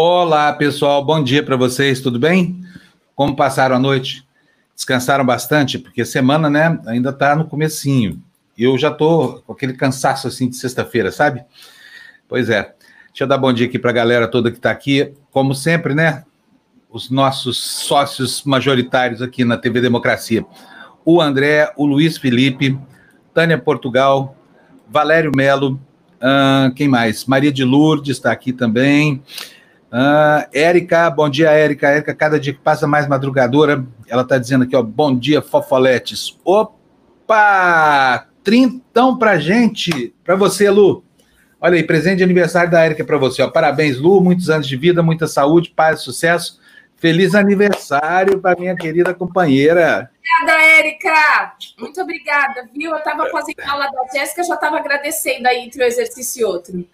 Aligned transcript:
Olá, 0.00 0.52
pessoal. 0.52 1.04
Bom 1.04 1.20
dia 1.20 1.42
para 1.42 1.56
vocês. 1.56 2.00
Tudo 2.00 2.20
bem? 2.20 2.64
Como 3.16 3.34
passaram 3.34 3.74
a 3.74 3.80
noite? 3.80 4.24
Descansaram 4.72 5.26
bastante? 5.26 5.76
Porque 5.76 6.04
semana, 6.04 6.48
né, 6.48 6.78
ainda 6.86 7.10
está 7.10 7.34
no 7.34 7.44
comecinho. 7.44 8.22
Eu 8.56 8.78
já 8.78 8.92
tô 8.92 9.42
com 9.44 9.52
aquele 9.52 9.72
cansaço 9.72 10.28
assim 10.28 10.48
de 10.48 10.54
sexta-feira, 10.54 11.10
sabe? 11.10 11.42
Pois 12.28 12.48
é. 12.48 12.76
Deixa 13.08 13.24
eu 13.24 13.26
dar 13.26 13.38
bom 13.38 13.52
dia 13.52 13.66
aqui 13.66 13.76
para 13.76 13.90
a 13.90 13.92
galera 13.92 14.28
toda 14.28 14.52
que 14.52 14.58
está 14.58 14.70
aqui. 14.70 15.14
Como 15.32 15.52
sempre, 15.52 15.96
né? 15.96 16.22
Os 16.88 17.10
nossos 17.10 17.58
sócios 17.58 18.44
majoritários 18.44 19.20
aqui 19.20 19.44
na 19.44 19.56
TV 19.56 19.80
Democracia. 19.80 20.46
O 21.04 21.20
André, 21.20 21.72
o 21.76 21.84
Luiz 21.84 22.16
Felipe, 22.16 22.78
Tânia 23.34 23.58
Portugal, 23.58 24.36
Valério 24.88 25.32
Melo, 25.34 25.80
quem 26.76 26.86
mais? 26.86 27.24
Maria 27.24 27.50
de 27.50 27.64
Lourdes 27.64 28.16
está 28.16 28.30
aqui 28.30 28.52
também. 28.52 29.24
Uh, 29.90 30.44
Érica, 30.52 31.08
bom 31.10 31.28
dia, 31.28 31.50
Érica. 31.50 31.88
Érica, 31.88 32.14
cada 32.14 32.38
dia 32.38 32.52
que 32.52 32.60
passa 32.60 32.86
mais 32.86 33.08
madrugadora, 33.08 33.84
ela 34.06 34.22
está 34.22 34.38
dizendo 34.38 34.64
aqui, 34.64 34.76
ó, 34.76 34.82
bom 34.82 35.16
dia, 35.16 35.40
fofoletes. 35.40 36.38
Opa! 36.44 38.26
Trintão 38.44 39.18
pra 39.18 39.38
gente, 39.38 40.14
pra 40.24 40.36
você, 40.36 40.70
Lu. 40.70 41.04
Olha 41.60 41.74
aí, 41.74 41.82
presente 41.82 42.18
de 42.18 42.24
aniversário 42.24 42.70
da 42.70 42.84
Érica 42.84 43.04
para 43.04 43.18
você, 43.18 43.42
ó. 43.42 43.48
Parabéns, 43.48 43.98
Lu, 43.98 44.20
muitos 44.20 44.48
anos 44.48 44.68
de 44.68 44.76
vida, 44.76 45.02
muita 45.02 45.26
saúde, 45.26 45.70
paz, 45.74 46.00
sucesso. 46.00 46.60
Feliz 46.96 47.34
aniversário 47.34 48.40
para 48.40 48.58
minha 48.58 48.76
querida 48.76 49.14
companheira. 49.14 50.10
Obrigada, 50.18 50.62
Érica. 50.64 51.54
Muito 51.78 52.00
obrigada, 52.00 52.68
viu? 52.74 52.90
Eu 52.90 52.98
estava 52.98 53.28
fazendo 53.30 53.60
aula 53.66 53.86
da 53.86 54.18
Jéssica, 54.18 54.42
já 54.42 54.54
estava 54.54 54.78
agradecendo 54.78 55.46
aí 55.46 55.60
entre 55.60 55.82
um 55.82 55.86
exercício 55.86 56.40
e 56.40 56.44
outro. 56.44 56.84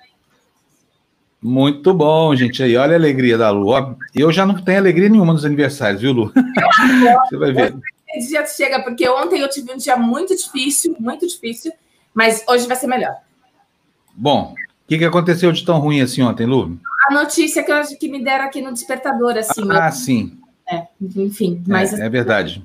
Muito 1.45 1.93
bom, 1.93 2.35
gente. 2.35 2.63
Aí, 2.63 2.75
olha 2.75 2.95
a 2.95 2.99
alegria 2.99 3.37
da 3.37 3.51
Lu. 3.51 3.75
Eu 4.15 4.33
já 4.33 4.47
não 4.47 4.55
tenho 4.55 4.79
alegria 4.79 5.11
nenhuma 5.11 5.35
nos 5.35 5.45
aniversários, 5.45 6.01
viu, 6.01 6.11
Lu? 6.11 6.33
Você 7.29 7.37
vai 7.37 7.53
ver. 7.53 7.77
Esse 8.17 8.29
dia 8.29 8.47
chega, 8.47 8.83
porque 8.83 9.07
ontem 9.07 9.41
eu 9.41 9.51
tive 9.51 9.71
um 9.71 9.77
dia 9.77 9.95
muito 9.95 10.35
difícil, 10.35 10.97
muito 10.99 11.27
difícil, 11.29 11.71
mas 12.15 12.43
hoje 12.49 12.67
vai 12.67 12.77
ser 12.79 12.87
melhor. 12.87 13.15
Bom, 14.15 14.55
o 14.55 14.89
que, 14.89 14.97
que 14.97 15.05
aconteceu 15.05 15.53
de 15.53 15.63
tão 15.67 15.81
ruim 15.81 16.01
assim 16.01 16.23
ontem, 16.23 16.47
Lu? 16.47 16.79
A 17.11 17.13
notícia 17.13 17.63
que, 17.63 17.71
eu, 17.71 17.83
que 18.01 18.09
me 18.09 18.25
deram 18.25 18.47
aqui 18.47 18.63
no 18.63 18.73
despertador, 18.73 19.37
assim. 19.37 19.71
Ah, 19.71 19.89
eu... 19.89 19.93
sim. 19.93 20.39
É, 20.67 20.87
enfim. 21.15 21.63
Mas, 21.67 21.93
é, 21.93 22.07
é 22.07 22.09
verdade. 22.09 22.65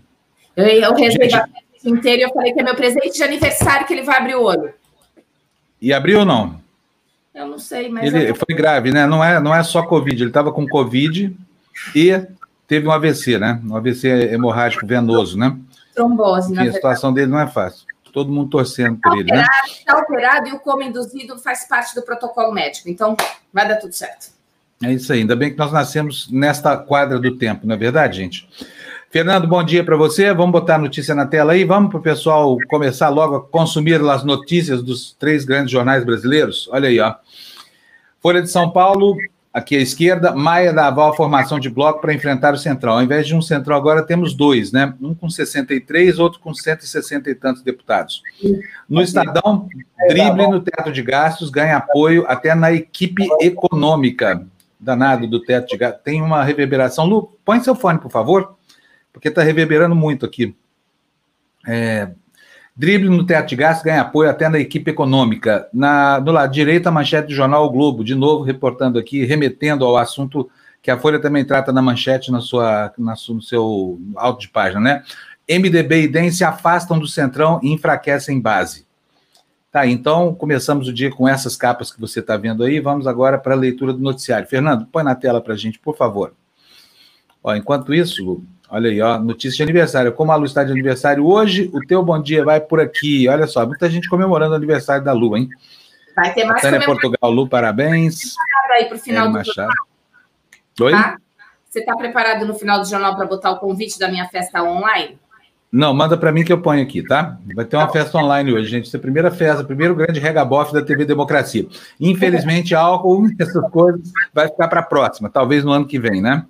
Eu, 0.55 0.65
eu 0.65 0.93
rezei 0.93 1.29
Gente... 1.29 1.49
inteiro 1.83 2.21
e 2.21 2.23
eu 2.23 2.33
falei 2.33 2.53
que 2.53 2.61
é 2.61 2.63
meu 2.63 2.75
presente 2.75 3.11
de 3.11 3.23
aniversário 3.23 3.85
que 3.85 3.91
ele 3.91 4.03
vai 4.03 4.15
abrir 4.15 4.35
o 4.35 4.43
olho. 4.43 4.73
E 5.81 5.91
abriu 5.91 6.19
ou 6.19 6.25
não? 6.25 6.61
Eu 7.39 7.47
não 7.47 7.57
sei, 7.57 7.87
mas. 7.87 8.13
Ele 8.13 8.33
foi 8.33 8.53
grave, 8.53 8.91
né? 8.91 9.07
Não 9.07 9.23
é, 9.23 9.39
não 9.39 9.55
é 9.55 9.63
só 9.63 9.81
Covid, 9.83 10.21
ele 10.21 10.29
estava 10.29 10.51
com 10.51 10.67
Covid 10.67 11.33
e 11.95 12.21
teve 12.67 12.85
um 12.85 12.91
AVC, 12.91 13.39
né? 13.39 13.61
Um 13.65 13.77
AVC 13.77 14.33
hemorrágico 14.33 14.85
venoso, 14.85 15.37
né? 15.37 15.57
Trombose, 15.95 16.51
né? 16.53 16.67
A 16.67 16.73
situação 16.73 17.13
dele 17.13 17.31
não 17.31 17.39
é 17.39 17.47
fácil. 17.47 17.87
Todo 18.11 18.29
mundo 18.29 18.49
torcendo 18.49 18.99
por 19.01 19.17
ele, 19.17 19.31
né? 19.31 19.45
Está 19.65 19.97
operado 19.99 20.49
e 20.49 20.51
o 20.51 20.59
coma 20.59 20.83
induzido 20.83 21.39
faz 21.39 21.65
parte 21.65 21.95
do 21.95 22.01
protocolo 22.01 22.51
médico, 22.51 22.89
então 22.89 23.15
vai 23.53 23.65
dar 23.65 23.77
tudo 23.77 23.93
certo. 23.93 24.31
É 24.83 24.91
isso 24.91 25.13
aí, 25.13 25.21
ainda 25.21 25.35
bem 25.35 25.51
que 25.51 25.57
nós 25.57 25.71
nascemos 25.71 26.29
nesta 26.29 26.75
quadra 26.75 27.19
do 27.19 27.37
tempo, 27.37 27.65
não 27.65 27.75
é 27.75 27.77
verdade, 27.77 28.17
gente? 28.17 28.49
Fernando, 29.11 29.47
bom 29.47 29.63
dia 29.63 29.83
para 29.83 29.97
você. 29.97 30.31
Vamos 30.31 30.51
botar 30.51 30.75
a 30.75 30.77
notícia 30.77 31.15
na 31.15 31.25
tela 31.25 31.53
aí. 31.53 31.63
Vamos 31.63 31.89
para 31.89 31.97
o 31.97 32.01
pessoal 32.01 32.55
começar 32.67 33.09
logo 33.09 33.35
a 33.37 33.41
consumir 33.41 33.99
as 34.07 34.23
notícias 34.23 34.83
dos 34.83 35.13
três 35.13 35.43
grandes 35.43 35.71
jornais 35.71 36.05
brasileiros. 36.05 36.69
Olha 36.71 36.89
aí, 36.89 36.99
ó. 36.99 37.15
Folha 38.21 38.39
de 38.39 38.51
São 38.51 38.69
Paulo, 38.69 39.17
aqui 39.51 39.75
à 39.75 39.79
esquerda, 39.79 40.35
Maia 40.35 40.71
dá 40.71 40.85
aval 40.85 41.11
à 41.11 41.15
formação 41.15 41.59
de 41.59 41.71
bloco 41.71 41.99
para 41.99 42.13
enfrentar 42.13 42.53
o 42.53 42.57
Central. 42.57 42.97
Ao 42.97 43.03
invés 43.03 43.25
de 43.25 43.35
um 43.35 43.41
Central, 43.41 43.79
agora 43.79 44.03
temos 44.03 44.35
dois, 44.35 44.71
né? 44.71 44.93
Um 45.01 45.15
com 45.15 45.27
63, 45.27 46.19
outro 46.19 46.39
com 46.39 46.53
160 46.53 47.31
e 47.31 47.33
tantos 47.33 47.63
deputados. 47.63 48.21
No 48.87 49.01
Estadão, 49.01 49.67
drible 50.07 50.49
no 50.49 50.61
teto 50.61 50.91
de 50.91 51.01
gastos 51.01 51.49
ganha 51.49 51.77
apoio 51.77 52.25
até 52.27 52.53
na 52.53 52.71
equipe 52.71 53.27
econômica. 53.41 54.45
Danado 54.79 55.25
do 55.25 55.39
teto 55.39 55.69
de 55.69 55.77
gastos. 55.77 56.03
Tem 56.03 56.21
uma 56.21 56.43
reverberação. 56.43 57.07
Lu, 57.07 57.33
põe 57.43 57.59
seu 57.59 57.73
fone, 57.73 57.97
por 57.97 58.11
favor, 58.11 58.58
porque 59.11 59.27
está 59.27 59.41
reverberando 59.41 59.95
muito 59.95 60.25
aqui. 60.25 60.55
É, 61.67 62.09
Drible 62.75 63.09
no 63.09 63.25
teto 63.25 63.49
de 63.49 63.55
gastos 63.57 63.83
ganha 63.83 64.01
apoio 64.01 64.29
até 64.29 64.47
na 64.47 64.57
equipe 64.57 64.89
econômica. 64.89 65.67
Na, 65.73 66.17
do 66.19 66.31
lado 66.31 66.51
direito, 66.51 66.87
a 66.87 66.91
manchete 66.91 67.27
do 67.27 67.33
jornal 67.33 67.65
o 67.65 67.69
Globo, 67.69 68.05
de 68.05 68.15
novo 68.15 68.43
reportando 68.43 68.97
aqui, 68.97 69.25
remetendo 69.25 69.83
ao 69.83 69.97
assunto 69.97 70.49
que 70.81 70.89
a 70.89 70.97
Folha 70.97 71.19
também 71.19 71.43
trata 71.43 71.73
na 71.73 71.81
manchete 71.81 72.31
na 72.31 72.39
sua, 72.39 72.93
na, 72.97 73.15
no 73.27 73.41
seu 73.41 73.99
alto 74.15 74.39
de 74.39 74.47
página, 74.47 74.79
né? 74.79 75.03
MDB 75.49 76.03
e 76.03 76.07
DEM 76.07 76.31
se 76.31 76.45
afastam 76.45 76.97
do 76.97 77.05
Centrão 77.05 77.59
e 77.61 77.73
enfraquecem 77.73 78.39
base. 78.39 78.87
Tá, 79.71 79.85
então 79.85 80.33
começamos 80.33 80.87
o 80.87 80.93
dia 80.93 81.11
com 81.11 81.27
essas 81.27 81.55
capas 81.55 81.91
que 81.91 81.99
você 81.99 82.21
está 82.21 82.37
vendo 82.37 82.63
aí. 82.63 82.79
Vamos 82.79 83.07
agora 83.07 83.37
para 83.37 83.53
a 83.53 83.57
leitura 83.57 83.91
do 83.91 83.99
noticiário. 83.99 84.47
Fernando, 84.47 84.85
põe 84.85 85.03
na 85.03 85.15
tela 85.15 85.41
para 85.41 85.53
a 85.53 85.57
gente, 85.57 85.77
por 85.77 85.97
favor. 85.97 86.33
Ó, 87.43 87.53
enquanto 87.53 87.93
isso, 87.93 88.41
Olha 88.71 88.89
aí, 88.89 89.01
ó, 89.01 89.17
notícia 89.17 89.57
de 89.57 89.63
aniversário. 89.63 90.13
Como 90.13 90.31
a 90.31 90.35
Lu 90.35 90.45
está 90.45 90.63
de 90.63 90.71
aniversário 90.71 91.25
hoje, 91.25 91.69
o 91.73 91.79
teu 91.79 92.03
bom 92.03 92.21
dia 92.21 92.43
vai 92.43 92.61
por 92.61 92.79
aqui. 92.79 93.27
Olha 93.27 93.47
só, 93.47 93.65
muita 93.65 93.89
gente 93.89 94.07
comemorando 94.07 94.53
o 94.53 94.55
aniversário 94.55 95.03
da 95.03 95.11
Lu, 95.11 95.35
hein? 95.35 95.49
Vai 96.15 96.33
ter 96.33 96.43
mais 96.45 96.61
Tânia 96.61 96.85
Portugal, 96.85 97.31
Lu, 97.31 97.47
parabéns. 97.47 98.35
aí 98.71 98.85
para 98.85 98.95
o 98.95 98.99
final 98.99 99.25
é, 99.25 99.27
do 99.27 99.33
Machado. 99.33 99.55
jornal. 99.55 99.87
Oi? 100.81 100.91
Tá? 100.91 101.17
Você 101.67 101.79
está 101.79 101.95
preparado 101.95 102.45
no 102.45 102.53
final 102.53 102.79
do 102.79 102.87
jornal 102.87 103.15
para 103.15 103.25
botar 103.25 103.51
o 103.51 103.59
convite 103.59 103.97
da 103.97 104.07
minha 104.07 104.27
festa 104.27 104.63
online? 104.63 105.17
Não, 105.71 105.93
manda 105.93 106.17
para 106.17 106.31
mim 106.31 106.43
que 106.43 106.51
eu 106.51 106.61
ponho 106.61 106.81
aqui, 106.81 107.03
tá? 107.03 107.37
Vai 107.53 107.63
ter 107.63 107.77
uma 107.77 107.85
tá 107.85 107.93
festa 107.93 108.17
online 108.17 108.51
hoje, 108.51 108.67
gente. 108.67 108.87
Essa 108.87 108.97
é 108.97 108.99
a 108.99 109.01
primeira 109.01 109.29
festa, 109.29 109.63
primeiro 109.63 109.93
grande 109.93 110.19
regabof 110.19 110.73
da 110.73 110.81
TV 110.81 111.05
Democracia. 111.05 111.67
Infelizmente, 111.99 112.73
álcool, 112.75 113.27
essas 113.39 113.69
coisas, 113.69 114.11
vai 114.33 114.47
ficar 114.47 114.67
para 114.67 114.79
a 114.79 114.83
próxima, 114.83 115.29
talvez 115.29 115.63
no 115.63 115.71
ano 115.71 115.85
que 115.85 115.99
vem, 115.99 116.21
né? 116.21 116.43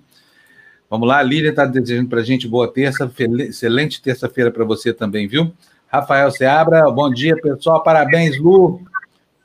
Vamos 0.90 1.06
lá, 1.06 1.18
a 1.18 1.22
Lília 1.22 1.50
está 1.50 1.64
desejando 1.64 2.08
para 2.08 2.18
a 2.18 2.24
gente 2.24 2.48
boa 2.48 2.66
terça, 2.66 3.08
excelente 3.38 4.02
terça-feira 4.02 4.50
para 4.50 4.64
você 4.64 4.92
também, 4.92 5.28
viu? 5.28 5.52
Rafael 5.86 6.28
Seabra, 6.32 6.90
bom 6.90 7.08
dia, 7.08 7.36
pessoal, 7.36 7.80
parabéns, 7.80 8.36
Lu. 8.36 8.82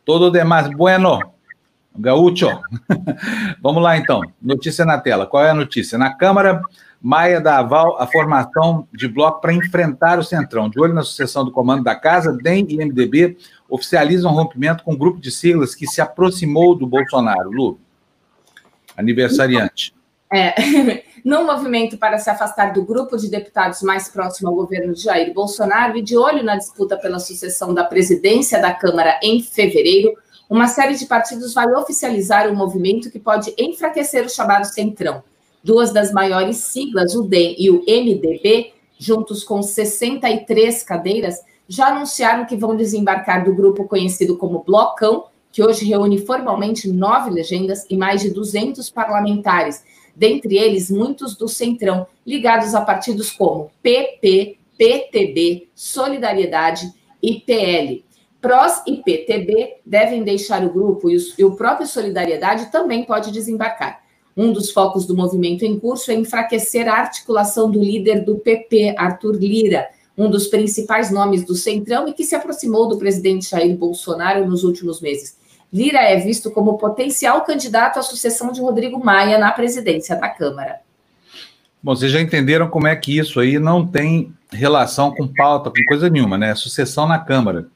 Todo 0.04 0.32
demais, 0.32 0.68
bueno. 0.76 1.20
Gaúcho. 1.96 2.50
Vamos 3.62 3.84
lá, 3.84 3.96
então. 3.96 4.22
Notícia 4.42 4.84
na 4.86 4.98
tela. 4.98 5.28
Qual 5.28 5.46
é 5.46 5.52
a 5.52 5.54
notícia? 5.54 6.00
Na 6.00 6.16
Câmara, 6.16 6.64
Maia 7.00 7.40
dá 7.40 7.60
aval 7.60 8.02
à 8.02 8.08
formação 8.08 8.88
de 8.92 9.08
bloco 9.08 9.40
para 9.40 9.54
enfrentar 9.54 10.18
o 10.18 10.24
Centrão. 10.24 10.68
De 10.68 10.80
olho 10.80 10.96
na 10.96 11.04
sucessão 11.04 11.46
do 11.46 11.52
comando 11.52 11.84
da 11.84 11.96
Casa, 11.96 12.34
DEM 12.34 12.66
e 12.70 12.78
MDB 12.84 13.38
oficializam 13.70 14.32
um 14.32 14.36
rompimento 14.36 14.84
com 14.84 14.94
um 14.94 14.98
grupo 14.98 15.20
de 15.20 15.30
siglas 15.30 15.76
que 15.76 15.86
se 15.86 16.02
aproximou 16.02 16.76
do 16.76 16.88
Bolsonaro. 16.88 17.52
Lu, 17.52 17.80
aniversariante. 18.98 19.94
É, 20.34 21.04
no 21.26 21.44
movimento 21.44 21.98
para 21.98 22.20
se 22.20 22.30
afastar 22.30 22.72
do 22.72 22.84
grupo 22.84 23.18
de 23.18 23.28
deputados 23.28 23.82
mais 23.82 24.08
próximo 24.08 24.48
ao 24.48 24.54
governo 24.54 24.94
de 24.94 25.02
Jair 25.02 25.34
Bolsonaro 25.34 25.98
e 25.98 26.04
de 26.04 26.16
olho 26.16 26.44
na 26.44 26.56
disputa 26.56 26.96
pela 26.96 27.18
sucessão 27.18 27.74
da 27.74 27.84
presidência 27.84 28.62
da 28.62 28.72
Câmara 28.72 29.20
em 29.24 29.42
fevereiro, 29.42 30.14
uma 30.48 30.68
série 30.68 30.94
de 30.94 31.08
partidos 31.08 31.52
vai 31.52 31.66
oficializar 31.74 32.48
um 32.48 32.56
movimento 32.56 33.10
que 33.10 33.18
pode 33.18 33.52
enfraquecer 33.58 34.24
o 34.24 34.30
chamado 34.30 34.66
Centrão. 34.66 35.24
Duas 35.64 35.92
das 35.92 36.12
maiores 36.12 36.58
siglas, 36.58 37.16
o 37.16 37.24
DEM 37.24 37.56
e 37.58 37.72
o 37.72 37.84
MDB, 37.88 38.72
juntos 39.00 39.44
com 39.44 39.64
63 39.64 40.84
cadeiras, 40.84 41.40
já 41.68 41.88
anunciaram 41.88 42.46
que 42.46 42.56
vão 42.56 42.76
desembarcar 42.76 43.44
do 43.44 43.56
grupo 43.56 43.86
conhecido 43.86 44.38
como 44.38 44.64
Blocão, 44.64 45.26
que 45.52 45.64
hoje 45.64 45.86
reúne 45.86 46.20
formalmente 46.20 46.88
nove 46.88 47.32
legendas 47.32 47.84
e 47.90 47.98
mais 47.98 48.22
de 48.22 48.30
200 48.30 48.92
parlamentares 48.92 49.82
dentre 50.16 50.58
eles 50.58 50.90
muitos 50.90 51.36
do 51.36 51.48
Centrão, 51.48 52.08
ligados 52.26 52.74
a 52.74 52.82
partidos 52.82 53.32
como 53.32 53.72
PP, 53.82 54.58
PTB, 54.78 55.68
Solidariedade 55.76 56.92
e 57.22 57.40
PL. 57.42 58.06
PROS 58.42 58.84
e 58.86 58.98
PTB 58.98 59.78
devem 59.86 60.24
deixar 60.24 60.64
o 60.64 60.70
grupo 60.72 61.10
e, 61.10 61.44
o 61.44 61.56
próprio 61.56 61.88
Solidariedade 61.88 62.72
também 62.72 63.04
pode 63.04 63.32
desembarcar. 63.32 64.04
Um 64.38 64.52
dos 64.52 64.70
focos 64.70 65.06
do 65.06 65.16
movimento 65.16 65.64
em 65.64 65.80
curso 65.80 66.12
é 66.12 66.14
enfraquecer 66.14 66.88
a 66.88 66.98
articulação 67.00 67.72
do 67.72 67.80
líder 67.80 68.24
do 68.24 68.38
PP, 68.38 68.96
Arthur 68.98 69.36
Lira, 69.38 69.88
um 70.18 70.30
dos 70.30 70.48
principais 70.48 71.10
nomes 71.10 71.44
do 71.44 71.56
Centrão 71.56 72.08
e 72.08 72.14
que 72.14 72.24
se 72.24 72.36
aproximou 72.36 72.88
do 72.88 72.98
presidente 72.98 73.50
Jair 73.50 73.76
Bolsonaro 73.76 74.46
nos 74.46 74.64
últimos 74.64 75.02
meses. 75.02 75.38
Lira 75.76 76.00
é 76.00 76.16
visto 76.16 76.50
como 76.50 76.78
potencial 76.78 77.42
candidato 77.42 78.00
à 78.00 78.02
sucessão 78.02 78.50
de 78.50 78.62
Rodrigo 78.62 79.04
Maia 79.04 79.38
na 79.38 79.52
presidência 79.52 80.16
da 80.16 80.30
Câmara. 80.30 80.80
Bom, 81.84 81.94
vocês 81.94 82.14
já 82.14 82.22
entenderam 82.22 82.70
como 82.70 82.88
é 82.88 82.96
que 82.96 83.18
isso 83.18 83.42
aí 83.42 83.60
não 83.60 83.86
tem 83.86 84.34
relação 84.50 85.14
com 85.14 85.28
pauta, 85.28 85.70
com 85.70 85.86
coisa 85.86 86.10
nenhuma, 86.10 86.38
né? 86.38 86.52
É 86.52 86.56
sucessão 86.56 87.06
na 87.06 87.20
Câmara. 87.20 87.68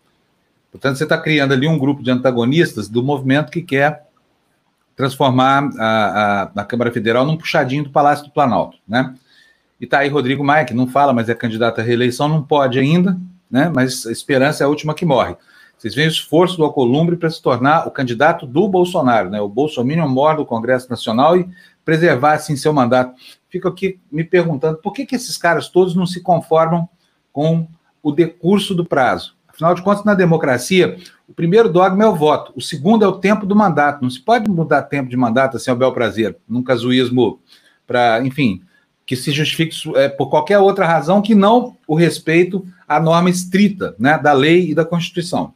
Portanto, 0.71 0.95
você 0.95 1.03
está 1.03 1.17
criando 1.17 1.51
ali 1.53 1.67
um 1.67 1.77
grupo 1.77 2.01
de 2.01 2.09
antagonistas 2.09 2.87
do 2.87 3.03
movimento 3.03 3.51
que 3.51 3.61
quer 3.61 4.07
transformar 4.95 5.69
a, 5.77 5.85
a, 5.85 6.61
a, 6.61 6.63
Câmara 6.63 6.93
Federal 6.93 7.25
num 7.25 7.35
puxadinho 7.35 7.83
do 7.83 7.89
Palácio 7.89 8.23
do 8.23 8.31
Planalto, 8.31 8.77
né? 8.87 9.13
E 9.79 9.85
tá 9.85 9.99
aí 9.99 10.07
Rodrigo 10.07 10.41
Maia, 10.41 10.63
que 10.63 10.73
não 10.73 10.87
fala, 10.87 11.11
mas 11.11 11.27
é 11.27 11.35
candidato 11.35 11.81
à 11.81 11.83
reeleição, 11.83 12.29
não 12.29 12.41
pode 12.41 12.79
ainda, 12.79 13.17
né? 13.51 13.69
Mas 13.75 14.05
a 14.05 14.11
esperança 14.11 14.63
é 14.63 14.65
a 14.65 14.69
última 14.69 14.93
que 14.93 15.05
morre. 15.05 15.35
Vocês 15.79 15.95
veem 15.95 16.09
o 16.09 16.11
esforço 16.11 16.57
do 16.57 16.65
Alcolumbre 16.65 17.15
para 17.15 17.29
se 17.29 17.41
tornar 17.41 17.87
o 17.87 17.91
candidato 17.91 18.45
do 18.45 18.67
Bolsonaro, 18.67 19.29
né? 19.29 19.39
O 19.39 19.47
Bolsonaro 19.47 20.09
mor 20.09 20.35
do 20.35 20.45
Congresso 20.45 20.89
Nacional 20.89 21.37
e 21.37 21.47
preservar, 21.85 22.33
assim, 22.33 22.57
seu 22.57 22.73
mandato. 22.73 23.13
Fico 23.49 23.69
aqui 23.69 23.97
me 24.11 24.25
perguntando 24.25 24.77
por 24.79 24.91
que, 24.91 25.05
que 25.05 25.15
esses 25.15 25.37
caras 25.37 25.69
todos 25.69 25.95
não 25.95 26.05
se 26.05 26.19
conformam 26.21 26.87
com 27.31 27.65
o 28.03 28.11
decurso 28.11 28.75
do 28.75 28.83
prazo. 28.83 29.37
Afinal 29.47 29.73
de 29.73 29.81
contas, 29.81 30.03
na 30.03 30.13
democracia, 30.13 30.97
o 31.29 31.33
primeiro 31.33 31.71
dogma 31.71 32.03
é 32.03 32.07
o 32.07 32.15
voto, 32.15 32.51
o 32.57 32.61
segundo 32.61 33.05
é 33.05 33.07
o 33.07 33.17
tempo 33.17 33.45
do 33.45 33.55
mandato. 33.55 34.01
Não 34.01 34.09
se 34.09 34.19
pode 34.19 34.49
mudar 34.49 34.81
tempo 34.83 35.09
de 35.09 35.15
mandato 35.15 35.55
assim 35.55 35.71
ao 35.71 35.77
bel 35.77 35.93
prazer, 35.93 36.35
num 36.47 36.61
casuísmo 36.61 37.39
para, 37.87 38.21
enfim, 38.25 38.61
que 39.05 39.15
se 39.15 39.31
justifique 39.31 39.75
é, 39.95 40.09
por 40.09 40.29
qualquer 40.29 40.59
outra 40.59 40.85
razão 40.85 41.21
que 41.21 41.33
não 41.33 41.77
o 41.87 41.95
respeito 41.95 42.65
à 42.85 42.99
norma 42.99 43.29
estrita 43.29 43.95
né, 43.97 44.17
da 44.17 44.33
lei 44.33 44.71
e 44.71 44.75
da 44.75 44.83
Constituição. 44.83 45.53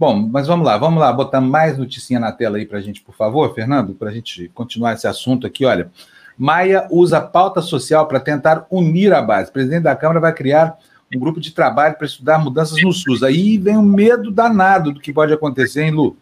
Bom, 0.00 0.16
mas 0.32 0.46
vamos 0.46 0.64
lá, 0.64 0.78
vamos 0.78 0.98
lá, 0.98 1.12
botar 1.12 1.42
mais 1.42 1.76
noticinha 1.76 2.18
na 2.18 2.32
tela 2.32 2.56
aí 2.56 2.64
para 2.64 2.78
a 2.78 2.80
gente, 2.80 3.02
por 3.02 3.14
favor, 3.14 3.54
Fernando, 3.54 3.92
para 3.92 4.08
a 4.08 4.12
gente 4.14 4.50
continuar 4.54 4.94
esse 4.94 5.06
assunto 5.06 5.46
aqui. 5.46 5.66
Olha, 5.66 5.90
Maia 6.38 6.88
usa 6.90 7.20
pauta 7.20 7.60
social 7.60 8.08
para 8.08 8.18
tentar 8.18 8.66
unir 8.70 9.12
a 9.12 9.20
base. 9.20 9.50
O 9.50 9.52
presidente 9.52 9.82
da 9.82 9.94
Câmara 9.94 10.18
vai 10.18 10.32
criar 10.32 10.78
um 11.14 11.18
grupo 11.18 11.38
de 11.38 11.50
trabalho 11.50 11.96
para 11.96 12.06
estudar 12.06 12.38
mudanças 12.38 12.82
no 12.82 12.90
SUS. 12.94 13.22
Aí 13.22 13.58
vem 13.58 13.76
o 13.76 13.80
um 13.80 13.82
medo 13.82 14.30
danado 14.30 14.90
do 14.90 15.00
que 15.00 15.12
pode 15.12 15.34
acontecer, 15.34 15.82
hein, 15.82 15.90
Lu? 15.90 16.16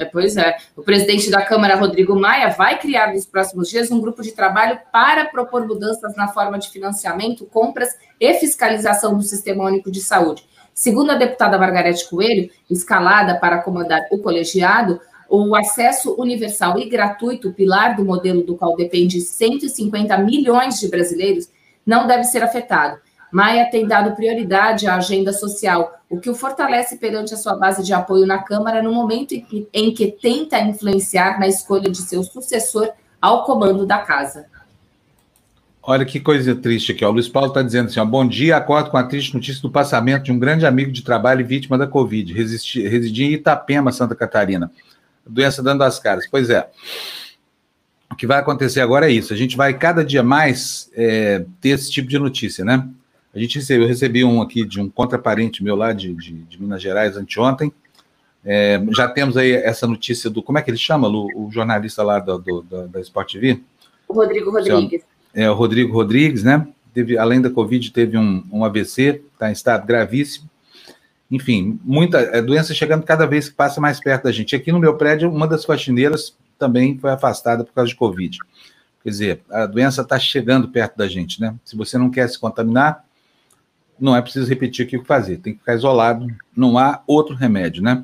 É, 0.00 0.04
pois 0.04 0.36
é. 0.36 0.56
O 0.76 0.82
presidente 0.82 1.30
da 1.30 1.46
Câmara, 1.46 1.76
Rodrigo 1.76 2.18
Maia, 2.18 2.48
vai 2.58 2.76
criar 2.76 3.12
nos 3.12 3.24
próximos 3.24 3.70
dias 3.70 3.88
um 3.92 4.00
grupo 4.00 4.20
de 4.20 4.32
trabalho 4.32 4.80
para 4.90 5.26
propor 5.26 5.64
mudanças 5.64 6.16
na 6.16 6.26
forma 6.26 6.58
de 6.58 6.70
financiamento, 6.70 7.46
compras 7.46 7.90
e 8.20 8.34
fiscalização 8.34 9.16
do 9.16 9.22
Sistema 9.22 9.62
Único 9.62 9.92
de 9.92 10.00
Saúde. 10.00 10.44
Segundo 10.76 11.10
a 11.10 11.14
deputada 11.14 11.56
Margarete 11.56 12.06
Coelho, 12.06 12.50
escalada 12.68 13.40
para 13.40 13.62
comandar 13.62 14.02
o 14.12 14.18
colegiado, 14.18 15.00
o 15.26 15.56
acesso 15.56 16.14
universal 16.18 16.78
e 16.78 16.86
gratuito, 16.86 17.50
pilar 17.50 17.96
do 17.96 18.04
modelo 18.04 18.42
do 18.42 18.54
qual 18.56 18.76
depende 18.76 19.22
150 19.22 20.18
milhões 20.18 20.78
de 20.78 20.88
brasileiros, 20.88 21.48
não 21.84 22.06
deve 22.06 22.24
ser 22.24 22.42
afetado. 22.42 22.98
Maia 23.32 23.70
tem 23.70 23.86
dado 23.86 24.14
prioridade 24.14 24.86
à 24.86 24.96
agenda 24.96 25.32
social, 25.32 25.98
o 26.10 26.20
que 26.20 26.28
o 26.28 26.34
fortalece 26.34 26.98
perante 26.98 27.32
a 27.32 27.38
sua 27.38 27.56
base 27.56 27.82
de 27.82 27.94
apoio 27.94 28.26
na 28.26 28.42
Câmara 28.42 28.82
no 28.82 28.92
momento 28.92 29.32
em 29.32 29.40
que, 29.40 29.66
em 29.72 29.94
que 29.94 30.12
tenta 30.12 30.60
influenciar 30.60 31.40
na 31.40 31.48
escolha 31.48 31.88
de 31.88 32.02
seu 32.02 32.22
sucessor 32.22 32.90
ao 33.18 33.44
comando 33.44 33.86
da 33.86 34.00
casa. 34.00 34.44
Olha 35.88 36.04
que 36.04 36.18
coisa 36.18 36.52
triste 36.56 36.90
aqui. 36.90 37.04
Ó. 37.04 37.10
O 37.10 37.12
Luiz 37.12 37.28
Paulo 37.28 37.48
está 37.48 37.62
dizendo 37.62 37.86
assim: 37.86 38.00
ó, 38.00 38.04
bom 38.04 38.26
dia, 38.26 38.56
acordo 38.56 38.90
com 38.90 38.96
a 38.96 39.04
triste 39.04 39.32
notícia 39.32 39.62
do 39.62 39.70
passamento 39.70 40.24
de 40.24 40.32
um 40.32 40.38
grande 40.38 40.66
amigo 40.66 40.90
de 40.90 41.00
trabalho 41.00 41.42
e 41.42 41.44
vítima 41.44 41.78
da 41.78 41.86
Covid. 41.86 42.32
Resisti, 42.34 42.82
residia 42.88 43.24
em 43.24 43.34
Itapema, 43.34 43.92
Santa 43.92 44.16
Catarina. 44.16 44.68
Doença 45.24 45.62
dando 45.62 45.84
as 45.84 46.00
caras. 46.00 46.26
Pois 46.28 46.50
é. 46.50 46.68
O 48.10 48.16
que 48.16 48.26
vai 48.26 48.40
acontecer 48.40 48.80
agora 48.80 49.08
é 49.08 49.12
isso. 49.12 49.32
A 49.32 49.36
gente 49.36 49.56
vai 49.56 49.74
cada 49.74 50.04
dia 50.04 50.24
mais 50.24 50.90
é, 50.92 51.44
ter 51.60 51.68
esse 51.70 51.88
tipo 51.88 52.08
de 52.08 52.18
notícia, 52.18 52.64
né? 52.64 52.88
A 53.32 53.38
gente 53.38 53.56
recebeu, 53.56 53.84
eu 53.84 53.88
recebi 53.88 54.24
um 54.24 54.42
aqui 54.42 54.64
de 54.64 54.80
um 54.80 54.88
contraparente 54.88 55.62
meu 55.62 55.76
lá 55.76 55.92
de, 55.92 56.12
de, 56.14 56.32
de 56.32 56.60
Minas 56.60 56.82
Gerais 56.82 57.16
anteontem. 57.16 57.72
É, 58.44 58.82
já 58.90 59.06
temos 59.06 59.36
aí 59.36 59.52
essa 59.52 59.86
notícia 59.86 60.28
do. 60.28 60.42
Como 60.42 60.58
é 60.58 60.62
que 60.62 60.70
ele 60.70 60.78
chama, 60.78 61.06
Lu, 61.06 61.28
o 61.36 61.48
jornalista 61.52 62.02
lá 62.02 62.18
do, 62.18 62.38
do, 62.38 62.62
da, 62.62 62.86
da 62.86 63.00
Sport 63.00 63.34
TV? 63.34 63.60
Rodrigo 64.08 64.50
Rodrigues 64.50 65.02
é, 65.36 65.50
o 65.50 65.54
Rodrigo 65.54 65.92
Rodrigues, 65.92 66.42
né? 66.42 66.66
Teve, 66.94 67.18
além 67.18 67.42
da 67.42 67.50
Covid, 67.50 67.92
teve 67.92 68.16
um, 68.16 68.42
um 68.50 68.64
AVC, 68.64 69.22
está 69.34 69.50
em 69.50 69.52
estado 69.52 69.86
gravíssimo. 69.86 70.48
Enfim, 71.30 71.78
muita 71.84 72.18
é, 72.18 72.40
doença 72.40 72.72
chegando 72.72 73.02
cada 73.02 73.26
vez 73.26 73.50
que 73.50 73.54
passa 73.54 73.78
mais 73.78 74.00
perto 74.00 74.24
da 74.24 74.32
gente. 74.32 74.56
Aqui 74.56 74.72
no 74.72 74.78
meu 74.78 74.96
prédio, 74.96 75.30
uma 75.30 75.46
das 75.46 75.66
faxineiras 75.66 76.34
também 76.58 76.98
foi 76.98 77.10
afastada 77.10 77.64
por 77.64 77.74
causa 77.74 77.90
de 77.90 77.96
Covid. 77.96 78.38
Quer 79.02 79.10
dizer, 79.10 79.40
a 79.50 79.66
doença 79.66 80.00
está 80.00 80.18
chegando 80.18 80.68
perto 80.68 80.96
da 80.96 81.06
gente, 81.06 81.38
né? 81.38 81.54
Se 81.62 81.76
você 81.76 81.98
não 81.98 82.10
quer 82.10 82.26
se 82.30 82.38
contaminar, 82.38 83.04
não 84.00 84.16
é 84.16 84.22
preciso 84.22 84.48
repetir 84.48 84.86
o 84.86 84.88
que 84.88 85.04
fazer, 85.04 85.36
tem 85.36 85.52
que 85.52 85.58
ficar 85.58 85.74
isolado, 85.74 86.26
não 86.56 86.78
há 86.78 87.02
outro 87.06 87.34
remédio, 87.34 87.82
né? 87.82 88.02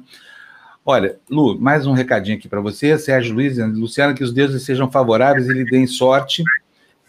Olha, 0.84 1.16
Lu, 1.30 1.58
mais 1.58 1.86
um 1.86 1.92
recadinho 1.92 2.36
aqui 2.36 2.48
para 2.48 2.60
você, 2.60 2.98
Sérgio 2.98 3.34
Luiz, 3.34 3.56
Luciana, 3.56 4.12
que 4.12 4.24
os 4.24 4.32
deuses 4.32 4.64
sejam 4.64 4.90
favoráveis 4.90 5.48
e 5.48 5.52
lhe 5.52 5.64
deem 5.64 5.86
sorte 5.86 6.42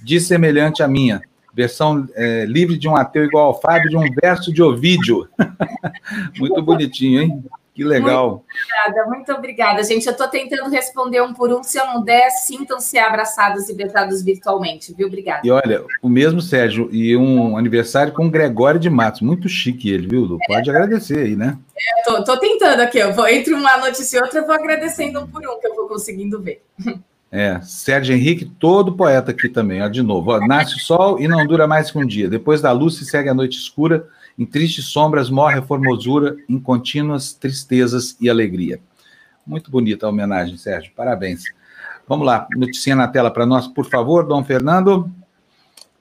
de 0.03 0.19
semelhante 0.19 0.83
à 0.83 0.88
minha. 0.88 1.21
Versão 1.53 2.07
é, 2.15 2.45
livre 2.45 2.77
de 2.77 2.88
um 2.88 2.95
ateu 2.95 3.23
igual 3.23 3.47
ao 3.47 3.61
Fábio, 3.61 3.89
de 3.89 3.97
um 3.97 4.03
verso 4.21 4.51
de 4.51 4.61
Ovídio. 4.61 5.27
muito 6.39 6.61
bonitinho, 6.61 7.21
hein? 7.21 7.44
Que 7.73 7.83
legal. 7.83 8.29
Muito 8.29 8.44
obrigada, 8.44 9.09
muito 9.09 9.33
obrigada, 9.33 9.83
gente. 9.83 10.05
Eu 10.05 10.11
estou 10.11 10.27
tentando 10.27 10.69
responder 10.69 11.21
um 11.21 11.33
por 11.33 11.51
um. 11.51 11.63
Se 11.63 11.79
eu 11.79 11.85
não 11.88 12.03
der, 12.03 12.29
sintam-se 12.29 13.00
abraçados 13.00 13.67
e 13.67 13.73
beijados 13.73 14.21
virtualmente, 14.21 14.94
viu? 14.94 15.07
Obrigada. 15.07 15.41
E 15.44 15.50
olha, 15.50 15.83
o 16.00 16.07
mesmo 16.07 16.39
Sérgio, 16.39 16.88
e 16.91 17.17
um 17.17 17.57
aniversário 17.57 18.13
com 18.13 18.27
o 18.27 18.29
Gregório 18.29 18.79
de 18.79 18.91
Matos. 18.91 19.21
Muito 19.21 19.50
chique 19.50 19.89
ele, 19.89 20.07
viu, 20.07 20.21
Lu? 20.21 20.38
Pode 20.47 20.69
é. 20.69 20.71
agradecer 20.71 21.17
aí, 21.17 21.35
né? 21.35 21.57
É, 21.75 22.03
tô, 22.03 22.23
tô 22.23 22.38
tentando 22.38 22.79
aqui. 22.79 23.00
Eu 23.00 23.11
vou, 23.11 23.27
entre 23.27 23.55
uma 23.55 23.77
notícia 23.77 24.17
e 24.17 24.21
outra, 24.21 24.39
eu 24.39 24.45
vou 24.45 24.53
agradecendo 24.53 25.21
um 25.21 25.27
por 25.27 25.41
um, 25.41 25.59
que 25.59 25.67
eu 25.67 25.75
vou 25.75 25.88
conseguindo 25.88 26.39
ver. 26.39 26.63
É, 27.35 27.59
Sérgio 27.62 28.15
Henrique, 28.15 28.45
todo 28.45 28.95
poeta 28.95 29.31
aqui 29.31 29.50
também, 29.50 29.81
ó, 29.81 29.88
de 29.88 30.03
novo. 30.03 30.30
Ó, 30.30 30.39
nasce 30.45 30.75
o 30.75 30.80
sol 30.80 31.19
e 31.19 31.27
não 31.27 31.47
dura 31.47 31.65
mais 31.65 31.89
que 31.89 31.97
um 31.97 32.06
dia. 32.06 32.30
Depois 32.30 32.62
da 32.62 32.71
luz 32.71 32.94
se 32.94 33.06
segue 33.06 33.27
a 33.27 33.33
noite 33.33 33.57
escura, 33.57 34.07
em 34.38 34.45
tristes 34.45 34.85
sombras 34.85 35.31
morre 35.31 35.57
a 35.57 35.63
formosura, 35.63 36.38
em 36.47 36.59
contínuas 36.59 37.33
tristezas 37.33 38.15
e 38.21 38.30
alegria. 38.30 38.80
Muito 39.47 39.71
bonita 39.71 40.06
a 40.06 40.09
homenagem, 40.09 40.57
Sérgio. 40.57 40.91
Parabéns. 40.95 41.45
Vamos 42.07 42.24
lá, 42.24 42.47
notícia 42.56 42.95
na 42.95 43.07
tela 43.07 43.31
para 43.31 43.47
nós, 43.47 43.65
por 43.65 43.89
favor, 43.89 44.27
Dom 44.27 44.43
Fernando. 44.43 45.10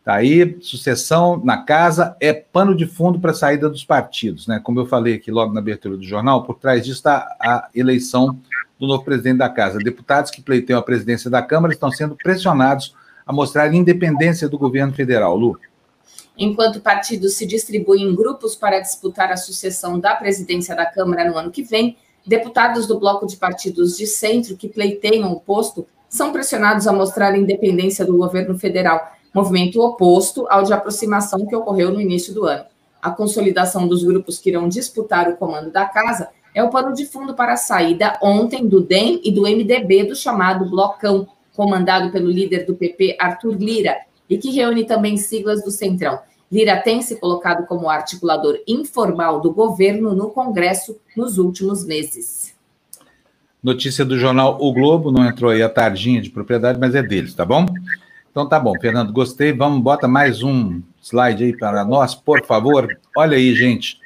Tá 0.05 0.17
aí, 0.17 0.59
sucessão 0.61 1.41
na 1.43 1.63
casa 1.63 2.15
é 2.21 2.35
pano 2.35 2.77
de 2.77 2.85
fundo 2.85 3.19
para 3.19 3.31
a 3.31 3.35
saída 3.35 3.71
dos 3.71 3.87
partidos, 3.87 4.47
né? 4.47 4.61
Como 4.63 4.81
eu 4.81 4.85
falei 4.85 5.15
aqui 5.15 5.31
logo 5.31 5.55
na 5.55 5.61
abertura 5.61 5.97
do 5.97 6.05
jornal, 6.05 6.43
por 6.45 6.59
trás 6.59 6.83
disso 6.83 6.99
está 6.99 7.35
a 7.41 7.71
eleição 7.75 8.39
do 8.83 8.89
novo 8.89 9.05
presidente 9.05 9.39
da 9.39 9.49
casa. 9.49 9.79
Deputados 9.79 10.29
que 10.29 10.43
pleiteiam 10.43 10.81
a 10.81 10.83
presidência 10.83 11.31
da 11.31 11.41
Câmara 11.41 11.73
estão 11.73 11.89
sendo 11.93 12.17
pressionados 12.17 12.97
a 13.25 13.33
mostrar 13.33 13.73
independência 13.73 14.49
do 14.49 14.59
governo 14.59 14.93
federal. 14.93 15.37
Lu. 15.37 15.57
Enquanto 16.37 16.81
partidos 16.81 17.35
se 17.35 17.47
distribuem 17.47 18.03
em 18.03 18.13
grupos 18.17 18.57
para 18.57 18.81
disputar 18.81 19.31
a 19.31 19.37
sucessão 19.37 20.01
da 20.01 20.17
presidência 20.17 20.75
da 20.75 20.85
Câmara 20.85 21.31
no 21.31 21.39
ano 21.39 21.53
que 21.53 21.63
vem, 21.63 21.97
deputados 22.27 22.85
do 22.89 22.99
bloco 22.99 23.25
de 23.25 23.37
partidos 23.37 23.97
de 23.97 24.05
centro 24.05 24.57
que 24.57 24.69
pleiteiam 24.69 25.31
o 25.31 25.39
posto 25.39 25.87
são 26.09 26.33
pressionados 26.33 26.89
a 26.89 26.93
mostrar 26.93 27.35
a 27.35 27.39
independência 27.39 28.05
do 28.05 28.17
governo 28.17 28.59
federal, 28.59 29.13
movimento 29.33 29.81
oposto 29.81 30.45
ao 30.51 30.65
de 30.65 30.73
aproximação 30.73 31.47
que 31.47 31.55
ocorreu 31.55 31.93
no 31.93 32.01
início 32.01 32.35
do 32.35 32.47
ano. 32.47 32.65
A 33.01 33.13
consolidação 33.13 33.87
dos 33.87 34.03
grupos 34.03 34.41
que 34.41 34.51
irão 34.51 34.69
disputar 34.69 35.29
o 35.29 35.37
comando 35.37 35.71
da 35.71 35.87
casa 35.87 36.31
é 36.55 36.63
o 36.63 36.71
pano 36.71 36.95
de 36.95 37.07
fundo 37.07 37.35
para 37.35 37.55
a 37.55 37.57
saída 37.57 38.19
ontem 38.23 38.67
do 38.67 38.81
DEM 38.81 39.21
e 39.25 39.31
do 39.31 39.43
MDB 39.43 40.05
do 40.05 40.17
chamado 40.17 40.69
Blocão, 40.69 41.27
comandado 41.55 42.11
pelo 42.11 42.31
líder 42.31 42.67
do 42.67 42.75
PP, 42.75 43.17
Arthur 43.19 43.57
Lira, 43.57 43.97
e 44.29 44.39
que 44.39 44.51
reúne 44.51 44.85
também 44.85 45.17
siglas 45.17 45.63
do 45.63 45.71
Centrão. 45.71 46.19
Lira 46.51 46.77
tem 46.81 47.01
se 47.01 47.17
colocado 47.17 47.67
como 47.67 47.89
articulador 47.89 48.59
informal 48.69 49.41
do 49.41 49.53
governo 49.53 50.15
no 50.15 50.31
Congresso 50.31 50.99
nos 51.17 51.39
últimos 51.39 51.85
meses. 51.85 52.55
Notícia 53.63 54.05
do 54.05 54.19
jornal 54.19 54.59
O 54.61 54.73
Globo, 54.73 55.11
não 55.11 55.25
entrou 55.25 55.51
aí 55.51 55.63
a 55.63 55.69
tardinha 55.69 56.21
de 56.21 56.31
propriedade, 56.31 56.79
mas 56.79 56.95
é 56.95 57.03
deles, 57.03 57.33
tá 57.33 57.45
bom? 57.45 57.65
Então 58.31 58.47
tá 58.49 58.59
bom, 58.59 58.73
Fernando, 58.81 59.13
gostei. 59.13 59.53
Vamos, 59.53 59.81
bota 59.83 60.09
mais 60.09 60.43
um 60.43 60.83
slide 61.01 61.45
aí 61.45 61.57
para 61.57 61.85
nós, 61.85 62.15
por 62.15 62.45
favor. 62.45 62.89
Olha 63.17 63.37
aí, 63.37 63.55
gente. 63.55 64.01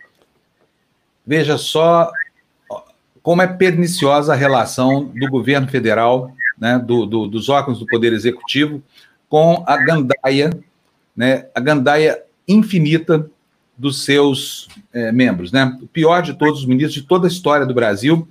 Veja 1.26 1.56
só 1.56 2.10
como 3.26 3.42
é 3.42 3.46
perniciosa 3.48 4.32
a 4.34 4.36
relação 4.36 5.06
do 5.06 5.28
governo 5.28 5.66
federal, 5.66 6.30
né, 6.56 6.78
do, 6.78 7.04
do, 7.04 7.26
dos 7.26 7.48
órgãos 7.48 7.80
do 7.80 7.86
Poder 7.86 8.12
Executivo, 8.12 8.80
com 9.28 9.64
a 9.66 9.76
gandaia, 9.78 10.50
né, 11.16 11.46
a 11.52 11.58
gandaia 11.58 12.22
infinita 12.46 13.28
dos 13.76 14.04
seus 14.04 14.68
é, 14.92 15.10
membros. 15.10 15.50
Né? 15.50 15.76
O 15.82 15.88
pior 15.88 16.22
de 16.22 16.34
todos 16.34 16.60
os 16.60 16.66
ministros 16.66 17.02
de 17.02 17.02
toda 17.02 17.26
a 17.26 17.28
história 17.28 17.66
do 17.66 17.74
Brasil 17.74 18.28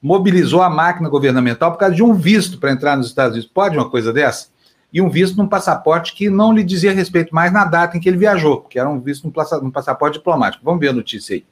mobilizou 0.00 0.62
a 0.62 0.70
máquina 0.70 1.10
governamental 1.10 1.70
por 1.70 1.78
causa 1.78 1.94
de 1.94 2.02
um 2.02 2.14
visto 2.14 2.56
para 2.56 2.72
entrar 2.72 2.96
nos 2.96 3.08
Estados 3.08 3.32
Unidos. 3.34 3.52
Pode 3.52 3.76
uma 3.76 3.90
coisa 3.90 4.14
dessa? 4.14 4.48
E 4.90 5.02
um 5.02 5.10
visto 5.10 5.36
num 5.36 5.46
passaporte 5.46 6.14
que 6.14 6.30
não 6.30 6.54
lhe 6.54 6.64
dizia 6.64 6.94
respeito 6.94 7.34
mais 7.34 7.52
na 7.52 7.66
data 7.66 7.98
em 7.98 8.00
que 8.00 8.08
ele 8.08 8.16
viajou, 8.16 8.62
que 8.62 8.78
era 8.78 8.88
um 8.88 8.98
visto 8.98 9.30
num 9.62 9.70
passaporte 9.70 10.16
diplomático. 10.16 10.64
Vamos 10.64 10.80
ver 10.80 10.88
a 10.88 10.94
notícia 10.94 11.34
aí. 11.34 11.44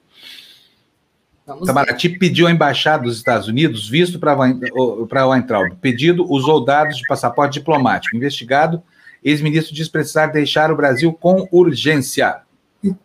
Itamaraty 1.61 2.09
pediu 2.09 2.45
à 2.45 2.51
embaixada 2.51 3.03
dos 3.03 3.15
Estados 3.15 3.47
Unidos 3.47 3.87
visto 3.87 4.19
para 4.19 5.27
Weintraub. 5.27 5.75
Pedido 5.79 6.29
usou 6.29 6.63
dados 6.63 6.97
de 6.97 7.07
passaporte 7.07 7.59
diplomático. 7.59 8.15
Investigado, 8.15 8.83
ex-ministro 9.23 9.73
diz 9.73 9.87
precisar 9.87 10.27
deixar 10.27 10.71
o 10.71 10.75
Brasil 10.75 11.13
com 11.13 11.47
urgência. 11.51 12.41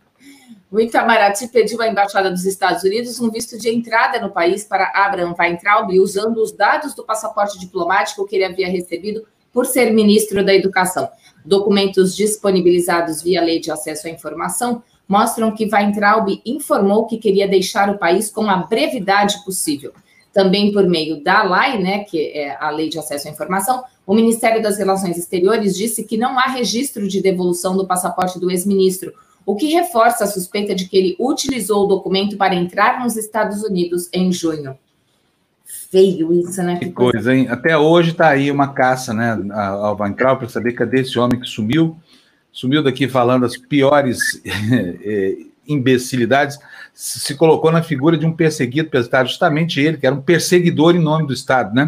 O 0.70 0.80
Itamaraty 0.80 1.48
pediu 1.48 1.82
à 1.82 1.86
Embaixada 1.86 2.30
dos 2.30 2.46
Estados 2.46 2.82
Unidos 2.82 3.20
um 3.20 3.30
visto 3.30 3.58
de 3.58 3.68
entrada 3.68 4.18
no 4.18 4.30
país 4.30 4.64
para 4.64 4.90
Abraham 4.94 5.34
Weintraub, 5.38 5.90
usando 6.00 6.38
os 6.38 6.50
dados 6.50 6.94
do 6.94 7.04
passaporte 7.04 7.60
diplomático 7.60 8.26
que 8.26 8.36
ele 8.36 8.46
havia 8.46 8.70
recebido 8.70 9.22
por 9.52 9.66
ser 9.66 9.92
ministro 9.92 10.42
da 10.42 10.54
Educação. 10.54 11.10
Documentos 11.44 12.16
disponibilizados 12.16 13.20
via 13.20 13.42
Lei 13.42 13.60
de 13.60 13.70
Acesso 13.70 14.06
à 14.06 14.10
Informação 14.10 14.82
mostram 15.12 15.52
que 15.52 15.68
Weintraub 15.70 16.40
informou 16.46 17.04
que 17.04 17.18
queria 17.18 17.46
deixar 17.46 17.90
o 17.90 17.98
país 17.98 18.30
com 18.30 18.48
a 18.48 18.56
brevidade 18.56 19.44
possível. 19.44 19.92
Também 20.32 20.72
por 20.72 20.88
meio 20.88 21.22
da 21.22 21.42
LAI, 21.42 21.82
né, 21.82 21.98
que 22.04 22.32
é 22.34 22.56
a 22.58 22.70
Lei 22.70 22.88
de 22.88 22.98
Acesso 22.98 23.28
à 23.28 23.30
Informação, 23.30 23.84
o 24.06 24.14
Ministério 24.14 24.62
das 24.62 24.78
Relações 24.78 25.18
Exteriores 25.18 25.76
disse 25.76 26.04
que 26.04 26.16
não 26.16 26.38
há 26.38 26.44
registro 26.44 27.06
de 27.06 27.20
devolução 27.20 27.76
do 27.76 27.86
passaporte 27.86 28.40
do 28.40 28.50
ex-ministro, 28.50 29.12
o 29.44 29.54
que 29.54 29.66
reforça 29.66 30.24
a 30.24 30.26
suspeita 30.26 30.74
de 30.74 30.88
que 30.88 30.96
ele 30.96 31.16
utilizou 31.20 31.84
o 31.84 31.88
documento 31.88 32.38
para 32.38 32.54
entrar 32.54 33.04
nos 33.04 33.14
Estados 33.14 33.62
Unidos 33.62 34.08
em 34.14 34.32
junho. 34.32 34.78
Feio 35.90 36.32
isso, 36.32 36.62
né? 36.62 36.76
Que, 36.78 36.90
coisa, 36.90 37.34
hein? 37.34 37.48
Até 37.50 37.76
hoje 37.76 38.12
está 38.12 38.28
aí 38.28 38.50
uma 38.50 38.68
caça, 38.68 39.12
né, 39.12 39.38
ao 39.52 39.94
Weintraub, 40.00 40.38
para 40.38 40.48
saber 40.48 40.72
cadê 40.72 41.00
esse 41.02 41.18
homem 41.18 41.38
que 41.38 41.46
sumiu, 41.46 41.96
sumiu 42.52 42.82
daqui 42.82 43.08
falando 43.08 43.46
as 43.46 43.56
piores 43.56 44.18
eh, 44.44 45.36
imbecilidades, 45.66 46.58
se 46.94 47.34
colocou 47.34 47.72
na 47.72 47.82
figura 47.82 48.16
de 48.16 48.26
um 48.26 48.32
perseguido 48.32 48.90
pelo 48.90 49.02
Estado, 49.02 49.28
justamente 49.28 49.80
ele, 49.80 49.96
que 49.96 50.06
era 50.06 50.14
um 50.14 50.20
perseguidor 50.20 50.94
em 50.94 51.00
nome 51.00 51.26
do 51.26 51.32
Estado, 51.32 51.74
né? 51.74 51.86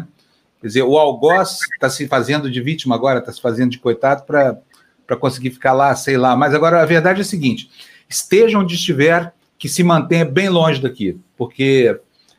Quer 0.61 0.66
dizer, 0.68 0.83
o 0.83 0.97
algoz 0.97 1.59
está 1.75 1.90
se 1.90 2.09
fazendo 2.09 2.50
de 2.50 2.61
vítima 2.61 2.94
agora, 2.94 3.18
está 3.18 3.30
se 3.30 3.40
fazendo 3.40 3.71
de 3.71 3.78
coitado 3.78 4.25
para 4.25 4.59
para 5.06 5.16
conseguir 5.16 5.50
ficar 5.50 5.73
lá, 5.73 5.94
sei 5.94 6.16
lá. 6.16 6.37
Mas 6.37 6.54
agora 6.54 6.83
a 6.83 6.87
verdade 6.87 7.21
é 7.21 7.23
a 7.23 7.26
seguinte: 7.26 7.71
esteja 8.09 8.59
onde 8.59 8.75
estiver, 8.75 9.33
que 9.59 9.68
se 9.68 9.83
mantenha 9.83 10.25
bem 10.25 10.49
longe 10.49 10.80
daqui, 10.80 11.18
porque 11.37 11.99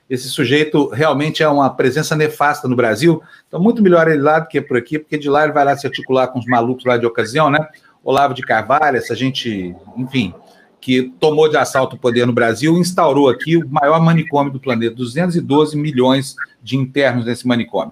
esse 0.09 0.29
sujeito 0.29 0.89
realmente 0.89 1.41
é 1.41 1.47
uma 1.47 1.69
presença 1.69 2.15
nefasta 2.15 2.67
no 2.67 2.75
Brasil. 2.75 3.21
Então, 3.47 3.59
muito 3.59 3.81
melhor 3.81 4.07
ele 4.07 4.21
lá 4.21 4.39
do 4.39 4.47
que 4.47 4.61
por 4.61 4.77
aqui, 4.77 4.99
porque 4.99 5.17
de 5.17 5.29
lá 5.29 5.43
ele 5.43 5.53
vai 5.53 5.65
lá 5.65 5.75
se 5.75 5.87
articular 5.87 6.27
com 6.27 6.39
os 6.39 6.45
malucos 6.45 6.85
lá 6.85 6.97
de 6.97 7.05
ocasião, 7.05 7.49
né? 7.49 7.67
Olavo 8.05 8.35
de 8.35 8.43
Carvalho, 8.43 8.97
essa 8.97 9.15
gente, 9.15 9.75
enfim, 9.97 10.31
que 10.79 11.11
tomou 11.19 11.49
de 11.49 11.57
assalto 11.57 11.95
o 11.95 11.99
poder 11.99 12.27
no 12.27 12.31
Brasil, 12.31 12.77
instaurou 12.77 13.27
aqui 13.27 13.57
o 13.57 13.67
maior 13.67 13.99
manicômio 13.99 14.53
do 14.53 14.59
planeta, 14.59 14.95
212 14.95 15.75
milhões 15.75 16.35
de 16.61 16.77
internos 16.77 17.25
nesse 17.25 17.47
manicômio. 17.47 17.91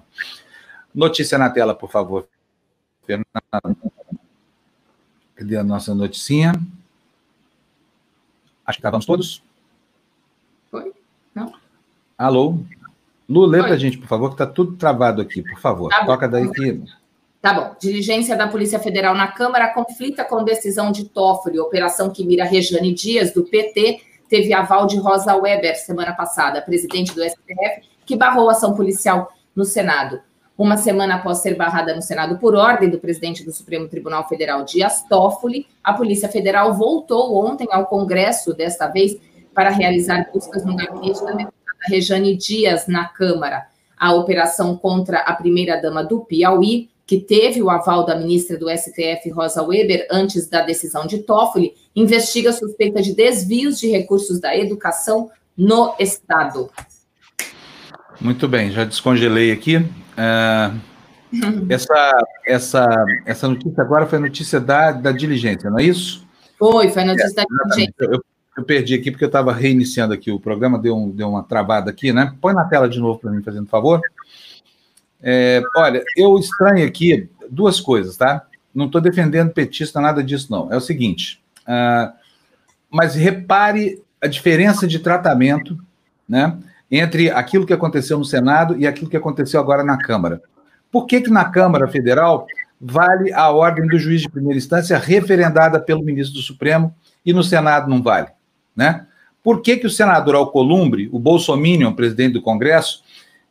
Notícia 0.94 1.36
na 1.36 1.50
tela, 1.50 1.74
por 1.74 1.90
favor. 1.90 2.28
Fernando. 3.04 3.26
Cadê 5.34 5.56
a 5.56 5.64
nossa 5.64 5.92
noticinha? 5.92 6.52
Acho 8.64 8.78
que 8.78 8.80
estávamos 8.80 9.04
todos. 9.04 9.42
Foi? 10.70 10.92
Não? 11.34 11.52
Alô? 12.16 12.60
Lu, 13.28 13.46
lê 13.46 13.58
para 13.58 13.74
a 13.74 13.78
gente, 13.78 13.98
por 13.98 14.06
favor, 14.06 14.28
que 14.28 14.34
está 14.34 14.46
tudo 14.46 14.76
travado 14.76 15.20
aqui, 15.20 15.42
por 15.42 15.58
favor. 15.58 15.90
Tá 15.90 16.06
Toca 16.06 16.28
daí 16.28 16.48
que. 16.52 16.80
Tá 17.44 17.52
bom. 17.52 17.76
Diligência 17.78 18.34
da 18.34 18.48
Polícia 18.48 18.78
Federal 18.78 19.14
na 19.14 19.28
Câmara 19.28 19.68
conflita 19.68 20.24
com 20.24 20.42
decisão 20.42 20.90
de 20.90 21.04
Toffoli. 21.04 21.60
Operação 21.60 22.08
que 22.08 22.24
mira 22.24 22.42
Rejane 22.42 22.94
Dias, 22.94 23.34
do 23.34 23.44
PT, 23.44 24.00
teve 24.30 24.54
aval 24.54 24.86
de 24.86 24.96
Rosa 24.96 25.36
Weber 25.36 25.76
semana 25.76 26.14
passada, 26.14 26.62
presidente 26.62 27.14
do 27.14 27.22
STF, 27.22 27.82
que 28.06 28.16
barrou 28.16 28.48
a 28.48 28.52
ação 28.52 28.72
policial 28.72 29.30
no 29.54 29.66
Senado. 29.66 30.22
Uma 30.56 30.78
semana 30.78 31.16
após 31.16 31.40
ser 31.40 31.54
barrada 31.54 31.94
no 31.94 32.00
Senado 32.00 32.38
por 32.38 32.54
ordem 32.54 32.88
do 32.88 32.98
presidente 32.98 33.44
do 33.44 33.52
Supremo 33.52 33.88
Tribunal 33.88 34.26
Federal, 34.26 34.64
Dias 34.64 35.04
Toffoli, 35.06 35.66
a 35.84 35.92
Polícia 35.92 36.30
Federal 36.30 36.72
voltou 36.72 37.36
ontem 37.36 37.68
ao 37.70 37.84
Congresso, 37.84 38.54
desta 38.54 38.86
vez 38.86 39.18
para 39.52 39.68
realizar 39.68 40.30
buscas 40.32 40.64
no 40.64 40.74
gabinete 40.74 41.22
da 41.22 41.32
deputada 41.32 41.52
Rejane 41.88 42.36
Dias 42.38 42.86
na 42.86 43.06
Câmara. 43.06 43.66
A 43.98 44.14
operação 44.14 44.78
contra 44.78 45.18
a 45.18 45.34
primeira-dama 45.34 46.02
do 46.02 46.20
Piauí, 46.20 46.88
que 47.06 47.20
teve 47.20 47.62
o 47.62 47.70
aval 47.70 48.04
da 48.04 48.16
ministra 48.16 48.58
do 48.58 48.68
STF, 48.70 49.30
Rosa 49.30 49.62
Weber, 49.62 50.06
antes 50.10 50.48
da 50.48 50.62
decisão 50.62 51.06
de 51.06 51.18
Toffoli, 51.18 51.74
investiga 51.94 52.52
suspeita 52.52 53.02
de 53.02 53.14
desvios 53.14 53.78
de 53.78 53.88
recursos 53.88 54.40
da 54.40 54.56
educação 54.56 55.30
no 55.56 55.94
Estado. 55.98 56.70
Muito 58.20 58.48
bem, 58.48 58.70
já 58.70 58.84
descongelei 58.84 59.52
aqui. 59.52 59.76
Uh, 59.76 60.80
essa, 61.68 62.26
essa, 62.46 63.06
essa 63.26 63.48
notícia 63.48 63.82
agora 63.82 64.06
foi 64.06 64.18
a 64.18 64.22
notícia 64.22 64.60
da, 64.60 64.92
da 64.92 65.12
diligência, 65.12 65.68
não 65.68 65.78
é 65.78 65.84
isso? 65.84 66.26
Foi, 66.58 66.88
foi 66.88 67.02
a 67.02 67.06
notícia 67.06 67.32
é, 67.32 67.34
da 67.34 67.44
diligência. 67.44 67.94
Eu, 67.98 68.24
eu, 68.56 68.64
perdi 68.64 68.94
aqui 68.94 69.10
porque 69.10 69.24
eu 69.24 69.28
estava 69.28 69.52
reiniciando 69.52 70.14
aqui 70.14 70.30
o 70.30 70.40
programa, 70.40 70.78
deu, 70.78 70.96
um, 70.96 71.10
deu 71.10 71.28
uma 71.28 71.42
travada 71.42 71.90
aqui, 71.90 72.12
né? 72.12 72.34
Põe 72.40 72.54
na 72.54 72.64
tela 72.64 72.88
de 72.88 72.98
novo 73.00 73.18
para 73.18 73.30
mim, 73.30 73.42
fazendo 73.42 73.66
favor. 73.66 74.00
É, 75.26 75.62
olha, 75.74 76.04
eu 76.18 76.38
estranho 76.38 76.86
aqui 76.86 77.30
duas 77.50 77.80
coisas, 77.80 78.14
tá? 78.14 78.46
Não 78.74 78.86
estou 78.86 79.00
defendendo 79.00 79.52
petista, 79.52 80.00
nada 80.00 80.22
disso, 80.22 80.48
não. 80.50 80.70
É 80.70 80.76
o 80.76 80.80
seguinte, 80.80 81.40
uh, 81.62 82.12
mas 82.90 83.14
repare 83.14 84.02
a 84.20 84.26
diferença 84.26 84.86
de 84.86 84.98
tratamento, 84.98 85.78
né? 86.28 86.58
entre 86.90 87.30
aquilo 87.30 87.66
que 87.66 87.72
aconteceu 87.72 88.18
no 88.18 88.24
Senado 88.24 88.78
e 88.78 88.86
aquilo 88.86 89.10
que 89.10 89.16
aconteceu 89.16 89.58
agora 89.58 89.82
na 89.82 89.96
Câmara. 89.96 90.42
Por 90.92 91.06
que, 91.06 91.22
que 91.22 91.30
na 91.30 91.44
Câmara 91.44 91.88
Federal 91.88 92.46
vale 92.80 93.32
a 93.32 93.50
ordem 93.50 93.86
do 93.88 93.98
juiz 93.98 94.20
de 94.20 94.28
primeira 94.28 94.58
instância 94.58 94.98
referendada 94.98 95.80
pelo 95.80 96.04
ministro 96.04 96.36
do 96.36 96.42
Supremo 96.42 96.94
e 97.24 97.32
no 97.32 97.42
Senado 97.42 97.88
não 97.88 98.02
vale? 98.02 98.28
Né? 98.76 99.06
Por 99.42 99.60
que, 99.60 99.76
que 99.76 99.86
o 99.86 99.90
senador 99.90 100.34
Alcolumbre, 100.36 101.08
o 101.12 101.18
Bolsonaro, 101.18 101.94
presidente 101.94 102.34
do 102.34 102.42
Congresso, 102.42 103.02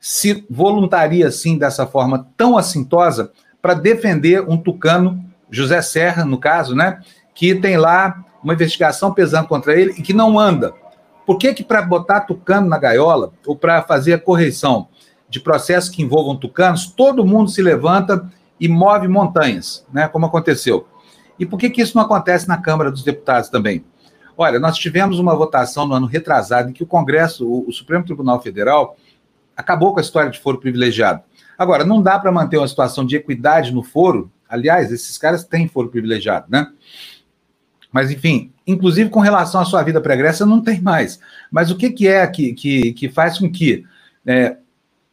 se 0.05 0.45
voluntaria 0.49 1.25
assim, 1.29 1.57
dessa 1.57 1.87
forma 1.87 2.27
tão 2.35 2.57
assintosa, 2.57 3.31
para 3.61 3.73
defender 3.73 4.41
um 4.41 4.57
tucano, 4.57 5.23
José 5.49 5.81
Serra, 5.81 6.25
no 6.25 6.37
caso, 6.37 6.75
né, 6.75 6.99
que 7.33 7.55
tem 7.55 7.77
lá 7.77 8.21
uma 8.43 8.53
investigação 8.53 9.13
pesando 9.13 9.47
contra 9.47 9.79
ele 9.79 9.93
e 9.97 10.01
que 10.01 10.11
não 10.11 10.37
anda, 10.37 10.73
por 11.25 11.37
que, 11.37 11.53
que 11.53 11.63
para 11.63 11.81
botar 11.81 12.19
tucano 12.19 12.67
na 12.67 12.77
gaiola, 12.77 13.31
ou 13.47 13.55
para 13.55 13.81
fazer 13.81 14.15
a 14.15 14.19
correção 14.19 14.89
de 15.29 15.39
processos 15.39 15.89
que 15.89 16.03
envolvam 16.03 16.35
tucanos, 16.35 16.85
todo 16.85 17.25
mundo 17.25 17.49
se 17.49 17.61
levanta 17.61 18.29
e 18.59 18.67
move 18.67 19.07
montanhas, 19.07 19.87
né, 19.93 20.09
como 20.09 20.25
aconteceu? 20.25 20.85
E 21.39 21.45
por 21.45 21.57
que, 21.57 21.69
que 21.69 21.81
isso 21.81 21.95
não 21.95 22.03
acontece 22.03 22.45
na 22.45 22.57
Câmara 22.57 22.91
dos 22.91 23.05
Deputados 23.05 23.47
também? 23.47 23.85
Olha, 24.37 24.59
nós 24.59 24.75
tivemos 24.75 25.17
uma 25.17 25.33
votação 25.33 25.87
no 25.87 25.93
ano 25.93 26.07
retrasado 26.07 26.69
em 26.69 26.73
que 26.73 26.83
o 26.83 26.87
Congresso, 26.87 27.47
o, 27.47 27.69
o 27.69 27.71
Supremo 27.71 28.03
Tribunal 28.03 28.41
Federal, 28.41 28.97
acabou 29.55 29.93
com 29.93 29.99
a 29.99 30.01
história 30.01 30.29
de 30.29 30.39
foro 30.39 30.59
privilegiado. 30.59 31.21
Agora, 31.57 31.85
não 31.85 32.01
dá 32.01 32.17
para 32.17 32.31
manter 32.31 32.57
uma 32.57 32.67
situação 32.67 33.05
de 33.05 33.15
equidade 33.15 33.71
no 33.71 33.83
foro. 33.83 34.31
Aliás, 34.49 34.91
esses 34.91 35.17
caras 35.17 35.43
têm 35.43 35.67
foro 35.67 35.89
privilegiado, 35.89 36.47
né? 36.49 36.67
Mas, 37.91 38.09
enfim, 38.09 38.51
inclusive 38.65 39.09
com 39.09 39.19
relação 39.19 39.61
à 39.61 39.65
sua 39.65 39.83
vida 39.83 40.01
pregressa, 40.01 40.45
não 40.45 40.61
tem 40.61 40.81
mais. 40.81 41.19
Mas 41.51 41.69
o 41.69 41.75
que, 41.75 41.91
que 41.91 42.07
é 42.07 42.25
que, 42.25 42.53
que, 42.53 42.93
que 42.93 43.07
faz 43.07 43.37
com 43.37 43.49
que, 43.51 43.85
é, 44.25 44.57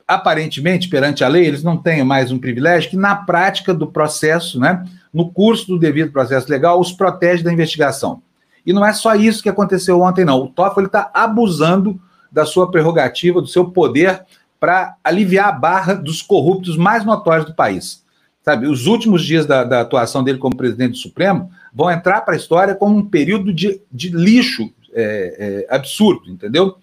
aparentemente, 0.08 0.88
perante 0.88 1.22
a 1.22 1.28
lei, 1.28 1.46
eles 1.46 1.62
não 1.62 1.76
tenham 1.76 2.06
mais 2.06 2.32
um 2.32 2.38
privilégio 2.38 2.88
que, 2.88 2.96
na 2.96 3.14
prática 3.14 3.74
do 3.74 3.86
processo, 3.86 4.58
né, 4.58 4.82
no 5.12 5.30
curso 5.30 5.66
do 5.66 5.78
devido 5.78 6.10
processo 6.10 6.50
legal, 6.50 6.80
os 6.80 6.90
protege 6.90 7.42
da 7.42 7.52
investigação. 7.52 8.22
E 8.64 8.72
não 8.72 8.84
é 8.84 8.92
só 8.94 9.14
isso 9.14 9.42
que 9.42 9.48
aconteceu 9.48 10.00
ontem, 10.00 10.24
não. 10.24 10.38
O 10.40 10.48
Toffoli 10.48 10.86
está 10.86 11.10
abusando 11.12 12.00
da 12.30 12.44
sua 12.44 12.70
prerrogativa, 12.70 13.40
do 13.40 13.46
seu 13.46 13.70
poder, 13.70 14.24
para 14.58 14.96
aliviar 15.02 15.48
a 15.48 15.52
barra 15.52 15.94
dos 15.94 16.20
corruptos 16.20 16.76
mais 16.76 17.04
notórios 17.04 17.46
do 17.46 17.54
país. 17.54 18.04
Sabe, 18.42 18.66
os 18.66 18.86
últimos 18.86 19.24
dias 19.24 19.44
da, 19.46 19.64
da 19.64 19.80
atuação 19.82 20.24
dele 20.24 20.38
como 20.38 20.56
presidente 20.56 20.92
do 20.92 20.96
Supremo 20.96 21.50
vão 21.72 21.90
entrar 21.90 22.22
para 22.22 22.34
a 22.34 22.36
história 22.36 22.74
como 22.74 22.96
um 22.96 23.06
período 23.06 23.52
de, 23.52 23.80
de 23.92 24.08
lixo 24.08 24.70
é, 24.92 25.66
é, 25.70 25.74
absurdo, 25.74 26.30
entendeu? 26.30 26.76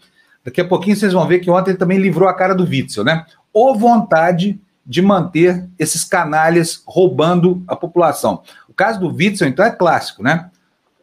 Daqui 0.46 0.62
a 0.62 0.68
pouquinho 0.68 0.96
vocês 0.96 1.13
vão 1.13 1.27
ver 1.27 1.39
que 1.39 1.50
ontem 1.50 1.72
ele 1.72 1.77
também 1.77 1.98
livrou 1.98 2.30
a 2.30 2.34
cara 2.34 2.54
do 2.54 2.63
Witzel, 2.63 3.04
né? 3.04 3.25
Ou 3.51 3.75
vontade 3.75 4.60
de 4.86 5.01
manter 5.01 5.68
esses 5.77 6.06
canalhas 6.06 6.82
roubando 6.86 7.62
a 7.68 7.75
população. 7.75 8.42
O 8.70 8.74
caso 8.74 9.00
do 9.00 9.13
Witzel, 9.13 9.48
então, 9.48 9.66
é 9.66 9.72
clássico, 9.72 10.24
né? 10.24 10.50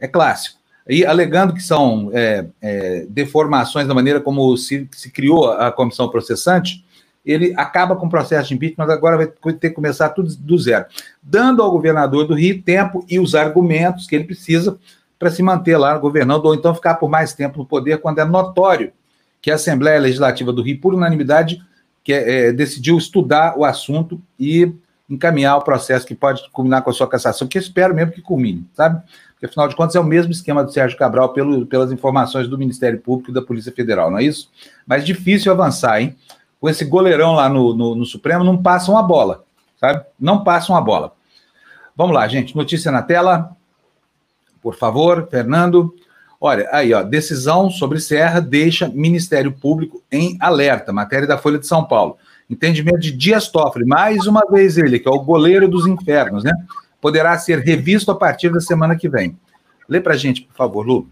É 0.00 0.08
clássico. 0.08 0.58
E 0.88 1.04
alegando 1.04 1.54
que 1.54 1.62
são 1.62 2.10
é, 2.12 2.46
é, 2.60 3.06
deformações 3.08 3.86
da 3.88 3.94
maneira 3.94 4.20
como 4.20 4.56
se, 4.56 4.88
se 4.92 5.10
criou 5.10 5.50
a 5.50 5.72
comissão 5.72 6.08
processante, 6.08 6.84
ele 7.24 7.54
acaba 7.56 7.96
com 7.96 8.06
o 8.06 8.10
processo 8.10 8.48
de 8.48 8.54
impeachment, 8.54 8.84
mas 8.84 8.90
agora 8.90 9.16
vai 9.16 9.52
ter 9.54 9.70
que 9.70 9.74
começar 9.74 10.10
tudo 10.10 10.34
do 10.36 10.58
zero, 10.58 10.84
dando 11.22 11.62
ao 11.62 11.70
governador 11.70 12.26
do 12.26 12.34
Rio 12.34 12.62
tempo 12.62 13.04
e 13.08 13.18
os 13.18 13.34
argumentos 13.34 14.06
que 14.06 14.14
ele 14.14 14.24
precisa 14.24 14.78
para 15.18 15.30
se 15.30 15.42
manter 15.42 15.78
lá 15.78 15.96
governando, 15.96 16.44
ou 16.44 16.54
então 16.54 16.74
ficar 16.74 16.96
por 16.96 17.08
mais 17.08 17.32
tempo 17.32 17.58
no 17.58 17.64
poder, 17.64 17.98
quando 17.98 18.18
é 18.18 18.24
notório 18.24 18.92
que 19.40 19.50
a 19.50 19.54
Assembleia 19.54 19.98
Legislativa 19.98 20.52
do 20.52 20.62
Rio, 20.62 20.80
por 20.80 20.92
unanimidade, 20.92 21.62
que 22.02 22.12
é, 22.12 22.48
é, 22.48 22.52
decidiu 22.52 22.98
estudar 22.98 23.58
o 23.58 23.64
assunto 23.64 24.20
e 24.38 24.70
encaminhar 25.08 25.56
o 25.56 25.62
processo 25.62 26.06
que 26.06 26.14
pode 26.14 26.42
culminar 26.50 26.82
com 26.82 26.90
a 26.90 26.92
sua 26.92 27.08
cassação, 27.08 27.48
que 27.48 27.56
eu 27.56 27.62
espero 27.62 27.94
mesmo 27.94 28.12
que 28.12 28.20
culmine, 28.20 28.66
sabe? 28.74 29.02
Porque, 29.44 29.46
afinal 29.46 29.68
de 29.68 29.76
contas, 29.76 29.94
é 29.94 30.00
o 30.00 30.04
mesmo 30.04 30.32
esquema 30.32 30.64
do 30.64 30.72
Sérgio 30.72 30.96
Cabral 30.96 31.34
pelo, 31.34 31.66
pelas 31.66 31.92
informações 31.92 32.48
do 32.48 32.56
Ministério 32.56 32.98
Público 32.98 33.30
e 33.30 33.34
da 33.34 33.42
Polícia 33.42 33.70
Federal, 33.70 34.10
não 34.10 34.18
é 34.18 34.24
isso? 34.24 34.50
Mas 34.86 35.04
difícil 35.04 35.52
avançar, 35.52 36.00
hein? 36.00 36.16
Com 36.58 36.68
esse 36.68 36.84
goleirão 36.84 37.34
lá 37.34 37.46
no, 37.46 37.74
no, 37.74 37.94
no 37.94 38.06
Supremo, 38.06 38.42
não 38.42 38.62
passam 38.62 38.96
a 38.96 39.02
bola, 39.02 39.44
sabe? 39.78 40.02
Não 40.18 40.42
passam 40.42 40.74
a 40.74 40.80
bola. 40.80 41.12
Vamos 41.94 42.14
lá, 42.14 42.26
gente. 42.26 42.56
Notícia 42.56 42.90
na 42.90 43.02
tela. 43.02 43.54
Por 44.62 44.76
favor, 44.76 45.28
Fernando. 45.30 45.94
Olha, 46.40 46.66
aí, 46.72 46.94
ó, 46.94 47.02
decisão 47.02 47.68
sobre 47.68 48.00
Serra 48.00 48.40
deixa 48.40 48.88
Ministério 48.88 49.52
Público 49.52 50.02
em 50.10 50.38
alerta, 50.40 50.90
matéria 50.90 51.28
da 51.28 51.36
Folha 51.36 51.58
de 51.58 51.66
São 51.66 51.84
Paulo. 51.84 52.16
Entendimento 52.48 53.00
de 53.00 53.12
Dias 53.12 53.48
Toffoli, 53.48 53.84
mais 53.84 54.26
uma 54.26 54.42
vez 54.50 54.78
ele, 54.78 54.98
que 54.98 55.08
é 55.08 55.10
o 55.10 55.22
goleiro 55.22 55.68
dos 55.68 55.86
infernos, 55.86 56.44
né? 56.44 56.52
Poderá 57.04 57.36
ser 57.36 57.58
revisto 57.58 58.10
a 58.10 58.14
partir 58.14 58.48
da 58.48 58.62
semana 58.62 58.96
que 58.96 59.10
vem. 59.10 59.38
Lê 59.86 60.00
para 60.00 60.14
a 60.14 60.16
gente, 60.16 60.40
por 60.40 60.54
favor, 60.54 60.86
Lu. 60.86 61.06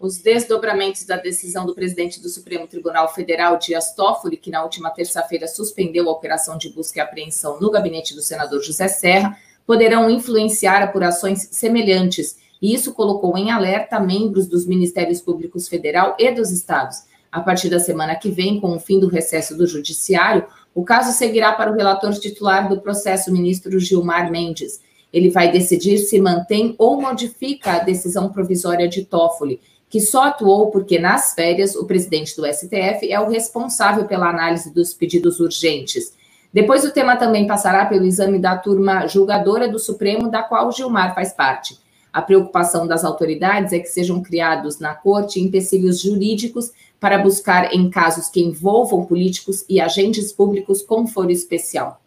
Os 0.00 0.18
desdobramentos 0.18 1.04
da 1.04 1.16
decisão 1.16 1.64
do 1.64 1.76
presidente 1.76 2.20
do 2.20 2.28
Supremo 2.28 2.66
Tribunal 2.66 3.06
Federal, 3.14 3.56
Dias 3.56 3.94
Toffoli, 3.94 4.36
que 4.36 4.50
na 4.50 4.64
última 4.64 4.90
terça-feira 4.90 5.46
suspendeu 5.46 6.08
a 6.08 6.12
operação 6.12 6.58
de 6.58 6.70
busca 6.70 6.98
e 6.98 7.00
apreensão 7.00 7.60
no 7.60 7.70
gabinete 7.70 8.16
do 8.16 8.20
senador 8.20 8.64
José 8.64 8.88
Serra, 8.88 9.38
poderão 9.64 10.10
influenciar 10.10 10.82
apurações 10.82 11.46
semelhantes 11.52 12.36
e 12.60 12.74
isso 12.74 12.92
colocou 12.92 13.38
em 13.38 13.52
alerta 13.52 14.00
membros 14.00 14.48
dos 14.48 14.66
Ministérios 14.66 15.20
Públicos 15.20 15.68
Federal 15.68 16.16
e 16.18 16.32
dos 16.32 16.50
estados. 16.50 17.04
A 17.30 17.40
partir 17.40 17.68
da 17.68 17.78
semana 17.78 18.16
que 18.16 18.28
vem, 18.28 18.60
com 18.60 18.74
o 18.74 18.80
fim 18.80 18.98
do 18.98 19.06
recesso 19.06 19.56
do 19.56 19.68
Judiciário, 19.68 20.48
o 20.74 20.84
caso 20.84 21.12
seguirá 21.12 21.52
para 21.52 21.70
o 21.70 21.74
relator 21.74 22.12
titular 22.14 22.68
do 22.68 22.80
processo, 22.80 23.32
ministro 23.32 23.78
Gilmar 23.80 24.30
Mendes. 24.30 24.80
Ele 25.12 25.30
vai 25.30 25.50
decidir 25.50 25.98
se 25.98 26.20
mantém 26.20 26.74
ou 26.78 27.00
modifica 27.00 27.72
a 27.72 27.78
decisão 27.80 28.30
provisória 28.30 28.88
de 28.88 29.04
Toffoli, 29.04 29.60
que 29.88 30.00
só 30.00 30.24
atuou 30.24 30.70
porque, 30.70 31.00
nas 31.00 31.34
férias, 31.34 31.74
o 31.74 31.84
presidente 31.84 32.36
do 32.36 32.46
STF 32.46 33.10
é 33.10 33.18
o 33.18 33.28
responsável 33.28 34.04
pela 34.04 34.30
análise 34.30 34.72
dos 34.72 34.94
pedidos 34.94 35.40
urgentes. 35.40 36.14
Depois, 36.52 36.84
o 36.84 36.92
tema 36.92 37.16
também 37.16 37.46
passará 37.46 37.84
pelo 37.86 38.06
exame 38.06 38.38
da 38.38 38.56
turma 38.56 39.08
julgadora 39.08 39.68
do 39.68 39.80
Supremo, 39.80 40.30
da 40.30 40.42
qual 40.44 40.70
Gilmar 40.70 41.12
faz 41.14 41.32
parte. 41.32 41.76
A 42.12 42.22
preocupação 42.22 42.86
das 42.86 43.04
autoridades 43.04 43.72
é 43.72 43.78
que 43.78 43.86
sejam 43.86 44.22
criados 44.22 44.78
na 44.78 44.94
corte 44.94 45.40
empecilhos 45.40 46.00
jurídicos 46.00 46.72
para 47.00 47.18
buscar 47.18 47.74
em 47.74 47.88
casos 47.88 48.28
que 48.28 48.40
envolvam 48.40 49.06
políticos 49.06 49.64
e 49.68 49.80
agentes 49.80 50.32
públicos 50.32 50.82
com 50.82 51.06
foro 51.06 51.30
especial. 51.30 52.00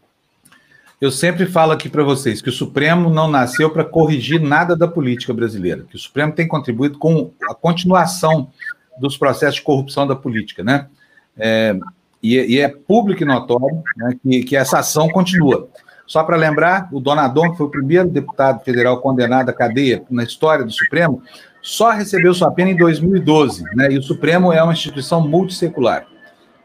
Eu 1.02 1.12
sempre 1.12 1.46
falo 1.46 1.74
aqui 1.74 1.90
para 1.90 2.04
vocês 2.04 2.42
que 2.42 2.48
o 2.48 2.54
Supremo 2.54 3.10
não 3.10 3.28
nasceu 3.28 3.70
para 3.70 3.84
corrigir 3.84 4.40
nada 4.40 4.74
da 4.74 4.88
política 4.88 5.34
brasileira, 5.34 5.84
que 5.90 5.96
o 5.96 6.00
Supremo 6.00 6.32
tem 6.32 6.48
contribuído 6.48 6.98
com 6.98 7.32
a 7.50 7.54
continuação 7.54 8.50
dos 8.98 9.18
processos 9.18 9.56
de 9.56 9.64
corrupção 9.64 10.08
da 10.08 10.16
política, 10.16 10.64
né? 10.64 10.88
É, 11.36 11.76
e, 12.22 12.38
e, 12.56 12.60
é 12.60 12.70
público 12.70 13.24
e 13.24 13.26
notório 13.26 13.84
né, 13.98 14.16
que, 14.24 14.44
que 14.44 14.56
essa 14.56 14.80
ação 14.80 15.10
continua. 15.10 15.68
Só 16.06 16.24
para 16.24 16.38
lembrar, 16.38 16.88
o 16.92 17.02
Donadon, 17.02 17.52
que 17.52 17.58
foi 17.58 17.68
o 17.68 17.72
primeiro 17.72 18.08
deputado 18.08 18.64
federal 18.64 19.02
condenado 19.02 19.50
à 19.50 19.54
cadeia 19.54 20.04
na 20.10 20.24
história 20.24 20.64
do 20.64 20.72
Supremo, 20.72 21.22
só 21.64 21.92
recebeu 21.92 22.34
sua 22.34 22.52
pena 22.52 22.72
em 22.72 22.76
2012, 22.76 23.64
né? 23.74 23.90
E 23.90 23.98
o 23.98 24.04
Supremo 24.04 24.52
é 24.52 24.62
uma 24.62 24.74
instituição 24.74 25.26
multissecular. 25.26 26.06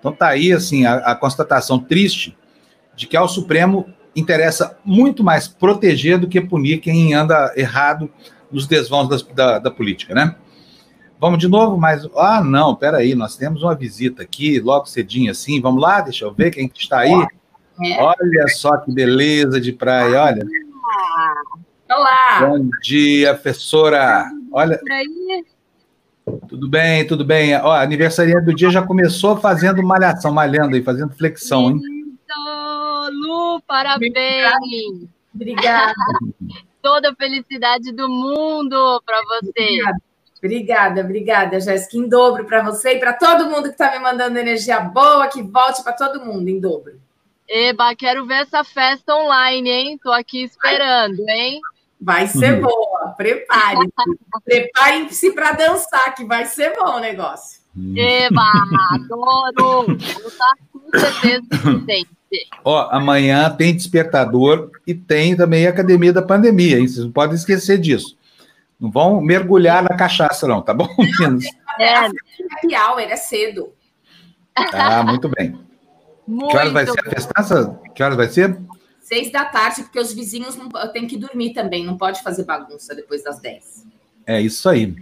Então 0.01 0.11
tá 0.13 0.27
aí 0.29 0.53
assim 0.53 0.85
a, 0.85 0.97
a 0.97 1.15
constatação 1.15 1.79
triste 1.79 2.37
de 2.97 3.07
que 3.07 3.17
ao 3.17 3.29
Supremo 3.29 3.87
interessa 4.15 4.77
muito 4.85 5.23
mais 5.23 5.47
proteger 5.47 6.19
do 6.19 6.27
que 6.27 6.41
punir 6.41 6.79
quem 6.79 7.15
anda 7.15 7.53
errado 7.57 8.11
nos 8.51 8.67
desvãos 8.67 9.09
das, 9.09 9.23
da, 9.23 9.61
da 9.61 9.71
política, 9.71 10.13
né? 10.13 10.35
Vamos 11.21 11.39
de 11.39 11.47
novo, 11.47 11.77
mas 11.77 12.09
ah 12.17 12.43
não, 12.43 12.75
peraí, 12.75 13.15
nós 13.15 13.37
temos 13.37 13.63
uma 13.63 13.77
visita 13.77 14.23
aqui 14.23 14.59
logo 14.59 14.87
cedinho 14.87 15.31
assim. 15.31 15.61
Vamos 15.61 15.81
lá, 15.81 16.01
deixa 16.01 16.25
eu 16.25 16.35
ver 16.35 16.51
quem 16.51 16.71
está 16.75 17.01
aí. 17.01 17.27
É. 17.85 18.03
Olha 18.03 18.49
só 18.49 18.77
que 18.79 18.93
beleza 18.93 19.61
de 19.61 19.73
praia, 19.73 20.21
olha. 20.23 20.47
Olá! 21.89 22.49
Bom 22.49 22.69
dia, 22.83 23.33
professora. 23.35 24.38
Olha. 24.53 24.81
Tudo 26.49 26.69
bem, 26.69 27.07
tudo 27.07 27.25
bem. 27.25 27.55
Ó, 27.57 27.73
aniversaria 27.73 28.41
do 28.41 28.55
dia 28.55 28.71
já 28.71 28.83
começou 28.83 29.37
fazendo 29.37 29.83
malhação, 29.83 30.33
malhando 30.33 30.77
aí, 30.77 30.83
fazendo 30.83 31.15
flexão, 31.15 31.71
hein? 31.71 31.81
Lu, 33.11 33.61
parabéns! 33.67 35.09
Obrigada. 35.35 35.95
Toda 36.83 37.11
a 37.11 37.15
felicidade 37.15 37.93
do 37.93 38.09
mundo 38.09 39.03
para 39.05 39.21
você. 39.25 39.81
Obrigada, 40.39 41.01
obrigada, 41.01 41.61
Jéssica. 41.61 41.97
Em 41.97 42.09
dobro 42.09 42.45
para 42.45 42.63
você 42.63 42.93
e 42.95 42.99
para 43.01 43.13
todo 43.13 43.51
mundo 43.51 43.65
que 43.65 43.71
está 43.71 43.91
me 43.91 43.99
mandando 43.99 44.39
energia 44.39 44.79
boa, 44.79 45.27
que 45.27 45.43
volte 45.43 45.83
para 45.83 45.93
todo 45.95 46.25
mundo 46.25 46.49
em 46.49 46.61
dobro. 46.61 47.01
Eba, 47.49 47.95
quero 47.97 48.27
ver 48.27 48.43
essa 48.43 48.63
festa 48.63 49.15
online, 49.17 49.71
hein? 49.71 49.99
Tô 50.03 50.13
aqui 50.13 50.45
esperando, 50.45 51.29
hein? 51.29 51.61
Vai 52.01 52.27
ser 52.29 52.55
uhum. 52.55 52.61
boa, 52.63 53.15
prepare-se. 53.17 53.93
Preparem-se 54.45 55.33
para 55.33 55.53
dançar, 55.53 56.15
que 56.15 56.25
vai 56.25 56.47
ser 56.47 56.73
bom 56.77 56.97
o 56.97 57.01
negócio. 57.01 57.61
Eba, 57.97 58.43
adoro! 58.93 59.87
Vou 59.87 59.97
estar 59.97 60.55
com 60.73 60.99
certeza 60.99 61.47
presente. 61.51 62.19
Ó, 62.65 62.89
amanhã 62.91 63.51
tem 63.51 63.75
despertador 63.75 64.71
e 64.87 64.95
tem 64.95 65.37
também 65.37 65.67
a 65.67 65.71
academia 65.71 66.13
da 66.13 66.23
pandemia, 66.23 66.79
hein? 66.79 66.87
Vocês 66.87 67.05
não 67.05 67.13
podem 67.13 67.37
esquecer 67.37 67.79
disso. 67.79 68.17
Não 68.79 68.91
vão 68.91 69.21
mergulhar 69.21 69.83
na 69.83 69.97
cachaça, 69.97 70.47
não, 70.47 70.63
tá 70.63 70.73
bom, 70.73 70.89
meninos? 70.99 71.45
É, 71.79 71.85
é 71.85 72.77
happy 72.77 73.03
é 73.03 73.17
cedo. 73.17 73.73
Ah, 74.55 75.03
muito 75.03 75.29
bem. 75.29 75.59
Muito 76.27 76.51
que 76.51 76.57
horas 76.57 76.73
vai 76.73 76.87
ser 76.87 77.01
a 77.01 77.11
festança? 77.11 77.81
Que 77.95 78.03
horas 78.03 78.17
vai 78.17 78.29
ser? 78.29 78.59
Seis 79.09 79.33
da 79.33 79.43
tarde, 79.43 79.85
porque 79.85 79.99
os 79.99 80.13
vizinhos 80.13 80.55
não, 80.55 80.69
têm 80.93 81.07
que 81.07 81.17
dormir 81.17 81.55
também, 81.55 81.83
não 81.83 81.97
pode 81.97 82.23
fazer 82.23 82.45
bagunça 82.45 82.95
depois 82.95 83.25
das 83.25 83.41
dez. 83.41 83.87
É 84.27 84.39
isso 84.39 84.69
aí. 84.69 84.95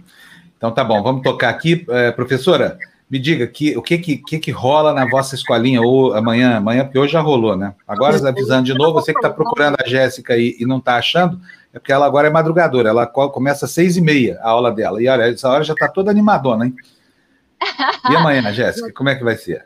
Então 0.55 0.71
tá 0.71 0.81
bom, 0.81 1.03
vamos 1.03 1.23
tocar 1.23 1.49
aqui. 1.49 1.85
É, 1.89 2.09
professora, 2.13 2.79
me 3.09 3.19
diga 3.19 3.45
que, 3.45 3.75
o 3.75 3.81
que, 3.81 3.97
que, 3.97 4.39
que 4.39 4.49
rola 4.49 4.93
na 4.93 5.05
vossa 5.09 5.35
escolinha 5.35 5.81
ou 5.81 6.13
amanhã, 6.13 6.55
amanhã, 6.55 6.85
porque 6.85 6.97
hoje 6.97 7.11
já 7.11 7.19
rolou, 7.19 7.57
né? 7.57 7.75
Agora, 7.85 8.15
avisando 8.29 8.63
de 8.63 8.73
novo, 8.73 8.93
você 8.93 9.11
que 9.11 9.19
está 9.19 9.29
procurando 9.29 9.75
a 9.77 9.85
Jéssica 9.85 10.37
e, 10.37 10.55
e 10.57 10.65
não 10.65 10.77
está 10.77 10.95
achando, 10.95 11.41
é 11.73 11.77
porque 11.77 11.91
ela 11.91 12.05
agora 12.05 12.29
é 12.29 12.31
madrugadora, 12.31 12.87
ela 12.87 13.05
começa 13.05 13.65
às 13.65 13.71
seis 13.71 13.97
e 13.97 14.01
meia 14.01 14.39
a 14.41 14.51
aula 14.51 14.71
dela. 14.71 15.03
E 15.03 15.09
olha, 15.09 15.23
essa 15.23 15.49
hora 15.49 15.65
já 15.65 15.73
está 15.73 15.89
toda 15.89 16.09
animadona, 16.09 16.65
hein? 16.65 16.73
E 18.09 18.15
amanhã, 18.15 18.53
Jéssica, 18.53 18.89
como 18.93 19.09
é 19.09 19.15
que 19.15 19.23
vai 19.25 19.35
ser? 19.35 19.65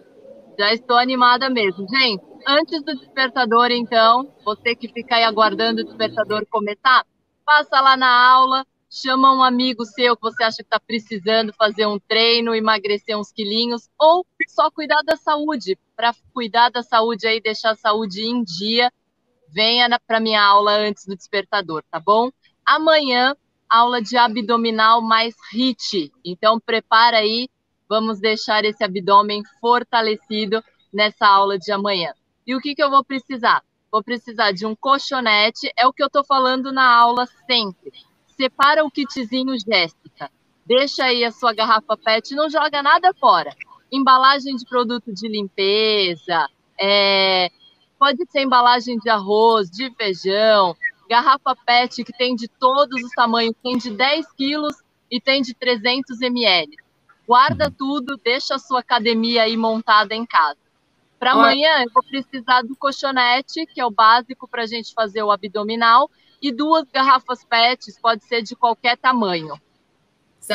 Já 0.58 0.74
estou 0.74 0.98
animada 0.98 1.48
mesmo. 1.48 1.86
Gente, 1.88 2.24
antes 2.48 2.84
do 2.84 2.96
despertador, 2.96 3.72
então, 3.72 4.34
você 4.44 4.76
que 4.76 4.88
fica 4.88 5.16
aí 5.16 5.24
aguardando 5.24 5.82
o 5.82 5.86
despertador 5.86 6.46
começar, 6.50 7.06
passa 7.46 7.80
lá 7.82 7.96
na 7.98 8.10
aula, 8.10 8.66
chama 8.90 9.34
um 9.34 9.44
amigo 9.44 9.86
seu 9.86 10.16
que 10.16 10.22
você 10.22 10.44
acha 10.44 10.58
que 10.58 10.64
está 10.64 10.80
precisando 10.80 11.54
fazer 11.54 11.86
um 11.86 12.00
treino, 12.00 12.56
emagrecer 12.56 13.18
uns 13.18 13.32
quilinhos, 13.32 13.90
ou 13.98 14.26
só 14.48 14.70
cuidar 14.72 15.02
da 15.04 15.16
saúde. 15.16 15.78
Para 15.96 16.14
cuidar 16.34 16.70
da 16.70 16.84
saúde 16.84 17.28
aí, 17.28 17.40
deixar 17.42 17.72
a 17.72 17.76
saúde 17.76 18.24
em 18.24 18.44
dia, 18.44 18.92
venha 19.50 19.88
para 20.08 20.20
minha 20.20 20.44
aula 20.44 20.74
antes 20.74 21.06
do 21.06 21.16
despertador, 21.16 21.84
tá 21.90 22.00
bom? 22.00 22.30
Amanhã, 22.66 23.36
aula 23.70 24.02
de 24.02 24.18
abdominal 24.18 25.02
mais 25.02 25.36
HIT. 25.54 26.12
Então, 26.26 26.60
prepara 26.60 27.18
aí 27.18 27.50
Vamos 27.92 28.22
deixar 28.22 28.64
esse 28.64 28.82
abdômen 28.86 29.44
fortalecido 29.60 30.64
nessa 30.94 31.28
aula 31.28 31.60
de 31.60 31.74
amanhã. 31.74 32.14
E 32.46 32.56
o 32.56 32.60
que, 32.60 32.76
que 32.76 32.84
eu 32.84 32.90
vou 32.90 33.04
precisar? 33.04 33.64
Vou 33.92 34.04
precisar 34.04 34.52
de 34.52 34.66
um 34.66 34.76
colchonete, 34.76 35.72
é 35.78 35.86
o 35.86 35.94
que 35.94 36.02
eu 36.02 36.08
estou 36.08 36.24
falando 36.24 36.72
na 36.72 36.96
aula 36.96 37.28
sempre. 37.46 37.92
Separa 38.38 38.84
o 38.84 38.92
kitzinho 38.92 39.54
Jéssica. 39.60 40.32
Deixa 40.66 41.06
aí 41.06 41.24
a 41.24 41.32
sua 41.32 41.54
garrafa 41.54 41.98
PET, 41.98 42.34
não 42.34 42.50
joga 42.50 42.82
nada 42.82 43.14
fora. 43.14 43.54
Embalagem 43.92 44.56
de 44.56 44.66
produto 44.66 45.14
de 45.14 45.28
limpeza, 45.28 46.48
é, 46.80 47.50
pode 48.00 48.26
ser 48.30 48.44
embalagem 48.44 48.98
de 48.98 49.10
arroz, 49.10 49.70
de 49.70 49.94
feijão, 49.96 50.76
garrafa 51.10 51.56
PET 51.66 52.04
que 52.04 52.14
tem 52.14 52.36
de 52.36 52.48
todos 52.48 53.04
os 53.04 53.12
tamanhos, 53.12 53.56
tem 53.62 53.78
de 53.78 53.92
10 53.92 54.32
quilos 54.34 54.76
e 55.12 55.20
tem 55.20 55.42
de 55.42 55.54
300 55.54 56.22
ml 56.22 56.78
guarda 57.32 57.68
uhum. 57.68 57.72
tudo, 57.72 58.20
deixa 58.22 58.56
a 58.56 58.60
sua 58.60 58.82
academia 58.82 59.44
aí 59.44 59.56
montada 59.56 60.14
em 60.14 60.26
casa. 60.26 60.60
Para 61.22 61.34
amanhã, 61.34 61.84
eu 61.84 61.92
vou 61.94 62.02
precisar 62.02 62.64
do 62.64 62.76
colchonete, 62.76 63.68
que 63.68 63.80
é 63.80 63.86
o 63.86 63.92
básico 63.92 64.48
para 64.48 64.64
a 64.64 64.66
gente 64.66 64.92
fazer 64.92 65.22
o 65.22 65.30
abdominal, 65.30 66.10
e 66.42 66.52
duas 66.52 66.84
garrafas 66.92 67.44
PETs, 67.44 68.00
pode 68.02 68.24
ser 68.24 68.42
de 68.42 68.56
qualquer 68.56 68.98
tamanho. 68.98 69.54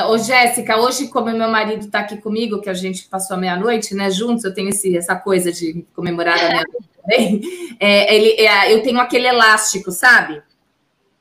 Ô, 0.08 0.18
Jéssica, 0.18 0.76
hoje, 0.76 1.06
como 1.06 1.30
meu 1.30 1.48
marido 1.48 1.86
está 1.86 2.00
aqui 2.00 2.16
comigo, 2.16 2.60
que 2.60 2.68
a 2.68 2.74
gente 2.74 3.04
passou 3.04 3.36
a 3.36 3.38
meia-noite, 3.38 3.94
né, 3.94 4.10
juntos, 4.10 4.42
eu 4.42 4.52
tenho 4.52 4.70
esse, 4.70 4.96
essa 4.96 5.14
coisa 5.14 5.52
de 5.52 5.86
comemorar 5.94 6.36
a 6.36 6.48
meia-noite 6.48 6.88
também. 7.00 7.40
É, 7.78 8.14
ele, 8.14 8.30
é, 8.40 8.72
eu 8.72 8.82
tenho 8.82 8.98
aquele 8.98 9.28
elástico, 9.28 9.92
sabe? 9.92 10.42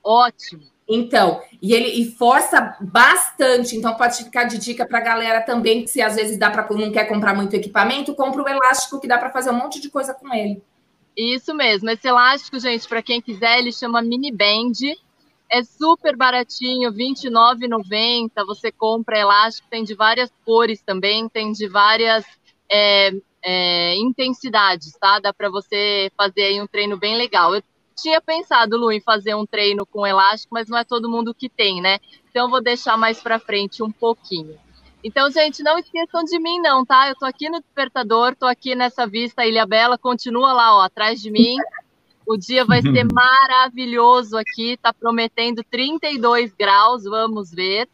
Ótimo. 0.02 0.64
Então, 0.88 1.42
e 1.62 1.74
ele 1.74 1.90
e 1.90 2.12
força 2.12 2.78
bastante. 2.80 3.76
Então, 3.76 3.96
pode 3.96 4.24
ficar 4.24 4.44
de 4.44 4.58
dica 4.58 4.86
para 4.86 5.00
a 5.00 5.02
galera 5.02 5.42
também, 5.42 5.82
que 5.82 5.90
se 5.90 6.02
às 6.02 6.16
vezes 6.16 6.38
dá 6.38 6.50
para 6.50 6.68
não 6.76 6.92
quer 6.92 7.06
comprar 7.06 7.34
muito 7.34 7.56
equipamento, 7.56 8.14
compra 8.14 8.44
o 8.44 8.48
elástico 8.48 9.00
que 9.00 9.08
dá 9.08 9.18
para 9.18 9.32
fazer 9.32 9.50
um 9.50 9.58
monte 9.58 9.82
de 9.82 9.90
coisa 9.90 10.14
com 10.14 10.34
ele. 10.34 10.62
Isso 11.18 11.56
mesmo. 11.56 11.90
Esse 11.90 12.08
elástico, 12.08 12.60
gente, 12.60 12.88
para 12.88 13.02
quem 13.02 13.22
quiser, 13.22 13.60
ele 13.60 13.72
chama 13.72 14.02
Mini 14.02 14.32
Band. 14.32 14.96
É 15.50 15.64
super 15.64 16.16
baratinho, 16.16 16.92
R$29,90. 16.92 18.46
Você 18.46 18.72
compra 18.72 19.18
elástico, 19.18 19.68
tem 19.70 19.84
de 19.84 19.96
várias 19.96 20.32
cores 20.44 20.82
também, 20.82 21.30
tem 21.30 21.52
de 21.52 21.68
várias 21.68 22.26
é, 22.70 23.12
é, 23.42 23.96
intensidades, 23.96 24.92
tá? 25.00 25.20
Dá 25.20 25.34
para 25.34 25.50
você 25.50 26.12
fazer 26.18 26.44
aí 26.44 26.62
um 26.62 26.68
treino 26.68 26.98
bem 26.98 27.16
legal. 27.16 27.56
Eu 27.56 27.64
tinha 27.96 28.22
pensado, 28.22 28.78
Lu, 28.78 28.92
em 28.92 29.02
fazer 29.02 29.36
um 29.36 29.46
treino 29.46 29.86
com 29.86 30.06
elástico, 30.06 30.54
mas 30.54 30.68
não 30.68 30.78
é 30.78 30.84
todo 30.84 31.10
mundo 31.10 31.34
que 31.34 31.50
tem, 31.50 31.82
né? 31.82 32.00
Então, 32.30 32.46
eu 32.46 32.50
vou 32.50 32.62
deixar 32.62 32.98
mais 32.98 33.22
para 33.22 33.40
frente 33.40 33.82
um 33.82 33.92
pouquinho. 33.92 34.58
Então, 35.04 35.30
gente, 35.30 35.62
não 35.62 35.78
esqueçam 35.78 36.24
de 36.24 36.40
mim, 36.40 36.60
não, 36.60 36.84
tá? 36.84 37.10
Eu 37.10 37.16
tô 37.16 37.26
aqui 37.26 37.48
no 37.48 37.62
despertador, 37.62 38.36
tô 38.36 38.46
aqui 38.46 38.74
nessa 38.74 39.06
vista 39.06 39.46
Ilha 39.46 39.66
Bela, 39.66 39.98
continua 39.98 40.52
lá, 40.52 40.76
ó, 40.76 40.82
atrás 40.82 41.22
de 41.22 41.30
mim. 41.30 41.58
O 42.26 42.36
dia 42.36 42.66
vai 42.66 42.82
ser 42.82 43.06
maravilhoso 43.14 44.36
aqui, 44.36 44.78
tá 44.78 44.92
prometendo 44.92 45.64
32 45.70 46.54
graus, 46.56 47.04
vamos 47.04 47.52
ver. 47.52 47.88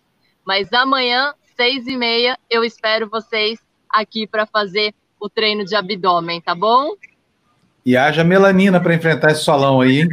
Mas 0.46 0.72
amanhã, 0.72 1.34
seis 1.56 1.86
e 1.86 1.98
meia, 1.98 2.40
eu 2.50 2.64
espero 2.64 3.10
vocês 3.10 3.60
aqui 3.90 4.26
para 4.26 4.46
fazer 4.46 4.96
o 5.20 5.30
treino 5.30 5.66
de 5.66 5.76
abdômen, 5.76 6.40
tá 6.40 6.56
bom? 6.56 6.96
E 7.86 7.98
haja 7.98 8.24
melanina 8.24 8.80
para 8.80 8.94
enfrentar 8.94 9.32
esse 9.32 9.44
solão 9.44 9.82
aí? 9.82 10.08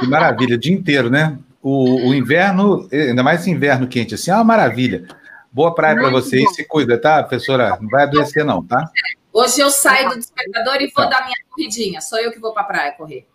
Que 0.00 0.06
maravilha, 0.06 0.56
o 0.56 0.58
dia 0.58 0.74
inteiro, 0.74 1.08
né? 1.08 1.38
O, 1.62 2.08
o, 2.08 2.14
inverno, 2.14 2.88
ainda 2.92 3.22
mais 3.22 3.40
esse 3.40 3.50
inverno 3.50 3.86
quente 3.86 4.14
assim, 4.14 4.30
é 4.30 4.34
uma 4.34 4.44
maravilha. 4.44 5.06
Boa 5.50 5.74
praia 5.74 5.96
para 5.96 6.10
você 6.10 6.42
e 6.42 6.46
se 6.48 6.64
cuida, 6.64 7.00
tá, 7.00 7.22
professora? 7.22 7.78
Não 7.80 7.88
vai 7.88 8.04
adoecer, 8.04 8.44
não, 8.44 8.64
tá? 8.64 8.90
Hoje 9.32 9.60
eu 9.60 9.70
saio 9.70 10.10
do 10.10 10.16
despertador 10.16 10.76
e 10.76 10.90
vou 10.94 11.04
tá. 11.04 11.18
dar 11.18 11.24
minha 11.24 11.36
corridinha. 11.50 12.00
Sou 12.00 12.18
eu 12.18 12.30
que 12.30 12.38
vou 12.38 12.52
para 12.52 12.62
a 12.62 12.66
praia 12.66 12.92
correr. 12.92 13.26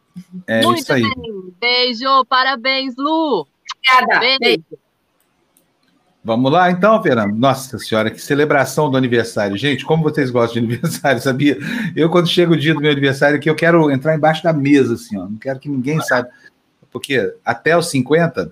É 0.47 0.61
Muito 0.61 0.81
isso 0.81 0.93
aí. 0.93 1.01
Bem. 1.01 1.53
Beijo, 1.59 2.25
parabéns, 2.25 2.93
Lu. 2.97 3.47
Obrigada. 3.87 4.19
Beijo. 4.19 4.39
Beijo. 4.39 4.82
Vamos 6.23 6.51
lá, 6.51 6.71
então, 6.71 7.03
Fernando. 7.03 7.35
Nossa 7.35 7.77
Senhora, 7.77 8.09
que 8.09 8.21
celebração 8.21 8.89
do 8.89 8.95
aniversário. 8.95 9.57
Gente, 9.57 9.83
como 9.83 10.03
vocês 10.03 10.31
gostam 10.31 10.61
de 10.61 10.67
aniversário, 10.67 11.21
sabia? 11.21 11.57
Eu, 11.95 12.09
quando 12.09 12.27
chega 12.27 12.53
o 12.53 12.57
dia 12.57 12.73
do 12.73 12.79
meu 12.79 12.91
aniversário 12.91 13.35
aqui, 13.35 13.49
eu 13.49 13.55
quero 13.55 13.91
entrar 13.91 14.15
embaixo 14.15 14.41
da 14.41 14.53
mesa, 14.53 14.93
assim, 14.93 15.17
ó. 15.17 15.23
Não 15.23 15.37
quero 15.37 15.59
que 15.59 15.67
ninguém 15.67 15.99
saiba. 15.99 16.29
Porque 16.89 17.33
até 17.43 17.77
os 17.77 17.89
50, 17.89 18.51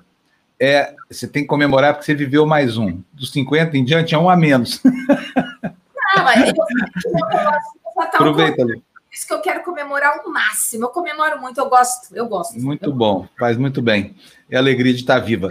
é, 0.60 0.94
você 1.10 1.28
tem 1.28 1.44
que 1.44 1.48
comemorar 1.48 1.94
porque 1.94 2.06
você 2.06 2.14
viveu 2.14 2.46
mais 2.46 2.78
um. 2.78 3.00
Dos 3.14 3.32
50 3.32 3.78
em 3.78 3.86
diante 3.86 4.14
é 4.14 4.18
um 4.18 4.30
a 4.30 4.36
menos. 4.36 4.82
Não, 4.84 6.24
mas 6.26 6.50
eu, 6.50 6.54
eu, 6.56 8.04
Aproveita, 8.14 8.64
Lu. 8.64 8.84
Isso 9.12 9.28
que 9.28 9.34
eu 9.34 9.42
quero 9.42 9.62
comemorar 9.64 10.22
o 10.26 10.32
máximo. 10.32 10.86
Eu 10.86 10.90
comemoro 10.90 11.40
muito, 11.42 11.60
eu 11.60 11.70
gosto, 11.70 12.16
eu 12.16 12.28
gosto. 12.28 12.58
Muito 12.58 12.86
eu 12.86 12.94
bom, 12.94 13.20
gosto. 13.20 13.32
faz 13.38 13.58
muito 13.58 13.82
bem. 13.82 14.16
É 14.50 14.56
alegria 14.58 14.94
de 14.94 15.02
estar 15.02 15.20
viva. 15.20 15.50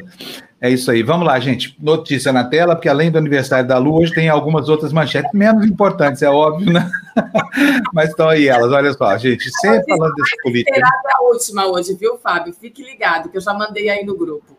É 0.59 0.71
isso 0.71 0.91
aí. 0.91 1.03
Vamos 1.03 1.27
lá, 1.27 1.39
gente. 1.39 1.77
Notícia 1.79 2.33
na 2.33 2.45
tela, 2.45 2.75
porque 2.75 2.89
além 2.89 3.11
do 3.11 3.19
aniversário 3.19 3.69
da 3.69 3.77
Lu, 3.77 4.01
hoje 4.01 4.15
tem 4.15 4.31
algumas 4.31 4.69
outras 4.69 4.93
manchetes 4.95 5.31
menos 5.35 5.67
importantes, 5.67 6.23
é 6.23 6.31
óbvio, 6.31 6.73
né? 6.73 6.91
Mas 7.93 8.11
estão 8.11 8.31
aí 8.31 8.49
elas. 8.49 8.73
Olha 8.73 8.93
só, 8.95 9.17
gente, 9.19 9.51
sempre 9.59 9.95
falando 9.95 10.15
desse 10.15 10.37
político. 10.43 10.79
a 10.81 11.23
última 11.23 11.67
hoje, 11.67 11.95
viu, 11.95 12.19
Fábio? 12.19 12.55
Fique 12.55 12.83
ligado, 12.83 13.29
que 13.29 13.37
eu 13.37 13.43
já 13.43 13.53
mandei 13.53 13.91
aí 13.91 14.05
no 14.05 14.17
grupo. 14.17 14.57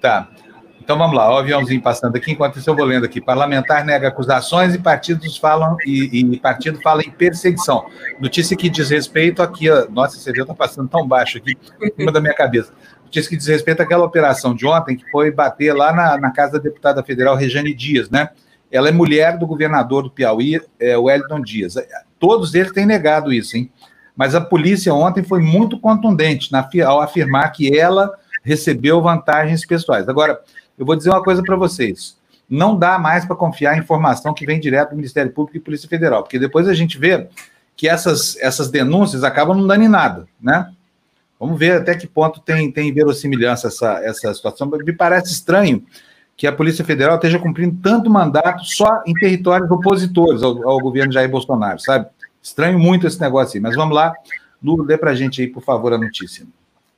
Tá. 0.00 0.28
Então 0.86 0.96
vamos 0.96 1.16
lá, 1.16 1.34
o 1.34 1.38
aviãozinho 1.38 1.82
passando 1.82 2.14
aqui, 2.14 2.30
enquanto 2.30 2.60
isso 2.60 2.70
eu 2.70 2.76
vou 2.76 2.84
lendo 2.84 3.04
aqui. 3.04 3.20
Parlamentar 3.20 3.84
nega 3.84 4.06
acusações 4.06 4.72
e 4.72 4.78
partidos 4.78 5.36
falam 5.36 5.76
e, 5.84 6.20
e 6.20 6.38
partido 6.38 6.80
fala 6.80 7.02
em 7.02 7.10
perseguição. 7.10 7.86
Notícia 8.20 8.56
que 8.56 8.68
diz 8.68 8.88
respeito 8.88 9.42
aqui, 9.42 9.68
ó, 9.68 9.88
nossa, 9.90 10.16
esse 10.16 10.30
avião 10.30 10.44
está 10.44 10.54
passando 10.54 10.88
tão 10.88 11.04
baixo 11.04 11.38
aqui, 11.38 11.58
em 11.82 11.92
cima 11.92 12.12
da 12.12 12.20
minha 12.20 12.32
cabeça. 12.32 12.72
Notícia 13.02 13.28
que 13.28 13.36
diz 13.36 13.48
respeito 13.48 13.82
àquela 13.82 14.04
operação 14.04 14.54
de 14.54 14.64
ontem, 14.64 14.94
que 14.94 15.10
foi 15.10 15.32
bater 15.32 15.74
lá 15.74 15.92
na, 15.92 16.16
na 16.18 16.30
casa 16.30 16.52
da 16.52 16.58
deputada 16.60 17.02
federal 17.02 17.34
Rejane 17.34 17.74
Dias, 17.74 18.08
né? 18.08 18.28
Ela 18.70 18.88
é 18.88 18.92
mulher 18.92 19.36
do 19.38 19.44
governador 19.44 20.04
do 20.04 20.10
Piauí, 20.12 20.60
é, 20.78 20.96
Wellington 20.96 21.40
Dias. 21.40 21.74
Todos 22.16 22.54
eles 22.54 22.70
têm 22.70 22.86
negado 22.86 23.32
isso, 23.32 23.56
hein? 23.56 23.72
Mas 24.14 24.36
a 24.36 24.40
polícia 24.40 24.94
ontem 24.94 25.24
foi 25.24 25.40
muito 25.40 25.80
contundente 25.80 26.52
na, 26.52 26.64
ao 26.86 27.00
afirmar 27.00 27.50
que 27.50 27.76
ela 27.76 28.08
recebeu 28.44 29.02
vantagens 29.02 29.66
pessoais. 29.66 30.08
Agora, 30.08 30.38
eu 30.78 30.86
vou 30.86 30.96
dizer 30.96 31.10
uma 31.10 31.22
coisa 31.22 31.42
para 31.42 31.56
vocês. 31.56 32.16
Não 32.48 32.78
dá 32.78 32.98
mais 32.98 33.24
para 33.24 33.34
confiar 33.34 33.76
em 33.76 33.80
informação 33.80 34.32
que 34.32 34.46
vem 34.46 34.60
direto 34.60 34.90
do 34.90 34.96
Ministério 34.96 35.32
Público 35.32 35.56
e 35.56 35.60
Polícia 35.60 35.88
Federal, 35.88 36.22
porque 36.22 36.38
depois 36.38 36.68
a 36.68 36.74
gente 36.74 36.98
vê 36.98 37.28
que 37.76 37.88
essas, 37.88 38.36
essas 38.38 38.70
denúncias 38.70 39.24
acabam 39.24 39.56
não 39.56 39.66
dando 39.66 39.84
em 39.84 39.88
nada, 39.88 40.26
né? 40.40 40.72
Vamos 41.38 41.58
ver 41.58 41.72
até 41.72 41.94
que 41.94 42.06
ponto 42.06 42.40
tem, 42.40 42.72
tem 42.72 42.92
verossimilhança 42.94 43.68
essa, 43.68 44.00
essa 44.02 44.32
situação. 44.32 44.66
Me 44.68 44.92
parece 44.92 45.32
estranho 45.32 45.84
que 46.36 46.46
a 46.46 46.52
Polícia 46.52 46.84
Federal 46.84 47.16
esteja 47.16 47.38
cumprindo 47.38 47.78
tanto 47.82 48.08
mandato 48.08 48.64
só 48.64 49.02
em 49.06 49.12
territórios 49.14 49.70
opositores 49.70 50.42
ao, 50.42 50.68
ao 50.68 50.80
governo 50.80 51.12
Jair 51.12 51.30
Bolsonaro, 51.30 51.78
sabe? 51.78 52.06
Estranho 52.42 52.78
muito 52.78 53.06
esse 53.06 53.20
negócio 53.20 53.56
aí. 53.56 53.60
Mas 53.60 53.74
vamos 53.74 53.94
lá. 53.94 54.14
Lu, 54.62 54.86
dê 54.86 54.96
para 54.96 55.10
a 55.10 55.14
gente 55.14 55.42
aí, 55.42 55.48
por 55.48 55.62
favor, 55.62 55.92
a 55.92 55.98
notícia. 55.98 56.46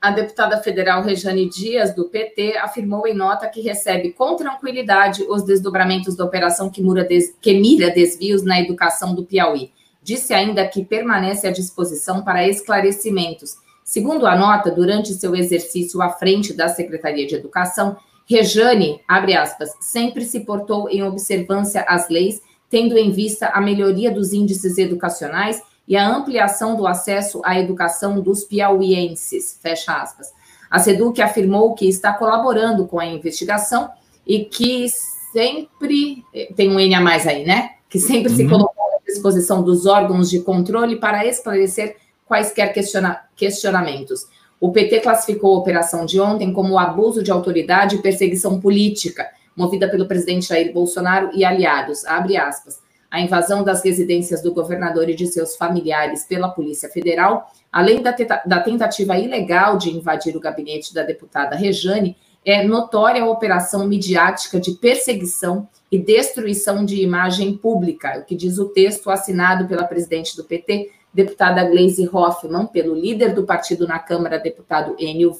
A 0.01 0.13
deputada 0.13 0.63
federal 0.63 1.03
Rejane 1.03 1.49
Dias, 1.49 1.93
do 1.93 2.05
PT, 2.05 2.57
afirmou 2.59 3.05
em 3.05 3.15
nota 3.15 3.49
que 3.49 3.61
recebe 3.61 4.13
com 4.13 4.37
tranquilidade 4.37 5.25
os 5.29 5.43
desdobramentos 5.43 6.15
da 6.15 6.25
operação 6.25 6.71
que, 6.71 6.81
des... 7.09 7.35
que 7.41 7.53
mira 7.55 7.91
desvios 7.91 8.45
na 8.45 8.61
educação 8.61 9.13
do 9.13 9.25
Piauí. 9.25 9.73
Disse 10.01 10.33
ainda 10.33 10.65
que 10.69 10.85
permanece 10.85 11.49
à 11.49 11.51
disposição 11.51 12.23
para 12.23 12.47
esclarecimentos. 12.47 13.57
Segundo 13.83 14.25
a 14.25 14.37
nota, 14.37 14.71
durante 14.71 15.15
seu 15.15 15.35
exercício 15.35 16.01
à 16.01 16.11
frente 16.11 16.53
da 16.53 16.69
Secretaria 16.69 17.27
de 17.27 17.35
Educação, 17.35 17.97
Rejane, 18.25 19.01
abre 19.09 19.35
aspas, 19.35 19.71
sempre 19.81 20.25
se 20.25 20.41
portou 20.41 20.89
em 20.89 21.03
observância 21.03 21.81
às 21.83 22.09
leis, 22.09 22.41
tendo 22.71 22.97
em 22.97 23.11
vista 23.11 23.49
a 23.49 23.61
melhoria 23.61 24.13
dos 24.13 24.33
índices 24.33 24.79
educacionais 24.79 25.61
e 25.89 25.97
a 25.97 26.07
ampliação 26.07 26.77
do 26.77 26.87
acesso 26.87 27.41
à 27.43 27.59
educação 27.59 28.21
dos 28.21 28.45
piauienses, 28.45 29.59
fecha 29.63 29.95
aspas. 29.95 30.29
A 30.71 30.79
SEDUC 30.79 31.23
afirmou 31.23 31.75
que 31.75 31.89
está 31.89 32.13
colaborando 32.13 32.87
com 32.87 33.01
a 33.01 33.07
investigação 33.07 33.91
e 34.27 34.45
que 34.45 34.87
sempre, 35.33 36.23
tem 36.55 36.71
um 36.71 36.79
N 36.79 36.95
a 36.95 37.01
mais 37.01 37.27
aí, 37.27 37.47
né? 37.47 37.71
Que 37.89 37.99
sempre 37.99 38.31
uhum. 38.31 38.37
se 38.37 38.47
colocou 38.47 38.85
à 38.97 39.07
disposição 39.07 39.63
dos 39.63 39.87
órgãos 39.87 40.29
de 40.29 40.41
controle 40.41 40.97
para 40.97 41.25
esclarecer 41.25 41.97
quaisquer 42.27 42.75
questiona 42.75 43.23
questionamentos. 43.35 44.27
O 44.61 44.71
PT 44.71 45.01
classificou 45.01 45.57
a 45.57 45.59
operação 45.61 46.05
de 46.05 46.21
ontem 46.21 46.53
como 46.53 46.79
abuso 46.79 47.23
de 47.23 47.31
autoridade 47.31 47.97
e 47.97 48.03
perseguição 48.03 48.61
política, 48.61 49.27
movida 49.57 49.89
pelo 49.89 50.07
presidente 50.07 50.49
Jair 50.49 50.71
Bolsonaro 50.71 51.31
e 51.33 51.47
aliados, 51.47 52.05
abre 52.05 52.37
aspas 52.37 52.87
a 53.11 53.21
invasão 53.21 53.65
das 53.65 53.83
residências 53.83 54.43
do 54.43 54.53
governador 54.53 55.09
e 55.09 55.15
de 55.15 55.27
seus 55.27 55.57
familiares 55.57 56.25
pela 56.25 56.49
Polícia 56.49 56.89
Federal, 56.89 57.51
além 57.73 58.03
da, 58.03 58.15
da 58.45 58.61
tentativa 58.61 59.17
ilegal 59.17 59.79
de 59.79 59.91
invadir 59.91 60.37
o 60.37 60.41
gabinete 60.41 60.93
da 60.93 61.03
deputada 61.03 61.57
Rejane, 61.57 62.17
é 62.45 62.63
notória 62.63 63.23
a 63.23 63.29
operação 63.29 63.87
midiática 63.87 64.61
de 64.61 64.73
perseguição 64.73 65.69
e 65.91 65.99
destruição 65.99 66.85
de 66.85 67.03
imagem 67.03 67.57
pública, 67.57 68.19
o 68.19 68.25
que 68.25 68.35
diz 68.35 68.59
o 68.59 68.69
texto 68.69 69.11
assinado 69.11 69.67
pela 69.67 69.85
presidente 69.85 70.37
do 70.37 70.45
PT, 70.45 70.91
deputada 71.13 71.65
Gleisi 71.65 72.09
Hoffmann, 72.11 72.67
pelo 72.67 72.95
líder 72.95 73.35
do 73.35 73.45
partido 73.45 73.87
na 73.87 73.99
Câmara, 73.99 74.39
deputado 74.39 74.95
Enio 74.99 75.33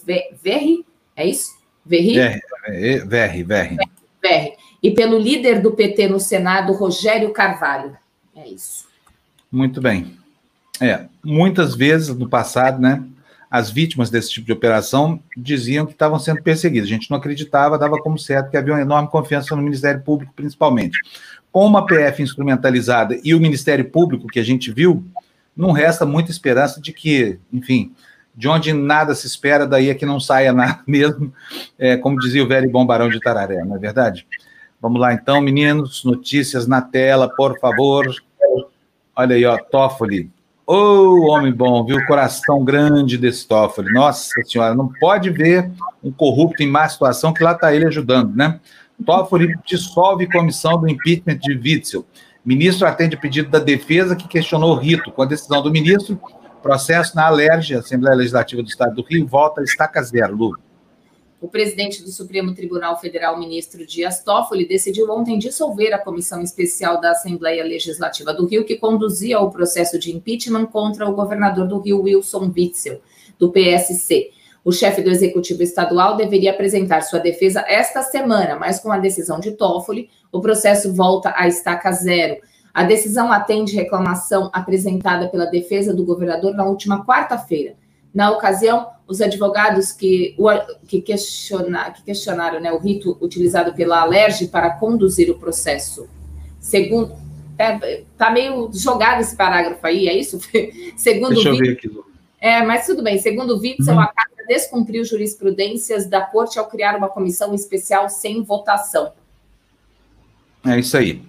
Verri, 0.43 0.85
é 1.15 1.27
isso? 1.27 1.59
Verri? 1.85 2.15
Verri, 3.07 3.43
Verri. 3.43 3.77
Verri. 4.23 4.57
E 4.83 4.91
pelo 4.91 5.19
líder 5.19 5.61
do 5.61 5.73
PT 5.73 6.09
no 6.09 6.21
Senado, 6.21 6.73
Rogério 6.73 7.33
Carvalho. 7.33 7.97
É 8.37 8.49
isso. 8.49 8.87
Muito 9.51 9.81
bem. 9.81 10.17
É, 10.81 11.07
muitas 11.25 11.75
vezes 11.75 12.15
no 12.15 12.29
passado, 12.29 12.81
né, 12.81 13.03
as 13.51 13.71
vítimas 13.71 14.11
desse 14.11 14.31
tipo 14.31 14.47
de 14.47 14.53
operação 14.53 15.21
diziam 15.37 15.87
que 15.87 15.93
estavam 15.93 16.19
sendo 16.19 16.43
perseguidas. 16.43 16.89
A 16.89 16.93
gente 16.93 17.11
não 17.11 17.17
acreditava, 17.17 17.79
dava 17.79 17.99
como 17.99 18.19
certo 18.19 18.51
que 18.51 18.57
havia 18.57 18.75
uma 18.75 18.83
enorme 18.83 19.09
confiança 19.09 19.57
no 19.57 19.63
Ministério 19.63 20.03
Público, 20.03 20.33
principalmente. 20.37 20.99
Com 21.51 21.67
uma 21.67 21.87
PF 21.87 22.23
instrumentalizada 22.23 23.19
e 23.25 23.35
o 23.35 23.41
Ministério 23.41 23.87
Público 23.87 24.29
que 24.29 24.39
a 24.39 24.45
gente 24.45 24.71
viu, 24.71 25.05
não 25.57 25.73
resta 25.73 26.05
muita 26.05 26.31
esperança 26.31 26.81
de 26.81 26.93
que, 26.93 27.39
enfim, 27.53 27.93
de 28.37 28.47
onde 28.47 28.73
nada 28.73 29.15
se 29.15 29.27
espera, 29.27 29.67
daí 29.67 29.89
é 29.89 29.95
que 29.95 30.07
não 30.07 30.21
saia 30.21 30.53
nada 30.53 30.81
mesmo, 30.87 31.33
é, 31.79 31.97
como 31.97 32.21
dizia 32.21 32.45
o 32.45 32.47
velho 32.47 32.71
bom 32.71 32.87
barão 32.87 33.09
de 33.09 33.19
Tararé, 33.19 33.65
não 33.65 33.75
é 33.75 33.79
verdade? 33.79 34.27
Vamos 34.81 35.01
lá 35.01 35.13
então, 35.13 35.41
meninos, 35.41 36.05
notícias 36.05 36.67
na 36.67 36.81
tela, 36.81 37.29
por 37.29 37.59
favor. 37.59 38.07
Olha 39.17 39.35
aí, 39.35 39.45
ó, 39.45 39.59
Toffoli. 39.59 40.31
Ô, 40.65 40.75
oh, 40.75 41.31
homem 41.31 41.53
bom, 41.53 41.85
viu? 41.85 42.05
Coração 42.07 42.63
grande 42.63 43.19
desse 43.19 43.49
Toffoli. 43.49 43.93
Nossa 43.93 44.31
senhora, 44.45 44.75
não 44.75 44.89
pode 45.01 45.31
ver 45.31 45.71
um 46.05 46.13
corrupto 46.13 46.63
em 46.63 46.69
má 46.69 46.89
situação 46.89 47.33
que 47.33 47.43
lá 47.43 47.53
está 47.53 47.75
ele 47.75 47.87
ajudando, 47.87 48.37
né? 48.37 48.61
Toffoli 49.05 49.55
dissolve 49.65 50.31
comissão 50.31 50.79
do 50.79 50.89
impeachment 50.89 51.39
de 51.39 51.55
Witzel. 51.55 52.05
Ministro 52.45 52.87
atende 52.87 53.17
pedido 53.17 53.51
da 53.51 53.59
defesa 53.59 54.15
que 54.15 54.29
questionou 54.29 54.73
o 54.73 54.79
rito. 54.79 55.11
Com 55.11 55.23
a 55.23 55.27
decisão 55.27 55.63
do 55.63 55.71
ministro, 55.71 56.21
processo 56.63 57.17
na 57.17 57.27
Alerj, 57.27 57.75
Assembleia 57.75 58.17
Legislativa 58.17 58.63
do 58.63 58.69
Estado 58.69 58.95
do 58.95 59.03
Rio, 59.03 59.27
volta 59.27 59.61
a 59.61 59.65
estaca 59.65 60.03
zero, 60.03 60.37
Lu. 60.37 60.59
O 61.41 61.47
presidente 61.47 62.03
do 62.03 62.11
Supremo 62.11 62.53
Tribunal 62.53 62.99
Federal, 63.01 63.39
ministro 63.39 63.87
Dias 63.87 64.25
Toffoli, 64.25 64.67
decidiu 64.67 65.09
ontem 65.09 65.39
dissolver 65.39 65.95
a 65.95 65.99
comissão 65.99 66.43
especial 66.43 67.01
da 67.01 67.13
Assembleia 67.13 67.63
Legislativa 67.63 68.35
do 68.35 68.45
Rio, 68.45 68.65
que 68.65 68.77
conduzia 68.77 69.39
o 69.39 69.49
processo 69.49 70.01
de 70.01 70.11
impeachment 70.11 70.67
contra 70.67 71.09
o 71.09 71.15
governador 71.15 71.69
do 71.69 71.79
Rio, 71.79 72.03
Wilson 72.03 72.53
Witzel, 72.57 73.01
do 73.39 73.53
PSC. 73.53 74.33
O 74.65 74.73
chefe 74.73 75.01
do 75.01 75.11
executivo 75.11 75.63
estadual 75.63 76.17
deveria 76.17 76.51
apresentar 76.51 77.03
sua 77.03 77.21
defesa 77.21 77.65
esta 77.69 78.03
semana, 78.03 78.57
mas 78.57 78.81
com 78.81 78.91
a 78.91 78.99
decisão 78.99 79.39
de 79.39 79.53
Toffoli, 79.53 80.11
o 80.33 80.41
processo 80.41 80.93
volta 80.93 81.33
à 81.37 81.47
estaca 81.47 81.93
zero. 81.93 82.43
A 82.75 82.83
decisão 82.83 83.31
atende 83.31 83.77
reclamação 83.77 84.51
apresentada 84.53 85.29
pela 85.29 85.47
defesa 85.47 85.95
do 85.95 86.05
governador 86.05 86.55
na 86.55 86.65
última 86.65 87.07
quarta-feira. 87.07 87.77
Na 88.13 88.33
ocasião, 88.33 88.89
os 89.09 89.23
advogados 89.23 89.91
que, 89.91 90.37
que, 90.87 91.01
questiona, 91.01 91.91
que 91.91 92.03
questionaram 92.03 92.61
né, 92.61 92.71
o 92.71 92.79
rito 92.79 93.17
utilizado 93.23 93.73
pela 93.73 94.03
Alerj 94.03 94.49
para 94.49 94.71
conduzir 94.71 95.31
o 95.31 95.39
processo. 95.39 96.07
Segundo. 96.61 97.17
É, 97.59 98.05
tá 98.17 98.31
meio 98.31 98.71
jogado 98.73 99.21
esse 99.21 99.35
parágrafo 99.35 99.85
aí, 99.85 100.07
é 100.07 100.17
isso? 100.17 100.39
Segundo 100.97 101.35
Deixa 101.35 101.49
eu 101.49 101.57
ver 101.57 101.73
aqui. 101.73 101.91
É, 102.41 102.63
mas 102.63 102.87
tudo 102.87 103.03
bem. 103.03 103.19
Segundo 103.19 103.57
o 103.57 103.59
Witzel, 103.59 103.95
uhum. 103.95 104.01
a 104.01 104.07
Casa 104.07 104.47
descumpriu 104.47 105.05
jurisprudências 105.05 106.07
da 106.07 106.21
Corte 106.21 106.59
ao 106.59 106.69
criar 106.69 106.97
uma 106.97 107.09
comissão 107.09 107.53
especial 107.53 108.09
sem 108.09 108.43
votação. 108.45 109.11
É 110.65 110.79
isso 110.79 110.97
aí. 110.97 111.23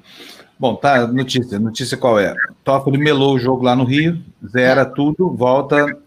Bom, 0.59 0.75
tá, 0.75 1.07
notícia. 1.07 1.57
Notícia 1.57 1.97
qual 1.97 2.19
é? 2.19 2.35
Toffoli 2.63 2.99
melou 2.99 3.33
o 3.33 3.39
jogo 3.39 3.63
lá 3.63 3.75
no 3.75 3.85
Rio, 3.85 4.21
zera 4.45 4.85
tudo, 4.85 5.31
volta 5.31 5.97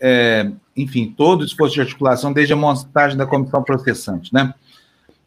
é, 0.00 0.50
enfim, 0.78 1.12
todo 1.16 1.42
o 1.42 1.44
esforço 1.44 1.74
de 1.74 1.80
articulação 1.80 2.32
desde 2.32 2.52
a 2.52 2.56
montagem 2.56 3.16
da 3.16 3.26
comissão 3.26 3.62
processante, 3.62 4.32
né? 4.32 4.54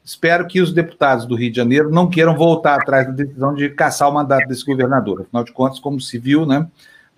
Espero 0.03 0.47
que 0.47 0.59
os 0.59 0.73
deputados 0.73 1.25
do 1.25 1.35
Rio 1.35 1.51
de 1.51 1.57
Janeiro 1.57 1.91
não 1.91 2.09
queiram 2.09 2.35
voltar 2.35 2.75
atrás 2.75 3.05
da 3.05 3.13
decisão 3.13 3.53
de 3.53 3.69
caçar 3.69 4.09
o 4.09 4.13
mandato 4.13 4.47
desse 4.47 4.65
governador. 4.65 5.21
Afinal 5.21 5.43
de 5.43 5.51
contas, 5.51 5.79
como 5.79 6.01
se 6.01 6.17
viu, 6.17 6.45
né, 6.45 6.67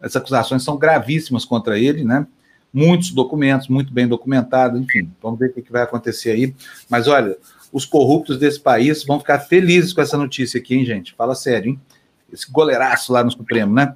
as 0.01 0.15
acusações 0.15 0.63
são 0.63 0.77
gravíssimas 0.77 1.45
contra 1.45 1.79
ele, 1.79 2.03
né? 2.03 2.27
Muitos 2.73 3.11
documentos, 3.11 3.67
muito 3.67 3.93
bem 3.93 4.07
documentados, 4.07 4.81
enfim, 4.81 5.09
vamos 5.21 5.39
ver 5.39 5.51
o 5.51 5.53
que 5.53 5.71
vai 5.71 5.83
acontecer 5.83 6.31
aí. 6.31 6.53
Mas 6.89 7.07
olha, 7.07 7.37
os 7.71 7.85
corruptos 7.85 8.37
desse 8.37 8.59
país 8.59 9.03
vão 9.05 9.19
ficar 9.19 9.39
felizes 9.39 9.93
com 9.93 10.01
essa 10.01 10.17
notícia 10.17 10.59
aqui, 10.59 10.75
hein, 10.75 10.83
gente? 10.83 11.13
Fala 11.13 11.35
sério, 11.35 11.69
hein? 11.69 11.81
Esse 12.31 12.51
goleiraço 12.51 13.13
lá 13.13 13.23
no 13.23 13.31
Supremo, 13.31 13.73
né? 13.73 13.95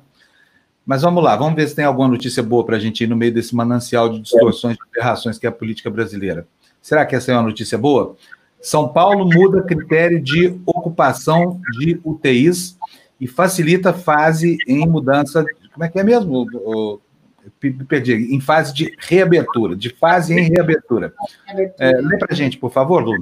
Mas 0.87 1.01
vamos 1.01 1.21
lá, 1.21 1.35
vamos 1.35 1.55
ver 1.55 1.67
se 1.67 1.75
tem 1.75 1.83
alguma 1.83 2.07
notícia 2.07 2.41
boa 2.41 2.65
para 2.65 2.77
a 2.77 2.79
gente 2.79 3.03
ir 3.03 3.07
no 3.07 3.15
meio 3.17 3.33
desse 3.33 3.53
manancial 3.53 4.07
de 4.07 4.21
distorções 4.21 4.77
e 4.77 4.79
aberrações 4.89 5.37
que 5.37 5.45
é 5.45 5.49
a 5.49 5.51
política 5.51 5.89
brasileira. 5.89 6.47
Será 6.81 7.05
que 7.05 7.13
essa 7.13 7.29
é 7.29 7.35
uma 7.35 7.43
notícia 7.43 7.77
boa? 7.77 8.15
São 8.61 8.87
Paulo 8.87 9.27
muda 9.27 9.61
critério 9.63 10.21
de 10.21 10.57
ocupação 10.65 11.59
de 11.77 11.99
UTIs 12.05 12.77
e 13.19 13.27
facilita 13.27 13.91
fase 13.91 14.57
em 14.65 14.87
mudança. 14.87 15.43
Como 15.73 15.83
é 15.83 15.89
que 15.89 15.99
é 15.99 16.03
mesmo? 16.03 16.47
perdi, 17.87 18.13
em 18.13 18.39
fase 18.39 18.73
de 18.73 18.93
reabertura, 18.97 19.75
de 19.75 19.89
fase 19.89 20.33
em 20.33 20.49
reabertura. 20.49 21.13
É, 21.79 21.91
lê 21.99 22.17
para 22.17 22.29
a 22.31 22.35
gente, 22.35 22.57
por 22.57 22.71
favor, 22.71 23.03
Lu. 23.03 23.13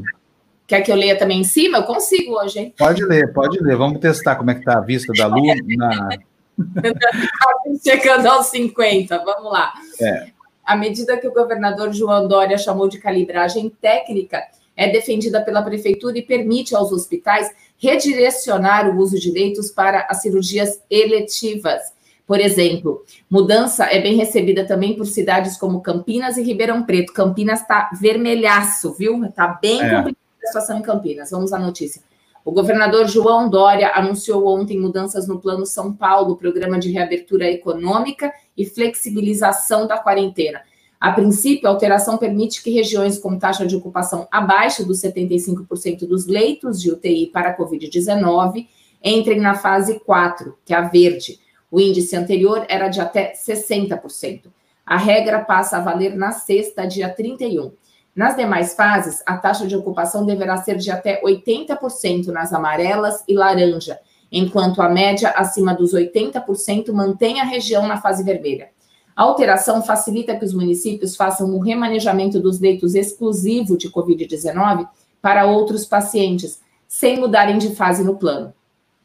Quer 0.68 0.82
que 0.82 0.92
eu 0.92 0.96
leia 0.96 1.18
também 1.18 1.42
em 1.42 1.44
cima? 1.44 1.80
Eu 1.80 1.84
consigo 1.84 2.34
hoje, 2.34 2.60
hein? 2.60 2.74
Pode 2.78 3.04
ler, 3.04 3.34
pode 3.34 3.58
ler. 3.60 3.76
Vamos 3.76 4.00
testar 4.00 4.36
como 4.36 4.52
é 4.52 4.54
que 4.54 4.62
está 4.62 4.78
a 4.78 4.82
vista 4.82 5.12
da 5.14 5.28
Lu 5.28 5.46
na, 5.78 6.10
Chegando 7.84 8.28
aos 8.28 8.48
50, 8.48 9.18
vamos 9.20 9.52
lá. 9.52 9.74
É. 10.02 10.28
A 10.64 10.76
medida 10.76 11.18
que 11.18 11.28
o 11.28 11.34
governador 11.34 11.94
João 11.94 12.28
Dória 12.28 12.58
chamou 12.58 12.88
de 12.88 12.98
calibragem 12.98 13.70
técnica 13.70 14.44
é 14.76 14.90
defendida 14.90 15.42
pela 15.42 15.62
prefeitura 15.62 16.18
e 16.18 16.22
permite 16.22 16.76
aos 16.76 16.92
hospitais 16.92 17.50
redirecionar 17.78 18.90
o 18.90 19.00
uso 19.00 19.20
de 19.20 19.32
leitos 19.32 19.70
para 19.72 20.08
as 20.10 20.22
cirurgias 20.22 20.82
eletivas. 20.90 21.94
Por 22.26 22.40
exemplo, 22.40 23.06
mudança 23.30 23.86
é 23.86 24.02
bem 24.02 24.16
recebida 24.16 24.66
também 24.66 24.96
por 24.96 25.06
cidades 25.06 25.58
como 25.58 25.82
Campinas 25.82 26.38
e 26.38 26.42
Ribeirão 26.42 26.84
Preto. 26.84 27.14
Campinas 27.14 27.62
está 27.62 27.92
vermelhaço, 27.94 28.94
viu? 28.94 29.24
Está 29.24 29.48
bem 29.62 29.82
é. 29.82 29.90
complicada 29.90 30.18
a 30.44 30.48
situação 30.48 30.80
em 30.80 30.82
Campinas. 30.82 31.30
Vamos 31.30 31.54
à 31.54 31.60
notícia. 31.60 32.02
O 32.46 32.52
governador 32.52 33.08
João 33.08 33.50
Dória 33.50 33.92
anunciou 33.96 34.46
ontem 34.46 34.80
mudanças 34.80 35.28
no 35.28 35.40
Plano 35.40 35.66
São 35.66 35.92
Paulo, 35.92 36.36
programa 36.36 36.78
de 36.78 36.92
reabertura 36.92 37.50
econômica 37.50 38.32
e 38.56 38.64
flexibilização 38.64 39.88
da 39.88 39.98
quarentena. 39.98 40.62
A 41.00 41.12
princípio, 41.12 41.68
a 41.68 41.72
alteração 41.72 42.20
permite 42.20 42.62
que 42.62 42.70
regiões 42.70 43.18
com 43.18 43.40
taxa 43.40 43.66
de 43.66 43.76
ocupação 43.76 44.28
abaixo 44.32 44.86
dos 44.86 45.02
75% 45.02 46.08
dos 46.08 46.28
leitos 46.28 46.80
de 46.80 46.92
UTI 46.92 47.32
para 47.34 47.50
a 47.50 47.58
Covid-19 47.58 48.68
entrem 49.04 49.40
na 49.40 49.56
fase 49.56 50.00
4, 50.02 50.56
que 50.64 50.72
é 50.72 50.78
a 50.78 50.82
verde. 50.82 51.40
O 51.72 51.82
índice 51.82 52.16
anterior 52.16 52.64
era 52.70 52.90
de 52.90 53.02
até 53.02 53.34
60%. 53.34 54.52
A 54.86 54.98
regra 54.98 55.40
passa 55.40 55.78
a 55.78 55.82
valer 55.82 56.16
na 56.16 56.32
sexta, 56.32 56.86
dia 56.86 57.10
31. 57.10 57.72
Nas 58.16 58.38
demais 58.38 58.74
fases, 58.74 59.22
a 59.26 59.36
taxa 59.36 59.68
de 59.68 59.76
ocupação 59.76 60.26
deverá 60.26 60.56
ser 60.58 60.78
de 60.78 60.90
até 60.90 61.22
80% 61.22 62.28
nas 62.28 62.54
amarelas 62.54 63.22
e 63.28 63.34
laranja, 63.34 64.00
enquanto 64.32 64.82
a 64.82 64.88
média 64.88 65.32
acima 65.32 65.74
dos 65.74 65.94
80% 65.94 66.94
mantém 66.94 67.42
a 67.42 67.44
região 67.44 67.86
na 67.86 68.00
fase 68.00 68.24
vermelha. 68.24 68.70
A 69.14 69.24
alteração 69.24 69.84
facilita 69.84 70.36
que 70.36 70.46
os 70.46 70.54
municípios 70.54 71.16
façam 71.16 71.54
o 71.54 71.60
remanejamento 71.60 72.40
dos 72.40 72.60
leitos 72.60 72.96
exclusivo 72.96 73.78
de 73.78 73.90
Covid-19 73.90 74.88
para 75.22 75.46
outros 75.46 75.86
pacientes, 75.86 76.62
sem 76.88 77.20
mudarem 77.20 77.58
de 77.58 77.76
fase 77.76 78.04
no 78.04 78.16
plano. 78.16 78.54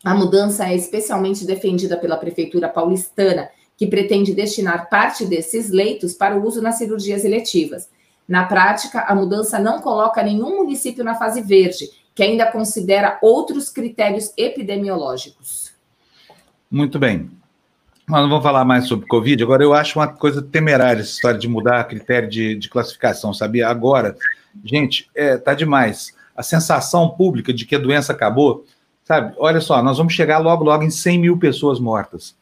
A 0.04 0.14
mudança 0.14 0.68
é 0.68 0.74
especialmente 0.76 1.44
defendida 1.44 1.96
pela 1.96 2.16
Prefeitura 2.16 2.68
paulistana, 2.68 3.50
que 3.76 3.86
pretende 3.86 4.34
destinar 4.34 4.88
parte 4.88 5.24
desses 5.24 5.70
leitos 5.70 6.14
para 6.14 6.38
o 6.38 6.46
uso 6.46 6.62
nas 6.62 6.76
cirurgias 6.76 7.24
eletivas. 7.24 7.88
Na 8.30 8.44
prática, 8.44 9.00
a 9.00 9.12
mudança 9.12 9.58
não 9.58 9.80
coloca 9.80 10.22
nenhum 10.22 10.58
município 10.58 11.02
na 11.02 11.16
fase 11.16 11.42
verde, 11.42 11.90
que 12.14 12.22
ainda 12.22 12.46
considera 12.46 13.18
outros 13.20 13.68
critérios 13.68 14.32
epidemiológicos. 14.36 15.72
Muito 16.70 16.96
bem. 16.96 17.28
Nós 18.06 18.22
não 18.22 18.28
vamos 18.28 18.44
falar 18.44 18.64
mais 18.64 18.86
sobre 18.86 19.08
Covid. 19.08 19.42
Agora, 19.42 19.64
eu 19.64 19.74
acho 19.74 19.98
uma 19.98 20.06
coisa 20.06 20.40
temerária 20.40 21.00
essa 21.00 21.10
história 21.10 21.40
de 21.40 21.48
mudar 21.48 21.82
critério 21.88 22.30
de, 22.30 22.54
de 22.54 22.68
classificação, 22.68 23.34
sabia? 23.34 23.66
Agora, 23.66 24.16
gente, 24.64 25.10
é, 25.12 25.36
tá 25.36 25.52
demais. 25.52 26.14
A 26.36 26.44
sensação 26.44 27.08
pública 27.10 27.52
de 27.52 27.66
que 27.66 27.74
a 27.74 27.80
doença 27.80 28.12
acabou, 28.12 28.64
sabe? 29.02 29.34
Olha 29.38 29.60
só, 29.60 29.82
nós 29.82 29.98
vamos 29.98 30.12
chegar 30.12 30.38
logo, 30.38 30.62
logo 30.62 30.84
em 30.84 30.90
100 30.90 31.18
mil 31.18 31.36
pessoas 31.36 31.80
mortas. 31.80 32.36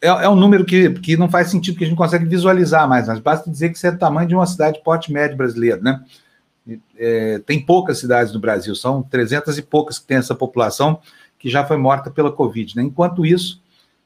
É, 0.00 0.08
é 0.08 0.28
um 0.28 0.36
número 0.36 0.64
que, 0.64 0.90
que 0.90 1.16
não 1.16 1.28
faz 1.28 1.50
sentido, 1.50 1.76
que 1.76 1.84
a 1.84 1.86
gente 1.86 1.96
consegue 1.96 2.24
visualizar 2.24 2.88
mais, 2.88 3.08
mas 3.08 3.18
basta 3.18 3.50
dizer 3.50 3.70
que 3.70 3.76
isso 3.76 3.86
é 3.86 3.90
o 3.90 3.98
tamanho 3.98 4.28
de 4.28 4.34
uma 4.34 4.46
cidade 4.46 4.80
porte 4.84 5.12
médio 5.12 5.36
brasileira, 5.36 5.80
né? 5.80 6.04
É, 6.96 7.38
tem 7.46 7.64
poucas 7.64 7.98
cidades 7.98 8.32
no 8.32 8.40
Brasil, 8.40 8.74
são 8.74 9.02
300 9.02 9.56
e 9.56 9.62
poucas 9.62 9.98
que 9.98 10.06
tem 10.06 10.18
essa 10.18 10.34
população 10.34 11.00
que 11.38 11.48
já 11.48 11.64
foi 11.64 11.76
morta 11.76 12.10
pela 12.10 12.30
Covid, 12.30 12.76
né? 12.76 12.82
Enquanto 12.82 13.24
isso 13.24 13.60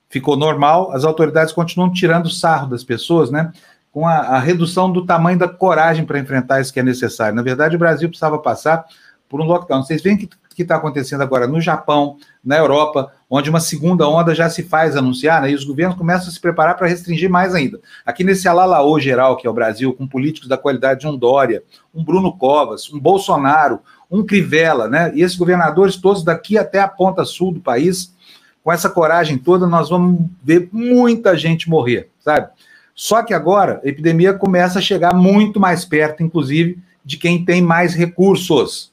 ficou 0.09 0.37
normal, 0.37 0.93
as 0.93 1.05
autoridades 1.05 1.53
continuam 1.53 1.93
tirando 1.93 2.31
sarro 2.31 2.69
das 2.69 2.85
pessoas, 2.85 3.31
né? 3.31 3.53
Com 3.91 4.07
a, 4.07 4.19
a 4.19 4.39
redução 4.39 4.91
do 4.91 5.05
tamanho 5.05 5.39
da 5.39 5.49
coragem 5.49 6.05
para 6.05 6.19
enfrentar 6.19 6.61
isso 6.61 6.73
que 6.73 6.81
é 6.81 6.83
necessário. 6.83 7.35
Na 7.35 7.43
verdade, 7.43 7.77
o 7.77 7.79
Brasil 7.79 8.09
precisava 8.09 8.39
passar 8.39 8.85
por 9.29 9.41
um 9.41 9.45
lockdown. 9.45 9.83
Vocês 9.83 10.03
veem 10.03 10.17
que 10.17 10.29
que 10.55 10.63
está 10.63 10.77
acontecendo 10.77 11.23
agora 11.23 11.47
no 11.47 11.61
Japão, 11.61 12.17
na 12.45 12.57
Europa, 12.57 13.13
onde 13.29 13.49
uma 13.49 13.61
segunda 13.61 14.09
onda 14.09 14.35
já 14.35 14.51
se 14.51 14.63
faz 14.63 14.97
anunciar, 14.97 15.43
né, 15.43 15.51
e 15.51 15.55
os 15.55 15.65
governos 15.65 15.97
começam 15.97 16.29
a 16.29 16.31
se 16.31 16.41
preparar 16.41 16.77
para 16.77 16.89
restringir 16.89 17.31
mais 17.31 17.55
ainda. 17.55 17.81
Aqui 18.05 18.25
nesse 18.25 18.47
alalaô 18.49 18.99
geral, 19.01 19.37
que 19.37 19.47
é 19.47 19.51
o 19.51 19.55
Brasil, 19.55 19.93
com 19.93 20.07
políticos 20.07 20.49
da 20.49 20.59
qualidade 20.59 21.01
de 21.01 21.07
um 21.07 21.17
Dória, 21.17 21.63
um 21.95 22.05
Bruno 22.05 22.37
Covas, 22.37 22.93
um 22.93 23.01
Bolsonaro, 23.01 23.81
um 24.11 24.25
Crivella, 24.25 24.89
né, 24.89 25.13
e 25.15 25.23
esses 25.23 25.37
governadores 25.37 25.97
todos 25.97 26.23
daqui 26.23 26.59
até 26.59 26.81
a 26.81 26.89
ponta 26.89 27.25
sul 27.25 27.53
do 27.53 27.61
país, 27.61 28.15
com 28.63 28.71
essa 28.71 28.89
coragem 28.89 29.39
toda, 29.39 29.67
nós 29.67 29.89
vamos 29.89 30.29
ver 30.43 30.69
muita 30.73 31.37
gente 31.37 31.69
morrer, 31.69 32.11
sabe? 32.21 32.49
Só 32.95 33.23
que 33.23 33.35
agora 33.35 33.81
a 33.85 33.89
epidemia 33.89 34.35
começa 34.35 34.79
a 34.79 34.83
chegar 34.83 35.15
muito 35.15 35.59
mais 35.59 35.85
perto, 35.85 36.23
inclusive, 36.23 36.79
de 37.05 37.17
quem 37.17 37.45
tem 37.45 37.61
mais 37.61 37.95
recursos. 37.95 38.92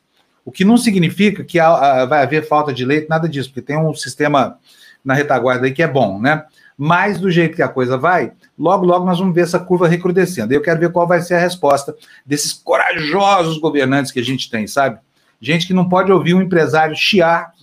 O 0.50 0.52
que 0.52 0.66
não 0.66 0.78
significa 0.78 1.44
que 1.44 1.60
vai 1.60 2.24
haver 2.24 2.48
falta 2.48 2.74
de 2.74 2.84
leite, 2.84 3.08
nada 3.08 3.30
disso, 3.30 3.50
porque 3.50 3.62
tem 3.62 3.78
um 3.78 3.94
sistema 3.94 4.58
na 5.06 5.14
retaguarda 5.14 5.68
aí 5.68 5.72
que 5.72 5.84
é 5.84 5.88
bom, 5.88 6.20
né? 6.20 6.44
Mas 6.76 7.20
do 7.20 7.30
jeito 7.30 7.56
que 7.56 7.62
a 7.62 7.68
coisa 7.68 8.00
vai, 8.00 8.32
logo, 8.58 8.84
logo 8.84 9.06
nós 9.06 9.20
vamos 9.20 9.36
ver 9.36 9.42
essa 9.42 9.60
curva 9.60 9.88
recrudescendo. 9.88 10.52
Eu 10.52 10.64
quero 10.64 10.80
ver 10.80 10.92
qual 10.92 11.06
vai 11.06 11.22
ser 11.22 11.36
a 11.36 11.40
resposta 11.40 11.96
desses 12.26 12.52
corajosos 12.52 13.60
governantes 13.60 14.12
que 14.12 14.20
a 14.20 14.26
gente 14.26 14.50
tem, 14.50 14.66
sabe? 14.66 14.98
Gente 15.40 15.68
que 15.68 15.74
não 15.74 15.88
pode 15.88 16.12
ouvir 16.12 16.34
um 16.34 16.42
empresário 16.42 16.96
chiar. 16.96 17.54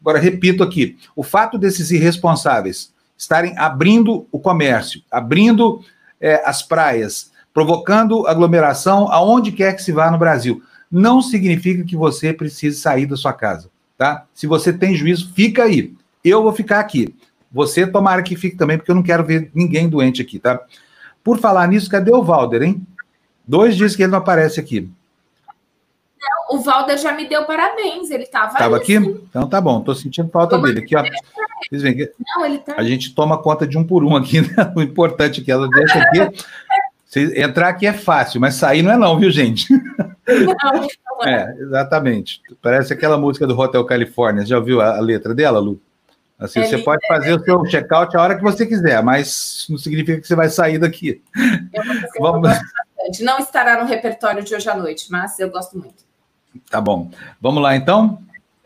Agora, 0.00 0.18
repito 0.18 0.62
aqui: 0.62 0.96
o 1.14 1.22
fato 1.22 1.58
desses 1.58 1.90
irresponsáveis 1.90 2.90
estarem 3.18 3.52
abrindo 3.58 4.26
o 4.32 4.38
comércio, 4.38 5.02
abrindo 5.10 5.84
é, 6.18 6.42
as 6.48 6.62
praias, 6.62 7.32
provocando 7.52 8.26
aglomeração 8.26 9.12
aonde 9.12 9.52
quer 9.52 9.76
que 9.76 9.82
se 9.82 9.92
vá 9.92 10.10
no 10.10 10.16
Brasil, 10.16 10.62
não 10.90 11.22
significa 11.22 11.84
que 11.84 11.96
você 11.96 12.32
precise 12.32 12.80
sair 12.80 13.06
da 13.06 13.16
sua 13.16 13.32
casa, 13.32 13.70
tá? 13.96 14.26
Se 14.34 14.46
você 14.46 14.72
tem 14.72 14.94
juízo, 14.94 15.32
fica 15.34 15.64
aí. 15.64 15.94
Eu 16.24 16.42
vou 16.42 16.52
ficar 16.52 16.80
aqui. 16.80 17.14
Você 17.52 17.86
tomara 17.86 18.22
que 18.22 18.36
fique 18.36 18.56
também, 18.56 18.76
porque 18.76 18.90
eu 18.90 18.94
não 18.94 19.02
quero 19.02 19.24
ver 19.24 19.50
ninguém 19.54 19.88
doente 19.88 20.22
aqui, 20.22 20.38
tá? 20.38 20.60
Por 21.22 21.38
falar 21.38 21.66
nisso, 21.68 21.90
cadê 21.90 22.12
o 22.12 22.22
Valder, 22.22 22.62
hein? 22.62 22.86
Dois 23.46 23.76
dias 23.76 23.94
que 23.94 24.02
ele 24.02 24.12
não 24.12 24.18
aparece 24.18 24.60
aqui. 24.60 24.90
Não, 26.20 26.58
o 26.58 26.62
Valder 26.62 26.98
já 26.98 27.12
me 27.12 27.28
deu 27.28 27.44
parabéns, 27.44 28.10
ele 28.10 28.24
estava 28.24 28.52
Estava 28.52 28.76
aqui? 28.76 28.94
Então 28.94 29.48
tá 29.48 29.60
bom, 29.60 29.80
tô 29.80 29.94
sentindo 29.94 30.30
falta 30.30 30.58
dele. 30.58 30.80
Aqui, 30.80 30.96
ó. 30.96 31.02
Vocês 31.68 31.82
veem 31.82 31.96
que 31.96 32.12
não, 32.36 32.58
tá... 32.58 32.74
A 32.76 32.84
gente 32.84 33.14
toma 33.14 33.38
conta 33.38 33.66
de 33.66 33.76
um 33.76 33.84
por 33.84 34.04
um 34.04 34.16
aqui, 34.16 34.40
né? 34.40 34.48
O 34.76 34.82
importante 34.82 35.40
é 35.40 35.44
que 35.44 35.50
ela 35.50 35.68
deixa 35.68 35.98
aqui. 35.98 36.18
Entrar 37.16 37.68
aqui 37.70 37.86
é 37.86 37.92
fácil, 37.92 38.40
mas 38.40 38.54
sair 38.54 38.82
não 38.82 38.92
é 38.92 38.96
não, 38.96 39.18
viu, 39.18 39.30
gente? 39.30 39.66
Não, 39.72 39.82
não 41.18 41.24
é. 41.26 41.42
é, 41.42 41.62
exatamente. 41.62 42.40
Parece 42.62 42.92
aquela 42.92 43.18
música 43.18 43.46
do 43.46 43.58
Hotel 43.58 43.84
California. 43.84 44.46
Já 44.46 44.58
ouviu 44.58 44.80
a, 44.80 44.96
a 44.96 45.00
letra 45.00 45.34
dela, 45.34 45.58
Lu? 45.58 45.80
Assim, 46.38 46.60
é 46.60 46.66
você 46.66 46.78
pode 46.78 47.06
fazer 47.06 47.34
o 47.34 47.44
seu 47.44 47.62
check-out 47.64 48.16
a 48.16 48.22
hora 48.22 48.36
que 48.36 48.42
você 48.42 48.64
quiser, 48.64 49.02
mas 49.02 49.66
não 49.68 49.76
significa 49.76 50.20
que 50.20 50.26
você 50.26 50.34
vai 50.34 50.48
sair 50.48 50.78
daqui. 50.78 51.20
Eu 51.74 51.82
Vamos... 52.22 52.42
bastante. 52.42 53.22
Não 53.22 53.38
estará 53.38 53.82
no 53.82 53.88
repertório 53.88 54.42
de 54.42 54.54
hoje 54.54 54.68
à 54.68 54.76
noite, 54.76 55.10
mas 55.10 55.38
eu 55.38 55.50
gosto 55.50 55.76
muito. 55.76 56.04
Tá 56.70 56.80
bom. 56.80 57.10
Vamos 57.40 57.62
lá, 57.62 57.76
então. 57.76 58.22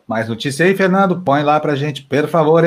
Mais 0.07 0.29
notícia 0.29 0.67
aí, 0.67 0.77
Fernando? 0.77 1.23
Põe 1.23 1.43
lá 1.43 1.59
para 1.59 1.75
gente, 1.75 2.03
por 2.03 2.29
favor. 2.29 2.63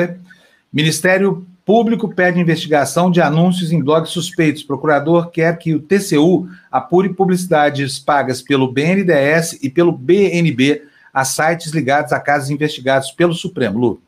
Ministério 0.72 1.46
Público 1.68 2.08
pede 2.08 2.40
investigação 2.40 3.10
de 3.10 3.20
anúncios 3.20 3.70
em 3.72 3.82
blogs 3.82 4.10
suspeitos. 4.10 4.62
Procurador 4.62 5.30
quer 5.30 5.58
que 5.58 5.74
o 5.74 5.82
TCU 5.82 6.48
apure 6.72 7.12
publicidades 7.12 7.98
pagas 7.98 8.40
pelo 8.40 8.72
BNDES 8.72 9.58
e 9.62 9.68
pelo 9.68 9.92
BNB 9.92 10.84
a 11.12 11.26
sites 11.26 11.70
ligados 11.72 12.10
a 12.10 12.18
casos 12.18 12.48
investigados 12.48 13.10
pelo 13.10 13.34
Supremo. 13.34 13.78
Lu. 13.78 14.00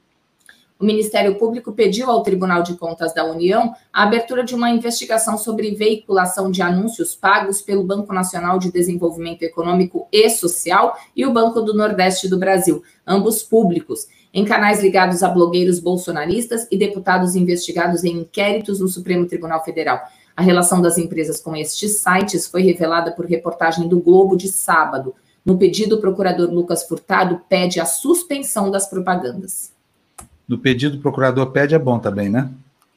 O 0.78 0.86
Ministério 0.86 1.34
Público 1.34 1.70
pediu 1.72 2.10
ao 2.10 2.22
Tribunal 2.22 2.62
de 2.62 2.78
Contas 2.78 3.12
da 3.12 3.26
União 3.26 3.74
a 3.92 4.04
abertura 4.04 4.42
de 4.42 4.54
uma 4.54 4.70
investigação 4.70 5.36
sobre 5.36 5.74
veiculação 5.74 6.50
de 6.50 6.62
anúncios 6.62 7.14
pagos 7.14 7.60
pelo 7.60 7.84
Banco 7.84 8.14
Nacional 8.14 8.58
de 8.58 8.72
Desenvolvimento 8.72 9.42
Econômico 9.42 10.08
e 10.10 10.30
Social 10.30 10.96
e 11.14 11.26
o 11.26 11.32
Banco 11.34 11.60
do 11.60 11.74
Nordeste 11.74 12.26
do 12.26 12.38
Brasil, 12.38 12.82
ambos 13.06 13.42
públicos, 13.42 14.06
em 14.32 14.44
canais 14.44 14.82
ligados 14.82 15.22
a 15.22 15.28
blogueiros 15.28 15.80
bolsonaristas 15.80 16.66
e 16.70 16.78
deputados 16.78 17.34
investigados 17.34 18.04
em 18.04 18.18
inquéritos 18.18 18.80
no 18.80 18.88
Supremo 18.88 19.26
Tribunal 19.26 19.64
Federal. 19.64 20.00
A 20.36 20.42
relação 20.42 20.80
das 20.80 20.98
empresas 20.98 21.40
com 21.40 21.56
estes 21.56 21.98
sites 21.98 22.46
foi 22.46 22.62
revelada 22.62 23.12
por 23.12 23.26
reportagem 23.26 23.88
do 23.88 24.00
Globo 24.00 24.36
de 24.36 24.48
sábado. 24.48 25.14
No 25.44 25.58
pedido, 25.58 25.96
o 25.96 26.00
procurador 26.00 26.50
Lucas 26.50 26.84
Furtado 26.84 27.40
pede 27.48 27.80
a 27.80 27.84
suspensão 27.84 28.70
das 28.70 28.88
propagandas 28.88 29.72
no 30.50 30.58
pedido 30.58 30.98
o 30.98 31.00
procurador 31.00 31.46
pede 31.52 31.76
é 31.76 31.78
bom 31.78 32.00
também, 32.00 32.28
né? 32.28 32.50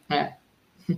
É. 0.10 0.34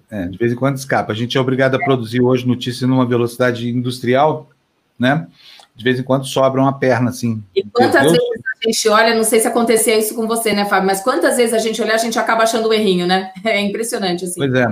é. 0.10 0.28
De 0.28 0.38
vez 0.38 0.54
em 0.54 0.56
quando 0.56 0.78
escapa. 0.78 1.12
A 1.12 1.16
gente 1.16 1.38
é 1.38 1.42
obrigado 1.42 1.76
a 1.76 1.80
produzir 1.80 2.22
hoje 2.22 2.48
notícias 2.48 2.90
numa 2.90 3.06
velocidade 3.06 3.70
industrial, 3.70 4.50
né? 4.98 5.28
De 5.76 5.84
vez 5.84 6.00
em 6.00 6.04
quando 6.04 6.26
sobra 6.26 6.62
uma 6.62 6.72
perna, 6.72 7.10
assim. 7.10 7.44
E 7.54 7.62
quantas 7.62 8.04
vezes 8.04 8.35
gente 8.66 8.90
olha, 8.90 9.16
não 9.16 9.24
sei 9.24 9.40
se 9.40 9.48
acontecia 9.48 9.98
isso 9.98 10.16
com 10.16 10.28
você, 10.28 10.54
né, 10.54 10.66
Fábio? 10.66 10.88
Mas 10.88 11.02
quantas 11.02 11.38
vezes 11.38 11.54
a 11.54 11.60
gente 11.60 11.82
olha, 11.82 11.96
a 11.96 11.98
gente 11.98 12.18
acaba 12.20 12.44
achando 12.44 12.70
um 12.70 12.74
errinho, 12.74 13.08
né? 13.08 13.32
É 13.46 13.60
impressionante, 13.62 14.26
assim. 14.26 14.36
Pois 14.36 14.54
é. 14.54 14.68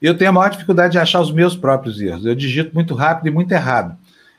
Eu 0.00 0.16
tenho 0.16 0.30
a 0.30 0.32
maior 0.32 0.48
dificuldade 0.48 0.92
de 0.92 0.98
achar 0.98 1.20
os 1.20 1.30
meus 1.30 1.56
próprios 1.56 2.00
erros. 2.00 2.26
Eu 2.26 2.34
digito 2.34 2.74
muito 2.74 2.94
rápido 2.94 3.28
e 3.28 3.30
muito 3.30 3.52
errado 3.52 3.96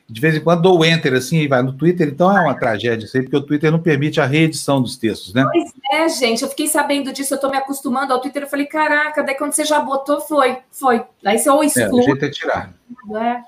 de 0.08 0.20
vez 0.20 0.36
em 0.36 0.40
quando 0.40 0.62
dou 0.62 0.84
enter 0.84 1.14
assim 1.14 1.38
e 1.38 1.48
vai 1.48 1.62
no 1.62 1.72
Twitter, 1.72 2.08
então 2.08 2.36
é 2.36 2.40
uma 2.40 2.54
tragédia 2.54 3.06
isso 3.06 3.16
aí, 3.16 3.22
porque 3.22 3.36
o 3.36 3.42
Twitter 3.42 3.72
não 3.72 3.78
permite 3.78 4.20
a 4.20 4.26
reedição 4.26 4.80
dos 4.80 4.96
textos, 4.96 5.32
né? 5.32 5.44
Pois 5.50 5.72
é, 5.92 6.08
gente, 6.08 6.42
eu 6.42 6.48
fiquei 6.48 6.66
sabendo 6.66 7.12
disso, 7.12 7.34
eu 7.34 7.40
tô 7.40 7.48
me 7.48 7.56
acostumando 7.56 8.12
ao 8.12 8.20
Twitter, 8.20 8.42
eu 8.42 8.48
falei, 8.48 8.66
caraca, 8.66 9.22
daí 9.22 9.34
quando 9.34 9.52
você 9.52 9.64
já 9.64 9.80
botou, 9.80 10.20
foi, 10.20 10.58
foi. 10.70 11.02
Daí 11.22 11.38
você 11.38 11.48
ou 11.48 11.64
exclui. 11.64 11.84
É, 11.84 11.90
o 11.90 12.02
jeito 12.02 12.24
é 12.24 12.30
tirar. 12.30 12.74
É. 13.16 13.40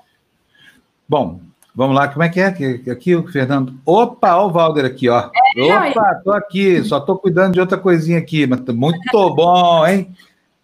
Bom, 1.07 1.41
vamos 1.77 1.95
lá, 1.95 2.07
como 2.07 2.23
é 2.23 2.29
que 2.29 2.39
é? 2.39 2.47
Aqui, 2.47 2.89
aqui 2.89 3.15
o 3.15 3.27
Fernando. 3.27 3.75
Opa, 3.85 4.35
ó 4.35 4.47
o 4.47 4.51
Valder 4.51 4.83
aqui, 4.83 5.07
ó. 5.07 5.29
É, 5.55 5.89
Opa, 5.89 6.15
tô 6.23 6.31
aqui, 6.31 6.83
só 6.83 6.99
tô 6.99 7.15
cuidando 7.15 7.53
de 7.53 7.59
outra 7.59 7.77
coisinha 7.77 8.17
aqui, 8.17 8.47
mas 8.47 8.59
muito 8.61 9.29
bom, 9.35 9.85
hein? 9.85 10.11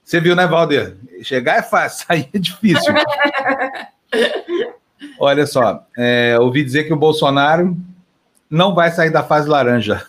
Você 0.04 0.19
viu, 0.19 0.36
né, 0.36 0.47
Valder? 0.47 0.97
Chegar 1.21 1.60
é 1.60 1.62
fácil, 1.62 2.08
sair 2.10 2.28
é 2.34 2.39
difícil. 2.39 2.91
Olha 5.19 5.45
só, 5.45 5.86
é, 5.95 6.36
ouvi 6.39 6.63
dizer 6.63 6.86
que 6.86 6.93
o 6.93 6.97
Bolsonaro 6.97 7.78
não 8.49 8.73
vai 8.73 8.89
sair 8.89 9.12
da 9.12 9.21
fase 9.21 9.47
laranja. 9.47 10.04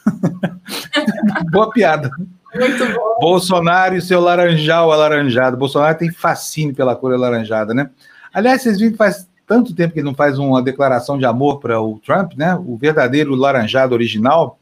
Boa 1.52 1.70
piada. 1.70 2.10
Muito 2.54 2.86
bom. 2.94 3.18
Bolsonaro 3.20 3.94
e 3.94 4.00
seu 4.00 4.20
laranjal 4.20 4.90
alaranjado. 4.90 5.58
Bolsonaro 5.58 5.98
tem 5.98 6.10
fascínio 6.10 6.74
pela 6.74 6.96
cor 6.96 7.12
alaranjada, 7.12 7.74
né? 7.74 7.90
Aliás, 8.32 8.62
vocês 8.62 8.78
viram 8.78 8.92
que 8.92 8.98
faz 8.98 9.28
tanto 9.46 9.74
tempo 9.74 9.92
que 9.92 10.00
ele 10.00 10.06
não 10.06 10.14
faz 10.14 10.38
uma 10.38 10.62
declaração 10.62 11.18
de 11.18 11.24
amor 11.24 11.60
para 11.60 11.80
o 11.80 11.98
Trump, 11.98 12.34
né? 12.36 12.54
O 12.54 12.76
verdadeiro 12.76 13.34
laranjado 13.34 13.94
original. 13.94 14.58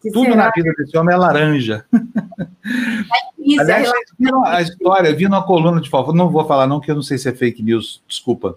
Que 0.00 0.10
Tudo 0.10 0.30
será? 0.30 0.36
na 0.36 0.50
vida 0.54 0.72
desse 0.76 0.96
homem 0.96 1.14
é 1.14 1.18
laranja. 1.18 1.84
Isso, 3.38 3.60
Aliás, 3.60 3.88
é 3.88 3.92
viram 4.18 4.44
a 4.44 4.62
história, 4.62 5.14
vi 5.14 5.24
numa 5.24 5.44
coluna 5.44 5.80
de 5.80 5.88
fofoca, 5.88 6.16
não 6.16 6.30
vou 6.30 6.44
falar 6.46 6.66
não, 6.66 6.80
que 6.80 6.90
eu 6.90 6.94
não 6.94 7.02
sei 7.02 7.18
se 7.18 7.28
é 7.28 7.32
fake 7.32 7.62
news, 7.62 8.02
desculpa 8.06 8.56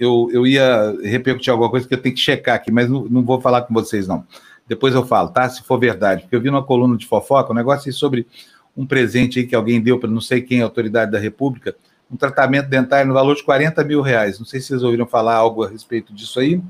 eu, 0.00 0.30
eu 0.32 0.46
ia 0.46 0.96
repercutir 1.02 1.52
alguma 1.52 1.68
coisa 1.68 1.86
que 1.86 1.92
eu 1.92 2.00
tenho 2.00 2.14
que 2.14 2.20
checar 2.20 2.54
aqui, 2.54 2.72
mas 2.72 2.88
não, 2.88 3.04
não 3.04 3.22
vou 3.22 3.38
falar 3.38 3.62
com 3.62 3.74
vocês, 3.74 4.08
não. 4.08 4.24
Depois 4.66 4.94
eu 4.94 5.04
falo, 5.04 5.28
tá? 5.28 5.46
Se 5.46 5.62
for 5.62 5.78
verdade. 5.78 6.22
Porque 6.22 6.34
eu 6.34 6.40
vi 6.40 6.50
numa 6.50 6.64
coluna 6.64 6.96
de 6.96 7.06
fofoca 7.06 7.52
um 7.52 7.54
negócio 7.54 7.92
sobre 7.92 8.26
um 8.74 8.86
presente 8.86 9.38
aí 9.38 9.46
que 9.46 9.54
alguém 9.54 9.78
deu 9.78 9.98
para 9.98 10.08
não 10.08 10.20
sei 10.20 10.40
quem, 10.40 10.62
autoridade 10.62 11.12
da 11.12 11.18
República, 11.18 11.76
um 12.10 12.16
tratamento 12.16 12.68
dentário 12.68 13.06
no 13.06 13.14
valor 13.14 13.36
de 13.36 13.44
40 13.44 13.84
mil 13.84 14.00
reais. 14.00 14.38
Não 14.38 14.46
sei 14.46 14.60
se 14.60 14.68
vocês 14.68 14.82
ouviram 14.82 15.06
falar 15.06 15.36
algo 15.36 15.64
a 15.64 15.68
respeito 15.68 16.12
disso 16.12 16.40
aí. 16.40 16.60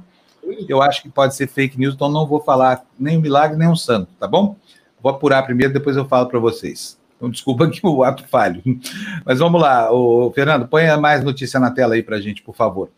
Eu 0.69 0.83
acho 0.83 1.03
que 1.03 1.09
pode 1.09 1.35
ser 1.35 1.47
fake 1.47 1.79
news, 1.79 1.95
então 1.95 2.09
não 2.09 2.27
vou 2.27 2.41
falar 2.41 2.85
nem 2.99 3.17
um 3.17 3.21
milagre, 3.21 3.57
nem 3.57 3.69
um 3.69 3.77
santo, 3.77 4.09
tá 4.19 4.27
bom? 4.27 4.57
Vou 5.03 5.11
apurar 5.11 5.43
primeiro, 5.45 5.73
depois 5.73 5.97
eu 5.97 6.07
falo 6.07 6.29
para 6.29 6.39
vocês. 6.39 6.99
Então, 7.17 7.31
desculpa 7.31 7.69
que 7.69 7.81
o 7.87 8.03
ato 8.03 8.27
falho. 8.29 8.63
Mas 9.25 9.39
vamos 9.39 9.61
lá, 9.61 9.93
o 9.93 10.33
Fernando, 10.35 10.67
põe 10.67 10.85
mais 10.99 11.23
notícia 11.23 11.61
na 11.61 11.71
tela 11.71 11.95
aí 11.95 12.03
para 12.03 12.17
a 12.17 12.21
gente, 12.21 12.43
por 12.43 12.55
favor. 12.55 12.91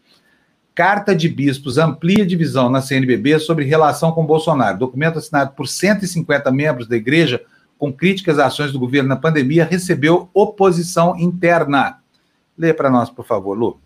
Carta 0.74 1.14
de 1.14 1.28
Bispos 1.28 1.76
amplia 1.76 2.24
divisão 2.24 2.70
na 2.70 2.80
CNBB 2.80 3.38
sobre 3.38 3.64
relação 3.64 4.12
com 4.12 4.24
Bolsonaro. 4.24 4.78
Documento 4.78 5.18
assinado 5.18 5.52
por 5.52 5.68
150 5.68 6.50
membros 6.50 6.88
da 6.88 6.96
igreja 6.96 7.42
com 7.76 7.92
críticas 7.92 8.38
às 8.38 8.52
ações 8.52 8.72
do 8.72 8.78
governo 8.78 9.08
na 9.08 9.16
pandemia 9.16 9.64
recebeu 9.64 10.30
oposição 10.32 11.16
interna. 11.18 11.98
Lê 12.56 12.72
para 12.72 12.90
nós, 12.90 13.10
por 13.10 13.24
favor, 13.24 13.56
Lu. 13.56 13.80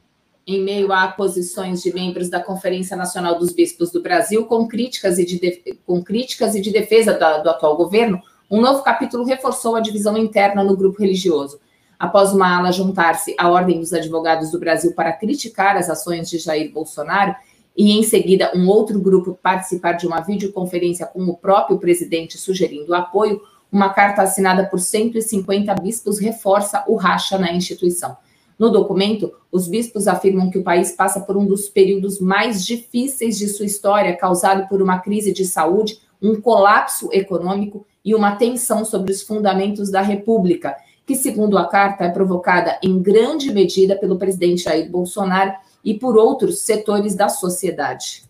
Em 0.46 0.62
meio 0.62 0.92
a 0.92 1.08
posições 1.08 1.82
de 1.82 1.92
membros 1.92 2.28
da 2.28 2.40
Conferência 2.40 2.96
Nacional 2.96 3.38
dos 3.38 3.52
Bispos 3.52 3.90
do 3.90 4.00
Brasil 4.00 4.46
com 4.46 4.68
críticas 4.68 5.18
e 5.18 5.26
de, 5.26 5.78
com 5.84 6.02
críticas 6.02 6.54
e 6.54 6.60
de 6.60 6.70
defesa 6.70 7.12
da, 7.12 7.38
do 7.38 7.50
atual 7.50 7.76
governo, 7.76 8.20
um 8.50 8.60
novo 8.60 8.82
capítulo 8.82 9.24
reforçou 9.24 9.74
a 9.74 9.80
divisão 9.80 10.16
interna 10.16 10.62
no 10.62 10.76
grupo 10.76 11.00
religioso 11.00 11.58
após 11.98 12.32
uma 12.32 12.56
ala 12.56 12.72
juntar-se 12.72 13.34
à 13.38 13.48
Ordem 13.48 13.80
dos 13.80 13.92
Advogados 13.92 14.50
do 14.50 14.58
Brasil 14.58 14.92
para 14.92 15.12
criticar 15.12 15.76
as 15.76 15.88
ações 15.88 16.28
de 16.28 16.38
Jair 16.38 16.70
Bolsonaro 16.72 17.34
e, 17.76 17.98
em 17.98 18.02
seguida, 18.02 18.52
um 18.54 18.68
outro 18.68 18.98
grupo 19.00 19.38
participar 19.42 19.92
de 19.92 20.06
uma 20.06 20.20
videoconferência 20.20 21.06
com 21.06 21.22
o 21.24 21.36
próprio 21.36 21.78
presidente 21.78 22.38
sugerindo 22.38 22.94
apoio, 22.94 23.40
uma 23.70 23.90
carta 23.90 24.22
assinada 24.22 24.64
por 24.66 24.78
150 24.78 25.74
bispos 25.74 26.18
reforça 26.18 26.84
o 26.86 26.96
racha 26.96 27.36
na 27.36 27.52
instituição. 27.52 28.16
No 28.58 28.70
documento, 28.70 29.32
os 29.52 29.68
bispos 29.68 30.08
afirmam 30.08 30.50
que 30.50 30.58
o 30.58 30.62
país 30.62 30.92
passa 30.92 31.20
por 31.20 31.36
um 31.36 31.44
dos 31.44 31.68
períodos 31.68 32.18
mais 32.20 32.64
difíceis 32.64 33.38
de 33.38 33.48
sua 33.48 33.66
história, 33.66 34.16
causado 34.16 34.66
por 34.68 34.80
uma 34.80 34.98
crise 34.98 35.32
de 35.32 35.44
saúde, 35.44 36.00
um 36.22 36.40
colapso 36.40 37.10
econômico 37.12 37.86
e 38.04 38.14
uma 38.14 38.36
tensão 38.36 38.84
sobre 38.84 39.12
os 39.12 39.22
fundamentos 39.22 39.90
da 39.90 40.00
República, 40.00 40.74
que, 41.04 41.14
segundo 41.14 41.58
a 41.58 41.66
carta, 41.66 42.04
é 42.04 42.10
provocada 42.10 42.78
em 42.82 43.00
grande 43.00 43.52
medida 43.52 43.94
pelo 43.94 44.18
presidente 44.18 44.62
Jair 44.62 44.90
Bolsonaro 44.90 45.52
e 45.84 45.94
por 45.94 46.16
outros 46.16 46.60
setores 46.60 47.14
da 47.14 47.28
sociedade. 47.28 48.24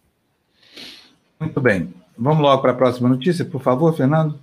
Muito 1.39 1.61
bem. 1.61 1.95
Vamos 2.19 2.43
logo 2.43 2.63
para 2.63 2.73
a 2.73 2.77
próxima 2.77 3.09
notícia, 3.09 3.45
por 3.45 3.61
favor, 3.61 3.95
Fernando. 3.95 4.39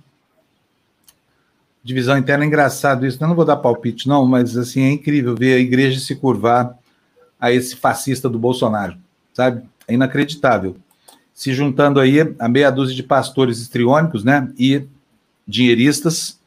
Divisão 1.84 2.16
interna 2.16 2.44
é 2.44 2.46
engraçado 2.46 3.04
isso. 3.04 3.22
Eu 3.22 3.28
não 3.28 3.34
vou 3.34 3.44
dar 3.44 3.58
palpite, 3.58 4.08
não, 4.08 4.24
mas 4.26 4.56
assim 4.56 4.82
é 4.84 4.90
incrível 4.90 5.36
ver 5.36 5.54
a 5.54 5.58
igreja 5.58 6.00
se 6.00 6.16
curvar 6.16 6.78
a 7.38 7.52
esse 7.52 7.76
fascista 7.76 8.26
do 8.26 8.38
Bolsonaro, 8.38 8.96
sabe? 9.34 9.62
É 9.86 9.92
inacreditável. 9.92 10.76
Se 11.34 11.52
juntando 11.52 12.00
aí 12.00 12.34
a 12.38 12.48
meia 12.48 12.70
dúzia 12.70 12.96
de 12.96 13.02
pastores 13.02 13.58
histriônicos, 13.58 14.24
né? 14.24 14.50
E 14.58 14.86
dinheiristas 15.46 16.40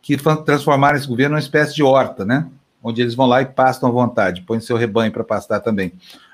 que 0.00 0.16
transformaram 0.16 0.96
esse 0.96 1.06
governo 1.06 1.34
numa 1.34 1.40
espécie 1.40 1.74
de 1.74 1.82
horta, 1.82 2.24
né? 2.24 2.48
Onde 2.82 3.02
eles 3.02 3.14
vão 3.14 3.26
lá 3.26 3.42
e 3.42 3.46
pastam 3.46 3.90
à 3.90 3.92
vontade, 3.92 4.40
põem 4.40 4.60
seu 4.60 4.78
rebanho 4.78 5.12
para 5.12 5.22
pastar 5.22 5.60
também. 5.60 5.92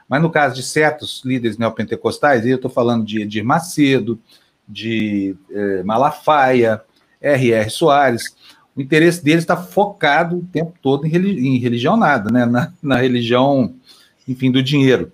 Mas 0.08 0.22
no 0.22 0.30
caso 0.30 0.54
de 0.54 0.62
certos 0.62 1.20
líderes 1.24 1.58
neopentecostais, 1.58 2.44
aí 2.44 2.50
eu 2.50 2.56
estou 2.56 2.70
falando 2.70 3.04
de 3.04 3.22
Edir 3.22 3.44
Macedo, 3.44 4.20
de 4.68 5.34
eh, 5.50 5.82
Malafaia, 5.82 6.80
R.R. 7.20 7.70
Soares, 7.70 8.34
o 8.76 8.80
interesse 8.80 9.24
deles 9.24 9.42
está 9.42 9.56
focado 9.56 10.36
o 10.36 10.44
tempo 10.44 10.74
todo 10.82 11.06
em, 11.06 11.08
religi 11.08 11.46
em 11.46 11.58
religião 11.58 11.96
nada, 11.96 12.30
né? 12.30 12.44
Na, 12.44 12.72
na, 12.82 12.96
religião, 12.96 13.74
enfim, 14.28 14.50
do 14.50 14.62
dinheiro. 14.62 15.10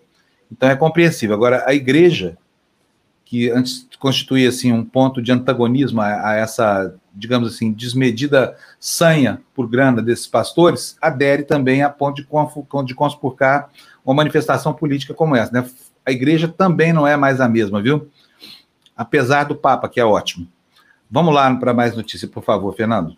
Então 0.51 0.69
é 0.69 0.75
compreensível. 0.75 1.35
Agora, 1.35 1.63
a 1.67 1.73
igreja, 1.73 2.37
que 3.25 3.49
antes 3.51 3.87
constituía 4.01 4.49
assim, 4.49 4.73
um 4.73 4.85
ponto 4.85 5.23
de 5.23 5.31
antagonismo 5.31 6.01
a, 6.01 6.31
a 6.31 6.35
essa, 6.35 6.93
digamos 7.15 7.55
assim, 7.55 7.73
desmedida 7.73 8.57
sanha 8.81 9.41
por 9.55 9.69
grana 9.69 10.03
desses 10.03 10.27
pastores, 10.27 10.97
adere 11.01 11.45
também 11.45 11.83
a 11.83 11.89
ponto 11.89 12.17
de, 12.17 12.29
de 12.85 12.95
conspurcar 12.95 13.71
uma 14.05 14.15
manifestação 14.15 14.75
política 14.75 15.15
como 15.15 15.37
essa. 15.37 15.53
Né? 15.53 15.65
A 16.05 16.11
igreja 16.11 16.49
também 16.49 16.93
não 16.93 17.07
é 17.07 17.17
mais 17.17 17.41
a 17.41 17.49
mesma, 17.49 17.81
viu? 17.81 18.11
Apesar 18.97 19.45
do 19.45 19.55
Papa, 19.55 19.89
que 19.89 20.01
é 20.01 20.05
ótimo. 20.05 20.49
Vamos 21.13 21.35
lá 21.35 21.55
para 21.57 21.75
mais 21.75 21.95
notícia, 21.95 22.27
por 22.27 22.43
favor, 22.43 22.75
Fernando. 22.75 23.15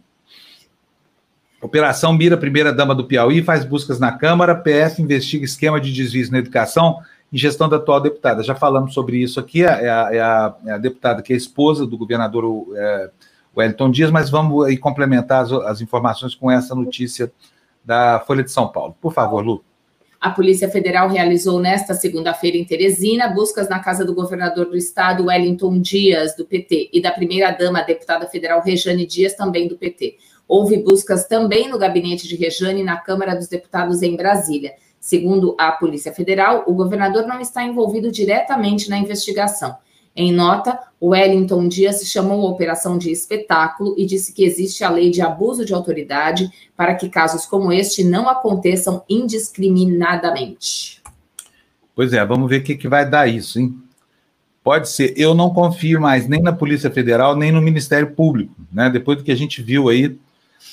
Operação 1.62 2.12
Mira, 2.12 2.36
primeira-dama 2.36 2.92
do 2.92 3.04
Piauí, 3.04 3.40
faz 3.40 3.64
buscas 3.64 4.00
na 4.00 4.10
Câmara. 4.10 4.52
PF 4.52 5.00
investiga 5.00 5.44
esquema 5.44 5.80
de 5.80 5.92
desvios 5.92 6.28
na 6.28 6.38
educação 6.38 6.98
e 7.32 7.38
gestão 7.38 7.68
da 7.68 7.76
atual 7.76 8.00
deputada. 8.00 8.42
Já 8.42 8.56
falamos 8.56 8.92
sobre 8.94 9.18
isso 9.18 9.38
aqui. 9.38 9.62
É 9.62 9.68
a, 9.88 10.12
é 10.12 10.20
a, 10.20 10.54
é 10.66 10.72
a 10.72 10.78
deputada 10.78 11.22
que 11.22 11.32
é 11.32 11.36
esposa 11.36 11.86
do 11.86 11.96
governador 11.96 12.66
é, 12.74 13.10
Wellington 13.56 13.92
Dias, 13.92 14.10
mas 14.10 14.28
vamos 14.28 14.66
aí 14.66 14.76
complementar 14.76 15.44
as, 15.44 15.52
as 15.52 15.80
informações 15.80 16.34
com 16.34 16.50
essa 16.50 16.74
notícia 16.74 17.32
da 17.84 18.18
Folha 18.26 18.42
de 18.42 18.50
São 18.50 18.66
Paulo. 18.66 18.96
Por 19.00 19.12
favor, 19.12 19.40
Lu. 19.40 19.64
A 20.24 20.30
Polícia 20.30 20.70
Federal 20.70 21.10
realizou 21.10 21.60
nesta 21.60 21.92
segunda-feira 21.92 22.56
em 22.56 22.64
Teresina 22.64 23.28
buscas 23.28 23.68
na 23.68 23.78
casa 23.78 24.06
do 24.06 24.14
governador 24.14 24.64
do 24.64 24.74
estado, 24.74 25.26
Wellington 25.26 25.78
Dias, 25.78 26.34
do 26.34 26.46
PT, 26.46 26.88
e 26.94 27.02
da 27.02 27.12
primeira-dama, 27.12 27.82
deputada 27.82 28.26
federal 28.26 28.62
Rejane 28.62 29.04
Dias, 29.04 29.34
também 29.34 29.68
do 29.68 29.76
PT. 29.76 30.16
Houve 30.48 30.78
buscas 30.78 31.28
também 31.28 31.68
no 31.68 31.78
gabinete 31.78 32.26
de 32.26 32.36
Rejane 32.36 32.82
na 32.82 32.96
Câmara 32.96 33.34
dos 33.36 33.48
Deputados 33.48 34.00
em 34.00 34.16
Brasília. 34.16 34.72
Segundo 34.98 35.54
a 35.58 35.72
Polícia 35.72 36.10
Federal, 36.10 36.64
o 36.66 36.72
governador 36.72 37.26
não 37.26 37.38
está 37.38 37.62
envolvido 37.62 38.10
diretamente 38.10 38.88
na 38.88 38.96
investigação. 38.96 39.76
Em 40.16 40.32
nota, 40.32 40.78
Wellington 41.02 41.66
Dias 41.66 42.00
chamou 42.04 42.46
a 42.46 42.50
operação 42.50 42.96
de 42.96 43.10
espetáculo 43.10 43.96
e 43.98 44.06
disse 44.06 44.32
que 44.32 44.44
existe 44.44 44.84
a 44.84 44.90
lei 44.90 45.10
de 45.10 45.20
abuso 45.20 45.64
de 45.64 45.74
autoridade 45.74 46.48
para 46.76 46.94
que 46.94 47.08
casos 47.08 47.44
como 47.46 47.72
este 47.72 48.04
não 48.04 48.28
aconteçam 48.28 49.02
indiscriminadamente. 49.08 51.02
Pois 51.96 52.12
é, 52.12 52.24
vamos 52.24 52.48
ver 52.48 52.60
o 52.60 52.62
que, 52.62 52.76
que 52.76 52.86
vai 52.88 53.08
dar 53.08 53.26
isso, 53.26 53.58
hein? 53.58 53.76
Pode 54.62 54.88
ser. 54.88 55.12
Eu 55.16 55.34
não 55.34 55.50
confio 55.50 56.00
mais 56.00 56.28
nem 56.28 56.40
na 56.40 56.52
Polícia 56.52 56.90
Federal, 56.90 57.36
nem 57.36 57.52
no 57.52 57.60
Ministério 57.60 58.12
Público. 58.12 58.54
Né? 58.72 58.88
Depois 58.88 59.18
do 59.18 59.24
que 59.24 59.32
a 59.32 59.36
gente 59.36 59.62
viu 59.62 59.88
aí 59.88 60.16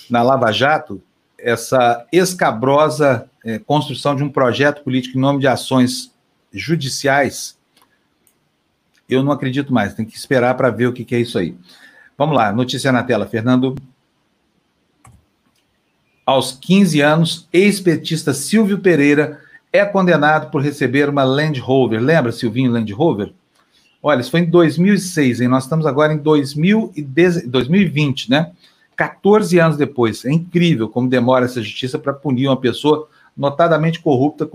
na 0.10 0.22
Lava 0.22 0.52
Jato, 0.52 1.02
essa 1.38 2.06
escabrosa 2.12 3.28
é, 3.44 3.58
construção 3.60 4.16
de 4.16 4.24
um 4.24 4.30
projeto 4.30 4.84
político 4.84 5.18
em 5.18 5.22
nome 5.22 5.40
de 5.40 5.48
ações 5.48 6.14
judiciais 6.54 7.60
eu 9.12 9.24
não 9.24 9.32
acredito 9.32 9.74
mais, 9.74 9.94
tem 9.94 10.06
que 10.06 10.18
esperar 10.18 10.56
para 10.56 10.70
ver 10.70 10.88
o 10.88 10.94
que, 10.94 11.04
que 11.04 11.14
é 11.14 11.20
isso 11.20 11.38
aí. 11.38 11.54
Vamos 12.18 12.36
lá, 12.36 12.52
notícia 12.52 12.92
na 12.92 13.04
tela, 13.04 13.28
Fernando. 13.28 13.76
Aos 16.26 16.54
15 16.54 17.02
anos, 17.02 17.48
ex-petista 17.52 18.34
Silvio 18.34 18.80
Pereira 18.80 19.40
é 19.74 19.86
condenado 19.86 20.52
por 20.52 20.62
receber 20.62 21.10
uma 21.10 21.24
Land 21.24 21.60
Rover. 21.60 22.02
Lembra, 22.02 22.32
Silvinho 22.32 22.72
Land 22.72 22.94
Rover? 22.94 23.34
Olha, 24.04 24.22
isso 24.22 24.32
foi 24.32 24.40
em 24.40 24.50
2006, 24.50 25.42
hein? 25.42 25.48
Nós 25.48 25.64
estamos 25.64 25.86
agora 25.86 26.14
em 26.14 26.18
2020, 26.18 28.30
né? 28.30 28.52
14 28.96 29.60
anos 29.60 29.78
depois. 29.78 30.26
É 30.26 30.32
incrível 30.32 30.90
como 30.90 31.10
demora 31.10 31.46
essa 31.46 31.62
justiça 31.62 32.00
para 32.00 32.14
punir 32.14 32.48
uma 32.48 32.58
pessoa 32.58 33.08
notadamente 33.36 34.00
corrupta 34.00 34.50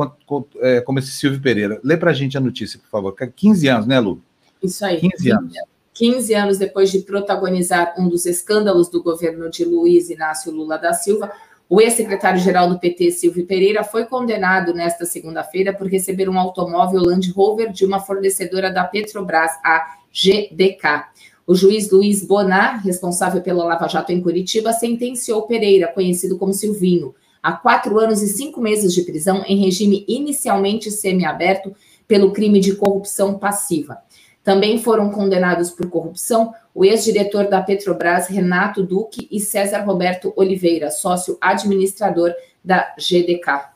é, 0.61 0.81
como 0.81 0.99
esse 0.99 1.13
Silvio 1.13 1.41
Pereira. 1.41 1.81
Lê 1.83 1.97
para 1.97 2.11
a 2.11 2.15
gente 2.15 2.37
a 2.37 2.41
notícia, 2.41 2.79
por 2.79 2.89
favor. 2.89 3.15
15 3.15 3.69
anos, 3.69 3.87
né, 3.87 3.99
Lu? 3.99 4.21
Isso 4.63 4.85
aí. 4.85 5.01
15 5.01 5.31
anos. 5.31 5.55
15 5.95 6.35
anos 6.35 6.59
depois 6.59 6.91
de 6.91 6.99
protagonizar 7.01 7.95
um 7.99 8.09
dos 8.09 8.27
escândalos 8.27 8.91
do 8.91 9.03
governo 9.03 9.49
de 9.49 9.65
Luiz 9.65 10.11
Inácio 10.11 10.53
Lula 10.53 10.77
da 10.77 10.93
Silva, 10.93 11.33
o 11.69 11.81
ex-secretário-geral 11.81 12.69
do 12.69 12.79
PT, 12.79 13.11
Silvio 13.11 13.45
Pereira, 13.45 13.83
foi 13.83 14.05
condenado 14.05 14.73
nesta 14.73 15.05
segunda-feira 15.05 15.73
por 15.73 15.89
receber 15.89 16.29
um 16.29 16.39
automóvel 16.39 17.03
Land 17.03 17.33
Rover 17.33 17.73
de 17.73 17.85
uma 17.85 17.99
fornecedora 17.99 18.71
da 18.71 18.85
Petrobras, 18.85 19.51
a 19.65 19.97
GDK. 20.13 21.07
O 21.45 21.55
juiz 21.55 21.91
Luiz 21.91 22.25
Bonar, 22.25 22.85
responsável 22.85 23.41
pela 23.41 23.65
Lava 23.65 23.89
Jato 23.89 24.13
em 24.13 24.21
Curitiba, 24.21 24.73
sentenciou 24.73 25.43
Pereira, 25.43 25.89
conhecido 25.89 26.39
como 26.39 26.53
Silvinho, 26.53 27.15
a 27.43 27.53
quatro 27.53 27.99
anos 27.99 28.23
e 28.23 28.29
cinco 28.29 28.61
meses 28.61 28.95
de 28.95 29.03
prisão 29.03 29.43
em 29.47 29.57
regime 29.57 30.05
inicialmente 30.07 30.91
semiaberto 30.91 31.75
pelo 32.07 32.33
crime 32.33 32.61
de 32.61 32.77
corrupção 32.77 33.39
passiva. 33.39 33.99
Também 34.47 34.79
foram 34.79 35.11
condenados 35.11 35.73
por 35.73 35.91
corrupção 35.91 36.55
o 36.73 36.85
ex-diretor 36.85 37.49
da 37.49 37.61
Petrobras, 37.61 38.29
Renato 38.29 38.81
Duque, 38.81 39.27
e 39.29 39.41
César 39.41 39.81
Roberto 39.81 40.33
Oliveira, 40.37 40.89
sócio 40.89 41.37
administrador 41.41 42.33
da 42.65 42.95
GDK. 42.97 43.71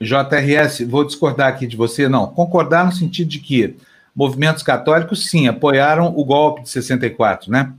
JRS, 0.00 0.88
vou 0.88 1.04
discordar 1.04 1.48
aqui 1.48 1.66
de 1.66 1.76
você, 1.76 2.08
não. 2.08 2.28
Concordar 2.28 2.86
no 2.86 2.92
sentido 2.92 3.28
de 3.28 3.40
que 3.40 3.76
movimentos 4.16 4.62
católicos, 4.62 5.28
sim, 5.28 5.46
apoiaram 5.46 6.14
o 6.16 6.24
golpe 6.24 6.62
de 6.62 6.70
64, 6.70 7.52
né? 7.52 7.74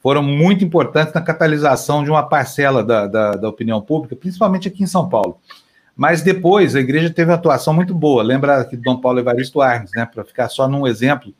Foram 0.00 0.22
muito 0.22 0.64
importantes 0.64 1.12
na 1.12 1.20
catalisação 1.20 2.02
de 2.02 2.10
uma 2.10 2.22
parcela 2.22 2.82
da, 2.82 3.06
da, 3.06 3.32
da 3.32 3.48
opinião 3.50 3.82
pública, 3.82 4.16
principalmente 4.16 4.66
aqui 4.66 4.82
em 4.82 4.86
São 4.86 5.06
Paulo. 5.06 5.38
Mas 5.98 6.22
depois 6.22 6.76
a 6.76 6.80
igreja 6.80 7.10
teve 7.10 7.28
uma 7.28 7.36
atuação 7.36 7.74
muito 7.74 7.92
boa. 7.92 8.22
Lembra 8.22 8.64
que 8.64 8.76
Dom 8.76 9.00
Paulo 9.00 9.18
Evaristo 9.18 9.60
Arnes, 9.60 9.90
né? 9.96 10.06
Para 10.06 10.22
ficar 10.24 10.48
só 10.48 10.68
num 10.68 10.86
exemplo, 10.86 11.34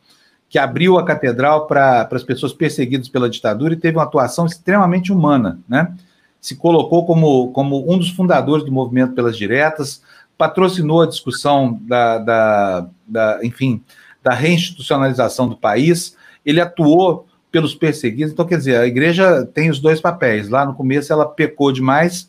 que 0.48 0.58
abriu 0.58 0.98
a 0.98 1.04
catedral 1.04 1.68
para 1.68 2.08
as 2.10 2.24
pessoas 2.24 2.52
perseguidas 2.52 3.08
pela 3.08 3.30
ditadura 3.30 3.74
e 3.74 3.76
teve 3.76 3.96
uma 3.96 4.02
atuação 4.02 4.46
extremamente 4.46 5.12
humana, 5.12 5.60
né? 5.68 5.94
Se 6.40 6.56
colocou 6.56 7.06
como, 7.06 7.52
como 7.52 7.88
um 7.88 7.96
dos 7.96 8.10
fundadores 8.10 8.64
do 8.64 8.72
movimento 8.72 9.14
pelas 9.14 9.38
diretas, 9.38 10.02
patrocinou 10.36 11.02
a 11.02 11.06
discussão 11.06 11.78
da, 11.82 12.18
da, 12.18 12.88
da 13.06 13.38
enfim, 13.44 13.80
da 14.24 14.34
reinstitucionalização 14.34 15.48
do 15.48 15.56
país. 15.56 16.16
Ele 16.44 16.60
atuou 16.60 17.28
pelos 17.52 17.76
perseguidos. 17.76 18.32
Então, 18.32 18.44
quer 18.44 18.58
dizer, 18.58 18.80
a 18.80 18.88
igreja 18.88 19.46
tem 19.54 19.70
os 19.70 19.78
dois 19.78 20.00
papéis. 20.00 20.48
Lá 20.48 20.66
no 20.66 20.74
começo 20.74 21.12
ela 21.12 21.26
pecou 21.26 21.70
demais 21.70 22.28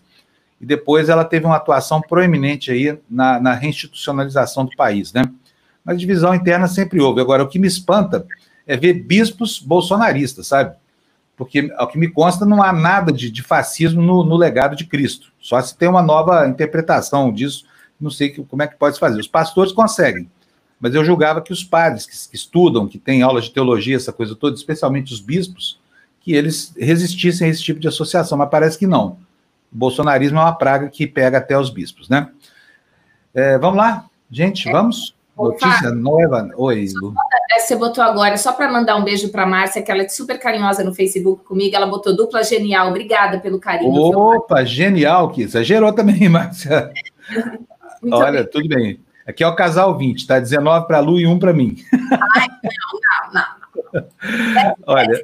e 0.59 0.65
depois 0.65 1.09
ela 1.09 1.23
teve 1.23 1.45
uma 1.45 1.55
atuação 1.55 2.01
proeminente 2.01 2.71
aí 2.71 2.97
na, 3.09 3.39
na 3.39 3.53
reinstitucionalização 3.53 4.65
do 4.65 4.75
país, 4.75 5.13
né? 5.13 5.23
Mas 5.83 5.99
divisão 5.99 6.35
interna 6.35 6.67
sempre 6.67 6.99
houve. 6.99 7.21
Agora, 7.21 7.43
o 7.43 7.47
que 7.47 7.57
me 7.57 7.67
espanta 7.67 8.25
é 8.67 8.75
ver 8.75 8.93
bispos 8.93 9.59
bolsonaristas, 9.59 10.47
sabe? 10.47 10.75
Porque, 11.35 11.73
ao 11.77 11.87
que 11.87 11.97
me 11.97 12.09
consta, 12.09 12.45
não 12.45 12.61
há 12.61 12.73
nada 12.73 13.13
de, 13.13 13.31
de 13.31 13.41
fascismo 13.41 14.01
no, 14.01 14.23
no, 14.25 14.35
legado 14.35 14.75
de 14.75 14.85
Cristo. 14.85 15.31
Só 15.39 15.59
se 15.61 15.77
tem 15.77 15.87
uma 15.87 16.01
nova 16.01 16.45
interpretação 16.47 17.31
disso, 17.31 17.65
não 17.99 18.11
sei 18.11 18.29
que, 18.29 18.43
como 18.43 18.61
é 18.61 18.67
que 18.67 18.75
pode 18.75 18.95
se 18.95 18.99
fazer. 18.99 19.19
Os 19.19 19.27
pastores 19.27 19.71
conseguem, 19.71 20.29
mas 20.79 20.93
eu 20.93 21.03
julgava 21.03 21.41
que 21.41 21.53
os 21.53 21.63
padres 21.63 22.05
que, 22.05 22.29
que 22.29 22.35
estudam, 22.35 22.87
que 22.87 22.99
têm 22.99 23.21
aulas 23.21 23.45
de 23.45 23.51
teologia, 23.51 23.95
essa 23.95 24.11
coisa 24.11 24.35
toda, 24.35 24.55
especialmente 24.55 25.13
os 25.13 25.21
bispos, 25.21 25.79
que 26.19 26.33
eles 26.33 26.73
resistissem 26.77 27.47
a 27.47 27.49
esse 27.49 27.63
tipo 27.63 27.79
de 27.79 27.87
associação, 27.87 28.37
mas 28.37 28.49
parece 28.49 28.77
que 28.77 28.85
não. 28.85 29.17
O 29.71 29.77
bolsonarismo 29.77 30.39
é 30.39 30.41
uma 30.41 30.55
praga 30.55 30.89
que 30.89 31.05
pega 31.07 31.37
até 31.37 31.57
os 31.57 31.69
bispos, 31.69 32.09
né? 32.09 32.29
É, 33.33 33.57
vamos 33.57 33.77
lá, 33.77 34.05
gente, 34.31 34.67
é. 34.67 34.71
vamos? 34.71 35.15
Notícia 35.37 35.91
nova. 35.91 36.49
Oi, 36.57 36.87
Lu. 36.95 37.13
É, 37.51 37.59
você 37.59 37.75
botou 37.75 38.03
agora, 38.03 38.37
só 38.37 38.51
para 38.51 38.69
mandar 38.69 38.97
um 38.97 39.03
beijo 39.03 39.29
para 39.29 39.43
a 39.43 39.45
Márcia, 39.45 39.81
que 39.81 39.89
ela 39.89 40.03
é 40.03 40.09
super 40.09 40.37
carinhosa 40.37 40.83
no 40.83 40.93
Facebook 40.93 41.45
comigo. 41.45 41.73
Ela 41.73 41.87
botou 41.87 42.13
dupla 42.13 42.43
genial. 42.43 42.89
Obrigada 42.89 43.39
pelo 43.39 43.59
carinho. 43.59 43.93
Opa, 43.93 44.65
genial, 44.65 45.29
que 45.31 45.43
exagerou 45.43 45.93
também, 45.93 46.27
Márcia. 46.27 46.91
Olha, 48.11 48.43
bem. 48.43 48.51
tudo 48.51 48.67
bem. 48.67 48.99
Aqui 49.25 49.43
é 49.43 49.47
o 49.47 49.55
casal 49.55 49.97
20, 49.97 50.27
tá? 50.27 50.39
19 50.39 50.87
para 50.87 50.97
a 50.97 51.01
Lu 51.01 51.19
e 51.19 51.25
1 51.25 51.39
para 51.39 51.53
mim. 51.53 51.77
Ai, 52.35 52.47
não, 52.63 53.33
não, 53.33 53.53
não. 53.93 54.73
Olha. 54.87 55.21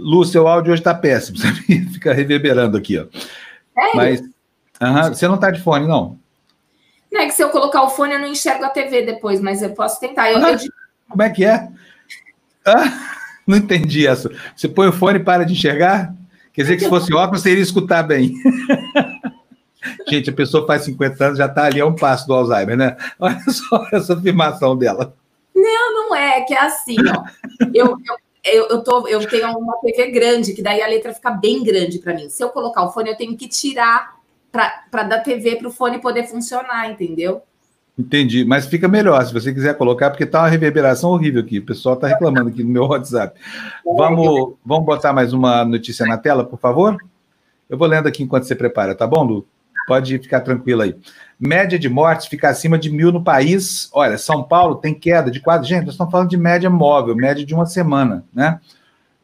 Lu, 0.00 0.24
seu 0.24 0.48
áudio 0.48 0.72
hoje 0.72 0.80
está 0.80 0.94
péssimo, 0.94 1.38
fica 1.92 2.12
reverberando 2.14 2.76
aqui, 2.76 2.98
ó. 2.98 3.04
É 3.76 3.94
Mas 3.94 4.22
você 5.14 5.28
não 5.28 5.34
está 5.34 5.50
de 5.50 5.60
fone, 5.60 5.86
não? 5.86 6.18
Não 7.12 7.20
é 7.20 7.26
que 7.26 7.32
se 7.32 7.42
eu 7.42 7.50
colocar 7.50 7.82
o 7.82 7.90
fone, 7.90 8.14
eu 8.14 8.18
não 8.18 8.28
enxergo 8.28 8.64
a 8.64 8.70
TV 8.70 9.02
depois, 9.02 9.40
mas 9.40 9.62
eu 9.62 9.70
posso 9.70 10.00
tentar. 10.00 10.30
Eu, 10.30 10.38
ah, 10.38 10.52
eu... 10.52 10.58
Como 11.08 11.22
é 11.22 11.28
que 11.28 11.44
é? 11.44 11.68
Ah, 12.64 13.16
não 13.46 13.58
entendi 13.58 14.06
essa. 14.06 14.30
Você 14.56 14.68
põe 14.68 14.88
o 14.88 14.92
fone 14.92 15.18
e 15.18 15.22
para 15.22 15.44
de 15.44 15.52
enxergar? 15.52 16.14
Quer 16.52 16.62
dizer 16.62 16.76
que 16.76 16.84
se 16.84 16.88
fosse 16.88 17.12
óculos, 17.12 17.42
você 17.42 17.50
iria 17.50 17.62
escutar 17.62 18.02
bem. 18.02 18.34
Gente, 20.08 20.30
a 20.30 20.32
pessoa 20.32 20.66
faz 20.66 20.82
50 20.82 21.24
anos, 21.24 21.38
já 21.38 21.46
está 21.46 21.64
ali 21.64 21.80
a 21.80 21.86
um 21.86 21.94
passo 21.94 22.26
do 22.26 22.34
Alzheimer, 22.34 22.76
né? 22.76 22.96
Olha 23.18 23.40
só 23.48 23.86
essa 23.92 24.14
afirmação 24.14 24.76
dela. 24.76 25.14
Não, 25.54 25.94
não 25.94 26.14
é, 26.14 26.38
é 26.38 26.40
que 26.42 26.54
é 26.54 26.60
assim, 26.60 26.96
ó. 27.08 27.24
Eu, 27.72 27.86
eu, 27.86 28.16
eu, 28.44 28.68
eu, 28.68 28.82
tô, 28.82 29.06
eu 29.06 29.26
tenho 29.28 29.48
uma 29.58 29.76
TV 29.78 30.10
grande, 30.10 30.52
que 30.52 30.62
daí 30.62 30.82
a 30.82 30.86
letra 30.86 31.12
fica 31.12 31.30
bem 31.30 31.62
grande 31.62 31.98
para 31.98 32.14
mim. 32.14 32.28
Se 32.28 32.42
eu 32.42 32.48
colocar 32.50 32.84
o 32.84 32.92
fone, 32.92 33.10
eu 33.10 33.16
tenho 33.16 33.36
que 33.36 33.48
tirar 33.48 34.18
para 34.50 35.02
da 35.02 35.20
TV 35.20 35.56
para 35.56 35.68
o 35.68 35.72
fone 35.72 36.00
poder 36.00 36.24
funcionar, 36.26 36.90
entendeu? 36.90 37.42
Entendi, 37.98 38.44
mas 38.44 38.66
fica 38.66 38.88
melhor 38.88 39.22
se 39.26 39.32
você 39.32 39.52
quiser 39.52 39.76
colocar, 39.76 40.10
porque 40.10 40.24
tá 40.24 40.40
uma 40.40 40.48
reverberação 40.48 41.10
horrível 41.10 41.42
aqui. 41.42 41.58
O 41.58 41.66
pessoal 41.66 41.94
está 41.96 42.08
reclamando 42.08 42.48
aqui 42.48 42.64
no 42.64 42.70
meu 42.70 42.86
WhatsApp. 42.86 43.38
Vamos, 43.84 44.54
vamos 44.64 44.86
botar 44.86 45.12
mais 45.12 45.34
uma 45.34 45.64
notícia 45.64 46.06
na 46.06 46.16
tela, 46.16 46.44
por 46.44 46.58
favor? 46.58 46.96
Eu 47.68 47.76
vou 47.76 47.86
lendo 47.86 48.08
aqui 48.08 48.22
enquanto 48.22 48.44
você 48.44 48.54
prepara, 48.54 48.94
tá 48.94 49.06
bom, 49.06 49.22
Lu? 49.22 49.46
Pode 49.86 50.18
ficar 50.18 50.40
tranquilo 50.40 50.82
aí. 50.82 50.96
Média 51.40 51.78
de 51.78 51.88
mortes 51.88 52.26
fica 52.26 52.50
acima 52.50 52.78
de 52.78 52.90
mil 52.90 53.10
no 53.10 53.24
país. 53.24 53.88
Olha, 53.94 54.18
São 54.18 54.42
Paulo 54.42 54.74
tem 54.74 54.92
queda 54.92 55.30
de 55.30 55.40
quase. 55.40 55.66
Gente, 55.66 55.86
nós 55.86 55.94
estamos 55.94 56.12
falando 56.12 56.28
de 56.28 56.36
média 56.36 56.68
móvel, 56.68 57.16
média 57.16 57.46
de 57.46 57.54
uma 57.54 57.64
semana, 57.64 58.22
né? 58.34 58.60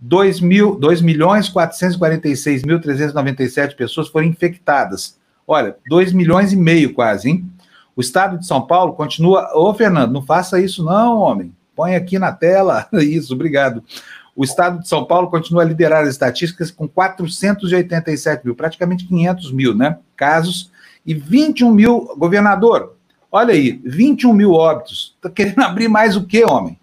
2, 0.00 0.40
mil, 0.40 0.74
2 0.74 1.02
milhões 1.02 1.50
446.397 1.50 3.76
pessoas 3.76 4.08
foram 4.08 4.26
infectadas. 4.26 5.20
Olha, 5.46 5.76
2 5.88 6.12
milhões 6.12 6.52
e 6.52 6.56
meio 6.56 6.94
quase, 6.94 7.28
hein? 7.28 7.52
O 7.94 8.00
estado 8.00 8.38
de 8.38 8.46
São 8.46 8.62
Paulo 8.62 8.94
continua. 8.94 9.50
Ô, 9.54 9.72
Fernando, 9.74 10.12
não 10.12 10.22
faça 10.22 10.60
isso, 10.60 10.84
não, 10.84 11.18
homem. 11.18 11.54
Põe 11.74 11.94
aqui 11.94 12.18
na 12.18 12.32
tela. 12.32 12.86
Isso, 12.92 13.34
obrigado. 13.34 13.82
O 14.34 14.44
estado 14.44 14.80
de 14.80 14.88
São 14.88 15.04
Paulo 15.04 15.28
continua 15.28 15.62
a 15.62 15.64
liderar 15.64 16.02
as 16.02 16.08
estatísticas 16.08 16.70
com 16.70 16.88
487 16.88 18.44
mil, 18.44 18.54
praticamente 18.54 19.06
500 19.06 19.52
mil, 19.52 19.74
né? 19.74 19.98
Casos 20.16 20.70
e 21.04 21.12
21 21.12 21.70
mil. 21.70 22.14
Governador, 22.16 22.96
olha 23.30 23.52
aí, 23.52 23.80
21 23.84 24.32
mil 24.32 24.52
óbitos. 24.52 25.14
Está 25.16 25.28
querendo 25.28 25.60
abrir 25.60 25.88
mais 25.88 26.16
o 26.16 26.24
quê, 26.24 26.44
homem? 26.44 26.78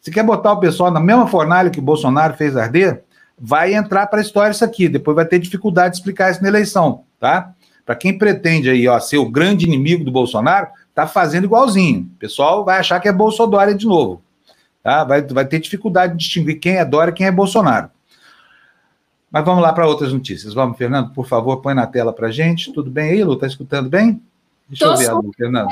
Você 0.00 0.10
quer 0.10 0.24
botar 0.24 0.52
o 0.52 0.60
pessoal 0.60 0.90
na 0.90 1.00
mesma 1.00 1.26
fornalha 1.26 1.68
que 1.68 1.78
o 1.78 1.82
Bolsonaro 1.82 2.34
fez 2.34 2.56
arder? 2.56 3.04
Vai 3.38 3.74
entrar 3.74 4.06
para 4.06 4.20
a 4.20 4.22
história 4.22 4.52
isso 4.52 4.64
aqui. 4.64 4.88
Depois 4.88 5.14
vai 5.14 5.26
ter 5.26 5.38
dificuldade 5.38 5.92
de 5.92 5.98
explicar 5.98 6.30
isso 6.30 6.42
na 6.42 6.48
eleição, 6.48 7.04
tá? 7.18 7.54
Para 7.90 7.96
quem 7.96 8.16
pretende 8.16 8.70
aí, 8.70 8.86
ó, 8.86 9.00
ser 9.00 9.18
o 9.18 9.28
grande 9.28 9.66
inimigo 9.66 10.04
do 10.04 10.12
Bolsonaro, 10.12 10.68
tá 10.94 11.08
fazendo 11.08 11.46
igualzinho. 11.46 12.08
O 12.14 12.18
pessoal 12.20 12.64
vai 12.64 12.78
achar 12.78 13.00
que 13.00 13.08
é 13.08 13.12
Bolsonaro 13.12 13.76
de 13.76 13.84
novo. 13.84 14.22
Tá? 14.80 15.02
Vai, 15.02 15.22
vai 15.22 15.44
ter 15.44 15.58
dificuldade 15.58 16.12
de 16.12 16.20
distinguir 16.20 16.60
quem 16.60 16.76
é 16.76 16.84
Dória 16.84 17.10
e 17.10 17.14
quem 17.14 17.26
é 17.26 17.32
Bolsonaro. 17.32 17.90
Mas 19.28 19.44
vamos 19.44 19.60
lá 19.60 19.72
para 19.72 19.88
outras 19.88 20.12
notícias. 20.12 20.54
Vamos, 20.54 20.78
Fernando, 20.78 21.12
por 21.12 21.26
favor, 21.26 21.56
põe 21.56 21.74
na 21.74 21.84
tela 21.84 22.12
para 22.12 22.30
gente. 22.30 22.72
Tudo 22.72 22.88
bem 22.88 23.10
aí, 23.10 23.24
Lu? 23.24 23.32
Está 23.32 23.48
escutando 23.48 23.90
bem? 23.90 24.22
Deixa 24.68 24.84
Tô 24.84 24.92
eu 24.92 24.96
ver 24.96 25.10
a 25.10 25.14
Lu, 25.14 25.32
Fernando. 25.36 25.70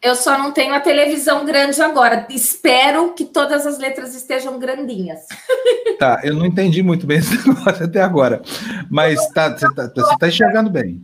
Eu 0.00 0.14
só 0.16 0.38
não 0.38 0.52
tenho 0.52 0.72
a 0.72 0.80
televisão 0.80 1.44
grande 1.44 1.82
agora. 1.82 2.26
Espero 2.30 3.12
que 3.12 3.26
todas 3.26 3.66
as 3.66 3.78
letras 3.78 4.14
estejam 4.14 4.58
grandinhas. 4.58 5.20
Tá, 5.98 6.20
eu 6.22 6.32
não 6.32 6.46
entendi 6.46 6.80
muito 6.80 7.08
bem 7.08 7.18
esse 7.18 7.36
negócio 7.46 7.84
até 7.84 8.00
agora. 8.00 8.40
Mas 8.88 9.28
tá, 9.30 9.50
você 9.50 9.66
está 9.66 9.88
tá 9.88 10.28
enxergando 10.28 10.70
bem. 10.70 11.02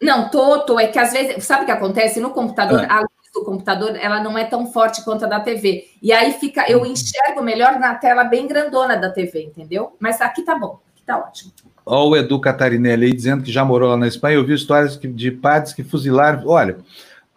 Não, 0.00 0.28
tô, 0.28 0.60
tô. 0.60 0.78
É 0.78 0.88
que 0.88 0.98
às 0.98 1.12
vezes, 1.12 1.44
sabe 1.44 1.62
o 1.62 1.66
que 1.66 1.72
acontece? 1.72 2.20
No 2.20 2.30
computador, 2.30 2.86
ah. 2.88 3.00
a 3.00 3.06
do 3.36 3.44
computador, 3.44 3.96
ela 4.00 4.22
não 4.22 4.36
é 4.36 4.44
tão 4.44 4.72
forte 4.72 5.04
quanto 5.04 5.24
a 5.24 5.28
da 5.28 5.40
TV. 5.40 5.88
E 6.02 6.12
aí 6.12 6.32
fica, 6.32 6.70
eu 6.70 6.80
uhum. 6.80 6.86
enxergo 6.86 7.42
melhor 7.42 7.78
na 7.78 7.94
tela 7.94 8.24
bem 8.24 8.46
grandona 8.46 8.96
da 8.96 9.10
TV, 9.10 9.42
entendeu? 9.44 9.94
Mas 10.00 10.20
aqui 10.20 10.42
tá 10.42 10.58
bom, 10.58 10.80
aqui 10.94 11.02
tá 11.04 11.18
ótimo. 11.18 11.52
Olha 11.84 12.08
o 12.08 12.16
Edu 12.16 12.40
Catarinelli 12.40 13.06
aí 13.06 13.12
dizendo 13.12 13.44
que 13.44 13.52
já 13.52 13.64
morou 13.64 13.90
lá 13.90 13.96
na 13.96 14.08
Espanha. 14.08 14.36
Eu 14.36 14.46
vi 14.46 14.54
histórias 14.54 14.98
de 14.98 15.30
padres 15.30 15.72
que 15.72 15.84
fuzilaram. 15.84 16.42
Olha, 16.46 16.78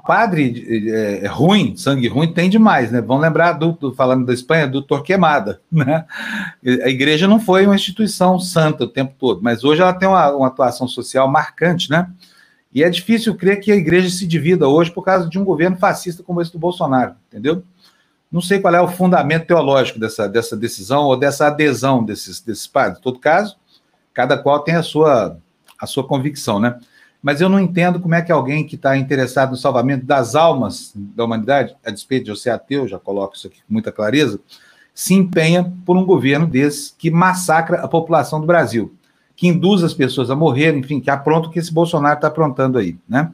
padre 0.08 0.66
é, 0.90 1.26
é, 1.26 1.28
ruim, 1.28 1.76
sangue 1.78 2.08
ruim, 2.08 2.34
tem 2.34 2.50
demais, 2.50 2.92
né? 2.92 3.00
Vamos 3.00 3.22
lembrar, 3.22 3.54
do, 3.54 3.74
do, 3.74 3.94
falando 3.94 4.26
da 4.26 4.34
Espanha, 4.34 4.68
do 4.68 4.82
Torquemada, 4.82 5.62
né? 5.72 6.06
A 6.84 6.90
igreja 6.90 7.28
não 7.28 7.40
foi 7.40 7.66
uma 7.66 7.76
instituição 7.76 8.40
santa 8.40 8.86
o 8.86 8.88
tempo 8.88 9.14
todo, 9.20 9.42
mas 9.44 9.64
hoje 9.64 9.82
ela 9.82 9.94
tem 9.94 10.10
uma, 10.10 10.32
uma 10.32 10.48
atuação 10.48 10.88
social 10.88 11.28
marcante, 11.28 11.92
né? 11.92 12.10
E 12.74 12.84
é 12.84 12.90
difícil 12.90 13.36
crer 13.36 13.60
que 13.60 13.72
a 13.72 13.76
igreja 13.76 14.10
se 14.10 14.28
divida 14.28 14.68
hoje 14.68 14.92
por 14.92 15.04
causa 15.04 15.28
de 15.28 15.40
um 15.40 15.44
governo 15.44 15.78
fascista 15.78 16.22
como 16.22 16.42
esse 16.42 16.52
do 16.52 16.60
Bolsonaro, 16.60 17.16
entendeu? 17.28 17.64
Não 18.32 18.42
sei 18.42 18.60
qual 18.60 18.76
é 18.76 18.82
o 18.82 18.88
fundamento 18.88 19.48
teológico 19.48 20.00
dessa, 20.00 20.30
dessa 20.30 20.56
decisão 20.56 21.06
ou 21.06 21.18
dessa 21.18 21.48
adesão 21.48 22.04
desses, 22.04 22.40
desses 22.40 22.68
padres. 22.68 23.00
Em 23.00 23.02
todo 23.02 23.18
caso, 23.18 23.58
cada 24.14 24.38
qual 24.38 24.60
tem 24.60 24.76
a 24.76 24.84
sua, 24.84 25.40
a 25.80 25.88
sua 25.88 26.08
convicção, 26.08 26.60
né? 26.60 26.80
Mas 27.22 27.42
eu 27.42 27.50
não 27.50 27.60
entendo 27.60 28.00
como 28.00 28.16
é 28.16 28.22
que 28.22 28.32
alguém 28.32 28.66
que 28.66 28.76
está 28.76 28.96
interessado 28.96 29.50
no 29.50 29.58
salvamento 29.58 30.06
das 30.06 30.36
almas 30.36 30.94
da 30.96 31.26
humanidade, 31.26 31.76
a 31.84 31.90
despeito 31.90 32.26
de 32.26 32.32
eu 32.32 32.36
ser 32.36 32.52
ateu, 32.52 32.88
já 32.88 33.00
coloco 33.00 33.36
isso 33.36 33.48
aqui 33.48 33.58
com 33.58 33.74
muita 33.74 33.92
clareza, 33.92 34.40
se 34.94 35.14
empenha 35.16 35.74
por 35.86 35.98
um 35.98 36.06
governo 36.06 36.46
desse 36.46 36.94
que 36.98 37.10
massacra 37.10 37.82
a 37.82 37.88
população 37.88 38.40
do 38.40 38.48
Brasil 38.48 38.94
que 39.40 39.48
induz 39.48 39.86
as 39.86 39.94
pessoas 39.94 40.30
a 40.30 40.36
morrer, 40.36 40.76
enfim, 40.76 41.00
que 41.00 41.10
apronta 41.10 41.48
o 41.48 41.52
que 41.52 41.60
esse 41.60 41.74
Bolsonaro 41.74 42.16
está 42.16 42.28
aprontando 42.28 42.78
aí, 42.78 42.98
né? 43.08 43.32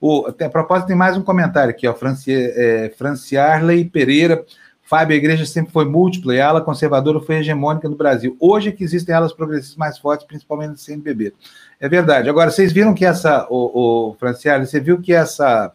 O, 0.00 0.28
a 0.28 0.48
propósito, 0.48 0.86
tem 0.86 0.96
mais 0.96 1.16
um 1.16 1.22
comentário 1.22 1.70
aqui, 1.70 1.88
ó, 1.88 1.92
Franci, 1.92 2.32
é, 2.32 2.94
Franciarley 2.96 3.84
Pereira, 3.84 4.44
Fábio, 4.80 5.12
a 5.12 5.16
igreja 5.16 5.44
sempre 5.44 5.72
foi 5.72 5.86
múltipla 5.86 6.36
e 6.36 6.40
a 6.40 6.48
ala 6.48 6.60
conservadora 6.60 7.18
foi 7.18 7.38
hegemônica 7.38 7.88
no 7.88 7.96
Brasil. 7.96 8.36
Hoje 8.38 8.68
é 8.68 8.72
que 8.72 8.84
existem 8.84 9.12
alas 9.12 9.32
progressistas 9.32 9.76
mais 9.76 9.98
fortes, 9.98 10.24
principalmente 10.24 10.70
no 10.70 10.78
CNBB. 10.78 11.34
É 11.80 11.88
verdade. 11.88 12.30
Agora, 12.30 12.52
vocês 12.52 12.72
viram 12.72 12.94
que 12.94 13.04
essa, 13.04 13.44
o, 13.50 14.10
o 14.10 14.14
Franciarley, 14.20 14.68
você 14.68 14.78
viu 14.78 15.00
que 15.00 15.12
essa, 15.12 15.72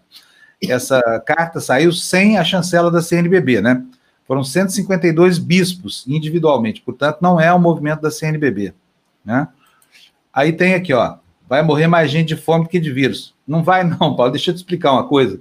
essa 0.64 1.02
carta 1.26 1.60
saiu 1.60 1.92
sem 1.92 2.38
a 2.38 2.46
chancela 2.46 2.90
da 2.90 3.02
CNBB, 3.02 3.60
né? 3.60 3.84
Foram 4.26 4.42
152 4.42 5.38
bispos 5.38 6.06
individualmente, 6.08 6.82
portanto, 6.82 7.18
não 7.22 7.42
é 7.42 7.54
um 7.54 7.60
movimento 7.60 8.02
da 8.02 8.10
CNBB, 8.10 8.74
né? 9.26 9.50
Aí 10.36 10.52
tem 10.52 10.74
aqui, 10.74 10.94
ó, 10.94 11.16
vai 11.48 11.64
morrer 11.64 11.88
mais 11.88 12.12
gente 12.12 12.28
de 12.28 12.36
fome 12.36 12.68
que 12.68 12.78
de 12.78 12.92
vírus. 12.92 13.34
Não 13.48 13.64
vai, 13.64 13.84
não, 13.86 14.16
Paulo. 14.16 14.32
Deixa 14.32 14.52
eu 14.52 14.54
te 14.54 14.58
explicar 14.58 14.92
uma 14.92 15.08
coisa. 15.08 15.40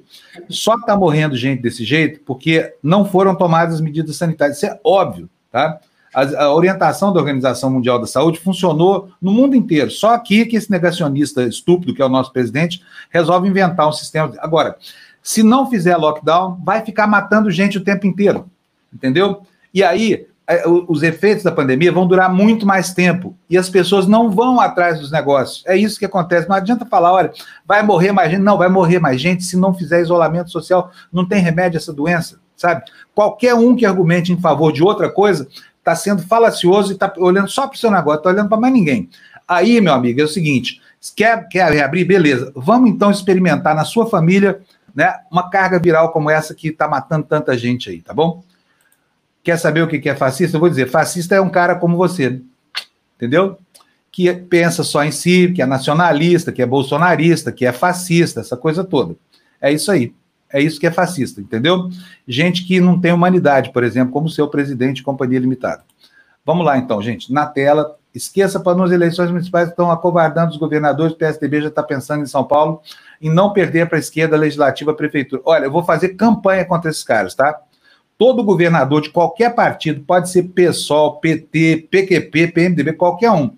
Só 0.49 0.77
está 0.77 0.97
morrendo 0.97 1.37
gente 1.37 1.63
desse 1.63 1.85
jeito 1.85 2.21
porque 2.25 2.73
não 2.81 3.05
foram 3.05 3.35
tomadas 3.35 3.75
as 3.75 3.81
medidas 3.81 4.17
sanitárias. 4.17 4.59
Isso 4.59 4.67
é 4.67 4.79
óbvio, 4.85 5.29
tá? 5.51 5.81
A, 6.15 6.45
a, 6.45 6.55
orientação 6.55 7.13
da 7.13 7.19
Organização 7.19 7.71
Mundial 7.71 7.99
da 7.99 8.07
Saúde 8.07 8.39
funcionou 8.39 9.11
no 9.21 9.33
mundo 9.33 9.57
inteiro. 9.57 9.91
Só 9.91 10.15
aqui 10.15 10.47
que 10.47 10.55
esse 10.57 10.71
negacionista 10.71 11.43
estúpido, 11.43 11.93
que 11.93 12.01
é 12.01 12.05
o 12.05 12.09
nosso 12.09 12.33
presidente, 12.33 12.81
resolve 13.11 13.49
inventar 13.49 13.89
um 13.89 13.93
sistema. 13.93 14.33
Agora, 14.39 14.77
se 15.21 15.43
não 15.43 15.69
fizer 15.69 15.97
lockdown, 15.97 16.61
vai 16.63 16.85
ficar 16.85 17.09
matando 17.09 17.51
gente 17.51 17.79
o 17.79 17.83
tempo 17.83 18.07
inteiro. 18.07 18.49
Entendeu? 18.93 19.43
E 19.73 19.83
aí, 19.83 20.29
os 20.89 21.03
efeitos 21.03 21.43
da 21.43 21.51
pandemia 21.51 21.91
vão 21.91 22.07
durar 22.07 22.33
muito 22.33 22.67
mais 22.67 22.93
tempo 22.93 23.35
e 23.49 23.57
as 23.57 23.71
pessoas 23.71 24.07
não 24.07 24.31
vão 24.31 24.61
atrás 24.61 25.01
dos 25.01 25.11
negócios. 25.11 25.65
É 25.67 25.75
isso 25.75 25.99
que 25.99 26.05
acontece. 26.05 26.49
Não 26.49 26.57
adianta 26.57 26.85
falar, 26.85 27.13
olha, 27.13 27.33
vai 27.67 27.83
morrer 27.83 28.13
mais 28.13 28.31
gente. 28.31 28.43
Não, 28.43 28.59
vai 28.59 28.69
morrer 28.69 28.99
mais 28.99 29.21
gente 29.21 29.43
se 29.43 29.57
não 29.57 29.73
fizer 29.73 30.03
isolamento 30.03 30.51
social. 30.51 30.91
Não 31.11 31.27
tem 31.27 31.41
remédio 31.41 31.79
essa 31.79 31.95
doença. 31.95 32.39
sabe? 32.57 32.83
Qualquer 33.15 33.55
um 33.55 33.75
que 33.75 33.87
argumente 33.87 34.33
em 34.33 34.41
favor 34.41 34.71
de 34.71 34.83
outra 34.83 35.11
coisa 35.11 35.49
está 35.79 35.95
sendo 35.95 36.23
falacioso 36.23 36.93
e 36.93 36.95
está 36.95 37.11
olhando 37.17 37.49
só 37.49 37.67
para 37.67 37.77
o 37.77 37.79
seu 37.79 37.91
negócio, 37.91 38.19
está 38.19 38.31
olhando 38.31 38.49
para 38.49 38.61
mais 38.61 38.73
ninguém. 38.73 39.09
Aí, 39.49 39.81
meu 39.81 39.95
amigo, 39.95 40.21
é 40.21 40.25
o 40.25 40.29
seguinte: 40.29 40.81
quer, 41.17 41.49
quer 41.49 41.73
reabrir? 41.73 42.07
Beleza. 42.07 42.53
Vamos 42.55 42.91
então 42.91 43.11
experimentar 43.11 43.75
na 43.75 43.85
sua 43.85 44.07
família 44.07 44.61
né, 44.95 45.15
uma 45.31 45.49
carga 45.49 45.79
viral 45.79 46.13
como 46.13 46.29
essa 46.29 46.55
que 46.55 46.69
está 46.69 46.87
matando 46.87 47.27
tanta 47.27 47.57
gente 47.57 47.89
aí, 47.89 48.03
tá 48.03 48.13
bom? 48.13 48.43
Quer 49.45 49.59
saber 49.59 49.83
o 49.83 49.87
que 49.87 50.09
é 50.09 50.17
fascista? 50.17 50.57
Eu 50.57 50.61
vou 50.61 50.71
dizer: 50.71 50.89
fascista 50.89 51.35
é 51.35 51.41
um 51.41 51.51
cara 51.51 51.75
como 51.75 51.99
você, 51.99 52.41
entendeu? 53.15 53.59
Que 54.11 54.33
pensa 54.33 54.83
só 54.83 55.05
em 55.05 55.13
si, 55.13 55.53
que 55.55 55.61
é 55.61 55.67
nacionalista, 55.67 56.51
que 56.51 56.63
é 56.63 56.67
bolsonarista, 56.67 57.53
que 57.53 57.67
é 57.67 57.73
fascista, 57.73 58.41
essa 58.41 58.57
coisa 58.57 58.83
toda. 58.83 59.15
É 59.61 59.71
isso 59.71 59.93
aí. 59.93 60.15
É 60.51 60.63
isso 60.63 60.81
que 60.81 60.87
é 60.87 60.91
fascista, 60.91 61.41
entendeu? 61.41 61.91
Gente 62.27 62.65
que 62.65 62.81
não 62.81 62.99
tem 62.99 63.13
humanidade, 63.13 63.71
por 63.71 63.85
exemplo, 63.85 64.13
como 64.13 64.31
seu 64.31 64.49
presidente 64.49 64.97
de 64.97 65.03
companhia 65.03 65.41
limitada. 65.41 65.83
Vamos 66.47 66.65
lá, 66.65 66.79
então, 66.79 67.03
gente. 67.03 67.33
Na 67.33 67.45
tela, 67.45 67.97
esqueça 68.15 68.61
para 68.61 68.77
nas 68.77 68.93
eleições 68.93 69.31
municipais 69.31 69.69
estão 69.69 69.91
acovardando 69.91 70.53
os 70.53 70.57
governadores, 70.57 71.13
o 71.13 71.19
PSDB 71.19 71.63
já 71.63 71.69
está 71.69 71.83
pensando 71.83 72.23
em 72.23 72.27
São 72.27 72.45
Paulo, 72.45 72.81
em 73.21 73.29
não 73.29 73.53
perder 73.53 73.89
para 73.89 73.99
a 73.99 74.01
esquerda 74.01 74.37
legislativa, 74.37 74.93
a 74.93 74.95
prefeitura. 74.95 75.43
Olha, 75.45 75.65
eu 75.65 75.71
vou 75.73 75.85
fazer 75.85 76.11
campanha 76.11 76.65
contra 76.65 76.91
esses 76.91 77.03
caras, 77.03 77.35
tá? 77.35 77.61
Todo 78.17 78.45
governador 78.45 79.03
de 79.03 79.11
qualquer 79.11 79.55
partido, 79.55 80.05
pode 80.05 80.31
ser 80.31 80.45
PSOL, 80.45 81.19
PT, 81.21 81.89
PQP, 81.91 82.49
PMDB, 82.49 82.93
qualquer 82.93 83.31
um. 83.31 83.51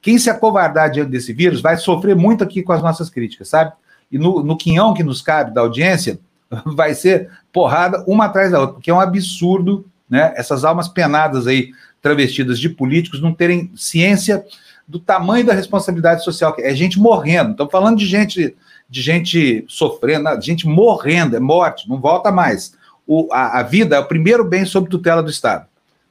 Quem 0.00 0.18
se 0.18 0.28
acovardar 0.28 0.90
diante 0.90 1.10
desse 1.10 1.32
vírus 1.32 1.60
vai 1.60 1.76
sofrer 1.76 2.16
muito 2.16 2.44
aqui 2.44 2.62
com 2.62 2.72
as 2.72 2.82
nossas 2.82 3.08
críticas, 3.08 3.48
sabe? 3.48 3.72
E 4.10 4.18
no, 4.18 4.42
no 4.42 4.56
quinhão 4.56 4.92
que 4.92 5.02
nos 5.02 5.22
cabe 5.22 5.54
da 5.54 5.60
audiência, 5.62 6.18
vai 6.66 6.94
ser 6.94 7.30
porrada 7.52 8.04
uma 8.06 8.26
atrás 8.26 8.50
da 8.50 8.60
outra, 8.60 8.74
porque 8.74 8.90
é 8.90 8.94
um 8.94 9.00
absurdo, 9.00 9.86
né? 10.10 10.34
Essas 10.36 10.64
almas 10.64 10.88
penadas 10.88 11.46
aí, 11.46 11.70
travestidas 12.02 12.58
de 12.58 12.68
políticos, 12.68 13.22
não 13.22 13.32
terem 13.32 13.70
ciência 13.76 14.44
do 14.86 14.98
tamanho 14.98 15.46
da 15.46 15.54
responsabilidade 15.54 16.22
social. 16.24 16.54
É 16.58 16.74
gente 16.74 16.98
morrendo. 16.98 17.52
Estamos 17.52 17.72
falando 17.72 17.96
de 17.96 18.06
gente, 18.06 18.54
de 18.90 19.00
gente 19.00 19.64
sofrendo, 19.68 20.36
de 20.38 20.44
gente 20.44 20.66
morrendo, 20.66 21.36
é 21.36 21.40
morte, 21.40 21.88
não 21.88 21.98
volta 21.98 22.30
mais. 22.30 22.74
O, 23.06 23.28
a, 23.32 23.60
a 23.60 23.62
vida 23.62 23.96
é 23.96 23.98
o 23.98 24.06
primeiro 24.06 24.44
bem 24.44 24.64
sob 24.64 24.88
tutela 24.88 25.22
do 25.22 25.30
Estado. 25.30 25.66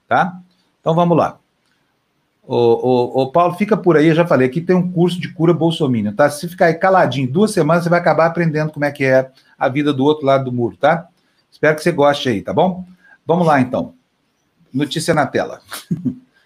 Tá? 0.07 0.39
Então 0.79 0.93
vamos 0.93 1.17
lá. 1.17 1.37
O, 2.43 2.55
o, 2.55 3.21
o, 3.21 3.31
Paulo, 3.31 3.53
fica 3.53 3.77
por 3.77 3.95
aí, 3.95 4.07
eu 4.07 4.15
já 4.15 4.25
falei, 4.25 4.47
aqui 4.47 4.59
tem 4.59 4.75
um 4.75 4.91
curso 4.91 5.21
de 5.21 5.31
cura 5.31 5.53
bolsominion, 5.53 6.11
tá? 6.13 6.29
Se 6.29 6.49
ficar 6.49 6.65
aí 6.65 6.73
caladinho 6.73 7.31
duas 7.31 7.51
semanas, 7.51 7.83
você 7.83 7.89
vai 7.89 7.99
acabar 7.99 8.25
aprendendo 8.25 8.71
como 8.71 8.83
é 8.83 8.91
que 8.91 9.05
é 9.05 9.29
a 9.57 9.69
vida 9.69 9.93
do 9.93 10.03
outro 10.03 10.25
lado 10.25 10.45
do 10.45 10.51
muro, 10.51 10.75
tá? 10.75 11.07
Espero 11.51 11.75
que 11.75 11.83
você 11.83 11.91
goste 11.91 12.27
aí, 12.27 12.41
tá 12.41 12.51
bom? 12.51 12.83
Vamos 13.25 13.45
lá, 13.45 13.61
então. 13.61 13.93
Notícia 14.73 15.13
na 15.13 15.27
tela. 15.27 15.61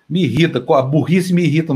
me 0.07 0.23
irrita, 0.23 0.63
a 0.73 0.81
burrice 0.81 1.33
me 1.33 1.43
irrita. 1.43 1.73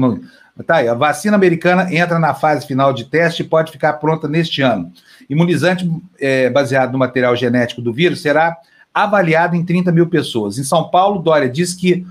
Tá 0.65 0.77
aí, 0.77 0.87
a 0.87 0.93
vacina 0.93 1.35
americana 1.35 1.93
entra 1.93 2.19
na 2.19 2.33
fase 2.33 2.67
final 2.67 2.91
de 2.91 3.05
teste 3.05 3.43
e 3.43 3.45
pode 3.45 3.71
ficar 3.71 3.93
pronta 3.93 4.27
neste 4.27 4.61
ano. 4.61 4.91
Imunizante 5.29 5.89
é, 6.19 6.49
baseado 6.49 6.91
no 6.91 6.97
material 6.97 7.35
genético 7.35 7.81
do 7.81 7.93
vírus 7.93 8.21
será 8.21 8.57
avaliado 8.93 9.55
em 9.55 9.63
30 9.63 9.91
mil 9.91 10.07
pessoas. 10.07 10.57
Em 10.57 10.63
São 10.63 10.89
Paulo, 10.89 11.21
Dória 11.21 11.49
diz 11.49 11.73
que, 11.73 12.05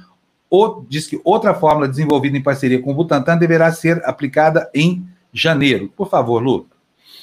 o, 0.51 0.83
diz 0.89 1.07
que 1.07 1.21
outra 1.25 1.53
fórmula 1.55 1.89
desenvolvida 1.89 2.37
em 2.37 2.43
parceria 2.43 2.81
com 2.81 2.91
o 2.91 2.95
Butantan 2.95 3.37
deverá 3.37 3.71
ser 3.71 4.03
aplicada 4.05 4.71
em 4.75 5.05
janeiro. 5.33 5.93
Por 5.95 6.09
favor, 6.09 6.43
Lu. 6.43 6.67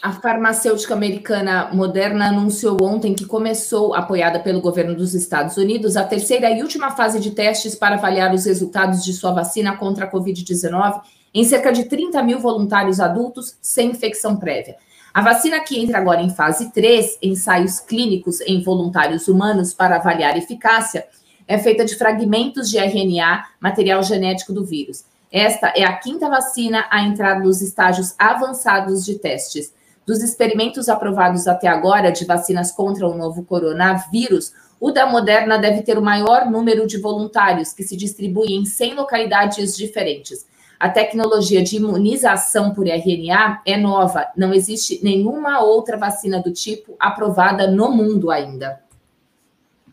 A 0.01 0.11
farmacêutica 0.11 0.93
americana 0.93 1.69
Moderna 1.73 2.28
anunciou 2.28 2.78
ontem 2.84 3.15
que 3.15 3.26
começou, 3.26 3.95
apoiada 3.95 4.39
pelo 4.39 4.61
governo 4.61 4.93
dos 4.93 5.15
Estados 5.15 5.57
Unidos, 5.57 5.97
a 5.97 6.03
terceira 6.03 6.51
e 6.51 6.61
última 6.61 6.91
fase 6.91 7.19
de 7.19 7.32
testes 7.32 7.73
para 7.73 7.95
avaliar 7.95 8.32
os 8.32 8.45
resultados 8.45 9.03
de 9.03 9.13
sua 9.13 9.32
vacina 9.32 9.76
contra 9.76 10.05
a 10.05 10.11
Covid-19 10.11 11.01
em 11.36 11.43
cerca 11.43 11.73
de 11.73 11.83
30 11.83 12.23
mil 12.23 12.39
voluntários 12.39 13.01
adultos 13.01 13.57
sem 13.61 13.91
infecção 13.91 14.38
prévia. 14.38 14.77
A 15.13 15.21
vacina 15.21 15.59
que 15.59 15.77
entra 15.77 15.97
agora 15.97 16.21
em 16.21 16.29
fase 16.29 16.71
3, 16.71 17.17
ensaios 17.21 17.79
clínicos 17.81 18.39
em 18.39 18.63
voluntários 18.63 19.27
humanos 19.27 19.73
para 19.73 19.97
avaliar 19.97 20.38
eficácia, 20.38 21.05
é 21.45 21.57
feita 21.57 21.83
de 21.83 21.95
fragmentos 21.95 22.69
de 22.69 22.77
RNA, 22.77 23.43
material 23.59 24.01
genético 24.01 24.53
do 24.53 24.65
vírus. 24.65 25.03
Esta 25.29 25.73
é 25.75 25.83
a 25.83 25.97
quinta 25.97 26.29
vacina 26.29 26.86
a 26.89 27.03
entrar 27.03 27.41
nos 27.41 27.61
estágios 27.61 28.15
avançados 28.17 29.03
de 29.03 29.19
testes. 29.19 29.73
Dos 30.05 30.23
experimentos 30.23 30.88
aprovados 30.88 31.47
até 31.47 31.67
agora 31.67 32.11
de 32.11 32.23
vacinas 32.23 32.71
contra 32.71 33.05
o 33.05 33.17
novo 33.17 33.43
coronavírus, 33.43 34.53
o 34.79 34.91
da 34.91 35.05
Moderna 35.05 35.57
deve 35.57 35.81
ter 35.81 35.97
o 35.97 36.01
maior 36.01 36.49
número 36.49 36.88
de 36.88 36.97
voluntários, 36.97 37.73
que 37.73 37.83
se 37.83 37.97
distribuem 37.97 38.55
em 38.55 38.65
100 38.65 38.95
localidades 38.95 39.75
diferentes. 39.75 40.45
A 40.86 40.89
tecnologia 40.89 41.63
de 41.63 41.77
imunização 41.77 42.71
por 42.71 42.88
RNA 42.88 43.61
é 43.65 43.75
nova, 43.75 44.27
não 44.38 44.53
existe 44.53 44.99
nenhuma 45.03 45.59
outra 45.61 45.97
vacina 45.97 46.39
do 46.39 46.51
tipo 46.51 46.95
aprovada 46.99 47.65
no 47.71 47.91
mundo 47.91 48.29
ainda. 48.29 48.79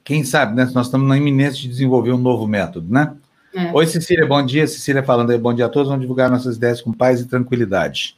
Quem 0.05 0.23
sabe, 0.23 0.55
né? 0.55 0.71
Nós 0.75 0.87
estamos 0.87 1.09
na 1.09 1.17
iminência 1.17 1.63
de 1.63 1.69
desenvolver 1.69 2.13
um 2.13 2.19
novo 2.19 2.47
método, 2.47 2.93
né? 2.93 3.15
É. 3.55 3.73
Oi, 3.73 3.87
Cecília, 3.87 4.27
bom 4.27 4.45
dia. 4.45 4.67
Cecília 4.67 5.03
falando 5.03 5.31
aí, 5.31 5.39
bom 5.39 5.55
dia 5.55 5.65
a 5.65 5.69
todos. 5.71 5.89
Vamos 5.89 6.03
divulgar 6.03 6.31
nossas 6.31 6.57
ideias 6.57 6.83
com 6.83 6.93
paz 6.93 7.21
e 7.21 7.27
tranquilidade 7.27 8.17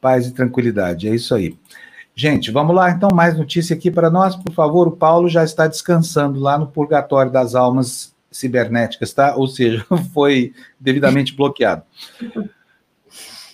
paz 0.00 0.26
e 0.26 0.32
tranquilidade. 0.32 1.08
É 1.08 1.14
isso 1.14 1.34
aí. 1.34 1.56
Gente, 2.14 2.50
vamos 2.50 2.74
lá, 2.74 2.90
então, 2.90 3.10
mais 3.14 3.36
notícia 3.36 3.76
aqui 3.76 3.90
para 3.90 4.10
nós, 4.10 4.34
por 4.34 4.52
favor. 4.52 4.88
O 4.88 4.96
Paulo 4.96 5.28
já 5.28 5.44
está 5.44 5.66
descansando 5.66 6.40
lá 6.40 6.58
no 6.58 6.66
purgatório 6.66 7.30
das 7.30 7.54
almas 7.54 8.14
cibernéticas, 8.30 9.12
tá? 9.12 9.34
Ou 9.36 9.46
seja, 9.46 9.84
foi 10.14 10.52
devidamente 10.78 11.34
bloqueado. 11.34 11.82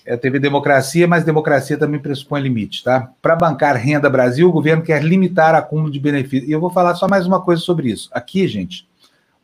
É, 0.04 0.16
teve 0.16 0.38
democracia, 0.38 1.08
mas 1.08 1.24
democracia 1.24 1.76
também 1.76 1.98
pressupõe 1.98 2.40
limite, 2.40 2.84
tá? 2.84 3.10
Para 3.20 3.34
bancar 3.34 3.74
renda 3.76 4.08
Brasil, 4.08 4.48
o 4.48 4.52
governo 4.52 4.82
quer 4.82 5.02
limitar 5.02 5.54
acúmulo 5.54 5.90
de 5.90 5.98
benefícios. 5.98 6.48
E 6.48 6.52
eu 6.52 6.60
vou 6.60 6.70
falar 6.70 6.94
só 6.94 7.08
mais 7.08 7.26
uma 7.26 7.40
coisa 7.42 7.60
sobre 7.60 7.90
isso. 7.90 8.08
Aqui, 8.12 8.46
gente, 8.46 8.86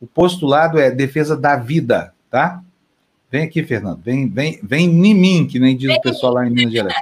o 0.00 0.06
postulado 0.06 0.78
é 0.78 0.90
defesa 0.90 1.36
da 1.36 1.56
vida, 1.56 2.14
tá? 2.30 2.62
Vem 3.28 3.44
aqui, 3.44 3.64
Fernando. 3.64 4.00
Vem, 4.02 4.28
vem, 4.28 4.60
vem 4.62 4.86
em 4.86 5.14
mim, 5.14 5.46
que 5.46 5.58
nem 5.58 5.76
diz 5.76 5.96
o 5.96 6.00
pessoal 6.00 6.34
lá 6.34 6.46
em 6.46 6.50
Minas 6.50 6.72
Gerais. 6.72 6.94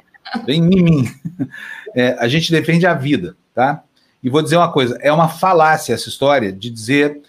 Vem 0.46 0.62
em 0.62 0.82
mim. 0.82 1.04
É, 1.92 2.16
a 2.20 2.28
gente 2.28 2.52
defende 2.52 2.86
a 2.86 2.94
vida, 2.94 3.34
tá? 3.52 3.82
E 4.22 4.30
vou 4.30 4.40
dizer 4.40 4.56
uma 4.56 4.70
coisa: 4.70 4.96
é 5.00 5.12
uma 5.12 5.28
falácia 5.28 5.92
essa 5.92 6.08
história 6.08 6.52
de 6.52 6.70
dizer 6.70 7.20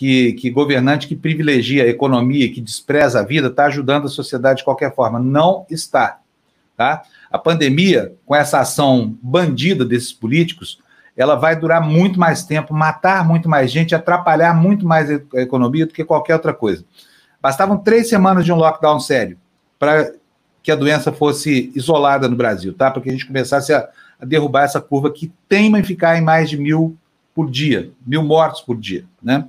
que, 0.00 0.32
que 0.32 0.48
governante 0.48 1.06
que 1.06 1.14
privilegia 1.14 1.84
a 1.84 1.86
economia, 1.86 2.50
que 2.50 2.62
despreza 2.62 3.20
a 3.20 3.22
vida, 3.22 3.48
está 3.48 3.66
ajudando 3.66 4.06
a 4.06 4.08
sociedade 4.08 4.60
de 4.60 4.64
qualquer 4.64 4.94
forma. 4.94 5.18
Não 5.18 5.66
está, 5.68 6.20
tá? 6.74 7.02
A 7.30 7.38
pandemia, 7.38 8.14
com 8.24 8.34
essa 8.34 8.60
ação 8.60 9.14
bandida 9.22 9.84
desses 9.84 10.10
políticos, 10.10 10.80
ela 11.14 11.34
vai 11.34 11.54
durar 11.54 11.86
muito 11.86 12.18
mais 12.18 12.42
tempo, 12.42 12.72
matar 12.72 13.28
muito 13.28 13.46
mais 13.46 13.70
gente, 13.70 13.94
atrapalhar 13.94 14.54
muito 14.54 14.86
mais 14.86 15.10
a 15.10 15.42
economia 15.42 15.84
do 15.84 15.92
que 15.92 16.02
qualquer 16.02 16.32
outra 16.32 16.54
coisa. 16.54 16.82
Bastavam 17.38 17.76
três 17.76 18.08
semanas 18.08 18.46
de 18.46 18.50
um 18.50 18.56
lockdown 18.56 19.00
sério 19.00 19.36
para 19.78 20.14
que 20.62 20.72
a 20.72 20.76
doença 20.76 21.12
fosse 21.12 21.70
isolada 21.76 22.26
no 22.26 22.36
Brasil, 22.36 22.72
tá? 22.72 22.90
Para 22.90 23.02
que 23.02 23.10
a 23.10 23.12
gente 23.12 23.26
começasse 23.26 23.74
a, 23.74 23.86
a, 24.18 24.24
derrubar 24.24 24.64
essa 24.64 24.80
curva 24.80 25.12
que 25.12 25.30
teima 25.46 25.78
em 25.78 25.84
ficar 25.84 26.16
em 26.16 26.22
mais 26.22 26.48
de 26.48 26.56
mil 26.56 26.96
por 27.34 27.50
dia, 27.50 27.90
mil 28.06 28.22
mortos 28.22 28.62
por 28.62 28.78
dia, 28.78 29.04
né? 29.22 29.46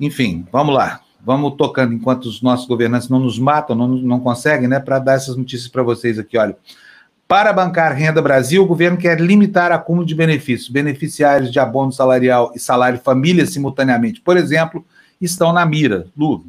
Enfim, 0.00 0.46
vamos 0.50 0.74
lá. 0.74 1.00
Vamos 1.22 1.54
tocando 1.56 1.92
enquanto 1.92 2.24
os 2.24 2.40
nossos 2.40 2.66
governantes 2.66 3.08
não 3.08 3.20
nos 3.20 3.38
matam, 3.38 3.76
não, 3.76 3.88
não 3.88 4.20
conseguem, 4.20 4.66
né? 4.66 4.80
Para 4.80 4.98
dar 4.98 5.14
essas 5.14 5.36
notícias 5.36 5.68
para 5.68 5.82
vocês 5.82 6.18
aqui, 6.18 6.38
olha. 6.38 6.56
Para 7.28 7.52
bancar 7.52 7.94
renda 7.94 8.20
Brasil, 8.20 8.62
o 8.62 8.66
governo 8.66 8.96
quer 8.96 9.20
limitar 9.20 9.70
acúmulo 9.70 10.04
de 10.04 10.14
benefícios. 10.14 10.68
Beneficiários 10.68 11.52
de 11.52 11.60
abono 11.60 11.92
salarial 11.92 12.50
e 12.56 12.58
salário 12.58 12.98
família 12.98 13.46
simultaneamente, 13.46 14.20
por 14.20 14.36
exemplo, 14.36 14.84
estão 15.20 15.52
na 15.52 15.64
mira. 15.64 16.06
Lu, 16.16 16.44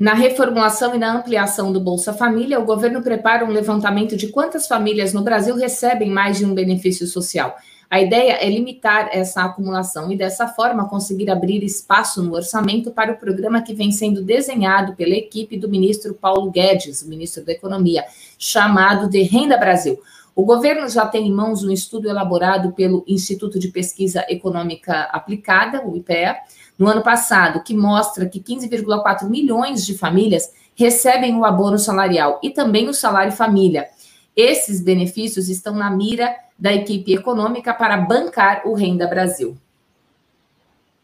na 0.00 0.14
reformulação 0.14 0.94
e 0.94 0.98
na 0.98 1.12
ampliação 1.12 1.70
do 1.70 1.78
Bolsa 1.78 2.14
Família, 2.14 2.58
o 2.58 2.64
governo 2.64 3.02
prepara 3.02 3.44
um 3.44 3.50
levantamento 3.50 4.16
de 4.16 4.28
quantas 4.28 4.66
famílias 4.66 5.12
no 5.12 5.20
Brasil 5.20 5.54
recebem 5.54 6.10
mais 6.10 6.38
de 6.38 6.46
um 6.46 6.54
benefício 6.54 7.06
social. 7.06 7.54
A 7.90 8.00
ideia 8.00 8.34
é 8.34 8.48
limitar 8.48 9.08
essa 9.10 9.42
acumulação 9.42 10.12
e, 10.12 10.16
dessa 10.16 10.46
forma, 10.46 10.88
conseguir 10.88 11.28
abrir 11.28 11.64
espaço 11.64 12.22
no 12.22 12.34
orçamento 12.34 12.92
para 12.92 13.10
o 13.10 13.16
programa 13.16 13.62
que 13.62 13.74
vem 13.74 13.90
sendo 13.90 14.22
desenhado 14.22 14.94
pela 14.94 15.16
equipe 15.16 15.58
do 15.58 15.68
ministro 15.68 16.14
Paulo 16.14 16.52
Guedes, 16.52 17.02
ministro 17.02 17.44
da 17.44 17.50
Economia, 17.50 18.04
chamado 18.38 19.10
de 19.10 19.22
Renda 19.22 19.58
Brasil. 19.58 20.00
O 20.36 20.44
governo 20.44 20.88
já 20.88 21.04
tem 21.04 21.26
em 21.26 21.32
mãos 21.32 21.64
um 21.64 21.72
estudo 21.72 22.08
elaborado 22.08 22.70
pelo 22.74 23.04
Instituto 23.08 23.58
de 23.58 23.66
Pesquisa 23.72 24.24
Econômica 24.28 25.08
Aplicada, 25.10 25.84
o 25.84 25.96
IPEA, 25.96 26.36
no 26.78 26.86
ano 26.86 27.02
passado, 27.02 27.60
que 27.64 27.74
mostra 27.74 28.24
que 28.28 28.38
15,4 28.38 29.28
milhões 29.28 29.84
de 29.84 29.98
famílias 29.98 30.52
recebem 30.76 31.36
o 31.36 31.44
abono 31.44 31.76
salarial 31.76 32.38
e 32.40 32.50
também 32.50 32.88
o 32.88 32.94
salário 32.94 33.32
família. 33.32 33.88
Esses 34.36 34.80
benefícios 34.80 35.48
estão 35.48 35.74
na 35.74 35.90
mira 35.90 36.32
da 36.60 36.72
equipe 36.72 37.14
econômica 37.14 37.72
para 37.72 37.96
bancar 37.96 38.62
o 38.66 38.74
Renda 38.74 39.06
Brasil. 39.06 39.56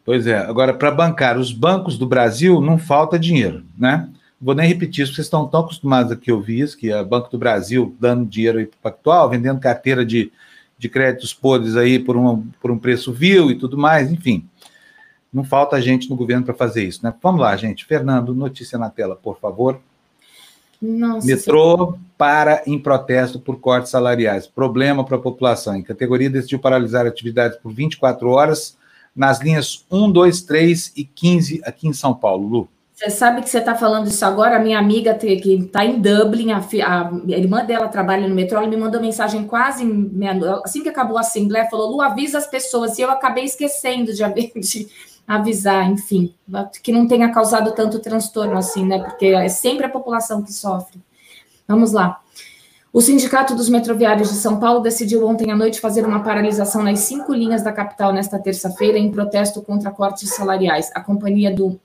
Pois 0.04 0.26
é. 0.26 0.38
Agora, 0.38 0.74
para 0.74 0.90
bancar 0.90 1.38
os 1.38 1.50
bancos 1.50 1.98
do 1.98 2.06
Brasil, 2.06 2.60
não 2.60 2.78
falta 2.78 3.18
dinheiro, 3.18 3.64
né? 3.76 4.08
Vou 4.40 4.54
nem 4.54 4.68
repetir 4.68 5.02
isso, 5.02 5.14
vocês 5.14 5.26
estão 5.26 5.48
tão 5.48 5.60
acostumados 5.60 6.12
aqui 6.12 6.30
a 6.30 6.34
ouvir 6.34 6.60
isso, 6.60 6.76
que 6.76 6.92
o 6.92 7.04
Banco 7.06 7.30
do 7.30 7.38
Brasil 7.38 7.96
dando 7.98 8.26
dinheiro 8.26 8.58
aí 8.58 8.66
para 8.66 8.76
o 8.76 8.80
Pactual, 8.82 9.30
vendendo 9.30 9.58
carteira 9.58 10.04
de, 10.04 10.30
de 10.78 10.88
créditos 10.90 11.32
podres 11.32 11.74
aí 11.74 11.98
por 11.98 12.16
um, 12.16 12.46
por 12.60 12.70
um 12.70 12.78
preço 12.78 13.12
vil 13.12 13.50
e 13.50 13.58
tudo 13.58 13.78
mais, 13.78 14.12
enfim. 14.12 14.46
Não 15.32 15.42
falta 15.42 15.80
gente 15.80 16.08
no 16.10 16.16
governo 16.16 16.44
para 16.44 16.54
fazer 16.54 16.84
isso, 16.84 17.00
né? 17.02 17.12
Vamos 17.22 17.40
lá, 17.40 17.56
gente. 17.56 17.84
Fernando, 17.84 18.34
notícia 18.34 18.78
na 18.78 18.90
tela, 18.90 19.16
por 19.16 19.38
favor. 19.38 19.80
Nossa, 20.86 21.26
Metrô 21.26 21.92
sim. 21.92 22.00
para 22.16 22.62
em 22.66 22.78
protesto 22.78 23.40
por 23.40 23.58
cortes 23.58 23.90
salariais. 23.90 24.46
Problema 24.46 25.04
para 25.04 25.16
a 25.16 25.20
população. 25.20 25.74
Em 25.74 25.82
categoria 25.82 26.30
decidiu 26.30 26.58
paralisar 26.58 27.06
atividades 27.06 27.58
por 27.58 27.72
24 27.72 28.28
horas 28.28 28.76
nas 29.14 29.40
linhas 29.40 29.84
1, 29.90 30.12
2, 30.12 30.42
3 30.42 30.92
e 30.96 31.04
15 31.04 31.62
aqui 31.64 31.88
em 31.88 31.92
São 31.92 32.14
Paulo. 32.14 32.46
Lu. 32.46 32.68
Você 32.96 33.10
sabe 33.10 33.42
que 33.42 33.50
você 33.50 33.58
está 33.58 33.74
falando 33.74 34.06
isso 34.06 34.24
agora? 34.24 34.56
A 34.56 34.58
minha 34.58 34.78
amiga 34.78 35.14
que 35.14 35.36
está 35.36 35.84
em 35.84 36.00
Dublin, 36.00 36.52
a, 36.52 36.58
a, 36.58 37.10
irmã 37.28 37.62
dela 37.62 37.88
trabalha 37.88 38.26
no 38.26 38.34
metrô, 38.34 38.56
ela 38.56 38.66
me 38.66 38.76
mandou 38.76 39.02
mensagem 39.02 39.46
quase 39.46 39.84
assim 40.64 40.82
que 40.82 40.88
acabou 40.88 41.18
a 41.18 41.20
assembleia, 41.20 41.68
falou: 41.68 41.90
Lu, 41.90 42.00
avisa 42.00 42.38
as 42.38 42.46
pessoas. 42.46 42.98
E 42.98 43.02
eu 43.02 43.10
acabei 43.10 43.44
esquecendo 43.44 44.14
de, 44.14 44.22
de 44.58 44.88
avisar, 45.26 45.90
enfim, 45.90 46.34
que 46.82 46.92
não 46.92 47.06
tenha 47.08 47.32
causado 47.32 47.72
tanto 47.72 47.98
transtorno 47.98 48.56
assim, 48.56 48.84
né? 48.84 48.98
Porque 48.98 49.26
é 49.26 49.48
sempre 49.48 49.86
a 49.86 49.88
população 49.88 50.42
que 50.42 50.52
sofre. 50.52 51.00
Vamos 51.66 51.92
lá. 51.92 52.20
O 52.92 53.00
Sindicato 53.00 53.54
dos 53.54 53.68
Metroviários 53.68 54.30
de 54.30 54.36
São 54.36 54.58
Paulo 54.58 54.80
decidiu 54.80 55.26
ontem 55.26 55.50
à 55.50 55.56
noite 55.56 55.80
fazer 55.80 56.06
uma 56.06 56.22
paralisação 56.22 56.82
nas 56.82 57.00
cinco 57.00 57.34
linhas 57.34 57.62
da 57.62 57.72
capital 57.72 58.12
nesta 58.12 58.38
terça-feira 58.38 58.96
em 58.96 59.10
protesto 59.10 59.60
contra 59.60 59.90
cortes 59.90 60.34
salariais. 60.34 60.90
A 60.94 61.00
companhia 61.00 61.54
do 61.54 61.78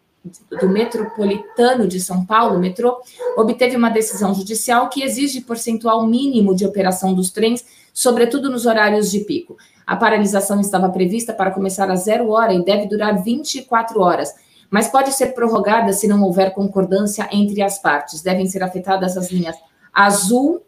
do 0.60 0.70
Metropolitano 0.70 1.88
de 1.88 2.00
São 2.00 2.24
Paulo, 2.26 2.60
metrô, 2.60 3.02
obteve 3.36 3.76
uma 3.76 3.90
decisão 3.90 4.34
judicial 4.34 4.88
que 4.88 5.02
exige 5.02 5.42
percentual 5.42 6.06
mínimo 6.06 6.56
de 6.56 6.66
operação 6.66 7.14
dos 7.14 7.32
trens, 7.32 7.66
sobretudo 7.94 8.50
nos 8.50 8.66
horários 8.66 9.12
de 9.12 9.20
pico. 9.22 9.58
A 9.86 9.96
paralisação 9.96 10.60
estava 10.60 10.90
prevista 10.90 11.34
para 11.34 11.52
começar 11.52 11.90
às 11.90 12.06
zero 12.06 12.30
hora 12.30 12.54
e 12.54 12.64
deve 12.64 12.88
durar 12.88 13.22
24 13.24 14.00
horas, 14.02 14.34
mas 14.70 14.88
pode 14.88 15.12
ser 15.12 15.34
prorrogada 15.34 15.92
se 15.92 16.08
não 16.08 16.24
houver 16.24 16.54
concordância 16.54 17.28
entre 17.32 17.62
as 17.62 17.80
partes. 17.80 18.22
Devem 18.22 18.48
ser 18.48 18.64
afetadas 18.64 19.18
as 19.18 19.32
linhas 19.32 19.56
azul, 19.94 20.62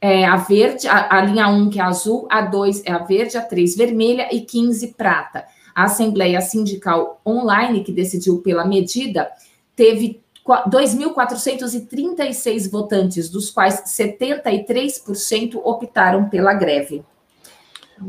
é, 0.00 0.24
a 0.24 0.36
verde, 0.36 0.86
a, 0.86 1.18
a 1.18 1.20
linha 1.22 1.48
1 1.48 1.70
que 1.70 1.80
é 1.80 1.82
azul, 1.82 2.28
a 2.30 2.42
2 2.42 2.84
é 2.84 2.92
a 2.92 2.98
verde, 2.98 3.36
a 3.36 3.42
3 3.42 3.76
vermelha 3.76 4.28
e 4.30 4.42
15 4.42 4.94
prata. 4.94 5.44
A 5.74 5.84
Assembleia 5.84 6.40
Sindical 6.40 7.20
Online, 7.26 7.82
que 7.82 7.92
decidiu 7.92 8.38
pela 8.38 8.64
medida, 8.64 9.28
teve 9.74 10.20
2.436 10.48 12.70
votantes, 12.70 13.28
dos 13.28 13.50
quais 13.50 13.82
73% 13.84 15.60
optaram 15.62 16.28
pela 16.28 16.54
greve. 16.54 17.04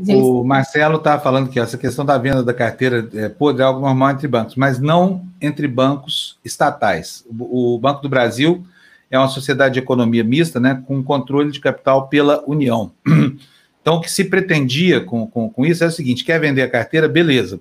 Gente... 0.02 0.22
O 0.22 0.44
Marcelo 0.44 0.96
está 0.96 1.18
falando 1.18 1.50
que 1.50 1.58
essa 1.58 1.76
questão 1.76 2.04
da 2.04 2.16
venda 2.16 2.42
da 2.42 2.54
carteira 2.54 3.08
é, 3.12 3.28
pode 3.28 3.60
é 3.60 3.64
algo 3.64 3.80
normal 3.80 4.10
entre 4.10 4.28
bancos, 4.28 4.54
mas 4.54 4.78
não 4.78 5.26
entre 5.40 5.66
bancos 5.66 6.38
estatais. 6.44 7.24
O, 7.28 7.78
Banco 7.78 8.00
do 8.00 8.08
Brasil 8.08 8.64
é 9.10 9.18
uma 9.18 9.28
sociedade 9.28 9.74
de 9.74 9.80
economia 9.80 10.22
mista, 10.22 10.60
né, 10.60 10.82
com 10.86 11.02
controle 11.02 11.50
de 11.50 11.60
capital 11.60 12.08
pela 12.08 12.42
União. 12.46 12.92
Então, 13.82 13.94
o 13.94 14.00
que 14.02 14.12
se 14.12 14.26
pretendia 14.26 15.00
com, 15.00 15.26
com, 15.26 15.48
com 15.48 15.64
isso 15.64 15.82
é 15.82 15.86
o 15.86 15.90
seguinte: 15.90 16.22
quer 16.22 16.38
vender 16.38 16.60
a 16.60 16.68
carteira, 16.68 17.08
beleza, 17.08 17.58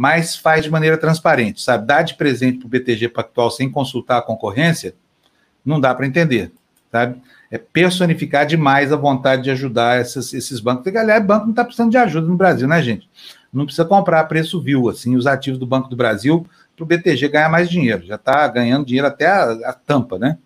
mas 0.00 0.34
faz 0.34 0.64
de 0.64 0.70
maneira 0.70 0.96
transparente, 0.96 1.60
sabe? 1.60 1.86
Dar 1.86 2.00
de 2.00 2.14
presente 2.14 2.56
para 2.56 2.66
o 2.66 2.70
BTG 2.70 3.10
Pactual 3.10 3.50
sem 3.50 3.70
consultar 3.70 4.16
a 4.16 4.22
concorrência, 4.22 4.94
não 5.62 5.78
dá 5.78 5.94
para 5.94 6.06
entender, 6.06 6.50
sabe? 6.90 7.20
É 7.50 7.58
personificar 7.58 8.46
demais 8.46 8.94
a 8.94 8.96
vontade 8.96 9.42
de 9.42 9.50
ajudar 9.50 10.00
esses, 10.00 10.58
bancos. 10.58 10.84
Porque, 10.84 10.96
aliás, 10.96 11.22
banco 11.22 11.44
não 11.44 11.50
está 11.50 11.62
precisando 11.62 11.90
de 11.90 11.98
ajuda 11.98 12.26
no 12.26 12.34
Brasil, 12.34 12.66
né, 12.66 12.82
gente? 12.82 13.10
Não 13.52 13.66
precisa 13.66 13.84
comprar 13.84 14.20
a 14.20 14.24
preço 14.24 14.58
vil, 14.62 14.88
assim, 14.88 15.16
os 15.16 15.26
ativos 15.26 15.60
do 15.60 15.66
Banco 15.66 15.90
do 15.90 15.96
Brasil 15.96 16.46
para 16.74 16.82
o 16.82 16.86
BTG 16.86 17.28
ganhar 17.28 17.50
mais 17.50 17.68
dinheiro. 17.68 18.06
Já 18.06 18.14
está 18.14 18.48
ganhando 18.48 18.86
dinheiro 18.86 19.06
até 19.06 19.26
a, 19.26 19.50
a 19.66 19.72
tampa, 19.74 20.18
né? 20.18 20.38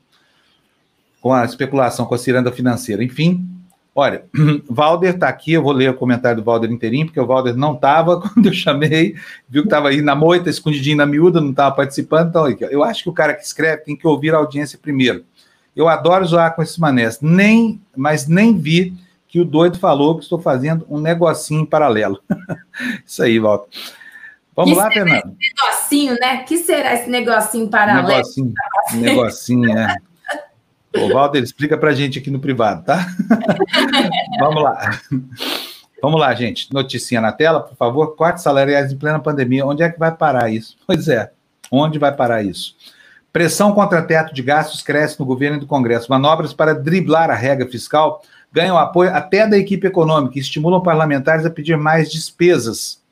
Com 1.21 1.33
a 1.33 1.45
especulação, 1.45 2.07
com 2.07 2.15
a 2.17 2.19
ciranda 2.19 2.51
financeira. 2.51 3.05
Enfim, 3.05 3.49
Olha, 3.95 4.25
Valder 4.69 5.15
está 5.15 5.29
aqui, 5.29 5.53
eu 5.53 5.63
vou 5.63 5.73
ler 5.73 5.91
o 5.91 5.95
comentário 5.95 6.39
do 6.39 6.45
Valder 6.45 6.71
inteirinho, 6.71 7.07
porque 7.07 7.21
o 7.21 7.27
Valder 7.27 7.55
não 7.55 7.75
estava 7.75 8.19
quando 8.21 8.47
eu 8.47 8.53
chamei, 8.53 9.15
viu 9.49 9.63
que 9.63 9.69
estava 9.69 9.91
aí 9.91 10.03
na 10.03 10.17
moita, 10.17 10.51
escondidinho 10.51 10.97
na 10.97 11.07
miúda, 11.07 11.41
não 11.41 11.51
estava 11.51 11.75
participando. 11.75 12.29
Então, 12.29 12.49
eu 12.71 12.83
acho 12.83 13.05
que 13.05 13.09
o 13.09 13.13
cara 13.13 13.35
que 13.35 13.45
escreve 13.45 13.85
tem 13.85 13.97
que 13.97 14.07
ouvir 14.07 14.35
a 14.35 14.39
audiência 14.39 14.79
primeiro. 14.81 15.25
Eu 15.77 15.89
adoro 15.89 16.25
zoar 16.25 16.55
com 16.55 16.63
esses 16.63 16.79
manés, 16.79 17.21
nem, 17.21 17.81
mas 17.97 18.27
nem 18.27 18.57
vi 18.57 18.95
que 19.29 19.41
o 19.41 19.45
doido 19.45 19.79
falou 19.79 20.17
que 20.17 20.23
estou 20.23 20.39
fazendo 20.39 20.87
um 20.89 21.01
negocinho 21.01 21.63
em 21.63 21.67
paralelo. 21.67 22.21
Isso 23.05 23.23
aí, 23.23 23.39
Walter. 23.39 23.69
Vamos 24.55 24.73
que 24.73 24.79
lá, 24.79 24.91
Fernando. 24.91 25.37
Esse 25.41 25.55
negocinho, 25.55 26.17
né? 26.21 26.37
que 26.45 26.59
será 26.59 26.95
esse 26.95 27.11
negocinho 27.11 27.69
paralelo? 27.69 28.09
Negocinho, 28.09 28.55
negocinho, 28.95 29.77
é. 29.77 29.97
O 30.97 31.09
Walter, 31.13 31.43
explica 31.43 31.77
para 31.77 31.91
a 31.91 31.95
gente 31.95 32.19
aqui 32.19 32.31
no 32.31 32.39
privado, 32.39 32.85
tá? 32.85 33.07
Vamos 34.39 34.63
lá. 34.63 35.01
Vamos 36.01 36.21
lá, 36.21 36.35
gente. 36.35 36.73
Noticinha 36.73 37.21
na 37.21 37.33
tela, 37.33 37.61
por 37.61 37.77
favor. 37.77 38.15
Cortes 38.15 38.43
salariais 38.43 38.93
em 38.93 38.97
plena 38.97 39.19
pandemia. 39.19 39.67
Onde 39.67 39.83
é 39.83 39.91
que 39.91 39.99
vai 39.99 40.15
parar 40.15 40.51
isso? 40.51 40.77
Pois 40.87 41.09
é, 41.09 41.33
onde 41.71 41.99
vai 41.99 42.15
parar 42.15 42.43
isso? 42.43 42.77
Pressão 43.33 43.73
contra 43.73 44.03
teto 44.03 44.33
de 44.33 44.43
gastos 44.43 44.83
cresce 44.83 45.19
no 45.19 45.27
governo 45.27 45.57
e 45.57 45.61
do 45.61 45.67
Congresso. 45.67 46.11
Manobras 46.11 46.53
para 46.53 46.75
driblar 46.75 47.31
a 47.31 47.35
regra 47.35 47.69
fiscal 47.69 48.23
ganham 48.53 48.79
apoio 48.79 49.13
até 49.13 49.49
da 49.49 49.59
equipe 49.59 49.85
econômica 49.85 50.39
e 50.39 50.41
estimulam 50.41 50.81
parlamentares 50.81 51.45
a 51.45 51.51
pedir 51.51 51.77
mais 51.77 52.09
despesas. 52.09 53.03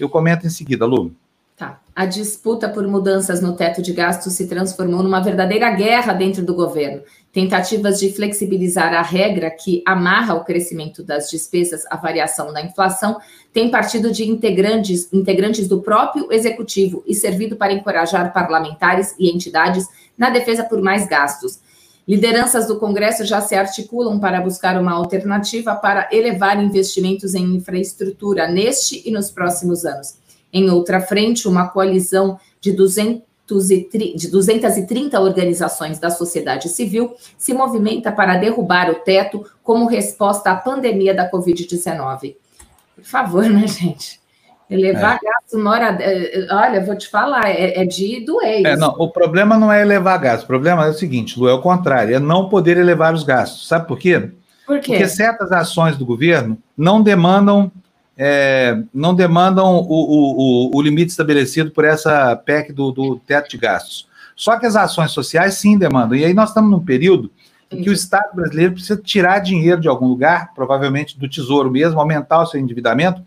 Eu 0.00 0.08
comento 0.08 0.46
em 0.46 0.50
seguida, 0.50 0.86
Lu. 0.86 1.14
Tá. 1.54 1.80
A 1.94 2.06
disputa 2.06 2.68
por 2.68 2.86
mudanças 2.88 3.42
no 3.42 3.54
teto 3.54 3.82
de 3.82 3.92
gastos 3.92 4.32
se 4.32 4.46
transformou 4.46 5.02
numa 5.02 5.22
verdadeira 5.22 5.70
guerra 5.70 6.14
dentro 6.14 6.42
do 6.42 6.54
governo. 6.54 7.02
Tentativas 7.36 8.00
de 8.00 8.10
flexibilizar 8.14 8.94
a 8.94 9.02
regra 9.02 9.50
que 9.50 9.82
amarra 9.84 10.32
o 10.32 10.42
crescimento 10.42 11.02
das 11.02 11.28
despesas 11.28 11.84
à 11.90 11.96
variação 11.98 12.50
da 12.50 12.62
inflação 12.62 13.18
têm 13.52 13.70
partido 13.70 14.10
de 14.10 14.26
integrantes, 14.26 15.12
integrantes 15.12 15.68
do 15.68 15.82
próprio 15.82 16.32
executivo 16.32 17.04
e 17.06 17.14
servido 17.14 17.54
para 17.54 17.74
encorajar 17.74 18.32
parlamentares 18.32 19.14
e 19.18 19.30
entidades 19.30 19.86
na 20.16 20.30
defesa 20.30 20.64
por 20.64 20.80
mais 20.80 21.06
gastos. 21.06 21.60
Lideranças 22.08 22.68
do 22.68 22.78
Congresso 22.78 23.22
já 23.26 23.42
se 23.42 23.54
articulam 23.54 24.18
para 24.18 24.40
buscar 24.40 24.80
uma 24.80 24.94
alternativa 24.94 25.74
para 25.74 26.08
elevar 26.10 26.58
investimentos 26.64 27.34
em 27.34 27.54
infraestrutura 27.54 28.48
neste 28.48 29.06
e 29.06 29.10
nos 29.10 29.30
próximos 29.30 29.84
anos. 29.84 30.14
Em 30.50 30.70
outra 30.70 31.02
frente, 31.02 31.46
uma 31.46 31.68
coalizão 31.68 32.40
de 32.62 32.72
230 33.46 35.20
organizações 35.20 35.98
da 35.98 36.10
sociedade 36.10 36.68
civil 36.68 37.14
se 37.38 37.54
movimenta 37.54 38.10
para 38.10 38.36
derrubar 38.36 38.90
o 38.90 38.96
teto 38.96 39.44
como 39.62 39.86
resposta 39.86 40.50
à 40.50 40.56
pandemia 40.56 41.14
da 41.14 41.30
Covid-19. 41.30 42.36
Por 42.96 43.04
favor, 43.04 43.44
né, 43.44 43.66
gente? 43.66 44.20
Elevar 44.68 45.20
é. 45.22 45.30
gasto 45.30 45.58
mora. 45.58 45.96
Eh, 46.00 46.48
olha, 46.50 46.84
vou 46.84 46.96
te 46.96 47.08
falar, 47.08 47.48
é, 47.48 47.82
é 47.82 47.84
de 47.84 48.24
doer. 48.24 48.66
É, 48.66 48.76
não, 48.76 48.88
o 48.98 49.10
problema 49.10 49.56
não 49.56 49.72
é 49.72 49.80
elevar 49.80 50.18
gasto, 50.18 50.42
o 50.42 50.46
problema 50.48 50.86
é 50.86 50.90
o 50.90 50.94
seguinte, 50.94 51.38
Lu, 51.38 51.48
é 51.48 51.54
o 51.54 51.60
contrário, 51.60 52.16
é 52.16 52.18
não 52.18 52.48
poder 52.48 52.76
elevar 52.76 53.14
os 53.14 53.22
gastos. 53.22 53.68
Sabe 53.68 53.86
por 53.86 53.96
quê? 53.96 54.32
Por 54.66 54.80
quê? 54.80 54.92
Porque 54.92 55.08
certas 55.08 55.52
ações 55.52 55.96
do 55.96 56.04
governo 56.04 56.58
não 56.76 57.00
demandam 57.00 57.70
é, 58.16 58.82
não 58.94 59.14
demandam 59.14 59.76
o, 59.76 59.82
o, 59.82 60.76
o, 60.76 60.82
limite 60.82 61.10
estabelecido 61.10 61.70
por 61.70 61.84
essa 61.84 62.34
PEC 62.34 62.72
do, 62.72 62.90
do, 62.90 63.16
teto 63.18 63.50
de 63.50 63.58
gastos. 63.58 64.08
Só 64.34 64.58
que 64.58 64.64
as 64.64 64.74
ações 64.74 65.10
sociais 65.10 65.54
sim 65.54 65.76
demandam. 65.76 66.16
E 66.16 66.24
aí 66.24 66.32
nós 66.32 66.48
estamos 66.48 66.70
num 66.70 66.84
período 66.84 67.30
em 67.70 67.82
que 67.82 67.90
o 67.90 67.92
Estado 67.92 68.34
brasileiro 68.34 68.72
precisa 68.72 68.96
tirar 68.96 69.40
dinheiro 69.40 69.80
de 69.80 69.88
algum 69.88 70.06
lugar, 70.06 70.52
provavelmente 70.54 71.18
do 71.18 71.28
Tesouro 71.28 71.70
mesmo, 71.70 72.00
aumentar 72.00 72.40
o 72.40 72.46
seu 72.46 72.60
endividamento, 72.60 73.22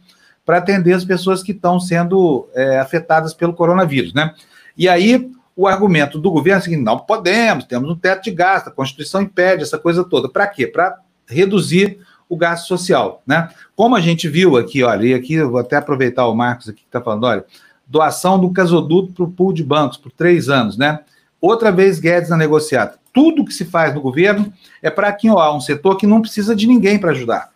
para 0.45 0.57
atender 0.57 0.93
as 0.93 1.05
pessoas 1.05 1.43
que 1.43 1.51
estão 1.51 1.79
sendo 1.79 2.47
é, 2.55 2.79
afetadas 2.79 3.33
pelo 3.33 3.53
coronavírus, 3.53 4.13
né? 4.13 4.33
E 4.75 4.87
aí 4.87 5.29
o 5.55 5.67
argumento 5.67 6.17
do 6.17 6.31
governo 6.31 6.57
é 6.57 6.61
o 6.61 6.63
seguinte: 6.63 6.83
não 6.83 6.97
podemos, 6.97 7.65
temos 7.65 7.89
um 7.89 7.95
teto 7.95 8.23
de 8.23 8.31
gasto, 8.31 8.69
a 8.69 8.71
Constituição 8.71 9.21
impede 9.21 9.61
essa 9.61 9.77
coisa 9.77 10.03
toda. 10.03 10.29
Para 10.29 10.47
quê? 10.47 10.65
Para 10.65 10.97
reduzir 11.27 11.99
o 12.29 12.37
gasto 12.37 12.67
social, 12.67 13.23
né? 13.25 13.49
Como 13.75 13.95
a 13.95 13.99
gente 13.99 14.29
viu 14.29 14.55
aqui, 14.55 14.83
olha, 14.83 15.07
e 15.07 15.13
aqui 15.13 15.33
eu 15.33 15.49
vou 15.49 15.59
até 15.59 15.75
aproveitar 15.75 16.27
o 16.27 16.35
Marcos 16.35 16.69
aqui 16.69 16.81
que 16.81 16.87
está 16.87 17.01
falando, 17.01 17.25
olha, 17.25 17.43
doação 17.87 18.39
do 18.39 18.47
gasoduto 18.49 19.11
para 19.11 19.23
o 19.23 19.31
pool 19.31 19.51
de 19.51 19.63
bancos 19.63 19.97
por 19.97 20.11
três 20.11 20.47
anos, 20.47 20.77
né? 20.77 20.99
Outra 21.41 21.71
vez 21.71 21.99
Guedes 21.99 22.29
na 22.29 22.37
negociata. 22.37 22.99
Tudo 23.11 23.43
que 23.43 23.53
se 23.53 23.65
faz 23.65 23.95
no 23.95 24.01
governo 24.01 24.53
é 24.81 24.91
para 24.91 25.17
ó, 25.31 25.57
um 25.57 25.59
setor 25.59 25.97
que 25.97 26.05
não 26.05 26.21
precisa 26.21 26.55
de 26.55 26.67
ninguém 26.67 26.99
para 26.99 27.11
ajudar. 27.11 27.49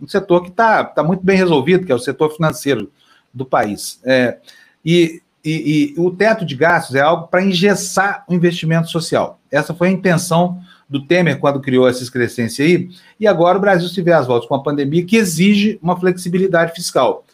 Um 0.00 0.06
setor 0.06 0.42
que 0.42 0.50
está 0.50 0.84
tá 0.84 1.02
muito 1.02 1.24
bem 1.24 1.36
resolvido, 1.36 1.86
que 1.86 1.92
é 1.92 1.94
o 1.94 1.98
setor 1.98 2.30
financeiro 2.30 2.90
do 3.32 3.46
país. 3.46 3.98
É, 4.04 4.38
e 4.84 5.22
e, 5.44 5.94
e 5.96 6.00
o 6.00 6.10
teto 6.10 6.44
de 6.44 6.54
gastos 6.54 6.94
é 6.94 7.00
algo 7.00 7.26
para 7.26 7.44
engessar 7.44 8.24
o 8.28 8.34
investimento 8.34 8.88
social. 8.88 9.40
Essa 9.50 9.74
foi 9.74 9.88
a 9.88 9.90
intenção 9.90 10.60
do 10.92 11.06
Temer 11.06 11.38
quando 11.38 11.58
criou 11.58 11.88
essa 11.88 12.02
excrescência 12.02 12.62
aí, 12.62 12.90
e 13.18 13.26
agora 13.26 13.56
o 13.56 13.60
Brasil 13.60 13.88
se 13.88 14.02
vê 14.02 14.12
às 14.12 14.26
voltas 14.26 14.46
com 14.46 14.54
a 14.54 14.62
pandemia 14.62 15.04
que 15.06 15.16
exige 15.16 15.78
uma 15.82 15.98
flexibilidade 15.98 16.74
fiscal. 16.74 17.24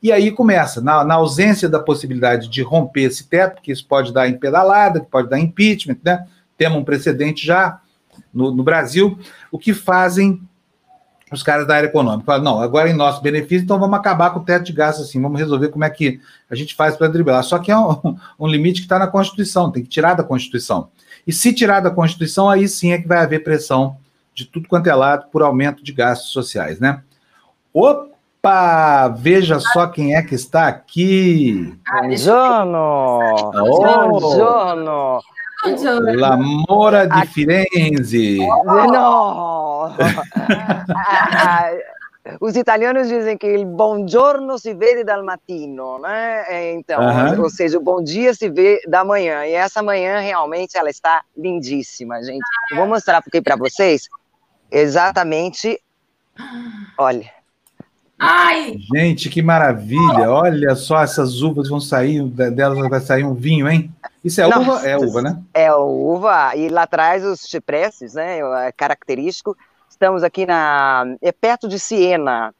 E 0.00 0.12
aí 0.12 0.30
começa, 0.30 0.80
na, 0.80 1.02
na, 1.02 1.14
ausência 1.14 1.68
da 1.68 1.80
possibilidade 1.80 2.48
de 2.48 2.62
romper 2.62 3.02
esse 3.02 3.24
teto, 3.24 3.60
que 3.60 3.72
isso 3.72 3.84
pode 3.84 4.12
dar 4.12 4.28
em 4.28 4.38
pedalada, 4.38 5.00
pode 5.00 5.28
dar 5.28 5.40
impeachment, 5.40 5.96
né? 6.04 6.24
Temos 6.56 6.78
um 6.78 6.84
precedente 6.84 7.44
já 7.44 7.80
no, 8.32 8.52
no 8.52 8.62
Brasil, 8.62 9.18
o 9.50 9.58
que 9.58 9.74
fazem 9.74 10.40
os 11.32 11.42
caras 11.42 11.66
da 11.66 11.74
área 11.74 11.88
econômica. 11.88 12.24
Falam, 12.24 12.44
não, 12.44 12.60
agora 12.60 12.88
em 12.88 12.94
nosso 12.94 13.20
benefício, 13.20 13.64
então 13.64 13.80
vamos 13.80 13.98
acabar 13.98 14.30
com 14.30 14.38
o 14.38 14.44
teto 14.44 14.66
de 14.66 14.72
gastos 14.72 15.08
assim, 15.08 15.20
vamos 15.20 15.40
resolver 15.40 15.68
como 15.70 15.84
é 15.84 15.90
que 15.90 16.20
a 16.48 16.54
gente 16.54 16.76
faz 16.76 16.96
para 16.96 17.08
driblar. 17.08 17.42
Só 17.42 17.58
que 17.58 17.72
é 17.72 17.76
um, 17.76 18.16
um 18.38 18.46
limite 18.46 18.80
que 18.80 18.86
está 18.86 19.00
na 19.00 19.08
Constituição, 19.08 19.72
tem 19.72 19.82
que 19.82 19.88
tirar 19.88 20.14
da 20.14 20.22
Constituição. 20.22 20.90
E 21.28 21.32
se 21.32 21.52
tirar 21.52 21.80
da 21.80 21.90
Constituição, 21.90 22.48
aí 22.48 22.66
sim 22.66 22.92
é 22.92 22.98
que 22.98 23.06
vai 23.06 23.18
haver 23.18 23.44
pressão 23.44 23.98
de 24.34 24.46
tudo 24.46 24.66
quanto 24.66 24.86
é 24.86 24.94
lado 24.94 25.26
por 25.30 25.42
aumento 25.42 25.84
de 25.84 25.92
gastos 25.92 26.30
sociais, 26.30 26.80
né? 26.80 27.02
Opa! 27.70 29.08
Veja 29.08 29.60
só 29.60 29.88
quem 29.88 30.16
é 30.16 30.22
que 30.22 30.34
está 30.34 30.68
aqui. 30.68 31.78
Buongiorno! 31.86 33.18
Buongiorno! 33.52 35.20
L'amora 36.16 37.06
di 37.06 37.26
Firenze. 37.26 38.38
No! 38.38 39.92
Os 42.40 42.56
italianos 42.56 43.08
dizem 43.08 43.38
que 43.38 43.56
o 43.56 43.64
bom 43.64 44.06
giorno 44.06 44.58
se 44.58 44.74
vê 44.74 45.02
dal 45.02 45.24
mattino, 45.24 45.98
né? 45.98 46.74
Então, 46.74 47.00
uhum. 47.00 47.42
ou 47.42 47.50
seja, 47.50 47.78
o 47.78 47.82
bom 47.82 48.02
dia 48.02 48.34
se 48.34 48.50
vê 48.50 48.80
da 48.86 49.04
manhã. 49.04 49.46
E 49.46 49.52
essa 49.52 49.82
manhã 49.82 50.18
realmente 50.18 50.76
ela 50.76 50.90
está 50.90 51.22
lindíssima, 51.36 52.22
gente. 52.22 52.44
Eu 52.70 52.76
vou 52.76 52.86
mostrar 52.86 53.18
aqui 53.18 53.40
para 53.40 53.56
vocês 53.56 54.08
exatamente. 54.70 55.80
Olha. 56.98 57.30
Ai! 58.18 58.76
Gente, 58.92 59.30
que 59.30 59.40
maravilha! 59.40 60.28
Olha 60.28 60.74
só, 60.74 61.02
essas 61.02 61.40
uvas 61.40 61.68
vão 61.68 61.80
sair, 61.80 62.22
delas 62.24 62.88
vai 62.88 63.00
sair 63.00 63.24
um 63.24 63.34
vinho, 63.34 63.68
hein? 63.68 63.90
Isso 64.24 64.40
é 64.40 64.48
Nossa, 64.48 64.60
uva? 64.60 64.88
É 64.88 64.96
uva, 64.98 65.22
né? 65.22 65.42
É 65.54 65.74
uva. 65.74 66.56
E 66.56 66.68
lá 66.68 66.82
atrás 66.82 67.24
os 67.24 67.40
cipresses, 67.40 68.14
né? 68.14 68.40
É 68.66 68.72
característico. 68.72 69.56
Estamos 69.98 70.22
aqui 70.22 70.46
na. 70.46 71.16
É 71.20 71.32
perto 71.32 71.66
de 71.68 71.76
Siena. 71.76 72.54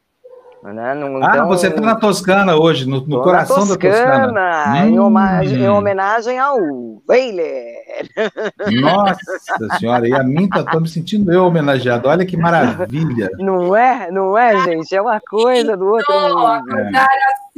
Né? 0.63 0.93
Então, 0.97 1.23
ah, 1.23 1.47
você 1.47 1.69
está 1.69 1.81
na 1.81 1.95
Toscana 1.95 2.57
hoje, 2.57 2.89
no, 2.89 3.01
no 3.07 3.23
coração 3.23 3.67
Toscana, 3.67 4.33
da 4.33 4.53
Toscana. 4.57 4.87
Em, 4.87 4.99
homenagem, 4.99 5.61
em 5.61 5.69
homenagem 5.69 6.39
ao 6.39 6.57
Weiler. 7.09 7.65
Nossa 8.83 9.19
senhora, 9.79 10.09
e 10.09 10.13
a 10.13 10.25
mim 10.25 10.49
tá, 10.49 10.65
tô 10.65 10.81
me 10.81 10.89
sentindo 10.89 11.33
eu 11.33 11.45
homenageado. 11.45 12.09
Olha 12.09 12.27
que 12.27 12.37
maravilha. 12.37 13.31
Não 13.39 13.75
é? 13.75 14.11
Não 14.11 14.37
é, 14.37 14.59
gente? 14.65 14.95
É 14.95 15.01
uma 15.01 15.21
coisa 15.21 15.77
do 15.77 15.87
outro 15.87 16.13
mundo. 16.13 16.77
É. 16.77 16.91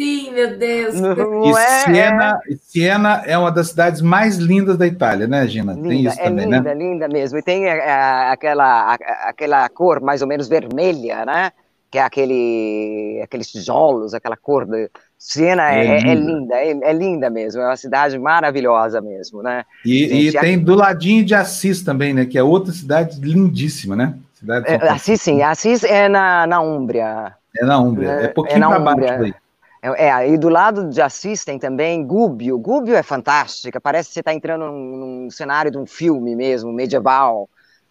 assim, 0.01 0.31
meu 0.33 0.59
Deus. 0.59 1.01
Não 1.01 1.45
e 1.47 1.51
é, 1.53 1.55
Siena, 1.85 2.41
é... 2.49 2.55
Siena 2.61 3.23
é 3.25 3.39
uma 3.39 3.51
das 3.51 3.69
cidades 3.69 4.03
mais 4.03 4.37
lindas 4.37 4.77
da 4.77 4.87
Itália, 4.87 5.27
né, 5.27 5.47
Gina? 5.47 5.73
Linda, 5.73 5.89
tem 5.89 6.07
isso 6.07 6.21
é 6.21 6.25
também, 6.25 6.45
linda, 6.45 6.61
né? 6.61 6.75
linda 6.75 7.09
mesmo. 7.09 7.39
E 7.39 7.43
tem 7.43 7.67
é, 7.67 8.31
aquela, 8.31 8.95
aquela 9.25 9.69
cor 9.71 10.03
mais 10.03 10.21
ou 10.21 10.29
menos 10.29 10.49
vermelha, 10.49 11.25
né? 11.25 11.51
Que 11.91 11.99
é 11.99 12.03
aquele, 12.03 13.21
aqueles 13.23 13.51
tijolos, 13.51 14.15
aquela 14.15 14.37
cor 14.37 14.65
de 14.65 14.89
Siena 15.19 15.73
é, 15.75 15.87
é, 15.87 16.09
é 16.09 16.15
linda, 16.15 16.55
é, 16.55 16.71
é, 16.71 16.93
linda 16.93 17.29
mesmo, 17.29 17.61
é 17.61 17.67
uma 17.67 17.77
cidade 17.77 18.19
maravilhosa 18.19 19.01
mesmo, 19.01 19.43
né? 19.43 19.65
E, 19.85 20.09
Gente, 20.09 20.37
e 20.37 20.41
tem 20.41 20.59
do 20.59 20.75
ladinho 20.75 21.25
de 21.25 21.35
Assis 21.35 21.83
também, 21.83 22.15
né? 22.15 22.25
Que 22.25 22.39
é 22.39 22.43
outra 22.43 22.73
cidade 22.73 23.21
lindíssima, 23.21 23.97
né? 23.97 24.15
Cidade 24.35 24.67
é, 24.69 24.89
Assis, 24.89 25.21
sim, 25.21 25.43
Assis 25.43 25.83
é 25.83 26.09
na, 26.09 26.47
na 26.47 26.61
Úmbria. 26.61 27.35
É 27.57 27.65
na 27.67 27.79
Úmbria, 27.79 28.13
é, 28.13 28.25
é 28.25 28.29
pouquinho 28.29 28.69
para 28.69 28.79
baixo 28.79 29.19
daí. 29.19 29.35
É, 29.83 30.09
é, 30.09 30.31
e 30.31 30.39
do 30.39 30.49
lado 30.49 30.89
de 30.89 31.03
Assis 31.03 31.45
tem 31.45 31.59
também 31.59 32.07
Gúbio. 32.07 32.57
Gúbio 32.59 32.95
é 32.95 33.03
fantástica, 33.03 33.81
parece 33.81 34.11
que 34.11 34.15
você 34.15 34.21
está 34.21 34.33
entrando 34.33 34.67
num, 34.67 34.97
num 34.97 35.31
cenário 35.31 35.71
de 35.71 35.79
um 35.79 35.87
filme 35.87 36.37
mesmo, 36.37 36.73
medieval. 36.73 37.49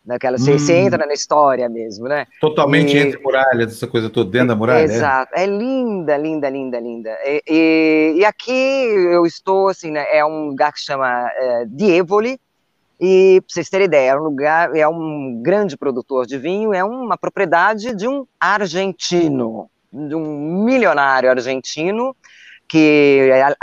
Naquela, 0.10 0.38
hum. 0.38 0.40
você, 0.40 0.74
entra 0.74 1.06
na 1.06 1.14
história 1.14 1.70
mesmo, 1.70 2.08
né? 2.08 2.26
Totalmente 2.42 2.98
e, 2.98 3.00
entre 3.00 3.22
muralhas, 3.22 3.74
essa 3.74 3.86
coisa 3.86 4.10
toda 4.10 4.32
dentro 4.32 4.48
da 4.48 4.56
muralha. 4.56 4.80
É? 4.80 4.84
Exato, 4.86 5.32
é, 5.36 5.44
é 5.44 5.46
linda, 5.46 6.18
linda, 6.18 6.50
linda, 6.50 6.80
linda. 6.80 7.12
E, 7.24 7.44
e, 7.48 8.14
e, 8.18 8.26
aqui 8.26 8.52
eu 8.52 9.24
estou, 9.28 9.68
assim, 9.68 9.92
né, 9.92 10.04
é 10.12 10.26
um 10.26 10.48
lugar 10.48 10.74
que 10.74 10.80
chama 10.80 11.30
é, 11.32 11.66
Dievoli, 11.68 12.42
e 13.00 13.40
para 13.42 13.54
vocês 13.54 13.70
terem 13.70 13.86
ideia, 13.86 14.10
é 14.10 14.16
um 14.16 14.24
lugar, 14.24 14.76
é 14.76 14.88
um 14.88 15.40
grande 15.44 15.78
produtor 15.78 16.26
de 16.26 16.40
vinho, 16.40 16.74
é 16.74 16.84
uma 16.84 17.16
propriedade 17.16 17.94
de 17.94 18.08
um 18.08 18.26
argentino, 18.40 19.70
de 19.94 20.16
um 20.16 20.66
milionário 20.66 21.30
argentino, 21.30 22.16
que 22.68 23.30
é 23.32 23.56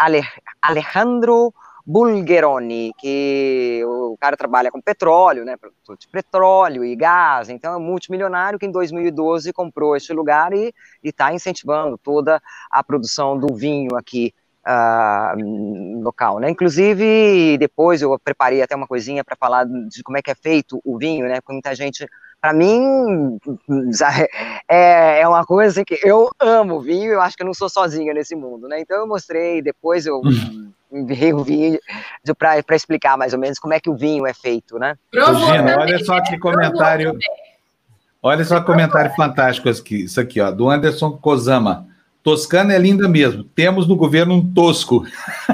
Alejandro 0.63 1.53
Bulgheroni, 1.87 2.93
que 2.99 3.80
o 3.87 4.16
cara 4.20 4.37
trabalha 4.37 4.72
com 4.72 4.80
petróleo, 4.80 5.45
né, 5.45 5.57
produtor 5.57 5.97
de 5.97 6.09
petróleo 6.09 6.84
e 6.84 6.97
gás, 6.97 7.49
então 7.49 7.74
é 7.74 7.76
um 7.76 7.80
multimilionário 7.80 8.59
que 8.59 8.66
em 8.66 8.72
2012 8.72 9.53
comprou 9.53 9.97
este 9.97 10.12
lugar 10.12 10.53
e 10.53 10.74
está 11.01 11.32
incentivando 11.32 11.97
toda 11.97 12.43
a 12.68 12.82
produção 12.82 13.39
do 13.39 13.55
vinho 13.55 13.97
aqui 13.97 14.34
uh, 14.66 16.03
local, 16.03 16.41
né, 16.41 16.51
inclusive 16.51 17.57
depois 17.57 18.03
eu 18.03 18.18
preparei 18.18 18.62
até 18.62 18.74
uma 18.74 18.89
coisinha 18.89 19.22
para 19.22 19.37
falar 19.37 19.64
de 19.64 20.03
como 20.03 20.18
é 20.18 20.22
que 20.22 20.30
é 20.32 20.34
feito 20.34 20.80
o 20.84 20.99
vinho, 20.99 21.28
né, 21.28 21.41
porque 21.41 21.53
muita 21.53 21.72
gente 21.72 22.05
para 22.41 22.53
mim 22.53 23.39
é, 24.68 25.20
é 25.20 25.28
uma 25.28 25.45
coisa 25.45 25.84
que 25.84 25.99
eu 26.03 26.30
amo 26.39 26.80
vinho, 26.80 27.12
eu 27.12 27.20
acho 27.20 27.37
que 27.37 27.43
eu 27.43 27.47
não 27.47 27.55
sou 27.55 27.68
sozinha 27.68 28.12
nesse 28.14 28.37
mundo, 28.37 28.68
né? 28.68 28.80
Então 28.80 28.99
eu 28.99 29.07
mostrei, 29.07 29.61
depois 29.61 30.07
eu 30.07 30.20
enviei 30.93 31.32
um 31.32 31.43
vídeo 31.43 31.80
para 32.39 32.76
explicar 32.76 33.16
mais 33.16 33.32
ou 33.32 33.39
menos 33.39 33.59
como 33.59 33.74
é 33.74 33.80
que 33.80 33.91
o 33.91 33.97
vinho 33.97 34.26
é 34.26 34.34
feito, 34.34 34.78
né? 34.78 34.97
Gina, 35.12 35.78
olha 35.78 36.05
só 36.05 36.20
que 36.22 36.39
comentário. 36.39 37.18
Olha 38.22 38.45
só 38.45 38.61
que 38.61 38.66
comentário 38.66 39.14
fantástico 39.14 39.68
aqui, 39.68 40.05
isso 40.05 40.20
aqui, 40.20 40.41
ó, 40.41 40.51
do 40.51 40.68
Anderson 40.68 41.12
Kozama. 41.12 41.87
Toscana 42.27 42.74
é 42.74 42.79
linda 42.79 43.09
mesmo. 43.09 43.45
Temos 43.45 43.87
no 43.87 43.95
governo 43.95 44.35
um 44.35 44.53
tosco. 44.53 45.07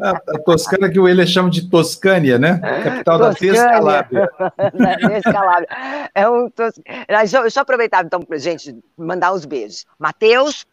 a, 0.00 0.10
a, 0.10 0.38
Toscana 0.44 0.88
que 0.88 1.00
o 1.00 1.08
ele 1.08 1.26
chama 1.26 1.50
de 1.50 1.68
Toscânia, 1.68 2.38
né? 2.38 2.60
Capital 2.84 3.18
da 3.18 3.30
Descalábia. 3.30 4.30
Descalábia. 5.12 5.68
É 6.14 6.28
um 6.28 6.48
tos... 6.48 6.72
deixa, 7.08 7.42
deixa 7.42 7.58
eu 7.58 7.62
aproveitar, 7.62 8.04
então, 8.04 8.24
gente, 8.36 8.78
mandar 8.96 9.32
os 9.32 9.44
beijos. 9.44 9.86
Matheus, 9.98 10.64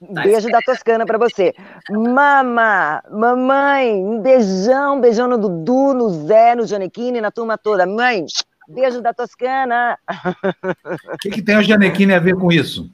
um 0.00 0.14
beijo 0.22 0.48
da 0.50 0.60
Toscana 0.60 1.04
para 1.04 1.18
você. 1.18 1.52
Mama, 1.90 3.02
mamãe, 3.10 3.92
um 3.92 4.20
beijão, 4.20 5.00
beijão 5.00 5.26
no 5.26 5.36
Dudu, 5.36 5.94
no 5.94 6.10
Zé, 6.10 6.54
no 6.54 6.64
Janequine, 6.64 7.20
na 7.20 7.32
turma 7.32 7.58
toda. 7.58 7.84
Mãe, 7.86 8.24
beijo 8.68 9.02
da 9.02 9.12
Toscana. 9.12 9.98
O 11.12 11.18
que, 11.18 11.30
que 11.30 11.42
tem 11.42 11.56
o 11.56 11.62
Janequine 11.62 12.14
a 12.14 12.20
ver 12.20 12.36
com 12.36 12.52
isso? 12.52 12.88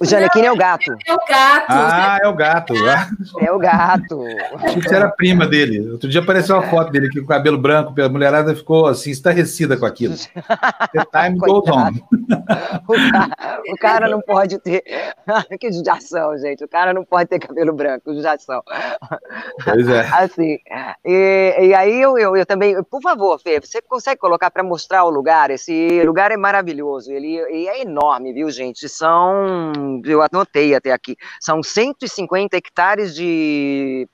O 0.00 0.04
Janequine 0.04 0.46
é 0.46 0.52
o 0.52 0.56
gato. 0.56 0.96
É 1.06 1.14
o 1.14 1.18
gato. 1.28 1.66
Ah, 1.68 2.18
é 2.20 2.28
o 2.28 2.34
gato. 2.34 2.74
É 3.38 3.52
o 3.52 3.58
gato. 3.58 4.24
Achei 4.56 4.80
que 4.80 4.88
você 4.88 4.94
era 4.96 5.08
prima 5.10 5.46
dele. 5.46 5.90
Outro 5.92 6.08
dia 6.08 6.20
apareceu 6.20 6.56
uma 6.56 6.66
foto 6.68 6.90
dele 6.90 7.06
aqui 7.06 7.20
com 7.20 7.24
o 7.24 7.28
cabelo 7.28 7.56
branco, 7.56 7.94
a 8.00 8.08
mulherada 8.08 8.54
ficou 8.54 8.86
assim, 8.86 9.10
estarrecida 9.10 9.76
com 9.76 9.86
aquilo. 9.86 10.14
The 10.92 11.04
time 11.12 11.38
goes 11.38 11.68
on. 11.68 11.92
O 12.88 13.10
cara, 13.12 13.62
o 13.68 13.76
cara 13.76 14.08
não 14.08 14.20
pode 14.20 14.58
ter. 14.58 14.82
que 15.60 15.72
judiação, 15.72 16.36
gente. 16.38 16.64
O 16.64 16.68
cara 16.68 16.92
não 16.92 17.04
pode 17.04 17.28
ter 17.28 17.38
cabelo 17.38 17.72
branco, 17.72 18.12
judiação. 18.12 18.62
Pois 19.64 19.88
é. 19.88 20.00
Assim. 20.12 20.58
E, 21.04 21.56
e 21.60 21.74
aí 21.74 22.00
eu, 22.00 22.18
eu, 22.18 22.36
eu, 22.36 22.46
também. 22.46 22.82
Por 22.84 23.00
favor, 23.00 23.38
Fê, 23.40 23.60
você 23.60 23.80
consegue 23.80 24.20
colocar 24.20 24.50
para 24.50 24.64
mostrar 24.64 25.04
o 25.04 25.10
lugar? 25.10 25.50
Esse 25.50 26.02
lugar 26.04 26.32
é 26.32 26.36
maravilhoso. 26.36 27.12
Ele, 27.12 27.36
ele 27.36 27.68
é 27.68 27.82
enorme, 27.82 28.32
viu, 28.32 28.50
gente? 28.50 28.88
São 28.88 29.59
eu 30.04 30.22
anotei 30.22 30.74
até 30.74 30.92
aqui, 30.92 31.16
são 31.40 31.62
150 31.62 32.56
hectares 32.56 33.14
de, 33.14 34.08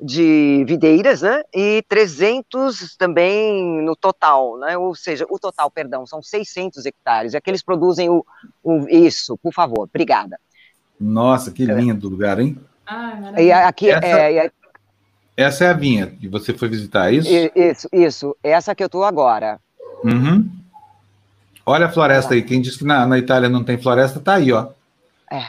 de 0.00 0.64
videiras, 0.66 1.22
né, 1.22 1.42
e 1.54 1.82
300 1.88 2.96
também 2.96 3.82
no 3.82 3.96
total, 3.96 4.58
né, 4.58 4.76
ou 4.76 4.94
seja, 4.94 5.26
o 5.28 5.38
total, 5.38 5.70
perdão, 5.70 6.06
são 6.06 6.22
600 6.22 6.86
hectares, 6.86 7.34
é 7.34 7.40
que 7.40 7.50
eles 7.50 7.62
produzem 7.62 8.08
o, 8.08 8.24
o 8.62 8.86
isso, 8.88 9.36
por 9.38 9.52
favor, 9.52 9.82
obrigada. 9.82 10.38
Nossa, 11.00 11.50
que 11.50 11.64
lindo 11.64 12.08
lugar, 12.08 12.40
hein? 12.40 12.58
Ah, 12.86 13.40
e 13.40 13.52
aqui, 13.52 13.90
essa, 13.90 14.06
é, 14.06 14.50
essa 15.36 15.64
é 15.64 15.68
a 15.68 15.72
vinha 15.72 16.06
que 16.06 16.26
você 16.26 16.52
foi 16.52 16.68
visitar, 16.68 17.12
é 17.12 17.16
isso? 17.16 17.30
Isso, 17.54 17.88
isso, 17.92 18.36
essa 18.42 18.74
que 18.74 18.82
eu 18.82 18.86
estou 18.86 19.04
agora. 19.04 19.60
Uhum. 20.02 20.48
Olha 21.64 21.86
a 21.86 21.90
floresta 21.90 22.34
aí, 22.34 22.42
quem 22.42 22.62
disse 22.62 22.78
que 22.78 22.84
na, 22.84 23.06
na 23.06 23.18
Itália 23.18 23.48
não 23.48 23.62
tem 23.62 23.76
floresta, 23.76 24.18
tá 24.18 24.34
aí, 24.34 24.50
ó. 24.50 24.68
É. 25.30 25.42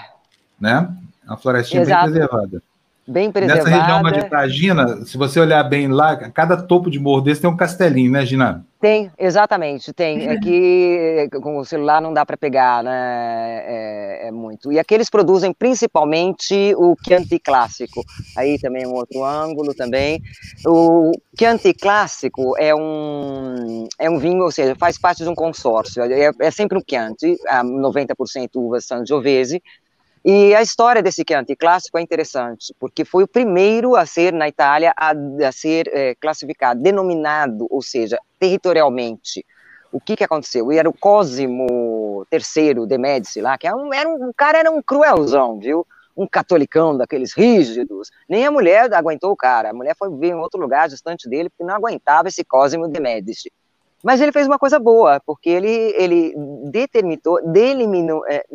Né? 0.59 0.93
Uma 1.25 1.37
florestinha 1.37 1.81
Exato. 1.81 2.03
bem 2.05 2.11
preservada. 2.13 2.63
Bem 3.09 3.31
preservada. 3.31 3.69
Nessa 3.69 3.81
região 3.81 4.01
onde 4.05 4.19
está 4.19 4.39
a 4.39 4.47
Gina, 4.47 5.05
se 5.05 5.17
você 5.17 5.39
olhar 5.39 5.63
bem 5.63 5.87
lá, 5.87 6.15
cada 6.31 6.55
topo 6.55 6.89
de 6.89 6.99
morro 6.99 7.21
desse 7.21 7.41
tem 7.41 7.49
um 7.49 7.57
castelinho, 7.57 8.11
né, 8.11 8.25
Gina? 8.25 8.65
Tem, 8.79 9.11
exatamente, 9.17 9.91
tem. 9.91 10.29
É 10.29 10.39
que 10.39 11.27
com 11.41 11.57
o 11.57 11.65
celular 11.65 12.01
não 12.01 12.13
dá 12.13 12.25
para 12.25 12.37
pegar, 12.37 12.81
né? 12.81 13.61
É, 13.65 14.27
é, 14.27 14.31
muito. 14.31 14.71
E 14.71 14.79
aqui 14.79 14.93
eles 14.93 15.09
produzem 15.09 15.51
principalmente 15.51 16.73
o 16.77 16.95
Chianti 17.05 17.39
clássico. 17.39 18.01
Aí 18.37 18.57
também 18.57 18.83
é 18.83 18.87
um 18.87 18.93
outro 18.93 19.21
ângulo 19.25 19.73
também. 19.73 20.21
O 20.65 21.11
Chianti 21.37 21.73
clássico 21.73 22.55
é 22.57 22.73
um, 22.73 23.85
é 23.99 24.09
um 24.09 24.17
vinho, 24.17 24.43
ou 24.43 24.51
seja, 24.51 24.73
faz 24.75 24.97
parte 24.97 25.23
de 25.23 25.29
um 25.29 25.35
consórcio. 25.35 26.01
É, 26.03 26.31
é 26.39 26.51
sempre 26.51 26.77
um 26.77 26.81
Chianti, 26.87 27.35
90% 27.51 28.49
uvas 28.55 28.85
Sangiovese, 28.85 29.61
e 30.23 30.53
a 30.53 30.61
história 30.61 31.01
desse 31.01 31.23
Chianti 31.27 31.55
clássico 31.55 31.97
é 31.97 32.01
interessante, 32.01 32.73
porque 32.77 33.05
foi 33.05 33.23
o 33.23 33.27
primeiro 33.27 33.95
a 33.95 34.05
ser, 34.05 34.33
na 34.33 34.49
Itália, 34.49 34.93
a, 34.97 35.11
a 35.11 35.51
ser 35.51 35.89
é, 35.93 36.13
classificado, 36.15 36.81
denominado, 36.81 37.67
ou 37.69 37.81
seja, 37.81 38.19
territorialmente. 38.37 39.45
O 39.91 39.99
que, 39.99 40.17
que 40.17 40.23
aconteceu? 40.23 40.71
E 40.71 40.77
era 40.77 40.89
o 40.89 40.93
Cosimo 40.93 42.25
III 42.31 42.85
de 42.85 42.97
Médici 42.97 43.41
lá, 43.41 43.57
que 43.57 43.65
era 43.65 43.75
um, 43.75 43.93
era 43.93 44.09
um, 44.09 44.29
o 44.29 44.33
cara 44.33 44.59
era 44.59 44.69
um 44.69 44.81
cruelzão, 44.81 45.57
viu? 45.57 45.87
Um 46.15 46.27
catolicão 46.27 46.97
daqueles 46.97 47.33
rígidos. 47.33 48.11
Nem 48.27 48.45
a 48.45 48.51
mulher 48.51 48.93
aguentou 48.93 49.31
o 49.31 49.37
cara. 49.37 49.69
A 49.69 49.73
mulher 49.73 49.95
foi 49.97 50.09
viver 50.09 50.27
em 50.27 50.35
outro 50.35 50.59
lugar 50.59 50.89
distante 50.89 51.29
dele, 51.29 51.49
porque 51.49 51.63
não 51.63 51.75
aguentava 51.75 52.27
esse 52.27 52.43
Cosimo 52.43 52.89
de 52.89 52.99
Médici. 52.99 53.51
Mas 54.03 54.21
ele 54.21 54.31
fez 54.31 54.47
uma 54.47 54.59
coisa 54.59 54.79
boa, 54.79 55.21
porque 55.25 55.49
ele, 55.49 55.93
ele 55.97 56.33
determinou, 56.69 58.25
é, 58.27 58.45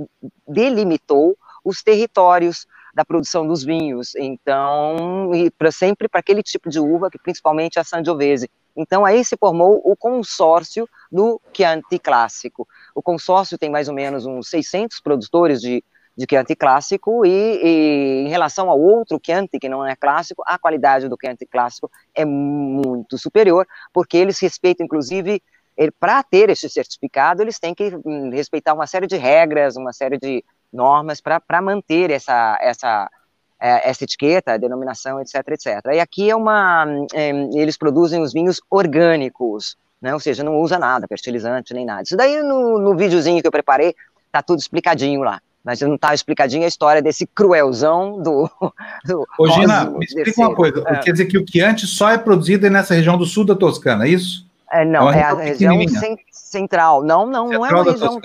delimitou 0.47 1.37
os 1.65 1.83
territórios 1.83 2.67
da 2.95 3.05
produção 3.05 3.47
dos 3.47 3.65
vinhos. 3.65 4.15
Então, 4.15 5.31
para 5.59 5.73
sempre 5.73 6.09
para 6.09 6.21
aquele 6.21 6.43
tipo 6.43 6.71
de 6.71 6.79
uva, 6.79 7.11
que 7.11 7.19
principalmente 7.19 7.79
a 7.79 7.85
Sangiovese. 7.85 8.49
Então, 8.77 9.05
aí 9.05 9.25
se 9.25 9.37
formou 9.37 9.81
o 9.85 9.97
consórcio 9.97 10.89
do 11.11 11.41
Chianti 11.53 11.99
Clássico. 11.99 12.67
O 12.95 13.03
consórcio 13.03 13.59
tem 13.59 13.71
mais 13.71 13.89
ou 13.89 13.95
menos 13.95 14.27
uns 14.27 14.49
600 14.49 15.01
produtores 15.01 15.61
de, 15.61 15.83
de 16.17 16.27
Chianti 16.29 16.55
Clássico 16.55 17.25
e, 17.25 17.31
e, 17.31 18.25
em 18.27 18.29
relação 18.29 18.71
ao 18.71 18.81
outro 18.81 19.21
Chianti, 19.25 19.59
que 19.59 19.69
não 19.69 19.85
é 19.85 19.95
clássico, 19.97 20.43
a 20.47 20.59
qualidade 20.59 21.09
do 21.09 21.17
Chianti 21.21 21.47
Clássico 21.47 21.91
é 22.15 22.25
muito 22.25 23.17
superior, 23.17 23.67
porque 23.93 24.17
eles 24.17 24.41
respeitam, 24.41 24.85
inclusive, 24.85 25.41
para 25.99 26.23
ter 26.23 26.51
esse 26.51 26.69
certificado, 26.69 27.43
eles 27.43 27.59
têm 27.59 27.75
que 27.75 27.93
hum, 28.05 28.31
respeitar 28.31 28.75
uma 28.75 28.87
série 28.87 29.07
de 29.07 29.17
regras, 29.17 29.77
uma 29.77 29.93
série 29.93 30.19
de 30.19 30.45
normas 30.75 31.21
para 31.21 31.63
manter 31.63 32.11
essa, 32.11 32.59
essa, 32.61 33.09
é, 33.61 33.89
essa 33.89 34.05
etiqueta, 34.05 34.59
denominação, 34.59 35.21
etc, 35.21 35.37
etc. 35.49 35.67
E 35.95 36.01
aqui 36.01 36.29
é 36.29 36.37
uma, 36.37 36.85
é, 37.15 37.31
eles 37.55 37.77
produzem 37.77 38.21
os 38.21 38.33
vinhos 38.33 38.61
orgânicos, 38.69 39.77
né, 40.03 40.13
ou 40.13 40.21
seja, 40.21 40.45
não 40.45 40.61
usa 40.61 40.79
nada, 40.79 41.07
fertilizante, 41.09 41.73
nem 41.73 41.87
nada. 41.87 42.03
Isso 42.03 42.17
daí 42.17 42.43
no, 42.43 42.79
no 42.79 42.97
videozinho 42.97 43.41
que 43.41 43.47
eu 43.47 43.53
preparei, 43.53 43.95
tá 44.31 44.43
tudo 44.43 44.59
explicadinho 44.59 45.23
lá. 45.23 45.41
Mas 45.65 45.81
não 45.81 45.97
tá 45.97 46.13
explicadinho 46.13 46.65
a 46.65 46.69
história 46.69 47.01
desse 47.01 47.27
cruelzão 47.27 48.21
do. 48.21 48.51
do 49.07 49.27
Ô, 49.39 49.49
Gina, 49.49 49.87
me 49.87 50.05
explica 50.05 50.29
desse, 50.29 50.41
uma 50.43 50.55
coisa. 50.55 50.85
É. 50.87 50.99
Quer 50.99 51.13
dizer 51.13 51.25
que 51.25 51.39
o 51.39 51.45
Chianti 51.49 51.87
só 51.87 52.11
é 52.11 52.19
produzido 52.19 52.69
nessa 52.69 52.93
região 52.93 53.17
do 53.17 53.25
sul 53.25 53.47
da 53.47 53.55
Toscana, 53.55 54.05
é 54.05 54.11
isso? 54.11 54.47
É, 54.71 54.85
não, 54.85 55.11
é, 55.11 55.21
é 55.21 55.23
a 55.23 55.35
região 55.35 55.81
central. 56.55 57.03
Não, 57.03 57.27
não, 57.27 57.49
central 57.49 57.61
não 57.61 57.67
é 57.67 57.83
uma 57.83 57.93
região 57.93 58.21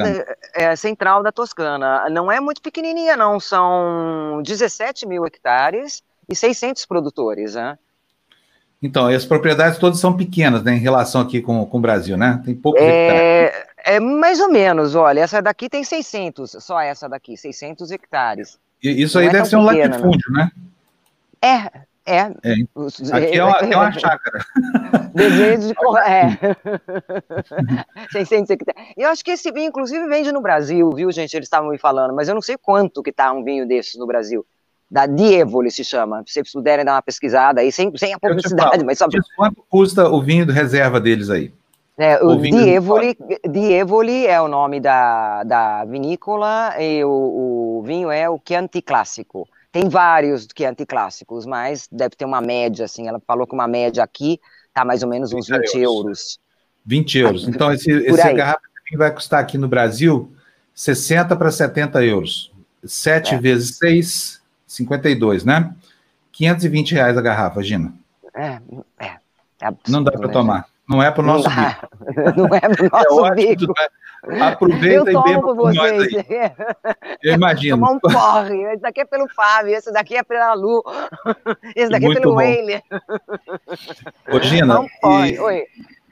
é, 0.53 0.75
central 0.75 1.23
da 1.23 1.32
Toscana. 1.32 2.09
Não 2.09 2.32
é 2.32 2.39
muito 2.39 2.61
pequenininha, 2.61 3.17
não. 3.17 3.39
São 3.39 4.41
17 4.43 5.07
mil 5.07 5.25
hectares 5.25 6.03
e 6.30 6.36
600 6.36 6.86
produtores, 6.86 7.55
né? 7.55 7.77
Então, 8.82 9.07
as 9.07 9.25
propriedades 9.25 9.77
todas 9.77 9.99
são 9.99 10.15
pequenas, 10.15 10.63
né, 10.63 10.73
em 10.73 10.80
relação 10.80 11.19
aqui 11.19 11.41
com, 11.41 11.65
com 11.65 11.77
o 11.77 11.82
Brasil, 11.82 12.15
né? 12.15 12.41
Tem 12.45 12.55
poucos 12.55 12.82
é, 12.82 13.45
hectares. 13.45 13.67
É 13.84 13.99
mais 13.99 14.39
ou 14.39 14.49
menos, 14.49 14.95
olha, 14.95 15.19
essa 15.19 15.41
daqui 15.41 15.67
tem 15.67 15.84
600, 15.84 16.55
só 16.59 16.80
essa 16.80 17.09
daqui, 17.09 17.36
600 17.36 17.91
hectares. 17.91 18.57
E 18.82 19.01
isso 19.03 19.19
aí 19.19 19.25
Não 19.25 19.32
é 19.32 19.34
deve 19.34 19.47
é 19.47 19.49
ser 19.49 19.55
um 19.57 19.67
pequena, 19.67 19.89
latifúndio, 19.89 20.32
né? 20.32 20.51
É, 21.41 21.82
é. 22.10 22.32
é. 22.43 22.53
Aqui 23.14 23.38
é 23.38 23.43
uma, 23.43 23.57
é 23.57 23.76
uma 23.76 23.91
chácara. 23.97 24.45
Desenho 25.14 25.60
de 25.60 25.76
cor. 25.76 25.97
É. 25.99 26.38
600 28.12 28.49
hectares. 28.49 28.93
Eu 28.97 29.10
acho 29.10 29.24
que 29.24 29.32
esse 29.32 29.51
vinho, 29.51 29.68
inclusive, 29.68 30.07
vende 30.07 30.32
no 30.32 30.41
Brasil, 30.41 30.89
viu, 30.91 31.12
gente? 31.12 31.34
Eles 31.36 31.45
estavam 31.45 31.70
me 31.70 31.78
falando, 31.78 32.14
mas 32.14 32.28
eu 32.28 32.36
não 32.36 32.41
sei 32.41 32.57
quanto 32.57 33.03
que 33.03 33.12
tá 33.12 33.32
um 33.32 33.43
vinho 33.43 33.68
desses 33.68 33.95
no 33.95 34.07
Brasil. 34.07 34.45
Da 34.89 35.05
Dievoli 35.05 35.70
se 35.70 35.84
chama. 35.84 36.24
Se 36.26 36.34
vocês 36.34 36.51
puderem 36.51 36.84
dar 36.84 36.93
uma 36.93 37.01
pesquisada 37.01 37.62
aí, 37.62 37.72
sem, 37.72 37.95
sem 37.95 38.14
a 38.14 38.20
publicidade, 38.20 38.84
mas 38.84 38.97
só. 38.97 39.07
Quanto 39.36 39.64
custa 39.70 40.10
o 40.10 40.22
vinho 40.22 40.45
de 40.45 40.51
reserva 40.51 40.99
deles 40.99 41.30
aí? 41.30 41.53
É, 41.99 42.24
o, 42.24 42.30
o 42.30 42.38
Dievoli, 42.38 43.18
Dievoli 43.51 44.26
é 44.26 44.41
o 44.41 44.47
nome 44.47 44.80
da, 44.80 45.43
da 45.43 45.84
vinícola 45.84 46.74
e 46.80 47.03
o, 47.03 47.80
o 47.80 47.84
vinho 47.86 48.10
é 48.10 48.30
o 48.30 48.39
Chianti 48.43 48.82
Clássico. 48.82 49.47
Tem 49.72 49.88
vários 49.88 50.47
que 50.47 50.63
é 50.63 50.70
anticlássicos, 50.70 51.45
mas 51.45 51.88
deve 51.91 52.15
ter 52.15 52.26
uma 52.26 52.41
média, 52.41 52.86
assim. 52.86 53.07
Ela 53.07 53.22
falou 53.26 53.45
que 53.45 53.53
uma 53.53 53.67
média 53.67 54.03
aqui 54.03 54.39
tá 54.74 54.84
mais 54.84 55.03
ou 55.03 55.09
menos 55.09 55.32
uns 55.32 55.47
20 55.47 55.76
euros. 55.76 55.76
euros. 55.76 56.39
20 56.86 57.17
euros. 57.20 57.47
Então, 57.47 57.72
esse, 57.72 57.91
esse 57.91 58.34
garrafa 58.34 58.61
vai 58.97 59.13
custar 59.13 59.39
aqui 59.39 59.57
no 59.57 59.67
Brasil 59.67 60.34
60 60.74 61.36
para 61.36 61.51
70 61.51 62.03
euros. 62.03 62.51
7 62.84 63.36
é. 63.36 63.38
vezes 63.38 63.78
6, 63.78 64.41
52, 64.65 65.43
né? 65.43 65.74
520 66.32 66.93
reais 66.93 67.17
a 67.17 67.22
garrafa, 67.22 67.61
Gina. 67.61 67.93
É, 68.34 68.59
é. 68.97 69.17
é 69.61 69.74
Não 69.88 70.03
dá 70.03 70.11
para 70.11 70.28
né, 70.28 70.34
tomar. 70.34 70.65
Não 70.88 71.03
é 71.03 71.11
para 71.11 71.22
o 71.22 71.26
nosso 71.26 71.47
não 71.47 71.55
bico. 71.55 71.89
Não 72.38 72.55
é 72.55 72.59
para 72.61 72.84
o 72.84 72.86
é 72.86 72.89
nosso 72.89 73.26
é 73.26 73.36
bico. 73.36 73.74
Aproveita 74.41 75.11
e 75.11 75.24
beba 75.24 75.41
com 75.41 75.55
vocês. 75.55 75.76
nós 75.76 76.13
aí. 76.13 76.26
Eu 77.24 77.34
imagino. 77.36 77.78
Tomar 77.78 77.91
um 77.91 77.99
porre. 77.99 78.63
Esse 78.63 78.82
daqui 78.82 79.01
é 79.01 79.05
pelo 79.05 79.28
Fábio, 79.30 79.74
esse 79.74 79.91
daqui 79.91 80.17
é 80.17 80.24
pela 80.24 80.53
Lu, 80.53 80.84
esse 81.76 81.89
daqui 81.89 82.05
é 82.05 82.07
muito 82.07 82.17
é 82.17 82.22
pelo 82.22 82.36
Wayne. 82.36 82.84
Ô, 84.32 84.39
Gina, 84.41 84.86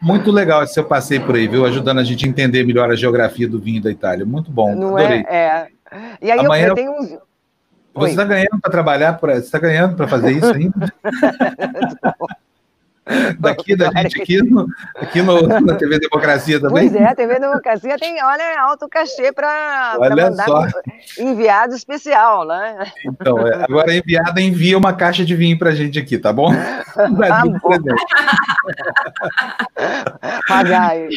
muito 0.02 0.32
legal 0.32 0.64
esse 0.64 0.74
seu 0.74 0.86
passeio 0.86 1.26
por 1.26 1.36
aí, 1.36 1.48
viu? 1.48 1.66
Ajudando 1.66 2.00
a 2.00 2.04
gente 2.04 2.26
a 2.26 2.30
entender 2.30 2.64
melhor 2.64 2.90
a 2.90 2.96
geografia 2.96 3.48
do 3.48 3.60
vinho 3.60 3.82
da 3.82 3.92
Itália. 3.92 4.26
Muito 4.26 4.50
bom. 4.52 4.74
Não 4.76 4.96
Adorei. 4.96 5.26
é? 5.28 5.36
É. 5.36 5.68
E 6.22 6.32
aí 6.32 6.40
Amanhã 6.40 6.68
eu, 6.68 6.76
tenho 6.76 6.92
uns. 6.92 7.18
Você 7.94 8.12
está 8.12 8.24
ganhando 8.24 8.60
para 8.62 8.72
trabalhar, 8.72 9.18
você 9.20 9.38
está 9.38 9.60
ganhando 9.60 9.96
para 9.96 10.08
fazer 10.08 10.32
isso 10.32 10.54
ainda? 10.54 10.94
daqui 13.40 13.76
da 13.76 13.90
gente 13.92 14.22
aqui, 14.22 14.42
no, 14.42 14.68
aqui 14.96 15.22
no, 15.22 15.42
na 15.62 15.76
TV 15.76 16.00
Democracia 16.00 16.60
também. 16.60 16.90
Pois 16.90 16.96
é, 16.96 17.06
a 17.06 17.16
TV 17.16 17.40
Democracia 17.40 17.98
tem, 17.98 18.24
olha, 18.24 18.62
alto 18.62 18.88
cachê 18.88 19.32
para 19.32 19.98
mandar 20.00 20.46
só. 20.46 20.66
enviado 21.20 21.74
especial, 21.76 22.46
né? 22.46 22.92
Então, 23.06 23.48
é, 23.48 23.64
agora 23.64 23.96
enviada 23.96 24.42
envia 24.42 24.78
uma 24.78 24.94
caixa 24.94 25.26
de 25.26 25.36
vinho 25.36 25.58
para 25.58 25.70
a 25.70 25.76
gente 25.76 25.98
aqui, 26.00 26.18
tá 26.18 26.32
bom? 26.32 26.52
Tá 27.28 27.44
bom. 27.44 27.80
Pagar 30.48 30.92
aí. 30.92 31.10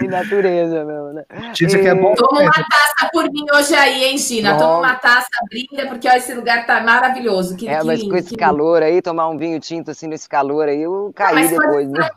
Em 0.00 0.08
natureza, 0.08 0.84
meu, 0.84 1.12
né? 1.12 1.24
Tícia, 1.52 1.80
que 1.80 1.88
é 1.88 1.94
bom. 1.94 2.14
Toma 2.14 2.42
uma 2.42 2.52
taça 2.52 3.10
por 3.12 3.24
mim 3.24 3.44
hoje 3.52 3.74
aí, 3.74 4.04
hein, 4.04 4.18
China? 4.18 4.52
Bom. 4.52 4.58
Toma 4.58 4.78
uma 4.78 4.94
taça, 4.94 5.28
brinda, 5.50 5.88
porque 5.88 6.08
ó, 6.08 6.12
esse 6.12 6.32
lugar 6.32 6.64
tá 6.66 6.80
maravilhoso. 6.80 7.56
Que, 7.56 7.68
é, 7.68 7.78
que 7.78 7.84
mas 7.84 8.00
lindo, 8.00 8.10
com 8.10 8.16
esse 8.16 8.36
calor 8.36 8.80
lindo. 8.80 8.94
aí, 8.94 9.02
tomar 9.02 9.28
um 9.28 9.36
vinho 9.36 9.58
tinto 9.58 9.90
assim 9.90 10.06
nesse 10.06 10.28
calor 10.28 10.68
aí, 10.68 10.82
eu 10.82 11.12
caí 11.14 11.48
depois. 11.48 11.88
Né? 11.90 12.08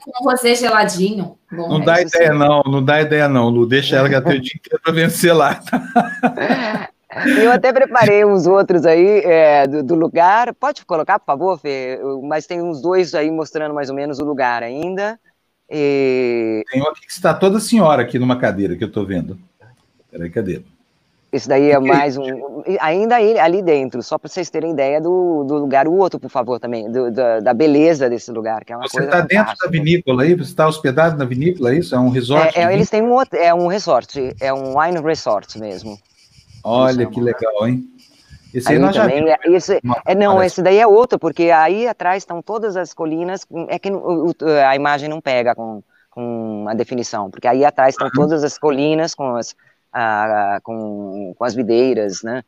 Com 0.00 0.30
rosé 0.30 0.54
geladinho. 0.54 1.36
Bom, 1.50 1.68
não 1.68 1.82
é 1.82 1.84
dá 1.84 2.00
ideia, 2.00 2.32
sim. 2.32 2.38
não, 2.38 2.62
não 2.62 2.84
dá 2.84 3.00
ideia, 3.00 3.28
não, 3.28 3.48
Lu. 3.48 3.66
Deixa 3.66 3.96
ela 3.96 4.08
ter 4.08 4.36
o 4.36 4.40
dia 4.40 4.52
inteiro 4.56 4.80
para 4.82 4.92
vencer 4.92 5.34
lá. 5.34 5.60
Eu 7.42 7.52
até 7.52 7.72
preparei 7.72 8.24
uns 8.24 8.46
outros 8.46 8.84
aí 8.84 9.20
é, 9.24 9.66
do, 9.66 9.82
do, 9.82 9.94
lugar. 9.94 10.52
Pode 10.54 10.84
colocar, 10.84 11.18
por 11.18 11.26
favor, 11.26 11.58
Fê? 11.58 11.98
Mas 12.22 12.46
tem 12.46 12.62
uns 12.62 12.80
dois 12.80 13.14
aí 13.14 13.30
mostrando 13.30 13.74
mais 13.74 13.88
ou 13.88 13.96
menos 13.96 14.18
o 14.18 14.24
lugar 14.24 14.62
ainda. 14.62 15.18
E... 15.70 16.62
Tem 16.70 16.82
um 16.82 16.88
aqui 16.88 17.06
que 17.06 17.12
está 17.12 17.32
toda 17.32 17.60
senhora 17.60 18.02
aqui 18.02 18.18
numa 18.18 18.38
cadeira 18.38 18.76
que 18.76 18.84
eu 18.84 18.88
estou 18.88 19.06
vendo. 19.06 19.38
Peraí, 20.10 20.30
cadê? 20.30 20.62
Esse 21.34 21.48
daí 21.48 21.72
é 21.72 21.78
mais 21.80 22.16
um. 22.16 22.62
Ainda 22.80 23.16
ali 23.16 23.60
dentro, 23.60 24.00
só 24.04 24.16
para 24.16 24.28
vocês 24.28 24.48
terem 24.48 24.70
ideia 24.70 25.00
do, 25.00 25.42
do 25.42 25.54
lugar. 25.56 25.88
O 25.88 25.96
outro, 25.96 26.20
por 26.20 26.30
favor, 26.30 26.60
também, 26.60 26.88
do, 26.88 27.10
da, 27.10 27.40
da, 27.40 27.52
beleza 27.52 28.08
desse 28.08 28.30
lugar. 28.30 28.64
Que 28.64 28.72
é 28.72 28.76
uma 28.76 28.86
você 28.86 29.02
está 29.02 29.20
dentro 29.20 29.52
da 29.60 29.68
vinícola 29.68 30.22
aí? 30.22 30.34
Você 30.34 30.50
está 30.50 30.68
hospedado 30.68 31.18
na 31.18 31.24
vinícola, 31.24 31.72
é 31.72 31.78
isso? 31.78 31.92
É 31.92 31.98
um 31.98 32.08
resort? 32.08 32.56
É, 32.56 32.62
é 32.62 32.72
eles 32.72 32.88
têm 32.88 33.02
um 33.02 33.10
outro, 33.10 33.36
é 33.36 33.52
um 33.52 33.66
resort, 33.66 34.32
é 34.40 34.54
um 34.54 34.78
wine 34.78 35.00
resort 35.00 35.58
mesmo. 35.58 35.98
Olha 36.64 37.06
que 37.06 37.20
legal, 37.20 37.68
hein? 37.68 37.88
Esse 38.52 38.72
aí, 38.72 38.78
nós 38.78 38.96
também, 38.96 39.26
já 39.26 39.36
vimos. 39.42 39.56
Esse, 39.56 39.80
é, 40.06 40.14
não, 40.14 40.36
parece. 40.36 40.46
esse 40.46 40.62
daí 40.62 40.78
é 40.78 40.86
outro, 40.86 41.18
porque 41.18 41.50
aí 41.50 41.88
atrás 41.88 42.22
estão 42.22 42.40
todas 42.40 42.76
as 42.76 42.94
colinas. 42.94 43.46
É 43.68 43.78
que 43.78 43.90
o, 43.90 44.32
a 44.68 44.76
imagem 44.76 45.08
não 45.08 45.20
pega 45.20 45.54
com, 45.54 45.82
com 46.10 46.66
a 46.68 46.74
definição, 46.74 47.30
porque 47.30 47.48
aí 47.48 47.64
atrás 47.64 47.94
estão 47.94 48.06
uhum. 48.06 48.12
todas 48.14 48.44
as 48.44 48.56
colinas 48.56 49.14
com 49.14 49.36
as 49.36 49.54
com, 50.62 51.34
com 51.36 51.44
as 51.44 51.54
videiras, 51.54 52.22
né? 52.22 52.42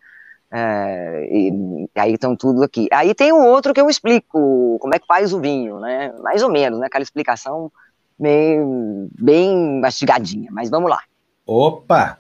É, 0.50 1.28
e 1.30 1.88
aí 1.94 2.14
estão 2.14 2.36
tudo 2.36 2.62
aqui. 2.62 2.88
Aí 2.92 3.14
tem 3.14 3.32
o 3.32 3.44
outro 3.44 3.74
que 3.74 3.80
eu 3.80 3.90
explico 3.90 4.78
como 4.80 4.94
é 4.94 4.98
que 4.98 5.06
faz 5.06 5.32
o 5.32 5.40
vinho, 5.40 5.78
né? 5.80 6.12
Mais 6.22 6.42
ou 6.42 6.50
menos, 6.50 6.78
né? 6.78 6.86
Aquela 6.86 7.02
explicação 7.02 7.70
bem, 8.18 9.08
bem 9.18 9.80
mastigadinha, 9.80 10.50
mas 10.52 10.70
vamos 10.70 10.90
lá. 10.90 11.00
Opa! 11.46 12.18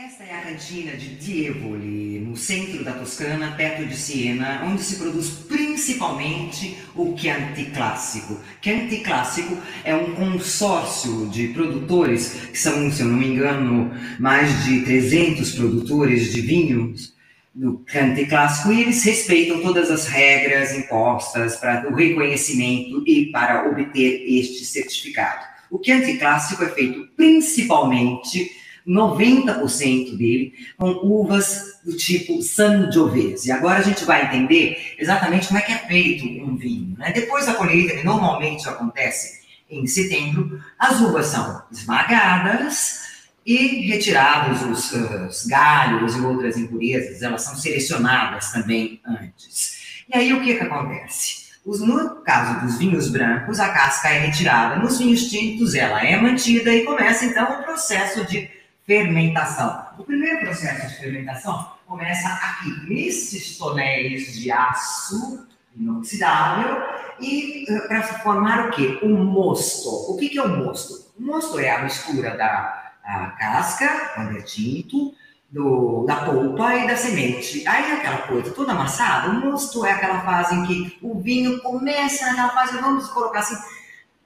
Essa 0.00 0.22
é 0.22 0.32
a 0.32 0.42
cantina 0.42 0.92
de 0.92 1.16
Dievoli, 1.16 2.20
no 2.20 2.36
centro 2.36 2.84
da 2.84 2.92
Toscana, 2.92 3.56
perto 3.56 3.84
de 3.84 3.96
Siena, 3.96 4.62
onde 4.64 4.80
se 4.80 4.94
produz 4.94 5.28
principalmente 5.48 6.78
o 6.94 7.18
Chianti 7.18 7.64
Clássico. 7.64 8.38
Chianti 8.62 8.98
Clássico 8.98 9.58
é 9.82 9.96
um 9.96 10.14
consórcio 10.14 11.26
de 11.30 11.48
produtores, 11.48 12.32
que 12.52 12.56
são, 12.56 12.88
se 12.92 13.02
eu 13.02 13.08
não 13.08 13.18
me 13.18 13.26
engano, 13.26 13.90
mais 14.20 14.66
de 14.66 14.82
300 14.82 15.50
produtores 15.56 16.32
de 16.32 16.42
vinhos 16.42 17.12
do 17.52 17.82
Chianti 17.84 18.24
Clássico, 18.26 18.72
e 18.72 18.82
eles 18.82 19.02
respeitam 19.02 19.60
todas 19.62 19.90
as 19.90 20.06
regras 20.06 20.78
impostas 20.78 21.56
para 21.56 21.90
o 21.90 21.96
reconhecimento 21.96 23.02
e 23.04 23.32
para 23.32 23.68
obter 23.68 24.22
este 24.28 24.64
certificado. 24.64 25.44
O 25.68 25.82
Chianti 25.84 26.18
Clássico 26.18 26.62
é 26.62 26.68
feito 26.68 27.08
principalmente 27.16 28.57
90% 28.88 30.16
dele 30.16 30.54
com 30.76 30.90
uvas 30.90 31.78
do 31.84 31.94
tipo 31.96 32.40
Sangiovese. 32.42 33.52
Agora 33.52 33.80
a 33.80 33.82
gente 33.82 34.04
vai 34.04 34.24
entender 34.24 34.94
exatamente 34.98 35.48
como 35.48 35.58
é 35.58 35.62
que 35.62 35.72
é 35.72 35.78
feito 35.78 36.42
um 36.42 36.56
vinho. 36.56 36.96
Né? 36.98 37.12
Depois 37.12 37.46
da 37.46 37.54
colheita, 37.54 37.96
que 37.96 38.04
normalmente 38.04 38.66
acontece 38.68 39.46
em 39.70 39.86
setembro, 39.86 40.60
as 40.78 41.00
uvas 41.00 41.26
são 41.26 41.62
esmagadas 41.70 43.06
e 43.44 43.86
retirados 43.86 44.62
os, 44.62 44.92
os 44.92 45.46
galhos 45.46 46.16
e 46.16 46.20
outras 46.20 46.56
impurezas, 46.56 47.22
elas 47.22 47.42
são 47.42 47.54
selecionadas 47.54 48.50
também 48.52 49.00
antes. 49.06 50.04
E 50.08 50.16
aí 50.16 50.32
o 50.32 50.42
que, 50.42 50.54
que 50.54 50.64
acontece? 50.64 51.48
No 51.66 52.22
caso 52.22 52.64
dos 52.64 52.78
vinhos 52.78 53.10
brancos, 53.10 53.60
a 53.60 53.68
casca 53.68 54.08
é 54.08 54.20
retirada. 54.20 54.76
Nos 54.76 54.98
vinhos 54.98 55.28
tintos, 55.28 55.74
ela 55.74 56.02
é 56.02 56.16
mantida 56.16 56.72
e 56.72 56.84
começa 56.84 57.26
então 57.26 57.60
o 57.60 57.62
processo 57.62 58.24
de 58.24 58.48
fermentação. 58.88 59.86
O 59.98 60.02
primeiro 60.02 60.40
processo 60.40 60.88
de 60.88 60.96
fermentação 60.96 61.72
começa 61.86 62.26
aqui, 62.26 62.70
nesses 62.88 63.58
tonéis 63.58 64.32
de 64.32 64.50
aço 64.50 65.46
inoxidável, 65.76 66.82
e 67.20 67.66
uh, 67.68 67.86
para 67.86 68.02
formar 68.02 68.68
o 68.68 68.70
quê? 68.70 68.98
O 69.02 69.08
mosto. 69.10 69.90
O 70.10 70.16
que, 70.16 70.30
que 70.30 70.38
é 70.38 70.42
o 70.42 70.48
mosto? 70.48 71.12
O 71.18 71.22
mosto 71.22 71.58
é 71.58 71.70
a 71.70 71.82
mistura 71.82 72.34
da 72.36 72.94
casca, 73.38 74.12
quando 74.14 74.38
é 74.38 74.42
tinto, 74.42 75.14
do, 75.50 76.04
da 76.06 76.16
polpa 76.24 76.74
e 76.74 76.86
da 76.86 76.96
semente. 76.96 77.66
Aí 77.68 77.92
aquela 77.92 78.18
coisa 78.22 78.50
toda 78.52 78.72
amassada, 78.72 79.28
o 79.28 79.34
mosto 79.34 79.84
é 79.84 79.92
aquela 79.92 80.20
fase 80.20 80.54
em 80.54 80.66
que 80.66 80.98
o 81.02 81.20
vinho 81.20 81.60
começa 81.60 82.26
naquela 82.26 82.50
fase, 82.50 82.78
vamos 82.78 83.08
colocar 83.08 83.40
assim, 83.40 83.56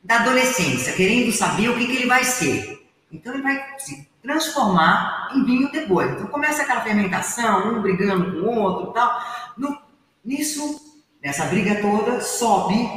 da 0.04 0.20
adolescência, 0.20 0.92
querendo 0.92 1.32
saber 1.32 1.68
o 1.68 1.76
que, 1.76 1.86
que 1.86 1.96
ele 1.96 2.06
vai 2.06 2.22
ser. 2.22 2.86
Então 3.10 3.34
ele 3.34 3.42
vai 3.42 3.78
se 3.78 4.11
transformar 4.22 5.30
em 5.34 5.44
vinho 5.44 5.70
depois. 5.70 6.12
Então 6.12 6.26
começa 6.26 6.62
aquela 6.62 6.80
fermentação, 6.80 7.74
um 7.74 7.82
brigando 7.82 8.40
com 8.40 8.48
o 8.48 8.60
outro 8.60 8.92
tal. 8.92 9.20
No, 9.56 9.76
nisso, 10.24 10.80
nessa 11.22 11.46
briga 11.46 11.80
toda, 11.82 12.20
sobe 12.20 12.88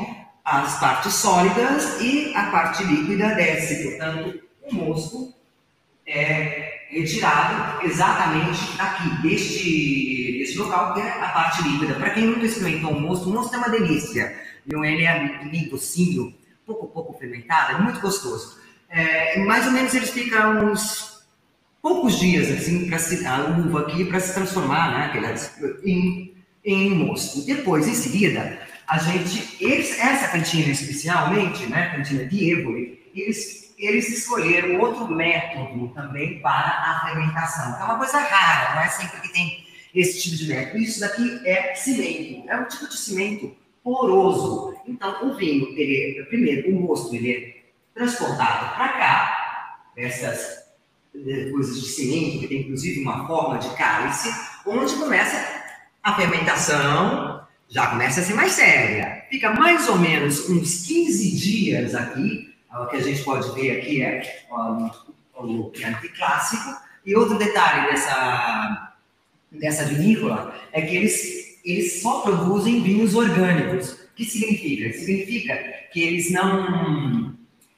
as 0.44 0.80
partes 0.80 1.14
sólidas 1.14 2.00
e 2.00 2.34
a 2.36 2.52
parte 2.52 2.84
líquida 2.84 3.34
desce. 3.36 3.90
Portanto, 3.90 4.40
o 4.64 4.76
mosto 4.76 5.34
é 6.08 6.86
retirado 6.90 7.84
exatamente 7.84 8.78
daqui, 8.78 9.10
deste, 9.24 10.38
deste 10.38 10.58
local, 10.60 10.94
que 10.94 11.02
é 11.02 11.10
a 11.10 11.30
parte 11.30 11.64
líquida. 11.64 11.96
Para 11.96 12.12
quem 12.12 12.28
nunca 12.28 12.46
experimentou 12.46 12.92
o 12.92 13.02
mosto, 13.02 13.30
o 13.30 13.34
mosto 13.34 13.56
é 13.56 13.58
uma 13.58 13.70
delícia. 13.70 14.40
Ele 14.68 15.04
é 15.04 15.68
docinho, 15.70 16.34
pouco 16.66 16.88
pouco 16.88 17.18
fermentado, 17.18 17.78
é 17.78 17.82
muito 17.82 18.00
gostoso. 18.00 18.60
É, 18.90 19.40
mais 19.40 19.66
ou 19.66 19.72
menos 19.72 19.94
ele 19.94 20.06
fica 20.06 20.48
uns 20.48 21.15
poucos 21.86 22.18
dias 22.18 22.50
assim 22.50 22.90
para 22.90 22.98
se 22.98 23.24
a 23.28 23.46
uva 23.46 23.82
aqui 23.82 24.06
para 24.06 24.20
se 24.20 24.34
transformar 24.34 25.14
né, 25.14 25.36
em, 25.84 26.34
em 26.64 26.90
mosto. 26.90 27.46
Depois, 27.46 27.88
em 27.88 27.94
seguida, 27.94 28.60
a 28.88 28.98
gente 28.98 29.64
essa 29.64 30.30
cantina 30.30 30.72
especialmente, 30.72 31.68
né, 31.68 31.96
cantina 31.96 32.26
de 32.26 32.52
Évore, 32.52 33.12
eles 33.14 33.76
eles 33.78 34.10
escolheram 34.10 34.80
outro 34.80 35.08
método 35.14 35.90
também 35.90 36.40
para 36.40 36.56
a 36.58 37.02
fermentação. 37.06 37.80
É 37.80 37.84
uma 37.84 38.00
coisa 38.00 38.18
rara, 38.18 38.76
não 38.76 38.82
é 38.82 38.88
sempre 38.88 39.22
que 39.22 39.32
tem 39.32 39.68
esse 39.94 40.24
tipo 40.24 40.38
de 40.38 40.48
método. 40.48 40.80
Isso 40.80 41.02
daqui 41.02 41.40
é 41.46 41.76
cimento, 41.76 42.50
é 42.50 42.58
um 42.58 42.66
tipo 42.66 42.90
de 42.90 42.98
cimento 42.98 43.56
poroso. 43.84 44.76
Então, 44.88 45.30
o 45.30 45.36
vinho, 45.36 45.68
ele, 45.78 46.24
primeiro, 46.30 46.70
o 46.72 46.82
mosto, 46.82 47.14
ele 47.14 47.32
é 47.32 47.56
transportado 47.94 48.76
para 48.76 48.88
cá, 48.88 49.92
essas 49.96 50.65
coisas 51.52 51.82
de 51.82 51.88
cimento, 51.88 52.40
que 52.40 52.48
tem 52.48 52.62
inclusive 52.62 53.02
uma 53.02 53.26
forma 53.28 53.58
de 53.58 53.70
cálice, 53.76 54.30
onde 54.66 54.96
começa 54.96 55.64
a 56.04 56.16
fermentação, 56.16 57.42
já 57.68 57.88
começa 57.88 58.22
a 58.22 58.24
ser 58.24 58.34
mais 58.34 58.52
séria. 58.52 59.24
Fica 59.30 59.52
mais 59.52 59.88
ou 59.90 59.98
menos 59.98 60.50
uns 60.50 60.86
15 60.86 61.36
dias 61.36 61.96
aqui, 61.96 62.54
o 62.72 62.88
que 62.88 62.98
a 62.98 63.02
gente 63.02 63.24
pode 63.24 63.50
ver 63.52 63.80
aqui 63.80 64.02
é 64.02 64.46
o, 65.38 65.42
o 65.44 65.72
clássico. 66.18 66.76
E 67.06 67.16
outro 67.16 67.38
detalhe 67.38 67.92
dessa, 67.92 68.94
dessa 69.52 69.86
vinícola 69.86 70.54
é 70.72 70.82
que 70.82 70.96
eles, 70.96 71.60
eles 71.64 72.02
só 72.02 72.22
produzem 72.22 72.84
vinhos 72.84 73.16
orgânicos. 73.16 73.92
O 73.92 74.16
que 74.16 74.26
significa? 74.26 74.92
Significa 74.98 75.56
que 75.92 76.02
eles 76.02 76.32
não, 76.32 77.36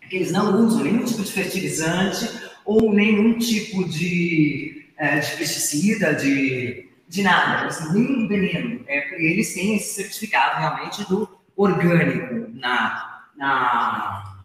que 0.09 0.15
eles 0.15 0.31
não 0.31 0.65
usam 0.65 0.83
nenhum 0.83 1.05
tipo 1.05 1.23
de 1.23 1.31
fertilizante 1.31 2.46
ou 2.67 2.93
nenhum 2.93 3.37
tipo 3.39 3.87
de, 3.87 4.85
é, 4.97 5.19
de 5.19 5.37
pesticida, 5.37 6.13
de, 6.13 6.89
de 7.07 7.23
nada, 7.23 7.67
assim, 7.67 7.93
nenhum 7.93 8.27
veneno. 8.27 8.83
É, 8.87 9.23
eles 9.23 9.53
têm 9.53 9.77
esse 9.77 9.95
certificado 9.95 10.59
realmente 10.59 11.07
do 11.07 11.29
orgânico 11.55 12.51
na, 12.59 13.23
na, 13.37 14.43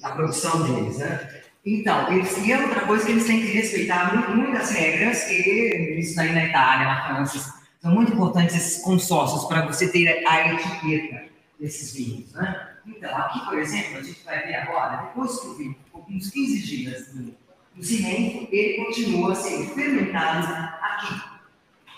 na 0.00 0.10
produção 0.12 0.62
deles. 0.62 0.98
Né? 0.98 1.42
Então, 1.66 2.12
eles, 2.12 2.38
e 2.38 2.52
é 2.52 2.62
outra 2.62 2.86
coisa 2.86 3.04
que 3.04 3.10
eles 3.10 3.26
têm 3.26 3.40
que 3.40 3.48
respeitar 3.48 4.30
muitas 4.32 4.70
regras, 4.70 5.24
que 5.24 5.96
isso 5.98 6.18
aí 6.20 6.32
na 6.32 6.44
Itália, 6.44 6.86
na 6.86 7.08
França, 7.08 7.54
são 7.82 7.92
muito 7.92 8.12
importantes 8.12 8.54
esses 8.54 8.82
consórcios 8.84 9.44
para 9.46 9.66
você 9.66 9.90
ter 9.90 10.24
a 10.28 10.54
etiqueta 10.54 11.24
desses 11.58 11.92
vinhos. 11.92 12.32
Né? 12.34 12.68
Então, 12.86 13.16
aqui, 13.16 13.44
por 13.46 13.58
exemplo, 13.58 13.98
a 13.98 14.02
gente 14.02 14.22
vai 14.24 14.46
ver 14.46 14.54
agora, 14.54 15.08
depois 15.08 15.40
que 15.40 15.46
o 15.48 15.54
vinho 15.56 15.76
uns 16.08 16.30
15 16.30 16.62
dias 16.62 17.14
no 17.14 17.34
o 17.76 17.82
cimento 17.82 18.48
ele 18.52 18.84
continua 18.84 19.34
sendo 19.34 19.74
fermentado 19.74 20.46
aqui, 20.82 21.20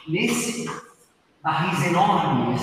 nesse 0.09 0.69
barris 1.43 1.86
enormes 1.86 2.62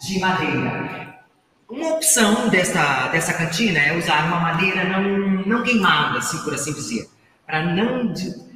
de 0.00 0.18
madeira. 0.18 1.24
Uma 1.68 1.94
opção 1.94 2.48
dessa, 2.48 3.08
dessa 3.08 3.32
cantina 3.34 3.78
é 3.78 3.96
usar 3.96 4.26
uma 4.26 4.40
madeira 4.40 4.84
não, 4.84 5.44
não 5.44 5.62
queimada, 5.62 6.18
assim, 6.18 6.38
por 6.38 6.54
assim 6.54 6.72
dizer, 6.72 7.08
para 7.46 7.64
não 7.64 8.12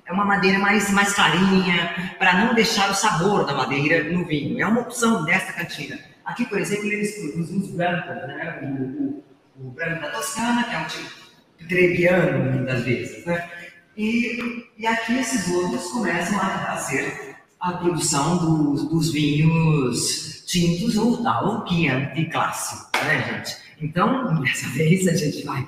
é 0.06 0.12
uma 0.12 0.24
madeira 0.24 0.58
mais, 0.58 0.90
mais 0.90 1.12
clarinha, 1.12 2.14
para 2.18 2.44
não 2.44 2.54
deixar 2.54 2.90
o 2.90 2.94
sabor 2.94 3.44
da 3.44 3.54
madeira 3.54 4.04
no 4.04 4.24
vinho. 4.24 4.58
É 4.58 4.66
uma 4.66 4.80
opção 4.80 5.22
desta 5.24 5.52
cantina. 5.52 5.98
Aqui, 6.24 6.46
por 6.46 6.58
exemplo, 6.58 6.86
eles 6.86 7.14
produzem 7.14 7.58
os 7.58 7.70
brancos, 7.72 8.16
né? 8.26 8.58
o, 8.62 8.66
o, 8.66 9.24
o 9.66 9.70
branco 9.70 10.00
da 10.00 10.10
Toscana, 10.10 10.64
que 10.64 10.74
é 10.74 10.78
um 10.78 10.84
tipo 10.86 11.28
trebiano, 11.68 12.52
muitas 12.52 12.84
vezes, 12.84 13.26
né? 13.26 13.50
E, 13.98 14.64
e 14.78 14.86
aqui 14.86 15.18
esses 15.18 15.52
outros 15.52 15.90
começam 15.90 16.38
a 16.38 16.48
fazer 16.66 17.34
a 17.58 17.72
produção 17.72 18.86
dos, 18.86 19.12
vinhos 19.12 20.44
tintos 20.46 20.96
ou 20.96 21.20
tal 21.20 21.66
Chianti 21.66 22.26
clássico, 22.26 22.96
né, 23.04 23.20
gente? 23.24 23.56
Então, 23.82 24.40
dessa 24.40 24.68
vez 24.78 25.08
a 25.08 25.16
gente 25.16 25.44
vai 25.44 25.66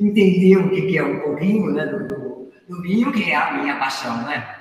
entender 0.00 0.56
o 0.56 0.70
que, 0.70 0.98
é 0.98 1.04
um 1.04 1.20
pouquinho 1.20 1.70
né, 1.70 1.86
do, 1.86 2.50
do 2.68 2.82
vinho, 2.82 3.12
que 3.12 3.30
é 3.30 3.36
a 3.36 3.52
minha 3.54 3.76
paixão, 3.76 4.24
né? 4.24 4.59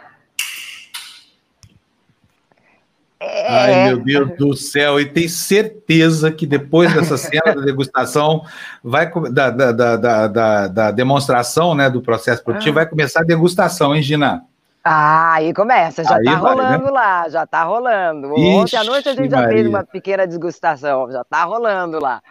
É... 3.21 3.47
Ai, 3.47 3.85
meu 3.87 3.97
Deus 3.97 4.37
do 4.37 4.55
céu, 4.55 4.99
e 4.99 5.05
tem 5.05 5.27
certeza 5.27 6.31
que 6.31 6.47
depois 6.47 6.93
dessa 6.93 7.17
cena 7.17 7.53
da 7.53 7.61
degustação, 7.61 8.43
vai 8.81 9.11
da, 9.31 9.49
da, 9.49 9.71
da, 9.71 10.27
da, 10.27 10.67
da 10.67 10.91
demonstração 10.91 11.75
né, 11.75 11.89
do 11.89 12.01
processo 12.01 12.41
produtivo, 12.43 12.79
ah. 12.79 12.81
vai 12.83 12.89
começar 12.89 13.19
a 13.19 13.25
degustação, 13.25 13.93
hein, 13.93 14.01
Gina? 14.01 14.43
Ah, 14.81 15.33
aí 15.33 15.53
começa, 15.53 16.03
já 16.03 16.15
aí 16.15 16.23
tá 16.23 16.35
vai, 16.35 16.51
rolando 16.51 16.85
né? 16.85 16.91
lá, 16.91 17.29
já 17.29 17.45
tá 17.45 17.63
rolando. 17.63 18.33
Ixi, 18.37 18.55
Ontem 18.55 18.77
à 18.77 18.83
noite 18.85 19.09
a 19.09 19.13
gente 19.13 19.29
já 19.29 19.37
Maria. 19.41 19.53
fez 19.53 19.67
uma 19.67 19.83
pequena 19.83 20.25
degustação, 20.25 21.11
já 21.11 21.23
tá 21.25 21.43
rolando 21.43 21.99
lá. 21.99 22.21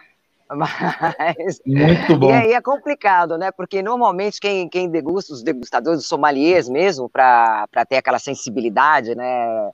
Mas, 0.49 1.61
Muito 1.63 2.17
bom. 2.17 2.31
E 2.31 2.33
aí 2.33 2.53
é 2.53 2.61
complicado, 2.61 3.37
né? 3.37 3.51
Porque 3.51 3.83
normalmente 3.83 4.39
quem, 4.39 4.67
quem 4.67 4.89
degusta, 4.89 5.31
os 5.31 5.43
degustadores, 5.43 5.99
os 5.99 6.07
sommeliers 6.07 6.67
mesmo, 6.67 7.07
para 7.07 7.67
ter 7.87 7.97
aquela 7.97 8.17
sensibilidade, 8.17 9.13
né? 9.13 9.69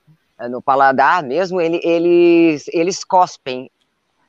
No 0.49 0.62
paladar 0.62 1.24
mesmo, 1.24 1.62
ele, 1.62 1.80
eles, 1.84 2.66
eles 2.74 3.03
cospem, 3.03 3.72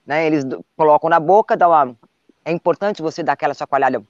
né? 0.06 0.26
Eles 0.26 0.44
colocam 0.76 1.10
na 1.10 1.18
boca, 1.18 1.56
dá 1.56 1.68
uma. 1.68 1.96
É 2.44 2.52
importante 2.52 3.02
você 3.02 3.22
dar 3.22 3.32
aquela 3.32 3.54
chacoalhada. 3.54 4.00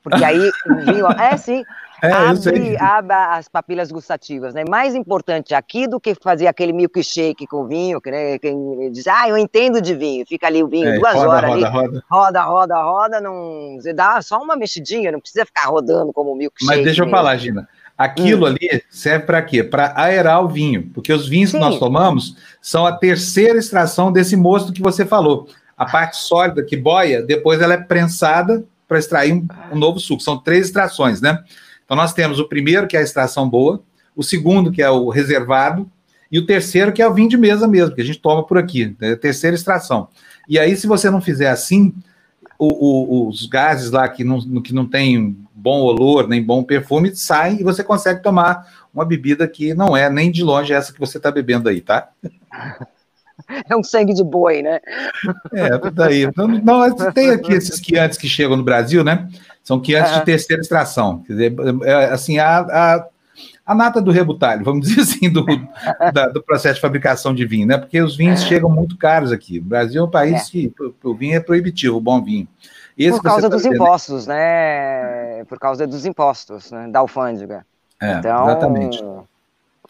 Porque 0.00 0.24
aí 0.24 0.38
o 0.38 0.74
vinho. 0.86 1.06
É, 1.18 1.36
sim. 1.36 1.64
É, 2.02 2.12
abre, 2.12 2.76
abre 2.76 3.14
as 3.14 3.48
papilas 3.48 3.90
gustativas, 3.90 4.52
né? 4.52 4.64
Mais 4.68 4.94
importante 4.94 5.54
aqui 5.54 5.88
do 5.88 5.98
que 5.98 6.14
fazer 6.14 6.46
aquele 6.46 6.72
milkshake 6.72 7.46
com 7.46 7.66
vinho, 7.66 8.00
que 8.00 8.10
né, 8.10 8.38
quem 8.38 8.92
diz, 8.92 9.06
ah, 9.06 9.28
eu 9.28 9.38
entendo 9.38 9.80
de 9.80 9.94
vinho, 9.94 10.26
fica 10.26 10.46
ali 10.46 10.62
o 10.62 10.68
vinho 10.68 10.88
é, 10.88 10.98
duas 10.98 11.14
roda, 11.14 11.28
horas 11.28 11.50
roda, 11.50 11.66
ali, 11.66 11.74
roda, 11.74 12.04
roda, 12.10 12.42
roda, 12.42 12.82
roda, 12.82 13.20
não, 13.20 13.76
você 13.80 13.94
dá 13.94 14.20
só 14.20 14.38
uma 14.42 14.56
mexidinha, 14.56 15.10
não 15.10 15.20
precisa 15.20 15.46
ficar 15.46 15.68
rodando 15.68 16.12
como 16.12 16.34
milkshake. 16.36 16.66
Mas 16.66 16.84
deixa 16.84 17.00
eu 17.00 17.06
mesmo. 17.06 17.16
falar, 17.16 17.36
Gina, 17.38 17.66
aquilo 17.96 18.44
hum. 18.44 18.48
ali 18.48 18.82
serve 18.90 19.24
para 19.24 19.42
quê? 19.42 19.62
Para 19.62 19.92
aerar 19.96 20.44
o 20.44 20.48
vinho, 20.48 20.90
porque 20.92 21.12
os 21.12 21.28
vinhos 21.28 21.50
Sim. 21.50 21.58
que 21.58 21.64
nós 21.64 21.78
tomamos 21.78 22.36
são 22.60 22.86
a 22.86 22.92
terceira 22.92 23.58
extração 23.58 24.12
desse 24.12 24.36
mosto 24.36 24.72
que 24.72 24.82
você 24.82 25.04
falou. 25.04 25.48
A 25.76 25.84
parte 25.84 26.16
sólida 26.16 26.64
que 26.64 26.76
boia, 26.76 27.22
depois 27.22 27.60
ela 27.60 27.74
é 27.74 27.78
prensada 27.78 28.64
para 28.88 28.98
extrair 28.98 29.32
um, 29.32 29.46
um 29.72 29.78
novo 29.78 30.00
suco. 30.00 30.22
São 30.22 30.38
três 30.38 30.66
extrações, 30.66 31.20
né? 31.20 31.42
Então, 31.84 31.96
nós 31.96 32.12
temos 32.12 32.38
o 32.40 32.48
primeiro, 32.48 32.86
que 32.86 32.96
é 32.96 33.00
a 33.00 33.02
extração 33.02 33.48
boa, 33.48 33.82
o 34.14 34.22
segundo, 34.22 34.72
que 34.72 34.82
é 34.82 34.90
o 34.90 35.08
reservado, 35.08 35.88
e 36.30 36.38
o 36.38 36.46
terceiro, 36.46 36.92
que 36.92 37.00
é 37.00 37.08
o 37.08 37.14
vinho 37.14 37.28
de 37.28 37.36
mesa 37.36 37.68
mesmo, 37.68 37.94
que 37.94 38.00
a 38.00 38.04
gente 38.04 38.18
toma 38.18 38.44
por 38.44 38.58
aqui, 38.58 38.96
é 39.00 39.12
a 39.12 39.16
terceira 39.16 39.54
extração. 39.54 40.08
E 40.48 40.58
aí, 40.58 40.76
se 40.76 40.86
você 40.86 41.08
não 41.10 41.20
fizer 41.20 41.48
assim, 41.48 41.94
o, 42.58 42.66
o, 42.66 43.28
os 43.28 43.46
gases 43.46 43.90
lá 43.90 44.08
que 44.08 44.24
não, 44.24 44.40
que 44.60 44.74
não 44.74 44.86
tem 44.86 45.36
bom 45.56 45.80
olor, 45.80 46.28
nem 46.28 46.42
bom 46.42 46.62
perfume, 46.62 47.16
saem 47.16 47.60
e 47.60 47.64
você 47.64 47.82
consegue 47.82 48.22
tomar 48.22 48.86
uma 48.92 49.04
bebida 49.04 49.48
que 49.48 49.72
não 49.72 49.96
é 49.96 50.10
nem 50.10 50.30
de 50.30 50.44
longe 50.44 50.72
essa 50.72 50.92
que 50.92 51.00
você 51.00 51.16
está 51.16 51.30
bebendo 51.30 51.68
aí, 51.68 51.80
tá? 51.80 52.08
É 53.68 53.76
um 53.76 53.82
sangue 53.84 54.14
de 54.14 54.24
boi, 54.24 54.62
né? 54.62 54.80
É, 55.52 55.90
daí. 55.90 56.28
Não, 56.34 56.48
não, 56.48 57.12
tem 57.12 57.30
aqui 57.30 57.52
esses 57.54 57.78
quiantes 57.78 58.18
que 58.18 58.26
chegam 58.26 58.56
no 58.56 58.64
Brasil, 58.64 59.04
né? 59.04 59.28
São 59.62 59.78
quiantes 59.78 60.14
de 60.14 60.24
terceira 60.24 60.62
extração. 60.62 61.18
Quer 61.20 61.32
dizer, 61.32 61.56
é, 61.84 62.06
assim, 62.06 62.38
a, 62.38 62.58
a, 62.60 63.06
a 63.64 63.74
nata 63.74 64.00
do 64.00 64.10
rebutalho, 64.10 64.64
vamos 64.64 64.88
dizer 64.88 65.02
assim, 65.02 65.30
do, 65.30 65.44
da, 66.12 66.28
do 66.28 66.42
processo 66.42 66.76
de 66.76 66.80
fabricação 66.80 67.34
de 67.34 67.46
vinho, 67.46 67.66
né? 67.66 67.76
Porque 67.76 68.00
os 68.00 68.16
vinhos 68.16 68.42
chegam 68.42 68.70
muito 68.70 68.96
caros 68.96 69.30
aqui. 69.30 69.58
O 69.58 69.64
Brasil 69.64 70.02
é 70.02 70.04
um 70.04 70.10
país 70.10 70.48
é. 70.48 70.50
que 70.50 70.72
o 71.04 71.14
vinho 71.14 71.36
é 71.36 71.40
proibitivo, 71.40 71.98
o 71.98 72.00
bom 72.00 72.24
vinho. 72.24 72.48
Por 73.10 73.22
causa 73.22 73.42
tá 73.42 73.56
dos 73.56 73.66
impostos, 73.66 74.26
né? 74.26 75.44
Por 75.44 75.58
causa 75.58 75.86
dos 75.86 76.06
impostos, 76.06 76.70
né? 76.70 76.88
Da 76.88 77.00
alfândega. 77.00 77.66
É, 78.00 78.12
então, 78.12 78.44
exatamente. 78.44 79.04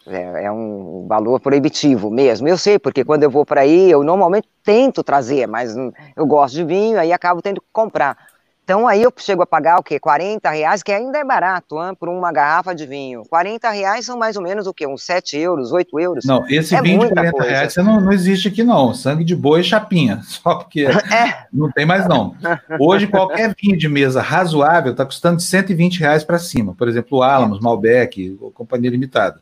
É, 0.05 0.45
é, 0.45 0.51
um 0.51 1.05
valor 1.07 1.39
proibitivo 1.39 2.09
mesmo. 2.09 2.47
Eu 2.47 2.57
sei, 2.57 2.79
porque 2.79 3.03
quando 3.03 3.23
eu 3.23 3.29
vou 3.29 3.45
para 3.45 3.61
aí, 3.61 3.91
eu 3.91 4.03
normalmente 4.03 4.47
tento 4.63 5.03
trazer, 5.03 5.47
mas 5.47 5.75
eu 6.15 6.25
gosto 6.25 6.55
de 6.55 6.63
vinho, 6.63 6.99
aí 6.99 7.11
acabo 7.11 7.41
tendo 7.41 7.61
que 7.61 7.67
comprar. 7.73 8.26
Então 8.67 8.85
aí 8.85 9.01
eu 9.01 9.13
chego 9.15 9.41
a 9.41 9.45
pagar 9.45 9.79
o 9.79 9.81
quê? 9.81 9.97
40 9.97 10.49
reais, 10.49 10.83
que 10.83 10.91
ainda 10.91 11.17
é 11.17 11.23
barato, 11.23 11.81
hein, 11.81 11.95
por 11.97 12.09
uma 12.09 12.33
garrafa 12.33 12.75
de 12.75 12.85
vinho. 12.85 13.23
40 13.29 13.69
reais 13.69 14.05
são 14.05 14.17
mais 14.17 14.35
ou 14.35 14.43
menos 14.43 14.67
o 14.67 14.73
quê? 14.73 14.85
Uns 14.85 15.03
7 15.03 15.37
euros, 15.37 15.71
8 15.71 15.97
euros? 16.01 16.25
Não, 16.25 16.45
esse 16.49 16.75
é 16.75 16.81
vinho 16.81 16.99
de 16.99 17.13
40 17.13 17.31
coisa. 17.31 17.49
reais 17.49 17.75
não, 17.77 18.01
não 18.01 18.11
existe 18.11 18.49
aqui 18.49 18.65
não. 18.65 18.93
Sangue 18.93 19.23
de 19.23 19.33
boi 19.33 19.61
e 19.61 19.63
chapinha, 19.63 20.19
só 20.27 20.55
porque 20.55 20.81
é. 20.83 21.45
não 21.53 21.71
tem 21.71 21.85
mais 21.85 22.09
não. 22.09 22.35
Hoje 22.77 23.07
qualquer 23.07 23.55
vinho 23.57 23.77
de 23.77 23.87
mesa 23.87 24.21
razoável 24.21 24.91
está 24.91 25.05
custando 25.05 25.37
de 25.37 25.43
120 25.43 26.01
reais 26.01 26.25
para 26.25 26.37
cima. 26.37 26.75
Por 26.75 26.89
exemplo, 26.89 27.19
o 27.19 27.23
Alamos, 27.23 27.61
Malbec, 27.61 28.37
Companhia 28.53 28.91
Limitada. 28.91 29.39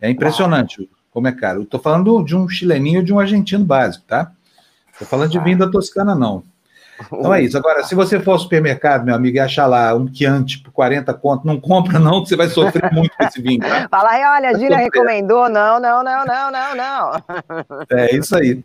É 0.00 0.08
impressionante 0.08 0.82
Uau. 0.82 0.90
como 1.10 1.26
é 1.26 1.32
caro. 1.32 1.62
Estou 1.62 1.80
falando 1.80 2.22
de 2.22 2.36
um 2.36 2.48
chileninho 2.48 3.02
de 3.02 3.12
um 3.12 3.18
argentino 3.18 3.64
básico, 3.64 4.04
tá? 4.06 4.30
Estou 4.92 5.08
falando 5.08 5.32
de 5.32 5.40
vinho 5.40 5.58
da 5.58 5.68
Toscana, 5.68 6.14
não. 6.14 6.44
Então 7.12 7.32
é 7.32 7.42
isso. 7.42 7.56
Agora, 7.56 7.82
se 7.84 7.94
você 7.94 8.20
for 8.20 8.32
ao 8.32 8.38
supermercado, 8.38 9.04
meu 9.04 9.14
amigo, 9.14 9.36
e 9.36 9.40
achar 9.40 9.66
lá 9.66 9.94
um 9.94 10.12
Chianti 10.12 10.60
por 10.60 10.72
40 10.72 11.12
conto, 11.14 11.46
não 11.46 11.60
compra 11.60 11.98
não, 11.98 12.22
que 12.22 12.28
você 12.28 12.36
vai 12.36 12.48
sofrer 12.48 12.90
muito 12.92 13.16
com 13.16 13.24
esse 13.24 13.40
vinho. 13.40 13.60
Tá? 13.60 13.88
Fala 13.90 14.10
aí, 14.10 14.24
olha, 14.24 14.50
a 14.50 14.58
Gina 14.58 14.76
recomendou, 14.76 15.48
não, 15.48 15.80
não, 15.80 16.02
não, 16.02 16.24
não, 16.24 16.50
não, 16.50 16.76
não. 16.76 17.12
É 17.90 18.14
isso 18.14 18.36
aí. 18.36 18.62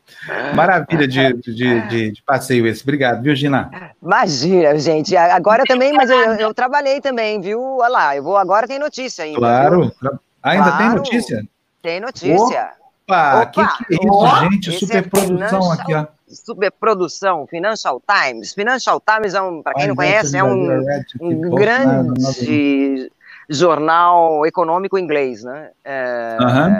Maravilha 0.56 1.08
de, 1.08 1.34
de, 1.34 1.88
de, 1.88 2.12
de 2.12 2.24
passeio 2.26 2.68
esse. 2.68 2.84
Obrigado, 2.84 3.22
viu, 3.22 3.36
Gina? 3.36 3.70
Imagina, 4.02 4.78
gente. 4.78 5.16
Agora 5.16 5.64
também, 5.66 5.94
mas 5.94 6.10
eu, 6.10 6.34
eu, 6.34 6.54
trabalhei 6.54 7.00
também, 7.00 7.40
viu? 7.40 7.78
Olha 7.78 7.90
lá, 7.90 8.16
eu 8.16 8.24
vou 8.24 8.38
agora 8.38 8.68
tem 8.68 8.80
notícia 8.80 9.24
ainda. 9.24 9.40
Claro. 9.40 9.94
Viu? 10.02 10.20
Ainda 10.42 10.64
claro, 10.64 10.78
tem 10.78 10.96
notícia? 10.96 11.44
Tem 11.82 12.00
notícia. 12.00 12.72
Opa, 13.08 13.46
que, 13.48 13.62
que 13.62 13.94
é 13.94 13.96
isso, 13.96 14.10
oh, 14.10 14.28
gente? 14.50 14.72
Superprodução 14.80 15.72
é 15.72 15.76
aqui, 15.76 15.94
ó 15.94 16.06
superprodução, 16.34 17.48
Financial 17.48 18.02
Times. 18.02 18.54
Financial 18.54 19.02
Times, 19.02 19.34
é 19.34 19.42
um, 19.42 19.62
para 19.62 19.74
quem 19.74 19.88
não 19.88 19.96
conhece, 19.96 20.38
é 20.38 20.44
um, 20.44 20.86
um 21.22 21.50
grande 21.52 23.12
jornal 23.50 24.46
econômico 24.46 24.98
inglês, 24.98 25.44
né? 25.44 25.72
É, 25.84 26.38
uhum. 26.40 26.78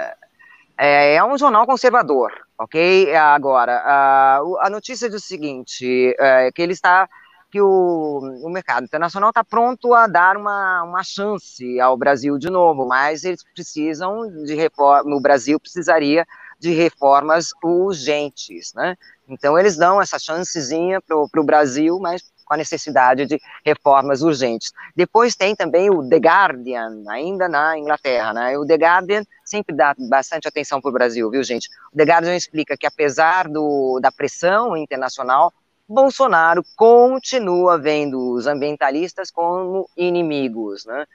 é, 0.78 1.16
é, 1.16 1.24
um 1.24 1.38
jornal 1.38 1.66
conservador, 1.66 2.32
ok? 2.58 3.16
Agora, 3.16 3.82
a, 3.86 4.40
a 4.62 4.70
notícia 4.70 5.10
diz 5.10 5.24
o 5.24 5.28
seguinte, 5.28 6.16
é, 6.20 6.52
que 6.52 6.62
ele 6.62 6.74
está 6.74 7.08
que 7.54 7.62
o, 7.62 8.20
o 8.44 8.50
mercado 8.50 8.86
internacional 8.86 9.30
está 9.30 9.44
pronto 9.44 9.94
a 9.94 10.08
dar 10.08 10.38
uma, 10.38 10.82
uma 10.82 11.04
chance 11.04 11.80
ao 11.80 11.96
Brasil 11.96 12.36
de 12.40 12.50
novo, 12.50 12.88
mas 12.88 13.24
eles 13.24 13.44
precisam 13.54 14.28
de 14.44 14.56
reforma, 14.56 15.16
o 15.16 15.22
Brasil 15.22 15.60
precisaria 15.60 16.26
de 16.60 16.72
reformas 16.74 17.50
urgentes, 17.64 18.74
né? 18.74 18.98
Então, 19.28 19.58
eles 19.58 19.78
dão 19.78 20.02
essa 20.02 20.20
chancezinha 20.20 21.02
para 21.02 21.18
o 21.18 21.44
Brasil, 21.44 21.98
mas 22.00 22.22
com 22.46 22.54
a 22.54 22.58
necessidade 22.58 23.26
de 23.26 23.40
reformas 23.66 24.22
urgentes. 24.22 24.72
Depois 24.96 25.36
tem 25.36 25.56
também 25.56 25.90
o 25.90 26.08
The 26.08 26.18
Guardian, 26.18 27.04
ainda 27.08 27.48
na 27.48 27.78
Inglaterra, 27.78 28.34
né? 28.34 28.58
O 28.58 28.66
The 28.66 28.76
Guardian 28.76 29.24
sempre 29.46 29.76
dá 29.76 29.96
bastante 29.98 30.48
atenção 30.48 30.82
para 30.82 30.90
o 30.90 30.94
Brasil, 30.94 31.30
viu, 31.30 31.44
gente? 31.44 31.70
O 31.94 31.98
The 31.98 32.04
Guardian 32.04 32.36
explica 32.36 32.78
que, 32.78 32.86
apesar 32.86 33.48
do, 33.48 34.00
da 34.02 34.12
pressão 34.12 34.76
internacional, 34.76 35.54
Bolsonaro 35.88 36.64
continua 36.76 37.78
vendo 37.78 38.34
os 38.34 38.48
ambientalistas 38.48 39.32
como 39.32 39.90
inimigos, 39.96 40.86
né? 40.86 41.06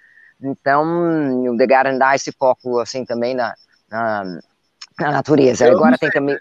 Então, 0.41 1.53
o 1.53 1.57
The 1.57 1.65
Guardian 1.65 1.99
dá 1.99 2.15
esse 2.15 2.33
foco, 2.33 2.79
assim, 2.79 3.05
também 3.05 3.35
na, 3.35 3.55
na 3.91 4.41
na 4.99 5.11
natureza. 5.13 5.67
Eu 5.67 5.77
Agora 5.77 5.97
tem 5.97 6.11
também. 6.11 6.37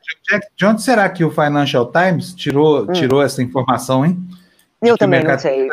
De 0.55 0.65
onde 0.65 0.81
será 0.81 1.09
que 1.09 1.23
o 1.23 1.31
Financial 1.31 1.91
Times 1.91 2.33
tirou, 2.33 2.83
hum. 2.83 2.93
tirou 2.93 3.21
essa 3.21 3.41
informação, 3.41 4.05
hein? 4.05 4.17
Eu 4.79 4.95
também 4.95 5.23
não 5.23 5.39
sei. 5.39 5.67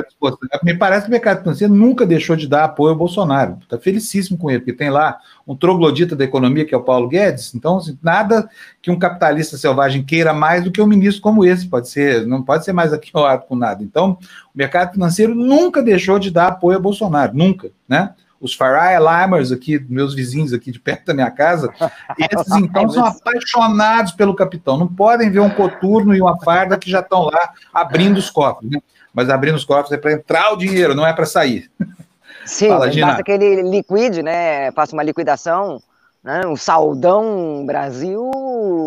Me 0.63 0.75
parece 0.75 1.03
que 1.03 1.09
o 1.09 1.11
mercado 1.11 1.41
financeiro 1.41 1.75
nunca 1.75 2.07
deixou 2.07 2.35
de 2.35 2.49
dar 2.49 2.65
apoio 2.65 2.93
ao 2.93 2.97
Bolsonaro. 2.97 3.59
Está 3.61 3.79
felicíssimo 3.79 4.39
com 4.39 4.51
ele, 4.51 4.61
porque 4.61 4.73
tem 4.73 4.89
lá 4.89 5.19
um 5.47 5.55
troglodita 5.55 6.17
da 6.17 6.25
economia, 6.25 6.65
que 6.65 6.75
é 6.75 6.79
o 6.79 6.83
Paulo 6.83 7.07
Guedes. 7.07 7.55
Então, 7.55 7.77
assim, 7.77 7.99
nada 8.03 8.49
que 8.81 8.91
um 8.91 8.99
capitalista 8.99 9.59
selvagem 9.59 10.03
queira 10.03 10.33
mais 10.33 10.65
do 10.65 10.73
que 10.73 10.81
um 10.81 10.87
ministro 10.87 11.21
como 11.21 11.45
esse. 11.45 11.69
Pode 11.69 11.91
ser, 11.91 12.27
não 12.27 12.43
pode 12.43 12.65
ser 12.65 12.73
mais 12.73 12.95
aqui 12.95 13.13
com 13.13 13.57
nada. 13.57 13.85
Então, 13.85 14.13
o 14.55 14.57
mercado 14.59 14.95
financeiro 14.95 15.35
nunca 15.35 15.83
deixou 15.83 16.19
de 16.19 16.31
dar 16.31 16.47
apoio 16.47 16.77
ao 16.77 16.83
Bolsonaro, 16.83 17.37
nunca, 17.37 17.71
né? 17.87 18.15
Os 18.45 18.55
Farai 18.55 18.99
Limers 18.99 19.51
aqui, 19.51 19.83
meus 19.89 20.15
vizinhos 20.15 20.53
aqui 20.53 20.71
de 20.71 20.79
perto 20.79 21.07
da 21.07 21.15
minha 21.15 21.31
casa, 21.31 21.73
esses 22.21 22.53
então 22.57 22.87
são 22.91 23.07
apaixonados 23.07 24.13
pelo 24.13 24.35
capitão. 24.35 24.77
Não 24.77 24.87
podem 24.87 25.31
ver 25.31 25.41
um 25.41 25.49
coturno 25.49 26.15
e 26.15 26.21
uma 26.21 26.39
farda 26.41 26.77
que 26.77 26.91
já 26.91 27.01
estão 27.01 27.23
lá 27.23 27.55
abrindo 27.73 28.19
os 28.19 28.29
cofres, 28.29 28.71
né? 28.71 28.81
Mas 29.15 29.31
abrindo 29.31 29.55
os 29.55 29.65
cofres 29.65 29.93
é 29.93 29.97
para 29.97 30.13
entrar 30.13 30.53
o 30.53 30.57
dinheiro, 30.57 30.95
não 30.95 31.07
é 31.07 31.13
para 31.15 31.25
sair. 31.25 31.71
Sim, 32.45 32.69
Fala, 32.69 32.91
basta 32.95 33.23
que 33.23 33.33
ele 33.33 33.63
liquide, 33.63 34.23
né? 34.23 34.71
Faça 34.73 34.93
uma 34.95 35.03
liquidação, 35.03 35.81
né? 36.23 36.43
Um 36.47 36.57
saldão 36.57 37.65
Brasil, 37.65 38.31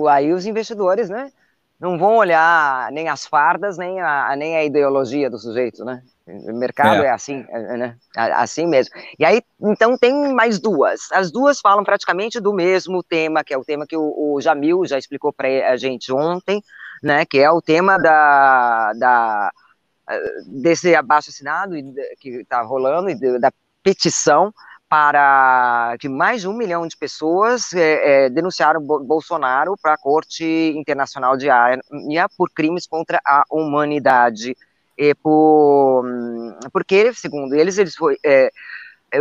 aí 0.08 0.32
os 0.32 0.46
investidores, 0.46 1.10
né? 1.10 1.32
Não 1.80 1.98
vão 1.98 2.18
olhar 2.18 2.92
nem 2.92 3.10
as 3.10 3.26
fardas, 3.26 3.76
nem 3.76 4.00
a, 4.00 4.36
nem 4.36 4.56
a 4.56 4.64
ideologia 4.64 5.32
do 5.32 5.40
sujeito, 5.40 5.84
né? 5.84 6.04
O 6.28 6.54
mercado 6.54 7.04
é, 7.04 7.08
é 7.08 7.12
assim, 7.12 7.46
é, 7.50 7.74
é, 7.74 7.78
né? 7.78 7.98
Assim 8.16 8.68
mesmo. 8.68 8.94
E 9.18 9.24
aí, 9.24 9.42
então, 9.62 9.98
tem 9.98 10.34
mais 10.34 10.60
duas. 10.60 11.12
As 11.12 11.32
duas 11.32 11.60
falam 11.60 11.84
praticamente 11.84 12.40
do 12.40 12.54
mesmo 12.54 13.02
tema, 13.02 13.44
que 13.44 13.54
é 13.54 13.58
o 13.58 13.64
tema 13.64 13.88
que 13.88 13.96
o, 13.96 14.14
o 14.34 14.42
Jamil 14.42 14.86
já 14.86 14.98
explicou 14.98 15.32
para 15.32 15.48
a 15.72 15.78
gente 15.78 16.12
ontem, 16.12 16.62
né? 17.02 17.26
Que 17.26 17.40
é 17.40 17.50
o 17.50 17.62
tema 17.62 17.98
da, 17.98 18.92
da 18.94 19.52
desse 20.46 20.96
abaixo 20.96 21.30
assinado 21.30 21.76
que 22.20 22.30
está 22.30 22.62
rolando 22.62 23.10
e 23.10 23.40
da 23.40 23.52
petição 23.84 24.54
para 24.90 25.98
que 26.00 26.08
mais 26.08 26.42
de 26.42 26.48
um 26.48 26.54
milhão 26.54 26.88
de 26.88 26.96
pessoas 26.96 27.74
é, 27.74 28.26
é, 28.26 28.30
denunciaram 28.30 28.82
Bolsonaro 28.82 29.76
para 29.82 29.94
a 29.94 29.98
Corte 29.98 30.46
Internacional 30.78 31.36
de 31.36 31.50
Haia 31.50 31.80
por 32.38 32.50
crimes 32.52 32.88
contra 32.88 33.20
a 33.26 33.44
humanidade. 33.52 34.56
Por, 35.22 36.04
porque, 36.74 37.14
segundo 37.14 37.54
eles, 37.56 37.78
eles 37.78 37.96
foi, 37.96 38.18
é, 38.26 38.52
é, 39.12 39.20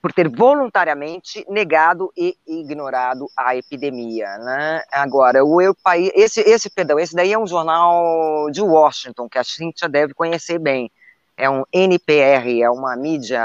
por 0.00 0.12
ter 0.12 0.28
voluntariamente 0.28 1.44
negado 1.48 2.10
e 2.16 2.36
ignorado 2.46 3.28
a 3.36 3.54
epidemia, 3.54 4.38
né? 4.38 4.82
Agora, 4.90 5.44
o 5.44 5.60
eu 5.60 5.74
país, 5.74 6.10
esse, 6.14 6.40
esse, 6.40 6.70
perdão, 6.70 6.98
esse 6.98 7.14
daí 7.14 7.32
é 7.32 7.38
um 7.38 7.46
jornal 7.46 8.50
de 8.50 8.62
Washington 8.62 9.28
que 9.28 9.38
a 9.38 9.44
Cintia 9.44 9.88
deve 9.88 10.14
conhecer 10.14 10.58
bem 10.58 10.90
é 11.36 11.48
um 11.48 11.64
NPR, 11.72 12.62
é 12.62 12.70
uma 12.70 12.96
mídia 12.96 13.42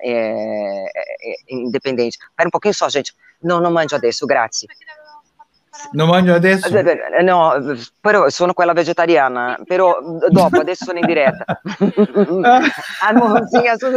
é, 0.00 0.84
é, 0.94 1.32
é, 1.32 1.54
independente. 1.54 2.16
Espera 2.16 2.48
um 2.48 2.50
pouquinho 2.50 2.74
só, 2.74 2.88
gente. 2.88 3.14
Não, 3.42 3.60
non 3.60 3.72
mangio 3.72 3.96
adesso, 3.96 4.26
grazie. 4.26 4.68
Non 5.92 6.08
mangio 6.08 6.34
adesso? 6.34 6.68
No, 7.22 7.52
però 8.00 8.28
sono 8.28 8.52
quella 8.52 8.74
vegetariana, 8.74 9.58
però 9.64 9.98
dopo, 10.28 10.60
adesso 10.60 10.84
sono 10.84 10.98
in 10.98 11.06
diretta. 11.06 11.44
a 13.00 13.10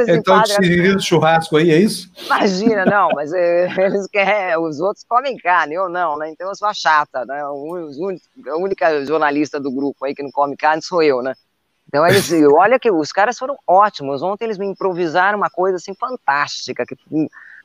então, 0.08 0.46
simpática. 0.46 0.98
churrasco 0.98 1.58
aí, 1.58 1.72
é 1.72 1.78
isso? 1.78 2.10
Imagina, 2.26 2.86
não, 2.86 3.10
mas 3.10 3.34
eles 3.34 4.08
querem, 4.08 4.58
os 4.58 4.80
outros 4.80 5.04
comem 5.06 5.36
carne, 5.36 5.74
eu 5.74 5.90
não, 5.90 6.18
né? 6.18 6.30
Então 6.30 6.48
eu 6.48 6.56
sou 6.56 6.70
a 6.70 6.74
chata, 6.74 7.26
né? 7.26 7.42
A 7.42 7.52
única 8.56 9.06
jornalista 9.06 9.60
do 9.60 9.70
grupo 9.70 10.06
aí 10.06 10.16
que 10.16 10.24
não 10.24 10.32
come 10.32 10.56
carne 10.56 10.82
sou 10.82 11.04
eu, 11.04 11.22
né? 11.22 11.34
Então 11.88 12.08
eles, 12.08 12.32
olha 12.58 12.80
que 12.80 12.90
os 12.90 13.12
caras 13.12 13.38
foram 13.38 13.58
ótimos. 13.68 14.22
Ontem 14.22 14.46
eles 14.46 14.58
me 14.58 14.66
improvisaram 14.66 15.38
uma 15.38 15.50
coisa 15.50 15.76
assim 15.76 15.94
fantástica, 15.94 16.86
que 16.86 16.96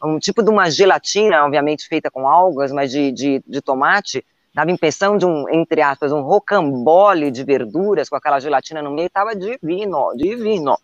um, 0.02 0.18
tipo 0.18 0.43
de 0.43 0.51
uma 0.51 0.70
gelatina, 0.70 1.44
obviamente 1.44 1.86
feita 1.86 2.10
com 2.10 2.28
algas, 2.28 2.72
mas 2.72 2.90
de, 2.90 3.12
de, 3.12 3.43
de 3.47 3.60
tomate. 3.60 4.24
Dava 4.55 4.70
impressão 4.70 5.16
de 5.16 5.24
um, 5.24 5.48
entre 5.48 5.81
aspas, 5.81 6.10
um 6.12 6.22
rocambole 6.22 7.31
de 7.31 7.44
verduras 7.44 8.09
com 8.09 8.16
aquela 8.16 8.40
gelatina 8.40 8.82
no 8.82 8.90
meio, 8.90 9.06
estava 9.06 9.35
divino, 9.35 10.12
divino. 10.16 10.77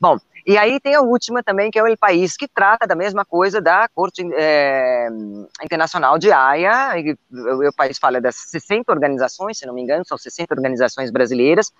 Bom, 0.00 0.16
e 0.46 0.56
aí 0.56 0.78
tem 0.78 0.94
a 0.94 1.00
última 1.00 1.42
também, 1.42 1.70
que 1.70 1.78
é 1.78 1.82
o 1.82 1.86
El 1.86 1.96
País, 1.96 2.36
que 2.36 2.46
trata 2.46 2.86
da 2.86 2.94
mesma 2.94 3.24
coisa 3.24 3.60
da 3.60 3.88
Corte 3.88 4.22
é, 4.34 5.08
Internacional 5.62 6.18
de 6.18 6.30
Haia. 6.30 6.94
o 7.30 7.62
El 7.62 7.72
País 7.72 7.98
fala 7.98 8.20
das 8.20 8.36
60 8.36 8.92
organizações, 8.92 9.58
se 9.58 9.66
não 9.66 9.74
me 9.74 9.82
engano, 9.82 10.06
são 10.06 10.16
60 10.16 10.54
organizações 10.54 11.10
brasileiras, 11.10 11.72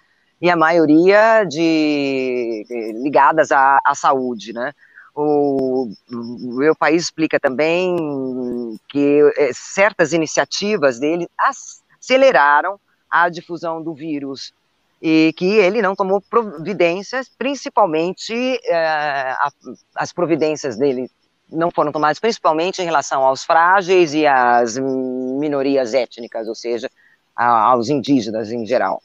e 0.43 0.51
a 0.51 0.57
maioria 0.57 1.45
de 1.45 2.65
ligadas 3.03 3.53
à, 3.53 3.79
à 3.85 3.95
saúde, 3.95 4.53
né? 4.53 4.73
O, 5.21 5.91
meu 6.13 6.77
país 6.77 7.03
explica 7.03 7.41
também 7.41 8.79
que 8.89 9.21
é, 9.37 9.51
certas 9.53 10.13
iniciativas 10.13 11.01
dele 11.01 11.29
aceleraram 11.37 12.79
a 13.11 13.29
difusão 13.29 13.83
do 13.83 13.93
vírus 13.93 14.55
e 15.03 15.33
que 15.37 15.57
ele 15.57 15.83
não 15.83 15.97
tomou 15.97 16.21
providências, 16.21 17.29
principalmente 17.37 18.61
a, 18.71 19.51
as 19.97 20.13
providências 20.13 20.77
dele 20.77 21.11
não 21.51 21.73
foram 21.73 21.91
tomadas 21.91 22.21
principalmente 22.21 22.81
em 22.81 22.85
relação 22.85 23.25
aos 23.25 23.43
frágeis 23.43 24.15
e 24.15 24.25
às 24.25 24.79
minorias 24.79 25.95
étnicas, 25.95 26.47
ou 26.47 26.55
seja, 26.55 26.89
aos 27.35 27.89
indígenas 27.89 28.53
em 28.53 28.65
geral. 28.65 29.03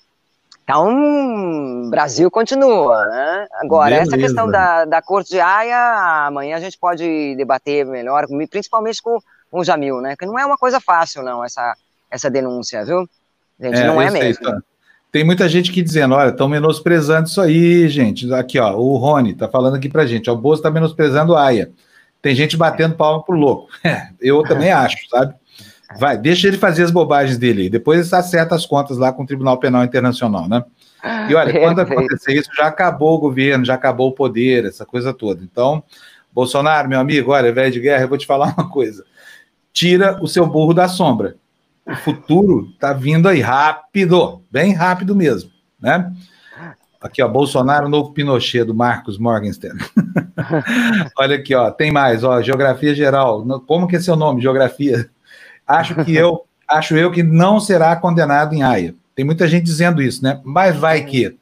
Então, 0.64 1.90
Brasil 1.90 2.32
continua, 2.32 3.06
né? 3.06 3.48
Agora, 3.62 3.90
Beleza. 3.90 4.10
essa 4.10 4.18
questão 4.18 4.50
da, 4.50 4.86
da 4.86 5.02
Corte 5.02 5.32
de 5.32 5.40
Haia, 5.40 6.26
amanhã 6.26 6.56
a 6.56 6.60
gente 6.60 6.78
pode 6.78 7.36
debater 7.36 7.86
melhor, 7.86 8.26
principalmente 8.50 9.02
com, 9.02 9.20
com 9.52 9.60
o 9.60 9.64
Jamil, 9.64 10.00
né? 10.00 10.16
Que 10.16 10.26
não 10.26 10.40
é 10.40 10.46
uma 10.46 10.58
coisa 10.58 10.80
fácil, 10.80 11.22
não, 11.22 11.44
essa, 11.44 11.76
essa 12.10 12.30
denúncia, 12.30 12.86
viu? 12.86 13.08
Gente, 13.60 13.78
é, 13.78 13.88
não 13.88 14.02
é 14.02 14.10
mesmo. 14.10 14.42
Tá. 14.44 14.58
Tem 15.12 15.24
muita 15.24 15.50
gente 15.50 15.70
aqui 15.70 15.82
dizendo, 15.82 16.16
olha, 16.16 16.30
estão 16.30 16.48
menosprezando 16.48 17.28
isso 17.28 17.42
aí, 17.42 17.88
gente. 17.90 18.34
Aqui, 18.34 18.58
ó, 18.58 18.74
o 18.76 18.96
Rony 18.96 19.36
tá 19.36 19.50
falando 19.50 19.76
aqui 19.76 19.90
pra 19.90 20.06
gente, 20.06 20.30
ó, 20.30 20.34
o 20.34 20.38
Bozo 20.38 20.62
tá 20.62 20.72
menosprezando 20.72 21.36
a 21.36 21.46
Haia. 21.46 21.72
Tem 22.22 22.34
gente 22.34 22.56
batendo 22.56 22.96
palma 22.96 23.22
pro 23.22 23.36
louco. 23.36 23.70
É, 23.84 24.08
eu 24.22 24.42
também 24.44 24.72
acho, 24.72 24.96
sabe? 25.10 25.36
Vai, 26.00 26.18
deixa 26.18 26.48
ele 26.48 26.58
fazer 26.58 26.84
as 26.84 26.92
bobagens 26.92 27.38
dele. 27.38 27.70
Depois 27.70 28.12
acerta 28.14 28.56
as 28.56 28.66
contas 28.66 28.98
lá 28.98 29.12
com 29.12 29.24
o 29.24 29.26
Tribunal 29.26 29.58
Penal 29.58 29.84
Internacional, 29.84 30.48
né? 30.48 30.64
E 31.30 31.36
olha, 31.36 31.60
quando 31.60 31.80
acontecer 31.80 32.34
isso, 32.34 32.50
já 32.56 32.68
acabou 32.68 33.16
o 33.16 33.20
governo, 33.20 33.66
já 33.66 33.74
acabou 33.74 34.10
o 34.10 34.14
poder, 34.14 34.66
essa 34.66 34.86
coisa 34.86 35.14
toda. 35.14 35.44
Então, 35.44 35.84
Bolsonaro, 36.32 36.88
meu 36.88 37.00
amigo, 37.00 37.32
olha, 37.32 37.52
velho 37.52 37.72
de 37.72 37.80
guerra, 37.80 38.04
eu 38.04 38.10
vou 38.10 38.18
te 38.18 38.26
falar 38.26 38.54
uma 38.58 38.70
coisa. 38.70 39.04
Tira 39.74 40.18
o 40.22 40.28
seu 40.28 40.46
burro 40.46 40.74
da 40.74 40.88
sombra. 40.88 41.36
O 41.86 41.96
futuro 41.96 42.72
tá 42.80 42.94
vindo 42.94 43.28
aí 43.28 43.42
rápido, 43.42 44.42
bem 44.50 44.74
rápido 44.74 45.16
mesmo, 45.16 45.52
né? 45.80 46.14
Aqui, 47.02 47.22
ó, 47.22 47.28
Bolsonaro, 47.28 47.90
novo 47.90 48.14
Pinochet, 48.14 48.64
do 48.64 48.74
Marcos 48.74 49.18
Morgenstern. 49.18 49.78
Olha 51.20 51.36
aqui, 51.36 51.54
ó, 51.54 51.70
tem 51.70 51.92
mais, 51.92 52.24
ó, 52.24 52.42
geografia 52.42 52.96
geral. 52.96 53.46
Como 53.68 53.90
que 53.90 53.98
é 53.98 54.00
seu 54.00 54.16
nome, 54.16 54.42
geografia? 54.42 55.10
Acho 55.68 55.96
que 56.04 56.16
eu, 56.16 56.46
acho 56.68 56.96
eu 56.96 57.12
que 57.12 57.24
não 57.24 57.60
será 57.60 57.96
condenado 57.96 58.54
em 58.54 58.64
Haia. 58.64 58.96
Tem 59.16 59.24
muita 59.24 59.48
gente 59.48 59.64
dizendo 59.64 60.02
isso, 60.02 60.24
né? 60.24 60.40
Mas 60.44 60.76
vai 60.76 61.04
que. 61.04 61.38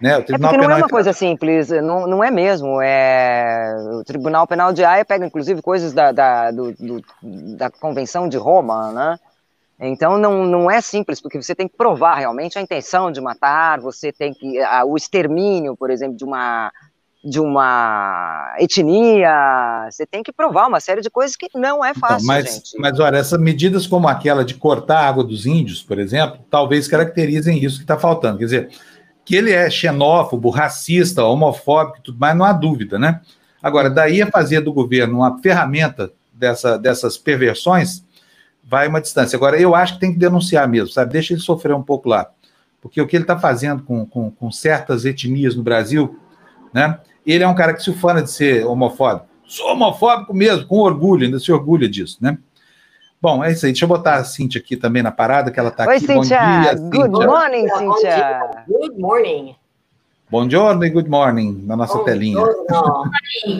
Né? 0.00 0.16
O 0.16 0.24
Tribunal 0.24 0.50
é 0.50 0.54
porque 0.54 0.66
não 0.66 0.74
é 0.74 0.78
uma 0.78 0.88
coisa 0.88 1.12
simples, 1.12 1.68
não, 1.68 2.06
não 2.06 2.24
é 2.24 2.30
mesmo. 2.30 2.80
É... 2.80 3.74
O 4.00 4.04
Tribunal 4.04 4.46
Penal 4.46 4.72
de 4.72 4.82
Haia 4.82 5.04
pega, 5.04 5.26
inclusive, 5.26 5.60
coisas 5.60 5.92
da, 5.92 6.10
da, 6.10 6.50
do, 6.50 6.72
do, 6.72 7.04
da 7.56 7.70
Convenção 7.70 8.28
de 8.28 8.38
Roma, 8.38 8.92
né? 8.92 9.18
Então 9.82 10.18
não, 10.18 10.44
não 10.44 10.70
é 10.70 10.80
simples, 10.82 11.20
porque 11.20 11.40
você 11.40 11.54
tem 11.54 11.66
que 11.66 11.76
provar 11.76 12.16
realmente 12.16 12.58
a 12.58 12.62
intenção 12.62 13.10
de 13.10 13.20
matar, 13.20 13.80
você 13.80 14.12
tem 14.12 14.32
que. 14.34 14.60
A, 14.60 14.84
o 14.84 14.96
extermínio, 14.96 15.74
por 15.74 15.90
exemplo, 15.90 16.16
de 16.16 16.24
uma 16.24 16.70
de 17.22 17.38
uma 17.38 18.54
etnia, 18.58 19.88
você 19.90 20.06
tem 20.06 20.22
que 20.22 20.32
provar 20.32 20.66
uma 20.68 20.80
série 20.80 21.02
de 21.02 21.10
coisas 21.10 21.36
que 21.36 21.48
não 21.54 21.84
é 21.84 21.90
então, 21.90 22.00
fácil, 22.00 22.24
então, 22.24 22.26
mas, 22.26 22.54
gente. 22.54 22.78
Mas 22.78 22.98
olha, 22.98 23.18
essas 23.18 23.38
medidas 23.38 23.86
como 23.86 24.08
aquela 24.08 24.42
de 24.42 24.54
cortar 24.54 25.00
a 25.00 25.08
água 25.08 25.22
dos 25.22 25.44
índios, 25.44 25.82
por 25.82 25.98
exemplo, 25.98 26.40
talvez 26.50 26.88
caracterizem 26.88 27.62
isso 27.62 27.76
que 27.76 27.84
está 27.84 27.98
faltando. 27.98 28.38
Quer 28.38 28.44
dizer, 28.44 28.70
que 29.24 29.36
ele 29.36 29.52
é 29.52 29.68
xenófobo, 29.68 30.48
racista, 30.48 31.22
homofóbico 31.24 31.98
e 31.98 32.02
tudo 32.02 32.18
mais, 32.18 32.36
não 32.36 32.44
há 32.44 32.52
dúvida, 32.52 32.98
né? 32.98 33.20
Agora, 33.62 33.90
daí 33.90 34.22
a 34.22 34.26
fazer 34.26 34.60
do 34.60 34.72
governo 34.72 35.18
uma 35.18 35.38
ferramenta 35.40 36.10
dessa, 36.32 36.78
dessas 36.78 37.18
perversões, 37.18 38.02
vai 38.64 38.88
uma 38.88 39.00
distância. 39.00 39.36
Agora, 39.36 39.60
eu 39.60 39.74
acho 39.74 39.94
que 39.94 40.00
tem 40.00 40.12
que 40.12 40.18
denunciar 40.18 40.66
mesmo, 40.66 40.88
sabe? 40.88 41.12
Deixa 41.12 41.34
ele 41.34 41.40
sofrer 41.40 41.74
um 41.74 41.82
pouco 41.82 42.08
lá. 42.08 42.30
Porque 42.80 43.00
o 43.00 43.06
que 43.06 43.14
ele 43.14 43.24
está 43.24 43.38
fazendo 43.38 43.82
com, 43.82 44.06
com, 44.06 44.30
com 44.30 44.50
certas 44.50 45.04
etnias 45.04 45.54
no 45.54 45.62
Brasil, 45.62 46.18
né? 46.72 46.98
Ele 47.32 47.44
é 47.44 47.48
um 47.48 47.54
cara 47.54 47.74
que 47.74 47.82
se 47.82 47.90
ufana 47.90 48.22
de 48.22 48.30
ser 48.30 48.66
homofóbico. 48.66 49.26
Sou 49.46 49.72
homofóbico 49.72 50.32
mesmo, 50.32 50.66
com 50.66 50.78
orgulho, 50.78 51.24
ainda 51.24 51.38
se 51.38 51.50
orgulha 51.50 51.88
disso, 51.88 52.18
né? 52.20 52.38
Bom, 53.20 53.44
é 53.44 53.52
isso 53.52 53.66
aí. 53.66 53.72
Deixa 53.72 53.84
eu 53.84 53.88
botar 53.88 54.14
a 54.14 54.24
Cintia 54.24 54.60
aqui 54.60 54.76
também 54.76 55.02
na 55.02 55.10
parada, 55.10 55.50
que 55.50 55.60
ela 55.60 55.68
está 55.68 55.84
aqui. 55.84 55.92
Oi, 55.92 56.00
Cintia. 56.00 56.14
Bom 56.14 56.24
dia, 56.24 56.74
Good 56.74 57.10
Cíntia. 57.10 57.26
morning, 57.26 57.68
Cintia. 57.68 58.64
Good 58.66 58.98
morning. 58.98 59.56
Bom 60.30 60.46
dia 60.46 60.60
e 60.60 60.90
good 60.90 61.10
morning 61.10 61.64
na 61.66 61.76
nossa 61.76 61.98
Bom 61.98 62.04
telinha. 62.04 62.40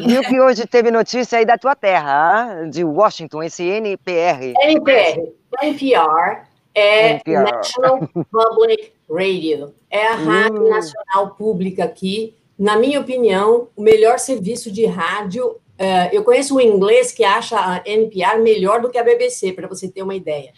Viu 0.07 0.23
que 0.23 0.41
hoje 0.41 0.67
teve 0.69 0.91
notícia 0.93 1.39
aí 1.39 1.45
da 1.45 1.59
tua 1.59 1.75
terra, 1.75 2.65
de 2.71 2.85
Washington, 2.85 3.43
esse 3.43 3.65
NPR. 3.65 4.55
NPR, 4.63 5.33
NPR 5.63 6.43
é 6.73 7.11
NPR. 7.15 7.43
National 7.43 8.09
Public 8.31 8.93
Radio. 9.11 9.75
É 9.91 10.07
a 10.07 10.15
rádio 10.15 10.65
hum. 10.65 10.71
nacional 10.71 11.35
pública 11.37 11.83
aqui 11.83 12.37
na 12.61 12.77
minha 12.77 13.01
opinião, 13.01 13.69
o 13.75 13.81
melhor 13.81 14.19
serviço 14.19 14.71
de 14.71 14.85
rádio. 14.85 15.53
Uh, 15.81 16.13
eu 16.13 16.23
conheço 16.23 16.55
um 16.55 16.61
inglês 16.61 17.11
que 17.11 17.25
acha 17.25 17.57
a 17.59 17.83
NPR 17.87 18.39
melhor 18.39 18.83
do 18.83 18.91
que 18.91 18.99
a 18.99 19.03
BBC, 19.03 19.55
para 19.55 19.67
você 19.67 19.89
ter 19.89 20.03
uma 20.03 20.15
ideia. 20.15 20.53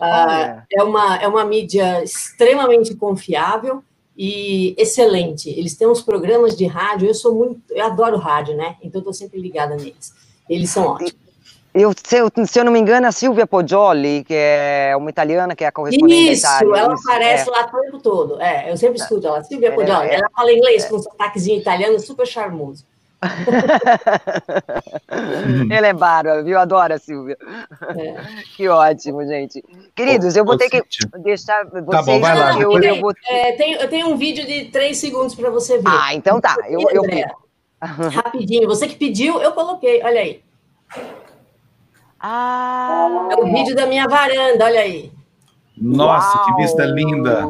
Uh, 0.00 0.62
é, 0.72 0.84
uma, 0.84 1.16
é 1.16 1.26
uma 1.26 1.44
mídia 1.44 2.00
extremamente 2.04 2.94
confiável 2.94 3.82
e 4.16 4.72
excelente. 4.78 5.50
Eles 5.50 5.74
têm 5.74 5.88
uns 5.88 6.00
programas 6.00 6.56
de 6.56 6.64
rádio. 6.64 7.08
Eu 7.08 7.14
sou 7.14 7.34
muito, 7.34 7.60
eu 7.70 7.84
adoro 7.84 8.16
rádio, 8.18 8.56
né? 8.56 8.76
Então 8.80 9.00
estou 9.00 9.12
sempre 9.12 9.40
ligada 9.40 9.74
neles. 9.74 10.14
Eles 10.48 10.70
são 10.70 10.86
ótimos. 10.86 11.27
Eu, 11.74 11.92
se, 12.04 12.16
eu, 12.16 12.30
se 12.46 12.58
eu 12.58 12.64
não 12.64 12.72
me 12.72 12.78
engano, 12.78 13.06
a 13.06 13.12
Silvia 13.12 13.46
Poggioli, 13.46 14.24
que 14.24 14.34
é 14.34 14.94
uma 14.96 15.10
italiana 15.10 15.54
que 15.54 15.64
é 15.64 15.68
a 15.68 15.72
correspondente 15.72 16.32
Isso, 16.32 16.42
da 16.42 16.56
Itália. 16.56 16.80
ela 16.80 16.94
Isso, 16.94 17.08
aparece 17.08 17.48
é. 17.48 17.52
lá 17.52 17.66
o 17.66 17.80
tempo 17.80 17.98
todo. 17.98 18.40
É, 18.40 18.70
eu 18.70 18.76
sempre 18.76 18.98
escuto 18.98 19.26
ela. 19.26 19.44
Silvia 19.44 19.72
Poggioli, 19.72 20.08
é, 20.08 20.14
ela 20.14 20.30
fala 20.34 20.52
inglês 20.52 20.84
é. 20.84 20.88
com 20.88 20.96
um 20.96 21.02
sotaquezinho 21.02 21.60
italiano 21.60 21.98
super 22.00 22.26
charmoso. 22.26 22.84
Ela 25.70 25.88
é 25.88 25.92
bárbara, 25.92 26.42
viu? 26.42 26.56
Adoro 26.56 26.94
a 26.94 26.98
Silvia. 26.98 27.36
É. 27.96 28.14
Que 28.56 28.68
ótimo, 28.68 29.26
gente. 29.26 29.62
Queridos, 29.94 30.36
eu 30.36 30.44
vou 30.44 30.56
ter 30.56 30.70
que 30.70 30.82
deixar 31.18 31.64
vocês. 31.64 31.86
Tá 31.86 32.02
bom, 32.02 32.20
vai 32.20 32.38
lá. 32.38 32.60
Eu, 32.60 32.80
eu, 32.80 33.00
vou... 33.00 33.12
é, 33.26 33.52
tenho, 33.52 33.78
eu 33.78 33.88
tenho 33.88 34.08
um 34.08 34.16
vídeo 34.16 34.46
de 34.46 34.66
três 34.66 34.98
segundos 34.98 35.34
para 35.34 35.50
você 35.50 35.78
ver. 35.78 35.88
Ah, 35.88 36.14
então 36.14 36.40
tá. 36.40 36.56
Eu, 36.68 36.80
eu 36.90 37.02
Rapidinho, 37.80 38.68
você 38.68 38.86
que 38.86 38.96
pediu, 38.96 39.40
eu 39.40 39.52
coloquei, 39.52 40.02
olha 40.02 40.20
aí. 40.20 40.42
Ah! 42.20 43.28
É 43.30 43.36
o 43.36 43.44
vídeo 43.52 43.74
da 43.74 43.86
minha 43.86 44.06
varanda, 44.06 44.64
olha 44.64 44.80
aí. 44.80 45.12
Nossa, 45.76 46.38
Uau. 46.38 46.46
que 46.46 46.62
vista 46.62 46.84
linda! 46.84 47.48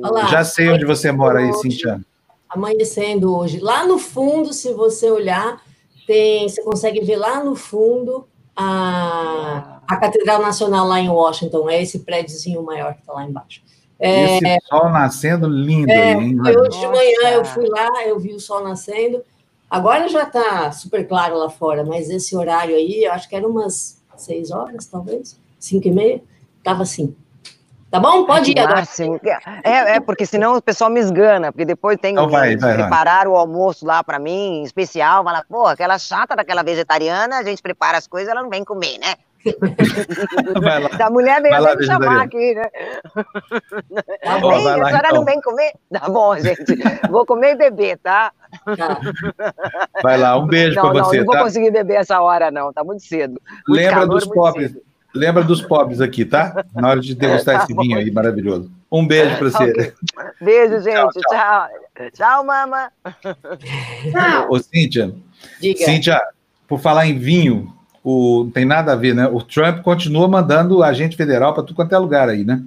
Lá, 0.00 0.26
Já 0.26 0.44
sei 0.44 0.70
onde 0.70 0.84
você 0.84 1.12
mora 1.12 1.40
aí, 1.40 1.52
Cintia. 1.54 2.00
Amanhecendo 2.48 3.36
hoje. 3.36 3.60
Lá 3.60 3.84
no 3.86 3.98
fundo, 3.98 4.52
se 4.52 4.72
você 4.72 5.10
olhar, 5.10 5.60
tem, 6.06 6.48
você 6.48 6.62
consegue 6.62 7.00
ver 7.00 7.16
lá 7.16 7.42
no 7.44 7.54
fundo 7.54 8.26
a, 8.56 9.80
a 9.86 9.96
Catedral 9.96 10.42
Nacional 10.42 10.86
lá 10.86 11.00
em 11.00 11.08
Washington. 11.08 11.68
É 11.70 11.82
esse 11.82 12.00
prédiozinho 12.00 12.62
maior 12.62 12.94
que 12.94 13.00
está 13.00 13.12
lá 13.12 13.24
embaixo. 13.24 13.62
É, 13.98 14.38
esse 14.38 14.66
sol 14.66 14.90
nascendo 14.90 15.46
lindo. 15.46 15.90
É, 15.90 16.14
aí, 16.14 16.56
hoje 16.56 16.80
de 16.80 16.86
manhã 16.88 17.30
eu 17.34 17.44
fui 17.44 17.68
lá, 17.68 17.88
eu 18.04 18.18
vi 18.18 18.34
o 18.34 18.40
sol 18.40 18.62
nascendo. 18.64 19.22
Agora 19.72 20.06
já 20.06 20.24
está 20.24 20.70
super 20.70 21.08
claro 21.08 21.34
lá 21.34 21.48
fora, 21.48 21.82
mas 21.82 22.10
esse 22.10 22.36
horário 22.36 22.76
aí, 22.76 23.04
eu 23.04 23.12
acho 23.12 23.26
que 23.26 23.34
era 23.34 23.48
umas 23.48 24.04
seis 24.18 24.50
horas, 24.50 24.84
talvez, 24.84 25.40
cinco 25.58 25.88
e 25.88 25.90
meia, 25.90 26.22
estava 26.58 26.82
assim. 26.82 27.16
Tá 27.90 27.98
bom? 27.98 28.26
Pode 28.26 28.50
ir 28.50 28.58
agora. 28.58 28.86
É, 29.64 29.96
é, 29.96 30.00
porque 30.00 30.26
senão 30.26 30.56
o 30.56 30.60
pessoal 30.60 30.90
me 30.90 31.00
esgana, 31.00 31.50
porque 31.50 31.64
depois 31.64 31.96
tem 31.96 32.12
então 32.12 32.28
vai, 32.28 32.54
vai, 32.54 32.74
preparar 32.74 33.24
vai. 33.24 33.28
o 33.28 33.36
almoço 33.36 33.86
lá 33.86 34.04
para 34.04 34.18
mim, 34.18 34.62
especial, 34.62 35.24
fala, 35.24 35.42
pô, 35.48 35.66
aquela 35.66 35.98
chata 35.98 36.36
daquela 36.36 36.62
vegetariana, 36.62 37.38
a 37.38 37.42
gente 37.42 37.62
prepara 37.62 37.96
as 37.96 38.06
coisas, 38.06 38.28
ela 38.28 38.42
não 38.42 38.50
vem 38.50 38.64
comer, 38.64 38.98
né? 38.98 39.14
Vai 40.62 40.80
lá. 40.80 40.88
Da 40.90 41.10
mulher 41.10 41.42
veio 41.42 41.76
me 41.76 41.84
chamar 41.84 42.22
aqui, 42.22 42.54
né? 42.54 42.68
Tá 44.22 44.38
bom, 44.38 44.52
Ei, 44.52 44.68
a 44.68 44.74
senhora 44.74 44.98
então. 45.06 45.16
não 45.16 45.24
vem 45.24 45.40
comer? 45.40 45.72
Tá 45.90 46.08
bom, 46.08 46.38
gente. 46.38 46.76
Vou 47.10 47.26
comer 47.26 47.52
e 47.52 47.56
beber, 47.56 47.98
tá? 47.98 48.32
Tá. 48.76 49.00
Vai 50.02 50.18
lá, 50.18 50.38
um 50.38 50.46
beijo 50.46 50.80
para 50.80 50.92
você. 50.92 51.18
Não, 51.18 51.24
não 51.24 51.32
tá? 51.32 51.38
vou 51.38 51.46
conseguir 51.46 51.70
beber 51.70 51.94
essa 51.94 52.20
hora, 52.20 52.50
não. 52.50 52.72
Tá 52.72 52.84
muito 52.84 53.02
cedo. 53.02 53.40
Muito 53.66 53.80
Lembra 53.80 54.00
calor, 54.00 54.14
dos 54.14 54.26
pobres. 54.26 54.72
Cedo. 54.72 54.82
Lembra 55.14 55.44
dos 55.44 55.60
pobres 55.60 56.00
aqui, 56.00 56.24
tá? 56.24 56.64
Na 56.74 56.88
hora 56.88 57.00
de 57.00 57.14
degustar 57.14 57.56
tá 57.58 57.64
esse 57.64 57.74
vinho 57.74 57.98
aí 57.98 58.10
maravilhoso. 58.10 58.70
Um 58.90 59.06
beijo 59.06 59.36
para 59.36 59.50
você. 59.50 59.70
Okay. 59.70 59.92
Beijo, 60.40 60.80
gente. 60.84 60.94
Tchau, 60.94 61.10
tchau. 61.28 61.68
Tchau, 61.94 62.10
tchau 62.12 62.44
mama. 62.44 62.90
Ô, 64.48 64.58
Cíntia. 64.58 65.14
Diga. 65.60 65.84
Cíntia, 65.84 66.20
por 66.66 66.80
falar 66.80 67.06
em 67.06 67.18
vinho, 67.18 67.74
o, 68.02 68.44
não 68.44 68.50
tem 68.50 68.64
nada 68.64 68.92
a 68.92 68.96
ver, 68.96 69.14
né? 69.14 69.26
O 69.26 69.42
Trump 69.42 69.82
continua 69.82 70.26
mandando 70.28 70.82
agente 70.82 71.16
federal 71.16 71.54
para 71.54 71.62
tudo 71.62 71.76
quanto 71.76 71.94
é 71.94 71.98
lugar 71.98 72.28
aí, 72.28 72.44
né? 72.44 72.62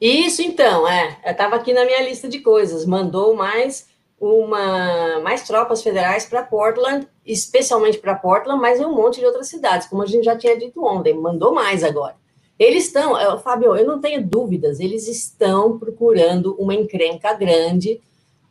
Isso, 0.00 0.40
então, 0.40 0.88
é. 0.88 1.18
Estava 1.26 1.56
aqui 1.56 1.74
na 1.74 1.84
minha 1.84 2.02
lista 2.02 2.28
de 2.28 2.38
coisas. 2.38 2.86
Mandou 2.86 3.36
mais 3.36 3.89
uma 4.20 5.18
mais 5.20 5.46
tropas 5.46 5.82
federais 5.82 6.26
para 6.26 6.42
Portland, 6.42 7.08
especialmente 7.24 7.98
para 7.98 8.14
Portland, 8.14 8.60
mas 8.60 8.78
em 8.78 8.84
um 8.84 8.94
monte 8.94 9.18
de 9.18 9.26
outras 9.26 9.48
cidades, 9.48 9.88
como 9.88 10.02
a 10.02 10.06
gente 10.06 10.24
já 10.24 10.36
tinha 10.36 10.58
dito 10.58 10.84
ontem, 10.84 11.14
mandou 11.14 11.54
mais 11.54 11.82
agora. 11.82 12.14
Eles 12.58 12.88
estão, 12.88 13.16
Fábio, 13.38 13.74
eu 13.74 13.86
não 13.86 13.98
tenho 13.98 14.22
dúvidas, 14.22 14.78
eles 14.78 15.08
estão 15.08 15.78
procurando 15.78 16.54
uma 16.58 16.74
encrenca 16.74 17.32
grande 17.32 17.98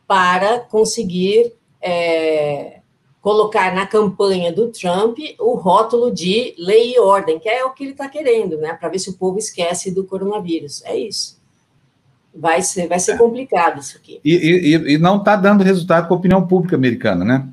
para 0.08 0.58
conseguir 0.58 1.54
é, 1.80 2.80
colocar 3.20 3.72
na 3.72 3.86
campanha 3.86 4.52
do 4.52 4.72
Trump 4.72 5.18
o 5.38 5.54
rótulo 5.54 6.10
de 6.10 6.52
lei 6.58 6.94
e 6.94 6.98
ordem, 6.98 7.38
que 7.38 7.48
é 7.48 7.64
o 7.64 7.72
que 7.72 7.84
ele 7.84 7.92
está 7.92 8.08
querendo, 8.08 8.56
né? 8.56 8.74
Para 8.74 8.88
ver 8.88 8.98
se 8.98 9.10
o 9.10 9.16
povo 9.16 9.38
esquece 9.38 9.92
do 9.92 10.04
coronavírus. 10.04 10.82
É 10.84 10.96
isso. 10.96 11.39
Vai 12.34 12.62
ser, 12.62 12.86
vai 12.86 13.00
ser 13.00 13.18
complicado 13.18 13.80
isso 13.80 13.96
aqui. 13.96 14.20
E, 14.24 14.34
e, 14.34 14.94
e 14.94 14.98
não 14.98 15.16
está 15.16 15.34
dando 15.34 15.64
resultado 15.64 16.06
com 16.06 16.14
a 16.14 16.16
opinião 16.16 16.46
pública 16.46 16.76
americana, 16.76 17.24
né? 17.24 17.48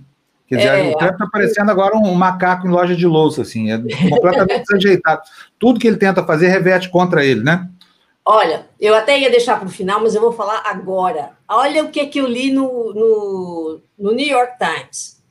Quer 0.48 0.58
dizer, 0.58 0.68
é, 0.70 0.92
o 0.92 0.98
Trump 0.98 1.14
está 1.14 1.28
parecendo 1.28 1.72
agora 1.72 1.98
um 1.98 2.14
macaco 2.14 2.66
em 2.66 2.72
loja 2.72 2.96
de 2.96 3.06
louça, 3.06 3.42
assim, 3.42 3.72
é 3.72 3.78
completamente 4.10 4.64
desajeitado. 4.70 5.22
Tudo 5.60 5.80
que 5.80 5.88
ele 5.88 5.98
tenta 5.98 6.24
fazer 6.24 6.48
reverte 6.48 6.90
contra 6.90 7.26
ele, 7.26 7.44
né? 7.44 7.70
Olha, 8.24 8.66
eu 8.80 8.96
até 8.96 9.20
ia 9.20 9.30
deixar 9.30 9.58
para 9.58 9.68
o 9.68 9.72
final, 9.72 10.02
mas 10.02 10.16
eu 10.16 10.22
vou 10.22 10.32
falar 10.32 10.62
agora. 10.66 11.32
Olha 11.48 11.84
o 11.84 11.90
que, 11.90 12.06
que 12.08 12.20
eu 12.20 12.28
li 12.28 12.52
no, 12.52 12.94
no, 12.94 13.82
no 13.98 14.12
New 14.14 14.28
York 14.28 14.54
Times. 14.58 15.22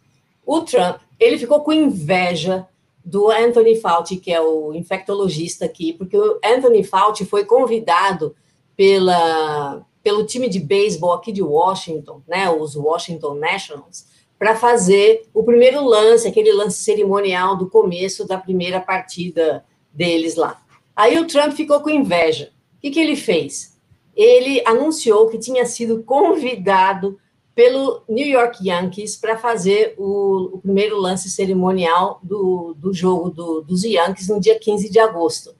O 0.45 0.61
Trump, 0.61 0.97
ele 1.19 1.39
ficou 1.39 1.61
com 1.61 1.73
inveja 1.73 2.67
do 3.05 3.31
Anthony 3.31 3.77
Fauci, 3.77 4.17
que 4.17 4.33
é 4.33 4.41
o 4.41 4.75
infectologista 4.75 5.65
aqui, 5.65 5.93
porque 5.93 6.17
o 6.17 6.39
Anthony 6.45 6.83
Fauci 6.83 7.25
foi 7.25 7.45
convidado 7.45 8.35
pela, 8.77 9.85
pelo 10.03 10.25
time 10.25 10.49
de 10.49 10.61
beisebol 10.61 11.13
aqui 11.13 11.33
de 11.33 11.43
Washington, 11.43 12.23
né, 12.29 12.51
os 12.51 12.77
Washington 12.77 13.35
Nationals, 13.35 14.07
para 14.39 14.55
fazer 14.55 15.27
o 15.33 15.43
primeiro 15.43 15.83
lance, 15.83 16.29
aquele 16.29 16.53
lance 16.53 16.83
cerimonial 16.83 17.57
do 17.57 17.71
começo 17.71 18.27
da 18.27 18.37
primeira 18.37 18.81
partida 18.81 19.65
deles 19.93 20.37
lá. 20.37 20.61
Aí 20.95 21.19
o 21.19 21.27
Trump 21.27 21.53
ficou 21.53 21.81
com 21.81 21.91
inveja. 21.91 22.53
O 22.77 22.81
que, 22.81 22.91
que 22.91 23.01
ele 23.01 23.17
fez? 23.17 23.77
Ele 24.15 24.63
anunciou 24.67 25.29
que 25.29 25.39
tinha 25.39 25.65
sido 25.65 26.03
convidado 26.03 27.19
pelo 27.55 28.03
New 28.07 28.27
York 28.27 28.69
Yankees 28.69 29.17
para 29.17 29.39
fazer 29.39 29.95
o, 29.97 30.57
o, 30.57 30.59
primeiro 30.59 30.99
lance 31.01 31.31
cerimonial 31.31 32.21
do, 32.23 32.75
do 32.77 32.93
jogo 32.93 33.31
do, 33.31 33.63
dos 33.63 33.83
Yankees 33.83 34.29
no 34.29 34.39
dia 34.39 34.59
15 34.59 34.91
de 34.91 34.99
agosto. 34.99 35.55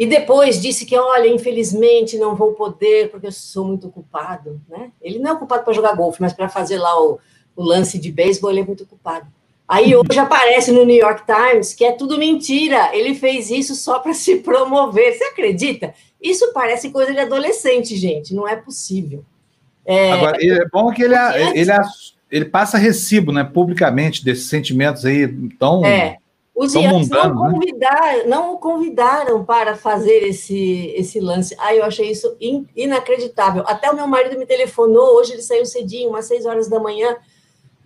E 0.00 0.06
depois 0.06 0.58
disse 0.58 0.86
que, 0.86 0.96
olha, 0.96 1.28
infelizmente 1.28 2.16
não 2.16 2.34
vou 2.34 2.54
poder, 2.54 3.10
porque 3.10 3.26
eu 3.26 3.32
sou 3.32 3.66
muito 3.66 3.88
ocupado, 3.88 4.58
né? 4.66 4.90
Ele 4.98 5.18
não 5.18 5.32
é 5.32 5.34
ocupado 5.34 5.62
para 5.62 5.74
jogar 5.74 5.94
golfe, 5.94 6.22
mas 6.22 6.32
para 6.32 6.48
fazer 6.48 6.78
lá 6.78 6.98
o, 6.98 7.18
o 7.54 7.62
lance 7.62 7.98
de 7.98 8.10
beisebol, 8.10 8.50
ele 8.50 8.60
é 8.60 8.64
muito 8.64 8.84
ocupado. 8.84 9.26
Aí 9.68 9.94
hoje 9.94 10.18
aparece 10.18 10.72
no 10.72 10.86
New 10.86 10.96
York 10.96 11.24
Times 11.26 11.74
que 11.74 11.84
é 11.84 11.92
tudo 11.92 12.16
mentira. 12.16 12.96
Ele 12.96 13.14
fez 13.14 13.50
isso 13.50 13.74
só 13.74 13.98
para 13.98 14.14
se 14.16 14.36
promover. 14.36 15.12
Você 15.12 15.24
acredita? 15.24 15.92
Isso 16.18 16.50
parece 16.54 16.88
coisa 16.88 17.12
de 17.12 17.18
adolescente, 17.18 17.94
gente. 17.94 18.34
Não 18.34 18.48
é 18.48 18.56
possível. 18.56 19.22
É, 19.84 20.12
Agora, 20.12 20.38
é 20.40 20.66
bom 20.72 20.90
que 20.92 21.02
ele, 21.02 21.14
ele, 21.54 21.72
ele, 22.30 22.44
passa 22.46 22.78
recibo, 22.78 23.32
né, 23.32 23.44
publicamente 23.44 24.24
desses 24.24 24.48
sentimentos 24.48 25.04
aí 25.04 25.28
tão. 25.58 25.84
É. 25.84 26.16
Os 26.60 26.74
não, 26.74 27.34
convidar, 27.34 28.16
né? 28.18 28.24
não 28.26 28.52
o 28.52 28.58
convidaram 28.58 29.42
para 29.42 29.74
fazer 29.74 30.24
esse, 30.24 30.92
esse 30.94 31.18
lance. 31.18 31.56
Aí 31.58 31.78
eu 31.78 31.84
achei 31.84 32.10
isso 32.10 32.36
in, 32.38 32.66
inacreditável. 32.76 33.64
Até 33.66 33.90
o 33.90 33.96
meu 33.96 34.06
marido 34.06 34.38
me 34.38 34.44
telefonou, 34.44 35.16
hoje 35.16 35.32
ele 35.32 35.40
saiu 35.40 35.64
cedinho, 35.64 36.10
umas 36.10 36.26
seis 36.26 36.44
horas 36.44 36.68
da 36.68 36.78
manhã, 36.78 37.16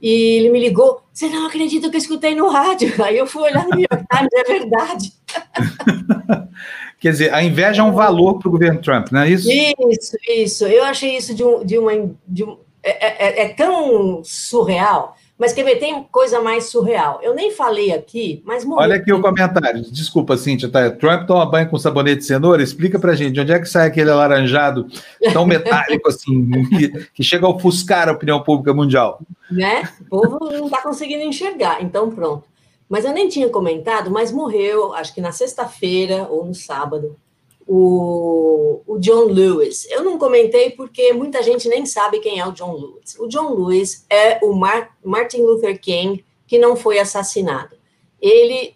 e 0.02 0.38
ele 0.38 0.48
me 0.48 0.58
ligou. 0.58 1.02
Você 1.12 1.28
não 1.28 1.46
acredita 1.46 1.88
que 1.88 1.94
eu 1.94 2.00
escutei 2.00 2.34
no 2.34 2.48
rádio? 2.48 2.92
Aí 3.00 3.16
eu 3.16 3.28
fui 3.28 3.42
olhar 3.42 3.62
no 3.62 3.76
New 3.76 3.86
York 3.88 4.06
Times, 4.12 4.32
é 4.34 4.42
verdade. 4.42 5.12
Quer 6.98 7.10
dizer, 7.12 7.32
a 7.32 7.44
inveja 7.44 7.82
é 7.82 7.84
um 7.84 7.92
valor 7.92 8.40
para 8.40 8.48
o 8.48 8.50
governo 8.50 8.80
Trump, 8.80 9.12
não 9.12 9.20
é 9.20 9.30
isso? 9.30 9.48
Isso, 9.48 10.16
isso. 10.28 10.66
Eu 10.66 10.82
achei 10.82 11.16
isso 11.16 11.32
de, 11.32 11.44
um, 11.44 11.64
de 11.64 11.78
uma. 11.78 11.92
De 12.26 12.42
um, 12.42 12.58
é, 12.82 13.42
é, 13.42 13.42
é 13.44 13.48
tão 13.50 14.20
surreal 14.24 15.14
mas 15.36 15.52
quer 15.52 15.64
ver, 15.64 15.76
tem 15.76 16.04
coisa 16.12 16.40
mais 16.40 16.66
surreal. 16.66 17.18
Eu 17.20 17.34
nem 17.34 17.50
falei 17.50 17.92
aqui, 17.92 18.40
mas 18.46 18.64
morreu. 18.64 18.84
Olha 18.84 18.96
aqui 18.96 19.12
o 19.12 19.20
comentário. 19.20 19.82
Desculpa, 19.90 20.36
Cíntia, 20.36 20.68
tá? 20.68 20.88
Trump 20.90 21.26
toma 21.26 21.44
banho 21.44 21.68
com 21.68 21.76
sabonete 21.76 22.18
de 22.18 22.26
cenoura? 22.26 22.62
Explica 22.62 23.00
pra 23.00 23.16
gente, 23.16 23.32
de 23.32 23.40
onde 23.40 23.52
é 23.52 23.58
que 23.58 23.66
sai 23.66 23.88
aquele 23.88 24.10
alaranjado 24.10 24.86
tão 25.32 25.44
metálico 25.44 26.08
assim, 26.08 26.50
que, 26.68 26.88
que 27.14 27.22
chega 27.24 27.46
a 27.46 27.50
ofuscar 27.50 28.08
a 28.08 28.12
opinião 28.12 28.42
pública 28.42 28.72
mundial? 28.72 29.20
Né? 29.50 29.88
O 30.08 30.20
povo 30.20 30.38
não 30.52 30.66
está 30.66 30.80
conseguindo 30.82 31.24
enxergar. 31.24 31.82
Então, 31.82 32.10
pronto. 32.10 32.44
Mas 32.88 33.04
eu 33.04 33.12
nem 33.12 33.28
tinha 33.28 33.48
comentado, 33.48 34.10
mas 34.10 34.30
morreu, 34.30 34.94
acho 34.94 35.12
que 35.12 35.20
na 35.20 35.32
sexta-feira 35.32 36.28
ou 36.30 36.44
no 36.44 36.54
sábado, 36.54 37.16
o, 37.66 38.82
o, 38.86 38.98
John 38.98 39.24
Lewis. 39.24 39.86
Eu 39.90 40.04
não 40.04 40.18
comentei 40.18 40.70
porque 40.70 41.12
muita 41.12 41.42
gente 41.42 41.68
nem 41.68 41.86
sabe 41.86 42.20
quem 42.20 42.38
é 42.38 42.46
o 42.46 42.52
John 42.52 42.74
Lewis. 42.74 43.16
O 43.18 43.26
John 43.26 43.54
Lewis 43.54 44.04
é 44.10 44.38
o 44.42 44.52
Mar 44.52 44.96
Martin 45.02 45.42
Luther 45.42 45.80
King 45.80 46.24
que 46.46 46.58
não 46.58 46.76
foi 46.76 46.98
assassinado. 46.98 47.76
Ele 48.20 48.74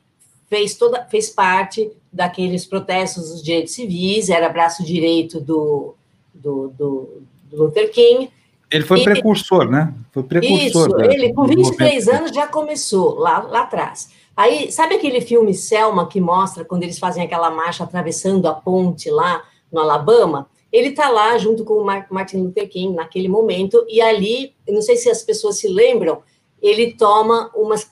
fez 0.48 0.74
toda 0.77 1.05
fez 1.06 1.28
parte 1.28 1.90
daqueles 2.12 2.65
protestos 2.65 3.31
dos 3.31 3.43
direitos 3.43 3.74
civis, 3.74 4.31
era 4.31 4.48
braço 4.48 4.82
direito 4.82 5.40
do, 5.40 5.94
do, 6.32 6.69
do, 6.69 7.23
do 7.44 7.65
Luther 7.65 7.90
King. 7.90 8.31
Ele 8.70 8.85
foi 8.85 9.01
e, 9.01 9.05
precursor, 9.05 9.70
né? 9.70 9.94
Foi 10.12 10.23
precursor. 10.23 10.89
Isso, 10.89 11.10
ele 11.10 11.32
com 11.32 11.47
23 11.47 12.09
anos 12.09 12.31
já 12.32 12.47
começou 12.47 13.19
lá, 13.19 13.39
lá 13.39 13.62
atrás. 13.62 14.10
Aí, 14.39 14.70
sabe 14.70 14.94
aquele 14.94 15.20
filme 15.20 15.52
Selma 15.52 16.06
que 16.06 16.20
mostra 16.20 16.65
quando 16.65 16.85
eles 16.85 16.97
fazem 16.97 17.24
aquela 17.24 17.51
marcha 17.51 17.82
atravessando 17.82 18.47
a 18.47 18.55
ponte 18.55 19.10
lá 19.10 19.43
no 19.73 19.81
Alabama? 19.81 20.48
Ele 20.70 20.90
está 20.90 21.09
lá 21.09 21.36
junto 21.39 21.65
com 21.65 21.74
o 21.74 21.85
Martin 21.85 22.36
Luther 22.36 22.69
King 22.69 22.94
naquele 22.94 23.27
momento, 23.27 23.85
e 23.89 24.01
ali, 24.01 24.55
não 24.69 24.81
sei 24.81 24.97
se 24.97 25.10
as 25.10 25.24
pessoas 25.24 25.59
se 25.59 25.66
lembram, 25.66 26.23
ele 26.62 26.93
toma 26.93 27.51
umas 27.52 27.90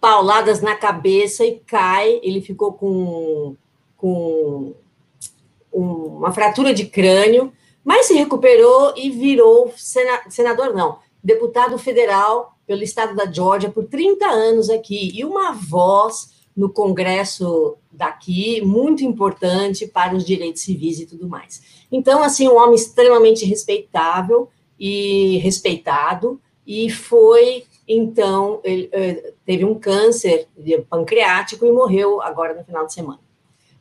pauladas 0.00 0.62
na 0.62 0.74
cabeça 0.74 1.44
e 1.44 1.58
cai, 1.58 2.18
ele 2.22 2.40
ficou 2.40 2.72
com, 2.72 3.54
com 3.98 4.72
uma 5.70 6.32
fratura 6.32 6.72
de 6.72 6.86
crânio, 6.86 7.52
mas 7.84 8.06
se 8.06 8.14
recuperou 8.14 8.94
e 8.96 9.10
virou 9.10 9.70
senador, 9.76 10.72
não, 10.72 11.00
deputado 11.22 11.76
federal 11.76 12.51
pelo 12.66 12.82
estado 12.82 13.14
da 13.14 13.30
Georgia 13.30 13.70
por 13.70 13.84
30 13.84 14.26
anos 14.26 14.70
aqui, 14.70 15.10
e 15.14 15.24
uma 15.24 15.52
voz 15.52 16.30
no 16.56 16.68
Congresso 16.68 17.76
daqui, 17.90 18.60
muito 18.60 19.04
importante 19.04 19.86
para 19.86 20.14
os 20.14 20.24
direitos 20.24 20.62
civis 20.62 21.00
e 21.00 21.06
tudo 21.06 21.28
mais. 21.28 21.84
Então, 21.90 22.22
assim, 22.22 22.48
um 22.48 22.56
homem 22.56 22.74
extremamente 22.74 23.44
respeitável 23.44 24.48
e 24.78 25.38
respeitado, 25.38 26.40
e 26.66 26.90
foi, 26.90 27.64
então, 27.86 28.60
ele, 28.62 28.88
eh, 28.92 29.32
teve 29.44 29.64
um 29.64 29.74
câncer 29.74 30.46
pancreático 30.88 31.66
e 31.66 31.72
morreu 31.72 32.20
agora 32.22 32.54
no 32.54 32.64
final 32.64 32.86
de 32.86 32.92
semana. 32.92 33.20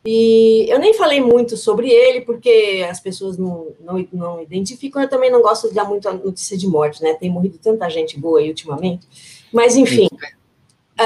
E 0.04 0.66
eu 0.68 0.80
nem 0.80 0.96
falei 0.96 1.22
muito 1.22 1.56
sobre 1.56 1.90
ele, 1.90 2.22
porque 2.22 2.86
as 2.90 3.00
pessoas 3.00 3.38
não, 3.38 3.68
não, 3.80 4.08
não 4.12 4.42
identificam, 4.42 5.02
eu 5.02 5.08
também 5.08 5.30
não 5.30 5.42
gosto 5.42 5.70
de 5.70 5.76
dar 5.76 5.86
muita 5.86 6.12
notícia 6.12 6.58
de 6.58 6.68
morte, 6.68 7.04
né? 7.04 7.14
Tem 7.14 7.30
morrido 7.30 7.60
tanta 7.60 7.88
gente 7.90 8.20
boa 8.20 8.40
aí 8.40 8.50
ultimamente. 8.50 9.08
Mas, 9.54 9.76
enfim, 9.76 10.08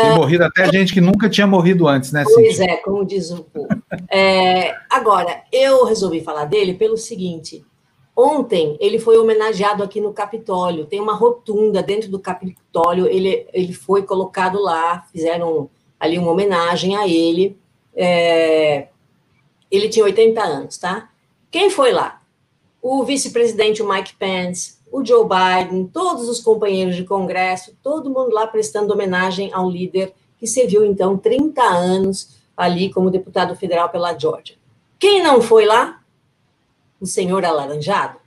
tem 0.01 0.11
uh, 0.11 0.15
morrido 0.15 0.43
até 0.43 0.69
gente 0.71 0.93
que 0.93 1.01
nunca 1.01 1.29
tinha 1.29 1.47
morrido 1.47 1.87
antes, 1.87 2.11
né? 2.11 2.23
Pois 2.23 2.57
Cintia? 2.57 2.71
é, 2.71 2.77
como 2.77 3.05
diz 3.05 3.31
o 3.31 3.43
povo. 3.43 3.67
É, 4.09 4.75
agora, 4.89 5.43
eu 5.51 5.85
resolvi 5.85 6.21
falar 6.21 6.45
dele 6.45 6.73
pelo 6.73 6.97
seguinte: 6.97 7.63
ontem 8.15 8.77
ele 8.79 8.99
foi 8.99 9.17
homenageado 9.17 9.83
aqui 9.83 10.01
no 10.01 10.13
Capitólio. 10.13 10.85
Tem 10.85 10.99
uma 10.99 11.15
rotunda 11.15 11.81
dentro 11.81 12.09
do 12.09 12.19
Capitólio. 12.19 13.07
Ele, 13.07 13.47
ele 13.53 13.73
foi 13.73 14.03
colocado 14.03 14.61
lá, 14.61 15.05
fizeram 15.11 15.69
ali 15.99 16.17
uma 16.17 16.31
homenagem 16.31 16.95
a 16.97 17.07
ele. 17.07 17.57
É, 17.95 18.87
ele 19.71 19.89
tinha 19.89 20.05
80 20.05 20.43
anos, 20.43 20.77
tá? 20.77 21.09
Quem 21.49 21.69
foi 21.69 21.91
lá? 21.91 22.21
O 22.81 23.03
vice-presidente, 23.03 23.81
Mike 23.81 24.15
Pence, 24.15 24.75
o 24.91 25.03
Joe 25.03 25.25
Biden, 25.27 25.87
todos 25.87 26.29
os 26.29 26.39
companheiros 26.39 26.95
de 26.95 27.03
Congresso, 27.03 27.75
todo 27.81 28.09
mundo 28.09 28.33
lá 28.33 28.45
prestando 28.47 28.93
homenagem 28.93 29.51
ao 29.53 29.69
líder 29.69 30.13
que 30.37 30.45
serviu, 30.45 30.85
então, 30.85 31.17
30 31.17 31.61
anos 31.63 32.35
ali 32.55 32.91
como 32.93 33.09
deputado 33.09 33.55
federal 33.55 33.89
pela 33.89 34.17
Georgia. 34.17 34.55
Quem 34.99 35.21
não 35.21 35.41
foi 35.41 35.65
lá? 35.65 36.01
O 36.99 37.05
senhor 37.05 37.43
Alaranjado, 37.43 38.17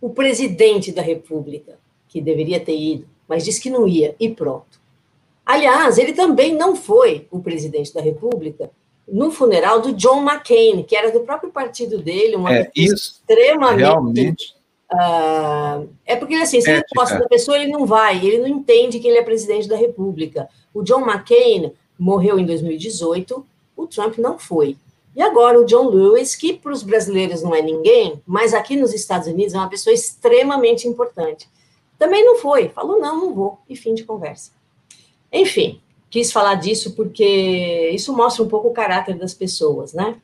o 0.00 0.10
presidente 0.10 0.90
da 0.90 1.02
República, 1.02 1.78
que 2.08 2.20
deveria 2.20 2.58
ter 2.58 2.76
ido, 2.76 3.06
mas 3.28 3.44
disse 3.44 3.60
que 3.60 3.70
não 3.70 3.86
ia, 3.86 4.16
e 4.18 4.28
pronto. 4.28 4.80
Aliás, 5.46 5.98
ele 5.98 6.12
também 6.12 6.54
não 6.54 6.74
foi 6.74 7.26
o 7.30 7.40
presidente 7.40 7.92
da 7.94 8.00
República 8.00 8.70
no 9.06 9.30
funeral 9.30 9.80
do 9.80 9.92
John 9.92 10.22
McCain, 10.22 10.82
que 10.82 10.96
era 10.96 11.10
do 11.10 11.20
próprio 11.20 11.50
partido 11.50 11.98
dele, 11.98 12.36
uma 12.36 12.54
é, 12.54 12.70
isso, 12.74 13.20
extremamente 13.20 13.80
realmente 13.80 14.62
Uh, 14.92 15.88
é 16.04 16.14
porque, 16.16 16.34
assim, 16.34 16.60
se 16.60 16.70
ele 16.70 16.82
gosta 16.94 17.18
da 17.18 17.26
pessoa, 17.26 17.56
ele 17.56 17.72
não 17.72 17.86
vai, 17.86 18.24
ele 18.24 18.38
não 18.38 18.46
entende 18.46 19.00
que 19.00 19.08
ele 19.08 19.16
é 19.16 19.22
presidente 19.22 19.66
da 19.66 19.76
República. 19.76 20.48
O 20.74 20.82
John 20.82 21.00
McCain 21.00 21.72
morreu 21.98 22.38
em 22.38 22.44
2018, 22.44 23.46
o 23.74 23.86
Trump 23.86 24.18
não 24.18 24.38
foi. 24.38 24.76
E 25.16 25.22
agora 25.22 25.58
o 25.58 25.64
John 25.64 25.88
Lewis, 25.88 26.34
que 26.34 26.52
para 26.52 26.72
os 26.72 26.82
brasileiros 26.82 27.42
não 27.42 27.54
é 27.54 27.62
ninguém, 27.62 28.22
mas 28.26 28.52
aqui 28.52 28.76
nos 28.76 28.92
Estados 28.92 29.28
Unidos 29.28 29.54
é 29.54 29.58
uma 29.58 29.68
pessoa 29.68 29.94
extremamente 29.94 30.86
importante. 30.86 31.48
Também 31.98 32.24
não 32.24 32.36
foi, 32.36 32.68
falou 32.68 32.98
não, 32.98 33.18
não 33.18 33.34
vou, 33.34 33.58
e 33.68 33.76
fim 33.76 33.94
de 33.94 34.04
conversa. 34.04 34.52
Enfim, 35.32 35.80
quis 36.12 36.30
falar 36.30 36.56
disso 36.56 36.94
porque 36.94 37.90
isso 37.94 38.14
mostra 38.14 38.44
um 38.44 38.48
pouco 38.48 38.68
o 38.68 38.72
caráter 38.72 39.16
das 39.16 39.32
pessoas, 39.32 39.94
né? 39.94 40.14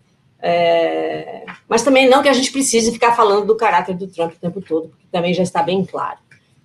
É, 0.41 1.47
mas 1.67 1.83
também 1.83 2.09
não 2.09 2.23
que 2.23 2.29
a 2.29 2.33
gente 2.33 2.53
precise 2.53 2.93
ficar 2.93 3.17
falando 3.17 3.47
do 3.47 3.57
caráter 3.57 3.97
do 3.97 4.07
Trump 4.07 4.35
o 4.35 4.39
tempo 4.39 4.61
todo, 4.61 4.89
porque 4.89 5.07
também 5.11 5.33
já 5.33 5.43
está 5.43 5.63
bem 5.63 5.85
claro. 5.85 6.19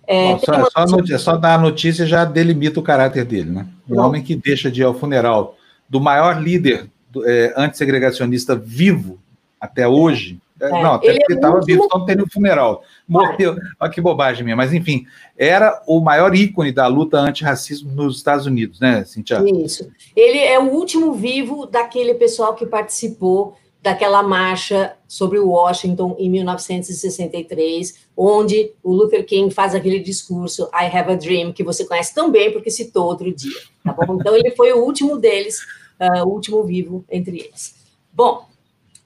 É, 0.05 0.33
Bom, 0.33 0.39
só, 0.39 0.51
uma... 0.51 0.69
só, 0.69 0.85
notícia, 0.85 1.17
só, 1.17 1.37
dar 1.37 1.55
a 1.55 1.57
notícia 1.57 2.05
já 2.05 2.25
delimita 2.25 2.81
o 2.81 2.83
caráter 2.83 3.23
dele, 3.23 3.49
né? 3.49 3.65
Um 3.89 3.95
não. 3.95 4.07
homem 4.07 4.21
que 4.21 4.35
deixa 4.35 4.69
de 4.69 4.81
ir 4.81 4.83
ao 4.83 4.93
funeral 4.93 5.55
do 5.89 6.01
maior 6.01 6.41
líder 6.41 6.89
do, 7.09 7.25
é, 7.25 7.53
antissegregacionista 7.55 8.55
vivo 8.57 9.17
até 9.59 9.87
hoje. 9.87 10.37
É, 10.61 10.69
não, 10.69 10.93
até 10.93 11.07
ele 11.07 11.19
porque 11.19 11.33
estava 11.33 11.57
é 11.57 11.61
vivo, 11.65 11.87
só 11.91 11.99
não 11.99 12.05
teve 12.05 12.23
um 12.23 12.29
funeral. 12.29 12.83
Morreu. 13.07 13.55
Olha 13.79 13.91
que 13.91 13.99
bobagem 13.99 14.43
minha. 14.43 14.55
Mas, 14.55 14.73
enfim, 14.73 15.05
era 15.37 15.81
o 15.87 15.99
maior 15.99 16.33
ícone 16.35 16.71
da 16.71 16.87
luta 16.87 17.17
antirracismo 17.17 17.91
nos 17.91 18.17
Estados 18.17 18.45
Unidos, 18.45 18.79
né, 18.79 19.03
Cintia? 19.05 19.43
Isso. 19.45 19.89
Ele 20.15 20.39
é 20.39 20.59
o 20.59 20.71
último 20.71 21.13
vivo 21.13 21.65
daquele 21.65 22.13
pessoal 22.13 22.53
que 22.53 22.65
participou 22.65 23.55
daquela 23.83 24.23
marcha 24.23 24.95
sobre 25.05 25.37
Washington 25.39 26.15
em 26.17 26.29
1963, 26.29 28.07
onde 28.15 28.71
o 28.81 28.93
Luther 28.93 29.25
King 29.25 29.53
faz 29.53 29.75
aquele 29.75 29.99
discurso 29.99 30.69
I 30.73 30.85
have 30.85 31.11
a 31.11 31.15
dream, 31.15 31.51
que 31.51 31.65
você 31.65 31.85
conhece 31.85 32.15
tão 32.15 32.31
bem 32.31 32.49
porque 32.53 32.71
citou 32.71 33.05
outro 33.05 33.29
dia, 33.35 33.59
tá 33.83 33.91
bom? 33.91 34.15
Então 34.15 34.37
ele 34.37 34.51
foi 34.51 34.71
o 34.71 34.85
último 34.85 35.17
deles, 35.17 35.59
uh, 35.99 36.25
o 36.25 36.29
último 36.29 36.63
vivo 36.63 37.03
entre 37.11 37.41
eles. 37.41 37.75
Bom, 38.13 38.45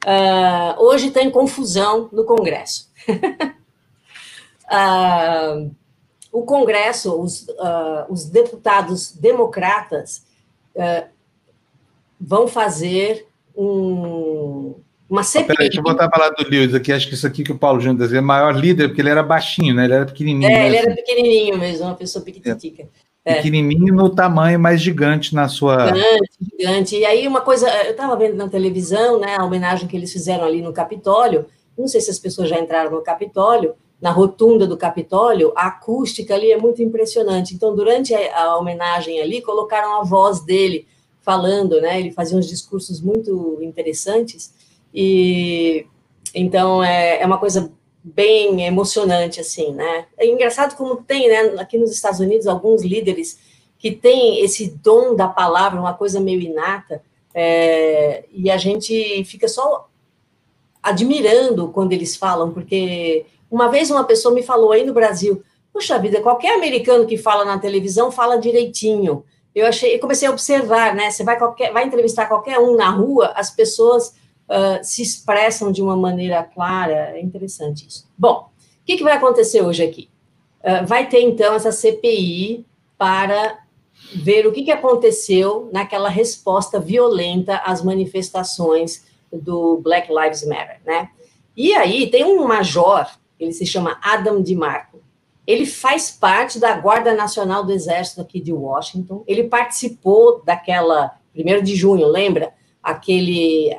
uh, 0.08 0.82
hoje 0.82 1.12
tem 1.12 1.30
confusão 1.30 2.10
no 2.12 2.24
Congresso. 2.24 2.90
uh, 4.72 5.70
o 6.32 6.44
Congresso, 6.44 7.20
os, 7.20 7.48
os 8.10 8.26
deputados 8.26 9.12
democratas 9.12 10.26
vão 12.20 12.48
fazer 12.48 13.28
um, 13.56 14.76
uma 15.10 15.24
CPI. 15.24 15.48
Peraí, 15.48 15.68
deixa 15.70 15.80
eu 15.80 15.84
voltar 15.84 16.06
a 16.06 16.10
falar 16.10 16.30
do 16.30 16.48
Lewis 16.48 16.76
aqui. 16.76 16.92
Acho 16.92 17.08
que 17.08 17.16
isso 17.16 17.26
aqui 17.26 17.44
que 17.44 17.52
o 17.52 17.58
Paulo 17.58 17.80
Júnior 17.80 18.14
é 18.14 18.22
maior 18.22 18.56
líder, 18.56 18.90
porque 18.90 19.02
ele 19.02 19.10
era 19.10 19.24
baixinho, 19.24 19.74
né? 19.74 19.86
Ele 19.86 19.94
era 19.94 20.06
pequenininho. 20.06 20.52
É, 20.52 20.68
ele 20.68 20.76
era 20.76 20.96
pequenininho 20.96 21.58
mesmo, 21.58 21.86
uma 21.86 21.96
pessoa 21.96 22.24
pequititica. 22.24 22.84
É. 22.84 23.07
Pequenininho 23.36 23.94
no 23.94 24.10
tamanho, 24.10 24.60
mas 24.60 24.82
gigante 24.82 25.36
na 25.36 25.48
sua. 25.48 25.88
Gigante, 25.88 26.32
gigante. 26.58 26.96
E 26.98 27.06
aí, 27.06 27.28
uma 27.28 27.42
coisa, 27.42 27.70
eu 27.86 27.92
estava 27.92 28.16
vendo 28.16 28.36
na 28.36 28.48
televisão, 28.48 29.20
né, 29.20 29.36
a 29.38 29.46
homenagem 29.46 29.88
que 29.88 29.96
eles 29.96 30.12
fizeram 30.12 30.46
ali 30.46 30.62
no 30.62 30.74
Capitólio. 30.74 31.46
Não 31.78 31.88
sei 31.88 32.02
se 32.02 32.10
as 32.10 32.20
pessoas 32.20 32.50
já 32.50 32.60
entraram 32.60 32.92
no 32.92 33.02
Capitólio, 33.02 33.76
na 34.02 34.12
rotunda 34.12 34.68
do 34.68 34.78
Capitólio, 34.78 35.52
a 35.56 35.68
acústica 35.68 36.34
ali 36.34 36.52
é 36.52 36.58
muito 36.58 36.82
impressionante. 36.82 37.54
Então, 37.54 37.76
durante 37.76 38.14
a, 38.14 38.44
a 38.44 38.58
homenagem 38.58 39.22
ali, 39.22 39.42
colocaram 39.42 40.00
a 40.00 40.04
voz 40.04 40.42
dele 40.42 40.88
falando, 41.28 41.82
né? 41.82 42.00
Ele 42.00 42.12
fazia 42.12 42.38
uns 42.38 42.48
discursos 42.48 43.02
muito 43.02 43.58
interessantes 43.62 44.54
e 44.94 45.86
então 46.34 46.82
é, 46.82 47.22
é 47.22 47.26
uma 47.26 47.38
coisa 47.38 47.70
bem 48.16 48.66
emocionante 48.66 49.40
assim, 49.40 49.74
né? 49.74 50.06
É 50.18 50.26
engraçado 50.26 50.76
como 50.76 50.98
tem, 50.98 51.28
né? 51.28 51.60
Aqui 51.60 51.78
nos 51.78 51.92
Estados 51.92 52.20
Unidos 52.20 52.48
alguns 52.48 52.84
líderes 52.84 53.40
que 53.78 53.92
têm 53.92 54.44
esse 54.44 54.70
dom 54.70 55.16
da 55.16 55.28
palavra, 55.28 55.80
uma 55.80 55.94
coisa 55.94 56.20
meio 56.20 56.42
inata, 56.42 57.02
é, 57.34 58.26
e 58.32 58.50
a 58.50 58.58
gente 58.58 59.24
fica 59.26 59.48
só 59.48 59.88
admirando 60.82 61.70
quando 61.70 61.94
eles 61.94 62.16
falam, 62.16 62.52
porque 62.52 63.26
uma 63.52 63.70
vez 63.70 63.92
uma 63.92 64.04
pessoa 64.04 64.34
me 64.34 64.42
falou 64.42 64.72
aí 64.72 64.84
no 64.84 64.94
Brasil, 64.94 65.44
puxa 65.72 66.00
vida, 66.00 66.22
qualquer 66.22 66.56
americano 66.56 67.06
que 67.06 67.18
fala 67.18 67.46
na 67.46 67.60
televisão 67.60 68.12
fala 68.12 68.38
direitinho 68.38 69.24
eu 69.58 69.66
achei, 69.66 69.96
eu 69.96 70.00
comecei 70.00 70.28
a 70.28 70.32
observar, 70.32 70.94
né? 70.94 71.10
Você 71.10 71.24
vai, 71.24 71.36
qualquer, 71.36 71.74
vai 71.74 71.84
entrevistar 71.84 72.28
qualquer 72.28 72.60
um 72.60 72.76
na 72.76 72.92
rua, 72.92 73.34
as 73.36 73.50
pessoas 73.50 74.14
uh, 74.50 74.84
se 74.84 75.02
expressam 75.02 75.72
de 75.72 75.82
uma 75.82 75.96
maneira 75.96 76.44
clara, 76.44 77.12
é 77.16 77.22
interessante 77.22 77.88
isso. 77.88 78.08
Bom, 78.18 78.50
o 78.82 78.86
que, 78.86 78.98
que 78.98 79.04
vai 79.04 79.14
acontecer 79.14 79.62
hoje 79.62 79.84
aqui? 79.84 80.10
Uh, 80.62 80.86
vai 80.86 81.08
ter, 81.08 81.22
então, 81.22 81.54
essa 81.54 81.72
CPI 81.72 82.66
para 82.98 83.60
ver 84.14 84.48
o 84.48 84.52
que, 84.52 84.64
que 84.64 84.72
aconteceu 84.72 85.70
naquela 85.72 86.10
resposta 86.10 86.80
violenta 86.80 87.58
às 87.58 87.84
manifestações 87.84 89.06
do 89.32 89.78
Black 89.78 90.10
Lives 90.12 90.46
Matter, 90.46 90.80
né? 90.86 91.10
E 91.56 91.74
aí 91.74 92.08
tem 92.10 92.24
um 92.24 92.48
major, 92.48 93.08
ele 93.40 93.52
se 93.52 93.66
chama 93.66 94.00
Adam 94.02 94.42
DiMarco, 94.42 95.02
ele 95.48 95.66
faz 95.66 96.12
parte 96.12 96.60
da 96.60 96.76
Guarda 96.76 97.16
Nacional 97.16 97.64
do 97.64 97.72
Exército 97.72 98.20
aqui 98.20 98.42
de 98.42 98.52
Washington. 98.52 99.24
Ele 99.26 99.46
participou 99.46 100.42
daquela, 100.44 101.16
primeiro 101.32 101.64
de 101.64 101.74
junho, 101.74 102.06
lembra? 102.06 102.54
Aquele, 102.84 103.74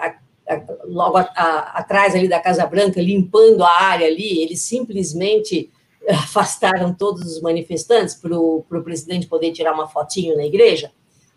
a, 0.48 0.54
a, 0.54 0.62
logo 0.84 1.18
a, 1.18 1.24
atrás 1.74 2.14
ali 2.14 2.28
da 2.28 2.40
Casa 2.40 2.66
Branca, 2.66 3.00
limpando 3.00 3.62
a 3.62 3.70
área 3.70 4.06
ali, 4.06 4.40
eles 4.40 4.62
simplesmente 4.62 5.70
afastaram 6.08 6.94
todos 6.94 7.22
os 7.22 7.40
manifestantes 7.40 8.14
para 8.14 8.38
o 8.38 8.64
presidente 8.82 9.26
poder 9.26 9.52
tirar 9.52 9.72
uma 9.72 9.88
fotinho 9.88 10.36
na 10.36 10.44
igreja. 10.44 10.92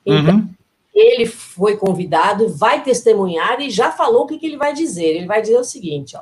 Então, 0.06 0.36
uhum. 0.36 0.50
ele 0.94 1.26
foi 1.26 1.78
convidado, 1.78 2.50
vai 2.50 2.84
testemunhar 2.84 3.62
e 3.62 3.70
já 3.70 3.92
falou 3.92 4.24
o 4.24 4.28
que, 4.28 4.38
que 4.38 4.46
ele 4.46 4.58
vai 4.58 4.74
dizer. 4.74 5.16
Ele 5.16 5.28
vai 5.28 5.42
dizer 5.42 5.58
o 5.58 5.64
seguinte, 5.64 6.16
ó. 6.18 6.22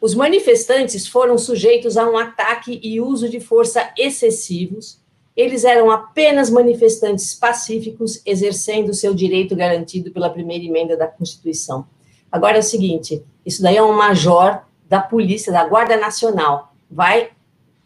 Os 0.00 0.14
manifestantes 0.14 1.08
foram 1.08 1.38
sujeitos 1.38 1.96
a 1.96 2.06
um 2.06 2.18
ataque 2.18 2.78
e 2.82 3.00
uso 3.00 3.26
de 3.26 3.40
força 3.40 3.90
excessivos. 3.96 5.00
Eles 5.36 5.64
eram 5.64 5.90
apenas 5.90 6.48
manifestantes 6.48 7.34
pacíficos, 7.34 8.22
exercendo 8.24 8.94
seu 8.94 9.12
direito 9.12 9.56
garantido 9.56 10.10
pela 10.12 10.30
primeira 10.30 10.64
emenda 10.64 10.96
da 10.96 11.08
Constituição. 11.08 11.86
Agora 12.30 12.56
é 12.56 12.60
o 12.60 12.62
seguinte: 12.62 13.22
isso 13.44 13.62
daí 13.62 13.76
é 13.76 13.82
um 13.82 13.92
major 13.92 14.62
da 14.88 15.00
polícia, 15.00 15.52
da 15.52 15.64
Guarda 15.64 15.96
Nacional. 15.96 16.74
Vai 16.90 17.30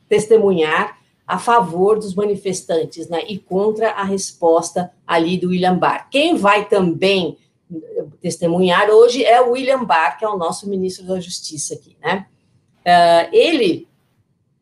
testemunhar 0.09 0.99
a 1.27 1.39
favor 1.39 1.99
dos 1.99 2.15
manifestantes, 2.15 3.09
né, 3.09 3.23
e 3.29 3.39
contra 3.39 3.91
a 3.91 4.03
resposta 4.03 4.91
ali 5.07 5.37
do 5.37 5.49
William 5.51 5.77
Barr. 5.77 6.09
Quem 6.11 6.37
vai 6.37 6.67
também 6.67 7.37
eh, 7.71 8.05
testemunhar 8.23 8.89
hoje 8.89 9.23
é 9.23 9.39
o 9.39 9.51
William 9.51 9.85
Barr, 9.85 10.19
que 10.19 10.25
é 10.25 10.29
o 10.29 10.39
nosso 10.39 10.67
ministro 10.67 11.07
da 11.07 11.21
Justiça 11.21 11.75
aqui, 11.75 11.95
né? 12.03 12.27
Uh, 12.81 13.29
ele, 13.31 13.87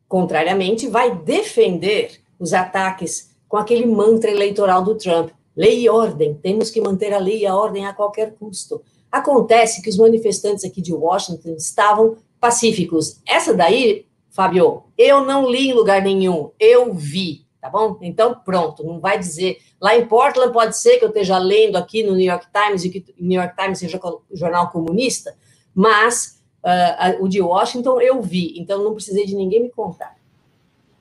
contrariamente, 0.08 0.88
vai 0.88 1.14
defender 1.14 2.20
os 2.38 2.52
ataques 2.52 3.34
com 3.48 3.56
aquele 3.56 3.86
mantra 3.86 4.30
eleitoral 4.30 4.82
do 4.82 4.96
Trump. 4.96 5.30
Lei 5.56 5.80
e 5.82 5.88
ordem, 5.88 6.34
temos 6.34 6.70
que 6.70 6.80
manter 6.80 7.14
a 7.14 7.18
lei 7.18 7.40
e 7.40 7.46
a 7.46 7.56
ordem 7.56 7.86
a 7.86 7.92
qualquer 7.92 8.34
custo. 8.34 8.82
Acontece 9.10 9.80
que 9.80 9.88
os 9.88 9.96
manifestantes 9.96 10.64
aqui 10.64 10.82
de 10.82 10.92
Washington 10.92 11.54
estavam 11.56 12.16
pacíficos. 12.38 13.20
Essa 13.26 13.54
daí, 13.54 14.04
Fábio, 14.28 14.82
eu 14.98 15.24
não 15.24 15.50
li 15.50 15.70
em 15.70 15.72
lugar 15.72 16.02
nenhum, 16.02 16.50
eu 16.60 16.92
vi, 16.92 17.46
tá 17.60 17.70
bom? 17.70 17.96
Então, 18.02 18.38
pronto, 18.44 18.84
não 18.84 19.00
vai 19.00 19.18
dizer. 19.18 19.58
Lá 19.80 19.96
em 19.96 20.06
Portland 20.06 20.52
pode 20.52 20.76
ser 20.76 20.98
que 20.98 21.04
eu 21.04 21.08
esteja 21.08 21.38
lendo 21.38 21.76
aqui 21.76 22.02
no 22.02 22.14
New 22.14 22.26
York 22.26 22.46
Times 22.52 22.84
e 22.84 22.90
que 22.90 23.14
o 23.18 23.24
New 23.24 23.40
York 23.40 23.56
Times 23.56 23.78
seja 23.78 23.98
jornal 24.32 24.70
comunista, 24.70 25.34
mas 25.74 26.42
uh, 26.62 27.24
o 27.24 27.28
de 27.28 27.40
Washington 27.40 28.00
eu 28.00 28.20
vi, 28.20 28.54
então 28.58 28.82
não 28.82 28.92
precisei 28.92 29.24
de 29.24 29.34
ninguém 29.34 29.62
me 29.62 29.70
contar. 29.70 30.16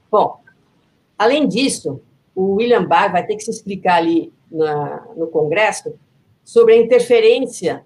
Bom, 0.09 0.39
além 1.17 1.47
disso, 1.47 2.01
o 2.35 2.55
William 2.55 2.85
Barr 2.85 3.11
vai 3.11 3.25
ter 3.25 3.35
que 3.35 3.43
se 3.43 3.51
explicar 3.51 3.97
ali 3.97 4.33
na, 4.51 5.07
no 5.15 5.27
Congresso 5.27 5.93
sobre 6.43 6.73
a 6.73 6.77
interferência 6.77 7.85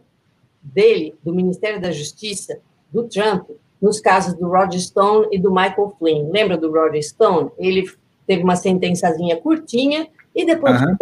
dele, 0.62 1.16
do 1.24 1.34
Ministério 1.34 1.80
da 1.80 1.92
Justiça, 1.92 2.60
do 2.92 3.04
Trump, 3.04 3.50
nos 3.82 4.00
casos 4.00 4.34
do 4.34 4.48
Roger 4.48 4.80
Stone 4.82 5.28
e 5.32 5.40
do 5.40 5.52
Michael 5.52 5.96
Flynn. 5.98 6.30
Lembra 6.30 6.58
do 6.58 6.72
Roger 6.72 7.02
Stone? 7.02 7.52
Ele 7.58 7.90
teve 8.28 8.44
uma 8.44 8.56
sentençazinha 8.56 9.38
curtinha 9.38 10.08
e 10.36 10.46
depois 10.46 10.82
uhum. 10.82 10.96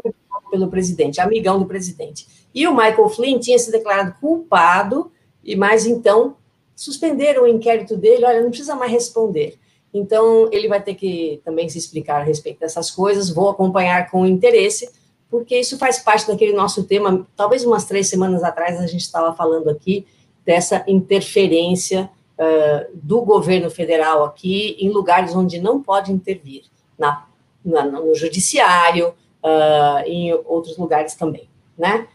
pelo 0.51 0.67
presidente, 0.69 1.19
amigão 1.19 1.59
do 1.59 1.65
presidente. 1.65 2.27
E 2.53 2.67
o 2.67 2.75
Michael 2.75 3.09
Flynn 3.09 3.39
tinha 3.39 3.57
se 3.57 3.71
declarado 3.71 4.15
culpado, 4.19 5.11
e 5.43 5.55
mais 5.55 5.85
então 5.85 6.35
suspenderam 6.75 7.43
o 7.43 7.47
inquérito 7.47 7.97
dele, 7.97 8.25
olha, 8.25 8.41
não 8.41 8.49
precisa 8.49 8.75
mais 8.75 8.91
responder. 8.91 9.57
Então, 9.97 10.47
ele 10.51 10.67
vai 10.67 10.81
ter 10.81 10.95
que 10.95 11.41
também 11.43 11.67
se 11.67 11.77
explicar 11.77 12.21
a 12.21 12.23
respeito 12.23 12.59
dessas 12.59 12.91
coisas, 12.91 13.29
vou 13.29 13.49
acompanhar 13.49 14.09
com 14.11 14.25
interesse, 14.25 14.89
porque 15.29 15.59
isso 15.59 15.77
faz 15.77 15.99
parte 15.99 16.27
daquele 16.27 16.53
nosso 16.53 16.83
tema. 16.83 17.25
Talvez 17.35 17.65
umas 17.65 17.85
três 17.85 18.07
semanas 18.07 18.43
atrás 18.43 18.79
a 18.79 18.87
gente 18.87 19.01
estava 19.01 19.33
falando 19.33 19.69
aqui 19.69 20.05
dessa 20.45 20.83
interferência 20.87 22.09
uh, 22.37 22.89
do 22.93 23.21
governo 23.21 23.69
federal 23.69 24.23
aqui 24.23 24.77
em 24.79 24.89
lugares 24.89 25.35
onde 25.35 25.59
não 25.59 25.81
pode 25.81 26.11
intervir, 26.11 26.63
na, 26.97 27.25
na 27.63 27.83
no 27.83 28.15
judiciário, 28.15 29.09
uh, 29.43 29.99
em 30.05 30.33
outros 30.45 30.77
lugares 30.77 31.15
também, 31.15 31.49
né? 31.77 32.07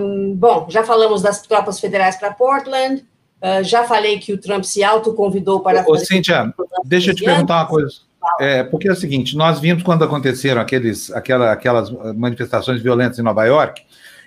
Um, 0.00 0.34
bom, 0.34 0.66
já 0.68 0.82
falamos 0.82 1.22
das 1.22 1.42
tropas 1.42 1.78
federais 1.78 2.16
para 2.16 2.32
Portland, 2.32 3.04
uh, 3.42 3.62
já 3.62 3.84
falei 3.84 4.18
que 4.18 4.32
o 4.32 4.38
Trump 4.38 4.64
se 4.64 4.82
autoconvidou 4.82 5.60
para... 5.60 5.84
Ô, 5.88 5.96
Cíntia, 5.96 6.52
deixa 6.84 7.10
eu 7.10 7.14
te 7.14 7.24
perguntar 7.24 7.58
uma 7.58 7.66
coisa. 7.66 7.92
É, 8.40 8.62
porque 8.62 8.88
é 8.88 8.92
o 8.92 8.96
seguinte, 8.96 9.36
nós 9.36 9.60
vimos 9.60 9.82
quando 9.82 10.02
aconteceram 10.02 10.60
aqueles, 10.60 11.10
aquela, 11.12 11.52
aquelas 11.52 11.90
manifestações 12.16 12.80
violentas 12.80 13.18
em 13.18 13.22
Nova 13.22 13.44
York, 13.44 13.82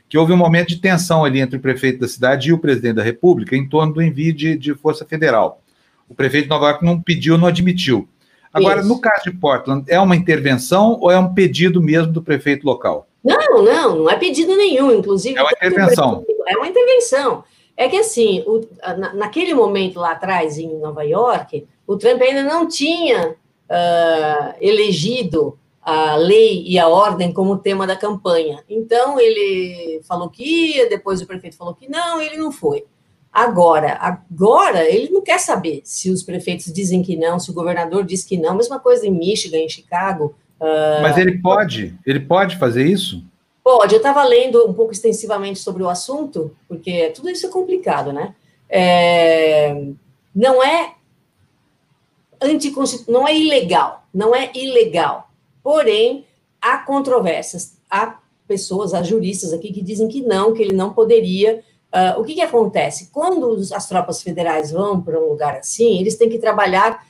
que 0.07 0.17
houve 0.17 0.31
um 0.31 0.37
momento 0.37 0.69
de 0.69 0.77
tensão 0.77 1.25
ali 1.25 1.39
entre 1.39 1.57
o 1.57 1.61
prefeito 1.61 1.99
da 1.99 2.07
cidade 2.07 2.49
e 2.49 2.53
o 2.53 2.59
presidente 2.59 2.95
da 2.95 3.03
República 3.03 3.55
em 3.55 3.67
torno 3.67 3.93
do 3.93 4.01
envio 4.01 4.33
de, 4.33 4.57
de 4.57 4.73
Força 4.75 5.03
Federal. 5.03 5.61
O 6.07 6.15
prefeito 6.15 6.43
de 6.45 6.49
Nova 6.49 6.67
York 6.67 6.85
não 6.85 7.01
pediu, 7.01 7.37
não 7.37 7.47
admitiu. 7.47 8.07
Agora, 8.53 8.79
Isso. 8.79 8.87
no 8.87 9.01
caso 9.01 9.23
de 9.23 9.31
Portland, 9.31 9.83
é 9.87 9.99
uma 9.99 10.15
intervenção 10.15 10.97
ou 11.01 11.11
é 11.11 11.19
um 11.19 11.33
pedido 11.33 11.81
mesmo 11.81 12.13
do 12.13 12.21
prefeito 12.21 12.65
local? 12.65 13.07
Não, 13.23 13.63
não, 13.63 13.95
não 13.97 14.09
é 14.09 14.15
pedido 14.15 14.55
nenhum, 14.55 14.91
inclusive. 14.91 15.37
É 15.37 15.41
uma 15.41 15.51
intervenção. 15.51 16.25
É 16.47 16.55
uma 16.55 16.67
intervenção. 16.67 17.43
É 17.77 17.87
que 17.87 17.97
assim, 17.97 18.43
o, 18.47 18.67
na, 18.97 19.13
naquele 19.13 19.53
momento 19.53 19.99
lá 19.99 20.13
atrás, 20.13 20.57
em 20.57 20.77
Nova 20.79 21.03
York, 21.03 21.67
o 21.85 21.95
Trump 21.95 22.19
ainda 22.21 22.41
não 22.41 22.67
tinha 22.67 23.29
uh, 23.69 24.55
elegido 24.59 25.57
a 25.79 26.15
lei 26.15 26.63
e 26.65 26.77
a 26.77 26.89
ordem 26.89 27.31
como 27.31 27.59
tema 27.59 27.87
da 27.87 27.95
campanha. 27.95 28.61
Então, 28.67 29.19
ele 29.19 30.01
falou 30.05 30.29
que 30.29 30.43
ia, 30.43 30.89
depois 30.89 31.21
o 31.21 31.27
prefeito 31.27 31.55
falou 31.55 31.73
que 31.73 31.87
não, 31.87 32.21
ele 32.21 32.35
não 32.35 32.51
foi. 32.51 32.83
Agora, 33.31 33.93
agora 34.01 34.83
ele 34.83 35.09
não 35.11 35.21
quer 35.21 35.39
saber 35.39 35.81
se 35.83 36.09
os 36.09 36.23
prefeitos 36.23 36.73
dizem 36.73 37.03
que 37.03 37.15
não, 37.15 37.39
se 37.39 37.51
o 37.51 37.53
governador 37.53 38.03
diz 38.03 38.23
que 38.23 38.35
não. 38.35 38.55
Mesma 38.55 38.79
coisa 38.79 39.05
em 39.05 39.11
Michigan, 39.11 39.59
em 39.59 39.69
Chicago. 39.69 40.35
Uh, 40.59 41.03
Mas 41.03 41.17
ele 41.17 41.37
pode, 41.37 41.95
ele 42.05 42.19
pode 42.19 42.57
fazer 42.57 42.85
isso? 42.85 43.23
Pode. 43.67 43.93
Eu 43.93 43.97
estava 43.97 44.23
lendo 44.23 44.65
um 44.65 44.73
pouco 44.73 44.93
extensivamente 44.93 45.59
sobre 45.59 45.83
o 45.83 45.89
assunto, 45.89 46.55
porque 46.69 47.09
tudo 47.09 47.29
isso 47.29 47.47
é 47.47 47.49
complicado, 47.49 48.13
né? 48.13 48.33
É, 48.69 49.89
não 50.33 50.63
é 50.63 50.93
anticonstitucional, 52.41 53.23
não 53.23 53.27
é 53.27 53.35
ilegal, 53.37 54.03
não 54.13 54.33
é 54.33 54.49
ilegal. 54.55 55.29
Porém, 55.61 56.25
há 56.61 56.77
controvérsias, 56.77 57.77
há 57.91 58.17
pessoas, 58.47 58.93
há 58.93 59.03
juristas 59.03 59.51
aqui 59.51 59.73
que 59.73 59.81
dizem 59.81 60.07
que 60.07 60.21
não, 60.21 60.53
que 60.53 60.63
ele 60.63 60.73
não 60.73 60.93
poderia. 60.93 61.61
Uh, 61.93 62.21
o 62.21 62.23
que, 62.23 62.35
que 62.35 62.41
acontece? 62.41 63.09
Quando 63.11 63.53
as 63.73 63.85
tropas 63.85 64.23
federais 64.23 64.71
vão 64.71 65.01
para 65.01 65.19
um 65.19 65.27
lugar 65.27 65.57
assim, 65.57 65.99
eles 65.99 66.15
têm 66.15 66.29
que 66.29 66.39
trabalhar 66.39 67.05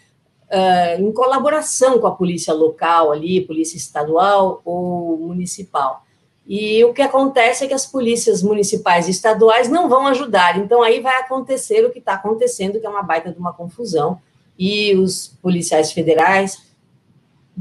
uh, 0.51 0.99
em 0.99 1.11
colaboração 1.11 1.99
com 1.99 2.07
a 2.07 2.15
polícia 2.15 2.51
local 2.51 3.11
ali, 3.11 3.45
polícia 3.45 3.77
estadual 3.77 4.59
ou 4.65 5.19
municipal. 5.19 6.06
E 6.47 6.83
o 6.85 6.93
que 6.93 7.01
acontece 7.01 7.65
é 7.65 7.67
que 7.67 7.73
as 7.73 7.85
polícias 7.85 8.41
municipais 8.41 9.07
e 9.07 9.11
estaduais 9.11 9.69
não 9.69 9.89
vão 9.89 10.07
ajudar. 10.07 10.57
Então, 10.57 10.81
aí 10.81 11.01
vai 11.01 11.19
acontecer 11.19 11.85
o 11.85 11.91
que 11.91 11.99
está 11.99 12.13
acontecendo, 12.13 12.79
que 12.79 12.85
é 12.85 12.89
uma 12.89 13.03
baita 13.03 13.31
de 13.31 13.37
uma 13.37 13.51
confusão 13.51 14.19
e 14.57 14.95
os 14.95 15.27
policiais 15.41 15.91
federais 15.91 16.65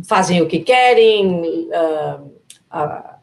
fazem 0.04 0.40
o 0.40 0.46
que 0.46 0.60
querem, 0.60 1.68
uh, 1.68 2.22
uh, 2.72 3.16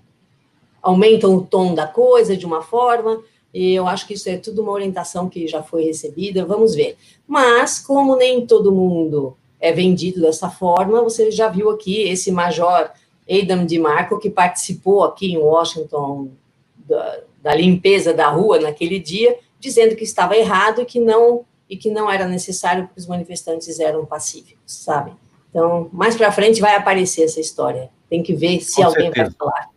aumentam 0.82 1.36
o 1.36 1.44
tom 1.44 1.74
da 1.74 1.88
coisa 1.88 2.36
de 2.36 2.46
uma 2.46 2.62
forma, 2.62 3.22
e 3.54 3.74
eu 3.74 3.88
acho 3.88 4.08
que 4.08 4.16
isso 4.16 4.30
é 4.30 4.38
tudo 4.38 4.64
uma 4.64 4.72
orientação 4.72 5.30
que 5.30 5.48
já 5.48 5.62
foi 5.62 5.84
recebida, 5.84 6.46
vamos 6.46 6.74
ver. 6.74 6.98
Mas, 7.28 7.80
como 7.80 8.16
nem 8.16 8.46
todo 8.46 8.72
mundo 8.72 9.38
é 9.60 9.72
vendido 9.72 10.22
dessa 10.22 10.50
forma, 10.50 11.02
você 11.02 11.30
já 11.30 11.48
viu 11.48 11.70
aqui 11.70 12.02
esse 12.02 12.32
major 12.32 12.90
Adam 13.30 13.66
DeMarco, 13.66 14.20
que 14.20 14.30
participou 14.30 15.04
aqui 15.04 15.34
em 15.34 15.38
Washington 15.38 16.30
da, 16.78 17.20
da 17.42 17.56
limpeza 17.56 18.14
da 18.14 18.28
rua 18.30 18.60
naquele 18.60 19.00
dia, 19.00 19.38
dizendo 19.60 19.96
que 19.96 20.04
estava 20.04 20.36
errado 20.36 20.82
e 20.82 20.86
que 20.86 21.00
não 21.00 21.46
e 21.70 21.78
que 21.78 21.90
não 21.90 22.12
era 22.12 22.28
necessário 22.28 22.84
porque 22.84 23.00
os 23.00 23.08
manifestantes 23.08 23.80
eram 23.80 24.06
pacíficos, 24.06 24.62
sabe? 24.66 25.14
Então, 25.50 25.90
mais 25.94 26.16
para 26.16 26.32
frente 26.32 26.60
vai 26.60 26.76
aparecer 26.76 27.24
essa 27.24 27.40
história. 27.40 27.90
Tem 28.10 28.22
que 28.22 28.34
ver 28.34 28.60
se 28.62 28.76
Com 28.76 28.86
alguém 28.86 29.06
certeza. 29.06 29.36
vai 29.38 29.38
falar, 29.38 29.70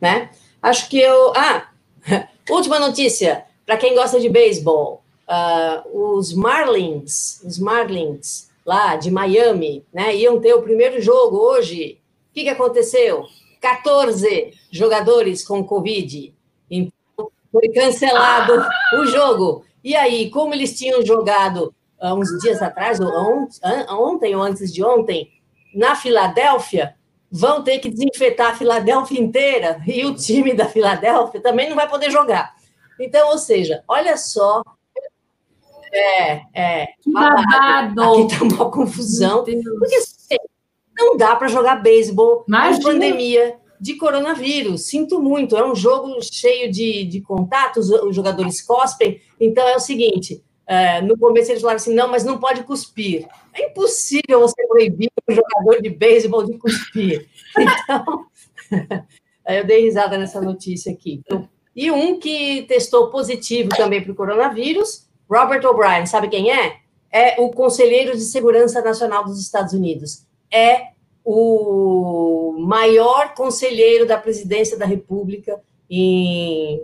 né? 0.00 0.30
Acho 0.62 0.88
que 0.88 0.98
eu. 0.98 1.32
Ah, 1.34 1.68
última 2.48 2.78
notícia 2.78 3.44
para 3.66 3.76
quem 3.76 3.94
gosta 3.94 4.20
de 4.20 4.28
beisebol. 4.28 5.02
Uh, 5.28 6.16
os 6.16 6.34
Marlins, 6.34 7.40
os 7.42 7.58
Marlins 7.58 8.50
lá 8.66 8.96
de 8.96 9.10
Miami, 9.10 9.84
né? 9.92 10.14
Iam 10.14 10.40
ter 10.40 10.54
o 10.54 10.62
primeiro 10.62 11.00
jogo 11.00 11.36
hoje. 11.38 11.98
O 12.32 12.34
que, 12.34 12.44
que 12.44 12.48
aconteceu? 12.48 13.26
14 13.60 14.54
jogadores 14.70 15.46
com 15.46 15.62
Covid. 15.62 16.34
Então, 16.70 17.30
foi 17.52 17.68
cancelado 17.68 18.54
o 18.94 19.04
jogo. 19.04 19.66
E 19.84 19.94
aí, 19.94 20.30
como 20.30 20.54
eles 20.54 20.78
tinham 20.78 21.04
jogado 21.04 21.74
uh, 22.00 22.14
uns 22.14 22.30
dias 22.38 22.62
atrás, 22.62 22.98
ou 22.98 23.06
on, 23.06 23.48
ontem 23.90 24.34
ou 24.34 24.42
antes 24.42 24.72
de 24.72 24.82
ontem, 24.82 25.30
na 25.74 25.94
Filadélfia, 25.94 26.96
vão 27.30 27.62
ter 27.62 27.80
que 27.80 27.90
desinfetar 27.90 28.52
a 28.52 28.54
Filadélfia 28.54 29.20
inteira 29.20 29.82
e 29.86 30.06
o 30.06 30.14
time 30.14 30.54
da 30.54 30.64
Filadélfia 30.64 31.42
também 31.42 31.68
não 31.68 31.76
vai 31.76 31.86
poder 31.86 32.10
jogar. 32.10 32.54
Então, 32.98 33.28
ou 33.28 33.36
seja, 33.36 33.84
olha 33.86 34.16
só. 34.16 34.62
É, 35.92 36.40
é. 36.54 36.88
babado. 37.06 38.02
Aqui 38.02 38.32
está 38.32 38.44
uma 38.44 38.70
confusão. 38.70 39.44
Porque 39.44 39.96
assim, 39.96 40.36
não 40.96 41.16
dá 41.16 41.34
para 41.36 41.48
jogar 41.48 41.76
beisebol 41.76 42.44
na 42.48 42.78
pandemia 42.80 43.56
de 43.80 43.94
coronavírus. 43.96 44.86
Sinto 44.86 45.20
muito, 45.20 45.56
é 45.56 45.66
um 45.66 45.74
jogo 45.74 46.16
cheio 46.22 46.70
de, 46.70 47.04
de 47.04 47.20
contatos, 47.20 47.90
os 47.90 48.14
jogadores 48.14 48.62
cospem. 48.62 49.20
Então 49.40 49.66
é 49.66 49.76
o 49.76 49.80
seguinte: 49.80 50.42
é, 50.66 51.00
no 51.00 51.18
começo 51.18 51.50
eles 51.50 51.60
falaram 51.60 51.76
assim, 51.76 51.94
não, 51.94 52.08
mas 52.08 52.24
não 52.24 52.38
pode 52.38 52.62
cuspir. 52.62 53.26
É 53.52 53.66
impossível 53.66 54.40
você 54.40 54.66
proibir 54.66 55.10
um 55.28 55.34
jogador 55.34 55.82
de 55.82 55.90
beisebol 55.90 56.44
de 56.44 56.56
cuspir. 56.58 57.28
Então, 57.54 58.24
eu 59.46 59.66
dei 59.66 59.82
risada 59.82 60.16
nessa 60.16 60.40
notícia 60.40 60.90
aqui. 60.90 61.22
E 61.76 61.90
um 61.90 62.18
que 62.18 62.62
testou 62.62 63.10
positivo 63.10 63.68
também 63.68 64.02
para 64.02 64.10
o 64.10 64.14
coronavírus, 64.14 65.06
Robert 65.28 65.62
O'Brien, 65.66 66.06
sabe 66.06 66.28
quem 66.28 66.50
é? 66.50 66.78
é 67.12 67.38
o 67.38 67.50
Conselheiro 67.50 68.12
de 68.12 68.22
Segurança 68.22 68.80
Nacional 68.80 69.24
dos 69.24 69.38
Estados 69.38 69.74
Unidos. 69.74 70.26
É 70.52 70.92
o 71.24 72.56
maior 72.58 73.34
conselheiro 73.34 74.06
da 74.06 74.18
presidência 74.18 74.76
da 74.76 74.84
República 74.84 75.60
em, 75.88 76.82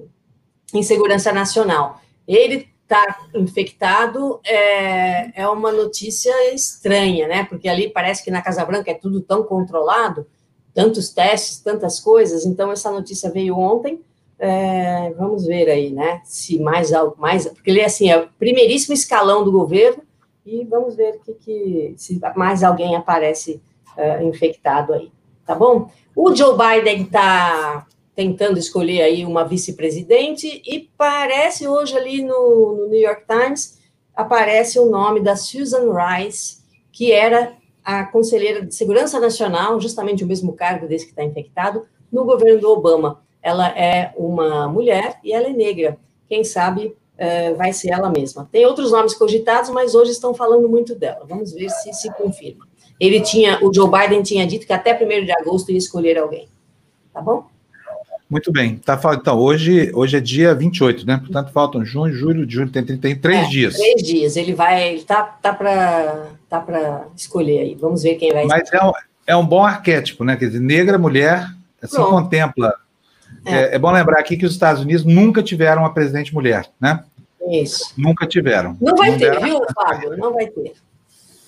em 0.72 0.82
segurança 0.82 1.32
nacional. 1.32 2.00
Ele 2.26 2.68
está 2.82 3.26
infectado 3.34 4.40
é, 4.44 5.42
é 5.42 5.48
uma 5.48 5.70
notícia 5.70 6.54
estranha, 6.54 7.28
né? 7.28 7.44
Porque 7.44 7.68
ali 7.68 7.90
parece 7.90 8.24
que 8.24 8.30
na 8.30 8.40
Casa 8.40 8.64
Branca 8.64 8.90
é 8.90 8.94
tudo 8.94 9.20
tão 9.20 9.42
controlado, 9.42 10.26
tantos 10.72 11.10
testes, 11.10 11.60
tantas 11.60 12.00
coisas. 12.00 12.46
Então, 12.46 12.72
essa 12.72 12.90
notícia 12.90 13.30
veio 13.30 13.58
ontem. 13.58 14.00
É, 14.38 15.12
vamos 15.18 15.44
ver 15.46 15.68
aí, 15.68 15.90
né? 15.90 16.22
Se 16.24 16.58
mais 16.58 16.92
algo, 16.92 17.16
mais. 17.18 17.46
Porque 17.46 17.70
ele 17.70 17.80
é 17.80 17.86
assim, 17.86 18.10
é 18.10 18.18
o 18.18 18.28
primeiríssimo 18.38 18.94
escalão 18.94 19.44
do 19.44 19.52
governo, 19.52 20.02
e 20.48 20.64
vamos 20.64 20.96
ver 20.96 21.20
que, 21.24 21.34
que 21.34 21.94
se 21.96 22.18
mais 22.34 22.64
alguém 22.64 22.96
aparece 22.96 23.60
uh, 23.96 24.22
infectado 24.24 24.94
aí, 24.94 25.12
tá 25.44 25.54
bom? 25.54 25.90
O 26.16 26.34
Joe 26.34 26.56
Biden 26.56 27.02
está 27.02 27.86
tentando 28.14 28.58
escolher 28.58 29.02
aí 29.02 29.24
uma 29.24 29.44
vice-presidente 29.44 30.60
e 30.66 30.90
parece 30.96 31.68
hoje 31.68 31.96
ali 31.96 32.22
no, 32.22 32.76
no, 32.76 32.88
New 32.88 32.98
York 32.98 33.22
Times 33.28 33.78
aparece 34.16 34.78
o 34.80 34.90
nome 34.90 35.20
da 35.20 35.36
Susan 35.36 35.92
Rice, 35.92 36.58
que 36.90 37.12
era 37.12 37.52
a 37.84 38.04
conselheira 38.04 38.66
de 38.66 38.74
segurança 38.74 39.20
nacional, 39.20 39.80
justamente 39.80 40.24
o 40.24 40.26
mesmo 40.26 40.52
cargo 40.54 40.88
desse 40.88 41.04
que 41.04 41.12
está 41.12 41.22
infectado, 41.22 41.86
no 42.10 42.24
governo 42.24 42.60
do 42.60 42.70
Obama. 42.70 43.22
Ela 43.40 43.68
é 43.78 44.12
uma 44.16 44.66
mulher 44.66 45.20
e 45.22 45.32
ela 45.32 45.46
é 45.46 45.52
negra. 45.52 45.96
Quem 46.28 46.42
sabe 46.42 46.96
uh, 47.18 47.56
vai 47.56 47.72
ser 47.72 47.90
ela 47.90 48.10
mesma. 48.10 48.48
Tem 48.50 48.64
outros 48.64 48.92
nomes 48.92 49.14
cogitados, 49.14 49.70
mas 49.70 49.94
hoje 49.94 50.12
estão 50.12 50.32
falando 50.32 50.68
muito 50.68 50.94
dela. 50.94 51.26
Vamos 51.28 51.52
ver 51.52 51.68
se 51.70 51.92
se 51.92 52.12
confirma. 52.14 52.66
Ele 52.98 53.20
tinha, 53.20 53.58
o 53.62 53.72
Joe 53.72 53.88
Biden 53.90 54.22
tinha 54.22 54.46
dito 54.46 54.66
que 54.66 54.72
até 54.72 54.92
1 54.94 55.24
de 55.24 55.32
agosto 55.32 55.70
ia 55.70 55.78
escolher 55.78 56.18
alguém. 56.18 56.48
Tá 57.12 57.20
bom? 57.20 57.46
Muito 58.28 58.52
bem. 58.52 58.76
Tá, 58.76 59.00
então, 59.14 59.38
hoje, 59.38 59.90
hoje 59.94 60.16
é 60.16 60.20
dia 60.20 60.54
28, 60.54 61.06
né? 61.06 61.16
Portanto, 61.16 61.50
faltam 61.50 61.84
junho, 61.84 62.12
julho, 62.12 62.48
julho, 62.48 62.70
tem, 62.70 62.84
tem 62.84 63.16
três 63.16 63.46
é, 63.46 63.48
dias. 63.48 63.74
Três 63.74 64.02
dias. 64.02 64.36
Ele 64.36 64.52
vai, 64.52 64.90
ele 64.92 65.02
tá, 65.02 65.22
tá 65.22 65.54
para 65.54 66.26
tá 66.48 67.06
escolher 67.16 67.60
aí. 67.60 67.74
Vamos 67.74 68.02
ver 68.02 68.16
quem 68.16 68.32
vai 68.32 68.44
Mas 68.44 68.70
é 68.70 68.84
um, 68.84 68.92
é 69.26 69.36
um 69.36 69.46
bom 69.46 69.64
arquétipo, 69.64 70.24
né? 70.24 70.36
Quer 70.36 70.46
dizer, 70.46 70.60
negra, 70.60 70.98
mulher, 70.98 71.48
assim 71.80 71.96
Pronto. 71.96 72.10
contempla. 72.10 72.74
É. 73.44 73.54
É, 73.54 73.74
é. 73.74 73.78
bom 73.78 73.90
lembrar 73.90 74.20
aqui 74.20 74.36
que 74.36 74.46
os 74.46 74.52
Estados 74.52 74.82
Unidos 74.82 75.04
nunca 75.04 75.42
tiveram 75.42 75.82
uma 75.82 75.92
presidente 75.92 76.34
mulher, 76.34 76.68
né? 76.80 77.04
Isso. 77.50 77.94
Nunca 77.96 78.26
tiveram. 78.26 78.76
Não 78.80 78.96
vai 78.96 79.10
Não 79.10 79.18
ter, 79.18 79.30
deram... 79.30 79.42
viu, 79.42 79.60
Fábio? 79.74 80.16
Não 80.16 80.34
vai 80.34 80.46
ter. 80.46 80.74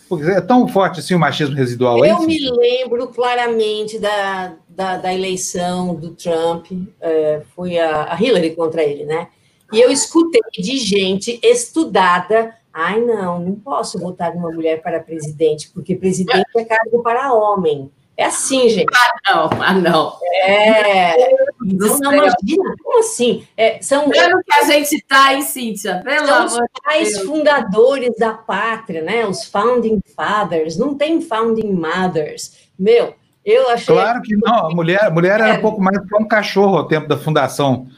Porque 0.08 0.28
é 0.28 0.40
tão 0.40 0.66
forte 0.66 1.00
assim 1.00 1.14
o 1.14 1.18
machismo 1.18 1.54
residual 1.54 1.98
Eu 1.98 2.04
aí? 2.04 2.10
Eu 2.10 2.26
me 2.26 2.50
lembro 2.50 3.08
claramente 3.08 3.98
da, 3.98 4.54
da, 4.68 4.96
da 4.96 5.14
eleição 5.14 5.94
do 5.94 6.10
Trump, 6.10 6.66
é, 7.00 7.42
foi 7.54 7.78
a, 7.78 8.12
a 8.12 8.20
Hillary 8.20 8.56
contra 8.56 8.82
ele, 8.82 9.04
né? 9.04 9.28
E 9.72 9.80
eu 9.80 9.90
escutei 9.90 10.40
de 10.58 10.78
gente 10.78 11.38
estudada 11.42 12.54
Ai, 12.72 13.00
não, 13.00 13.40
não 13.40 13.54
posso 13.56 13.98
votar 13.98 14.34
numa 14.34 14.50
mulher 14.50 14.80
para 14.80 15.00
presidente, 15.00 15.70
porque 15.70 15.96
presidente 15.96 16.46
é 16.56 16.64
cargo 16.64 17.02
para 17.02 17.32
homem. 17.34 17.90
É 18.20 18.26
assim, 18.26 18.68
gente. 18.68 18.92
Ah, 18.94 19.32
não, 19.32 19.62
ah, 19.62 19.72
não. 19.72 20.18
É. 20.44 21.16
Não, 21.58 21.98
não, 22.00 22.12
imagina, 22.12 22.74
como 22.82 22.98
assim? 22.98 23.46
É, 23.56 23.80
são 23.80 24.10
Pelo 24.10 24.42
que 24.44 24.52
a 24.52 24.64
gente 24.64 24.94
está, 24.94 25.32
hein, 25.32 25.40
Cíntia? 25.40 26.02
Pelo 26.04 26.26
são 26.26 26.44
os 26.44 26.58
pais 26.84 27.14
Deus. 27.14 27.26
fundadores 27.26 28.14
da 28.18 28.34
pátria, 28.34 29.00
né? 29.00 29.24
Os 29.24 29.46
founding 29.46 30.02
fathers, 30.14 30.76
não 30.76 30.94
tem 30.94 31.22
founding 31.22 31.72
mothers. 31.72 32.68
Meu, 32.78 33.14
eu 33.42 33.70
achei. 33.70 33.94
Claro 33.94 34.20
que 34.20 34.36
não, 34.36 34.66
a 34.66 34.70
mulher, 34.74 35.02
a 35.04 35.10
mulher 35.10 35.40
era 35.40 35.58
um 35.58 35.62
pouco 35.62 35.80
mais 35.80 35.98
que 35.98 36.14
um 36.14 36.28
cachorro 36.28 36.76
ao 36.76 36.86
tempo 36.86 37.08
da 37.08 37.16
fundação 37.16 37.88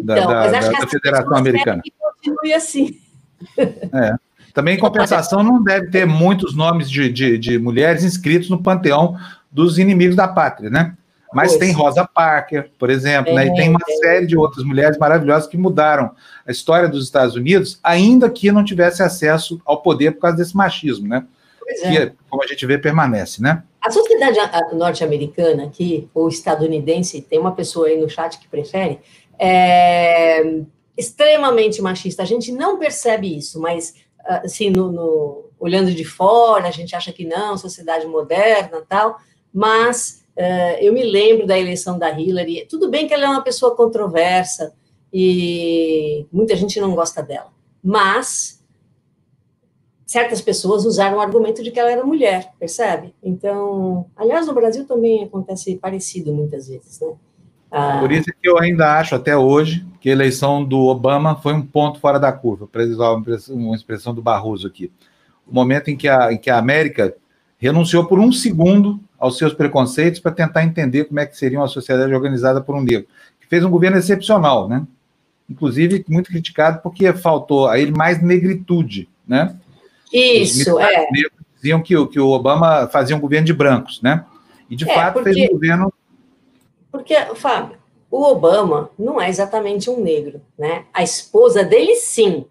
da, 0.00 0.16
então, 0.16 0.30
da, 0.30 0.46
da, 0.46 0.60
da 0.60 0.86
Federação 0.86 1.36
Americana. 1.36 1.82
Que 1.82 1.92
continue 1.98 2.54
assim. 2.54 3.00
É. 3.58 4.14
Também, 4.54 4.76
em 4.76 4.78
compensação, 4.78 5.42
não 5.42 5.60
deve 5.62 5.90
ter 5.90 6.06
muitos 6.06 6.54
nomes 6.54 6.88
de, 6.88 7.10
de, 7.10 7.38
de 7.38 7.58
mulheres 7.58 8.04
inscritos 8.04 8.48
no 8.48 8.62
panteão 8.62 9.16
dos 9.52 9.78
inimigos 9.78 10.16
da 10.16 10.26
pátria, 10.26 10.70
né? 10.70 10.96
Mas 11.32 11.52
pois. 11.52 11.60
tem 11.60 11.72
Rosa 11.72 12.06
Parker, 12.06 12.70
por 12.78 12.90
exemplo, 12.90 13.32
é, 13.32 13.34
né? 13.36 13.46
e 13.46 13.54
tem 13.54 13.70
uma 13.70 13.80
é. 13.88 13.96
série 13.96 14.26
de 14.26 14.36
outras 14.36 14.64
mulheres 14.64 14.98
maravilhosas 14.98 15.48
que 15.48 15.56
mudaram 15.56 16.10
a 16.46 16.50
história 16.50 16.88
dos 16.88 17.04
Estados 17.04 17.34
Unidos, 17.34 17.78
ainda 17.82 18.28
que 18.28 18.52
não 18.52 18.64
tivesse 18.64 19.02
acesso 19.02 19.60
ao 19.64 19.80
poder 19.80 20.12
por 20.12 20.22
causa 20.22 20.36
desse 20.36 20.56
machismo, 20.56 21.08
né? 21.08 21.24
Que, 21.80 21.98
é. 21.98 22.12
como 22.28 22.42
a 22.42 22.46
gente 22.46 22.66
vê, 22.66 22.76
permanece, 22.76 23.40
né? 23.40 23.62
A 23.80 23.90
sociedade 23.90 24.38
norte-americana 24.74 25.64
aqui, 25.64 26.08
ou 26.12 26.28
estadunidense, 26.28 27.22
tem 27.22 27.38
uma 27.38 27.52
pessoa 27.52 27.86
aí 27.86 27.98
no 27.98 28.08
chat 28.08 28.38
que 28.38 28.46
prefere, 28.46 29.00
é 29.38 30.60
extremamente 30.96 31.80
machista. 31.80 32.22
A 32.22 32.26
gente 32.26 32.52
não 32.52 32.78
percebe 32.78 33.36
isso, 33.36 33.58
mas 33.58 33.94
assim, 34.24 34.70
no, 34.70 34.92
no, 34.92 35.44
olhando 35.58 35.90
de 35.92 36.04
fora, 36.04 36.68
a 36.68 36.70
gente 36.70 36.94
acha 36.94 37.12
que 37.12 37.24
não, 37.24 37.56
sociedade 37.56 38.06
moderna 38.06 38.82
tal, 38.88 39.18
mas 39.52 40.24
uh, 40.36 40.78
eu 40.80 40.92
me 40.92 41.02
lembro 41.02 41.46
da 41.46 41.58
eleição 41.58 41.98
da 41.98 42.10
Hillary. 42.10 42.66
Tudo 42.68 42.88
bem 42.88 43.06
que 43.06 43.14
ela 43.14 43.24
é 43.24 43.28
uma 43.28 43.42
pessoa 43.42 43.76
controversa 43.76 44.72
e 45.12 46.26
muita 46.32 46.56
gente 46.56 46.80
não 46.80 46.94
gosta 46.94 47.22
dela, 47.22 47.52
mas 47.82 48.62
certas 50.06 50.42
pessoas 50.42 50.84
usaram 50.84 51.16
o 51.16 51.20
argumento 51.20 51.62
de 51.62 51.70
que 51.70 51.80
ela 51.80 51.90
era 51.90 52.04
mulher, 52.04 52.52
percebe? 52.58 53.14
Então, 53.22 54.06
aliás, 54.14 54.46
no 54.46 54.52
Brasil 54.52 54.86
também 54.86 55.24
acontece 55.24 55.76
parecido 55.76 56.34
muitas 56.34 56.68
vezes, 56.68 57.00
né? 57.00 57.14
Ah, 57.70 57.98
Por 58.00 58.12
isso 58.12 58.26
que 58.26 58.46
eu 58.46 58.58
ainda 58.58 58.98
acho, 58.98 59.14
até 59.14 59.34
hoje, 59.34 59.86
que 59.98 60.10
a 60.10 60.12
eleição 60.12 60.62
do 60.62 60.80
Obama 60.80 61.36
foi 61.36 61.54
um 61.54 61.62
ponto 61.64 61.98
fora 61.98 62.20
da 62.20 62.30
curva, 62.30 62.66
para 62.66 62.84
usar 62.84 63.12
uma 63.48 63.74
expressão 63.74 64.14
do 64.14 64.20
Barroso 64.20 64.66
aqui. 64.66 64.92
O 65.46 65.54
momento 65.54 65.88
em 65.88 65.96
que 65.96 66.06
a, 66.06 66.30
em 66.30 66.36
que 66.36 66.50
a 66.50 66.58
América 66.58 67.16
renunciou 67.62 68.04
por 68.06 68.18
um 68.18 68.32
segundo 68.32 68.98
aos 69.16 69.38
seus 69.38 69.54
preconceitos 69.54 70.18
para 70.18 70.32
tentar 70.32 70.64
entender 70.64 71.04
como 71.04 71.20
é 71.20 71.26
que 71.26 71.36
seria 71.36 71.60
uma 71.60 71.68
sociedade 71.68 72.12
organizada 72.12 72.60
por 72.60 72.74
um 72.74 72.82
negro, 72.82 73.06
que 73.40 73.46
fez 73.46 73.64
um 73.64 73.70
governo 73.70 73.96
excepcional, 73.96 74.68
né? 74.68 74.84
Inclusive 75.48 76.04
muito 76.08 76.28
criticado 76.28 76.80
porque 76.82 77.12
faltou 77.12 77.68
a 77.68 77.78
ele 77.78 77.92
mais 77.92 78.20
negritude, 78.20 79.08
né? 79.26 79.56
Isso, 80.12 80.78
é. 80.80 81.06
Diziam 81.54 81.80
que, 81.80 82.06
que 82.08 82.18
o 82.18 82.30
Obama 82.30 82.88
fazia 82.88 83.14
um 83.14 83.20
governo 83.20 83.46
de 83.46 83.52
brancos, 83.52 84.02
né? 84.02 84.24
E 84.68 84.74
de 84.74 84.90
é, 84.90 84.92
fato 84.92 85.14
porque... 85.14 85.32
fez 85.32 85.48
um 85.48 85.52
governo 85.52 85.92
porque, 86.90 87.14
Fábio, 87.36 87.78
o 88.10 88.22
Obama 88.22 88.90
não 88.98 89.18
é 89.18 89.30
exatamente 89.30 89.88
um 89.88 90.02
negro, 90.02 90.42
né? 90.58 90.84
A 90.92 91.02
esposa 91.02 91.64
dele, 91.64 91.94
sim. 91.94 92.44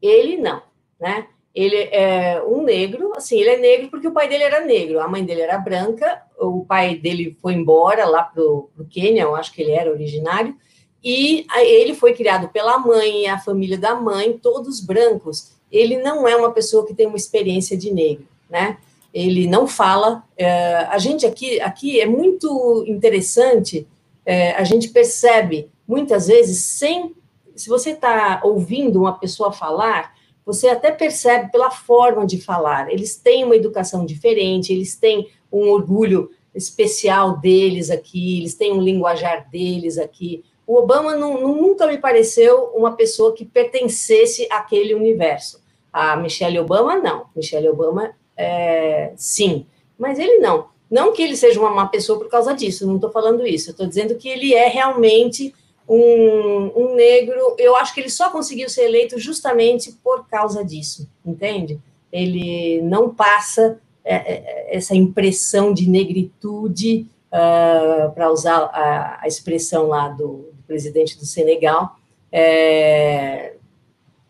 Ele 0.00 0.36
não, 0.36 0.62
né? 1.00 1.26
Ele 1.54 1.76
é 1.76 2.42
um 2.46 2.62
negro, 2.62 3.12
assim, 3.16 3.40
ele 3.40 3.50
é 3.50 3.56
negro 3.56 3.88
porque 3.90 4.06
o 4.06 4.12
pai 4.12 4.28
dele 4.28 4.44
era 4.44 4.64
negro, 4.64 5.00
a 5.00 5.08
mãe 5.08 5.24
dele 5.24 5.40
era 5.40 5.58
branca, 5.58 6.22
o 6.38 6.64
pai 6.64 6.94
dele 6.96 7.36
foi 7.40 7.54
embora 7.54 8.04
lá 8.06 8.22
pro, 8.22 8.70
pro 8.74 8.84
Quênia, 8.84 9.22
eu 9.22 9.34
acho 9.34 9.52
que 9.52 9.62
ele 9.62 9.72
era 9.72 9.90
originário, 9.90 10.54
e 11.02 11.46
ele 11.56 11.94
foi 11.94 12.12
criado 12.12 12.48
pela 12.48 12.78
mãe 12.78 13.22
e 13.22 13.26
a 13.26 13.38
família 13.38 13.78
da 13.78 13.94
mãe, 13.94 14.38
todos 14.38 14.80
brancos. 14.80 15.52
Ele 15.70 15.96
não 15.98 16.26
é 16.26 16.36
uma 16.36 16.52
pessoa 16.52 16.86
que 16.86 16.94
tem 16.94 17.06
uma 17.06 17.16
experiência 17.16 17.76
de 17.76 17.92
negro, 17.92 18.26
né? 18.48 18.78
ele 19.12 19.46
não 19.46 19.66
fala. 19.66 20.24
É, 20.36 20.76
a 20.90 20.98
gente 20.98 21.26
aqui, 21.26 21.60
aqui 21.60 22.00
é 22.00 22.06
muito 22.06 22.84
interessante, 22.86 23.86
é, 24.24 24.52
a 24.52 24.64
gente 24.64 24.88
percebe 24.90 25.70
muitas 25.86 26.26
vezes, 26.26 26.62
sem. 26.62 27.14
Se 27.56 27.68
você 27.68 27.90
está 27.90 28.40
ouvindo 28.44 29.00
uma 29.00 29.18
pessoa 29.18 29.50
falar, 29.50 30.14
você 30.48 30.68
até 30.68 30.90
percebe 30.90 31.52
pela 31.52 31.70
forma 31.70 32.26
de 32.26 32.40
falar. 32.40 32.90
Eles 32.90 33.16
têm 33.16 33.44
uma 33.44 33.54
educação 33.54 34.06
diferente, 34.06 34.72
eles 34.72 34.96
têm 34.96 35.28
um 35.52 35.68
orgulho 35.68 36.30
especial 36.54 37.36
deles 37.36 37.90
aqui, 37.90 38.38
eles 38.38 38.54
têm 38.54 38.72
um 38.72 38.80
linguajar 38.80 39.46
deles 39.50 39.98
aqui. 39.98 40.42
O 40.66 40.78
Obama 40.78 41.14
não, 41.14 41.38
nunca 41.38 41.86
me 41.86 41.98
pareceu 41.98 42.72
uma 42.74 42.92
pessoa 42.92 43.34
que 43.34 43.44
pertencesse 43.44 44.48
àquele 44.50 44.94
universo. 44.94 45.62
A 45.92 46.16
Michelle 46.16 46.58
Obama, 46.60 46.96
não. 46.96 47.26
Michelle 47.36 47.68
Obama 47.68 48.14
é, 48.34 49.12
sim, 49.16 49.66
mas 49.98 50.18
ele 50.18 50.38
não. 50.38 50.68
Não 50.90 51.12
que 51.12 51.20
ele 51.20 51.36
seja 51.36 51.60
uma 51.60 51.68
má 51.68 51.86
pessoa 51.88 52.18
por 52.18 52.30
causa 52.30 52.54
disso, 52.54 52.86
não 52.86 52.94
estou 52.94 53.10
falando 53.10 53.46
isso. 53.46 53.68
Estou 53.70 53.86
dizendo 53.86 54.14
que 54.14 54.30
ele 54.30 54.54
é 54.54 54.66
realmente 54.66 55.54
um, 55.88 56.72
um, 56.76 56.94
negro. 56.94 57.56
Eu 57.58 57.76
acho 57.76 57.94
que 57.94 58.00
ele 58.00 58.10
só 58.10 58.30
conseguiu 58.30 58.68
ser 58.68 58.82
eleito 58.82 59.18
justamente 59.18 59.92
por 60.04 60.26
causa 60.28 60.64
disso, 60.64 61.08
entende? 61.24 61.80
Ele 62.12 62.80
não 62.82 63.14
passa 63.14 63.80
é, 64.04 64.14
é, 64.14 64.76
essa 64.76 64.94
impressão 64.94 65.72
de 65.72 65.88
negritude, 65.88 67.06
uh, 67.28 68.12
para 68.12 68.30
usar 68.30 68.56
a, 68.72 69.20
a, 69.22 69.28
expressão 69.28 69.88
lá 69.88 70.08
do, 70.08 70.50
do 70.52 70.62
presidente 70.66 71.18
do 71.18 71.26
Senegal, 71.26 71.96
é, 72.32 73.54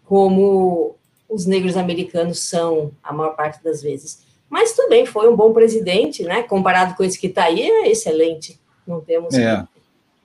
como 0.05 0.97
os 1.29 1.47
negros 1.47 1.77
americanos 1.77 2.41
são 2.41 2.91
a 3.03 3.13
maior 3.13 3.35
parte 3.35 3.63
das 3.63 3.83
vezes. 3.83 4.23
Mas 4.49 4.73
também 4.73 5.05
foi 5.05 5.29
um 5.29 5.37
bom 5.37 5.53
presidente, 5.53 6.23
né? 6.23 6.43
Comparado 6.43 6.95
com 6.95 7.05
esse 7.05 7.19
que 7.19 7.27
está 7.27 7.45
aí, 7.45 7.61
é 7.61 7.91
excelente. 7.91 8.59
Não 8.87 9.01
temos. 9.01 9.35
É. 9.35 9.67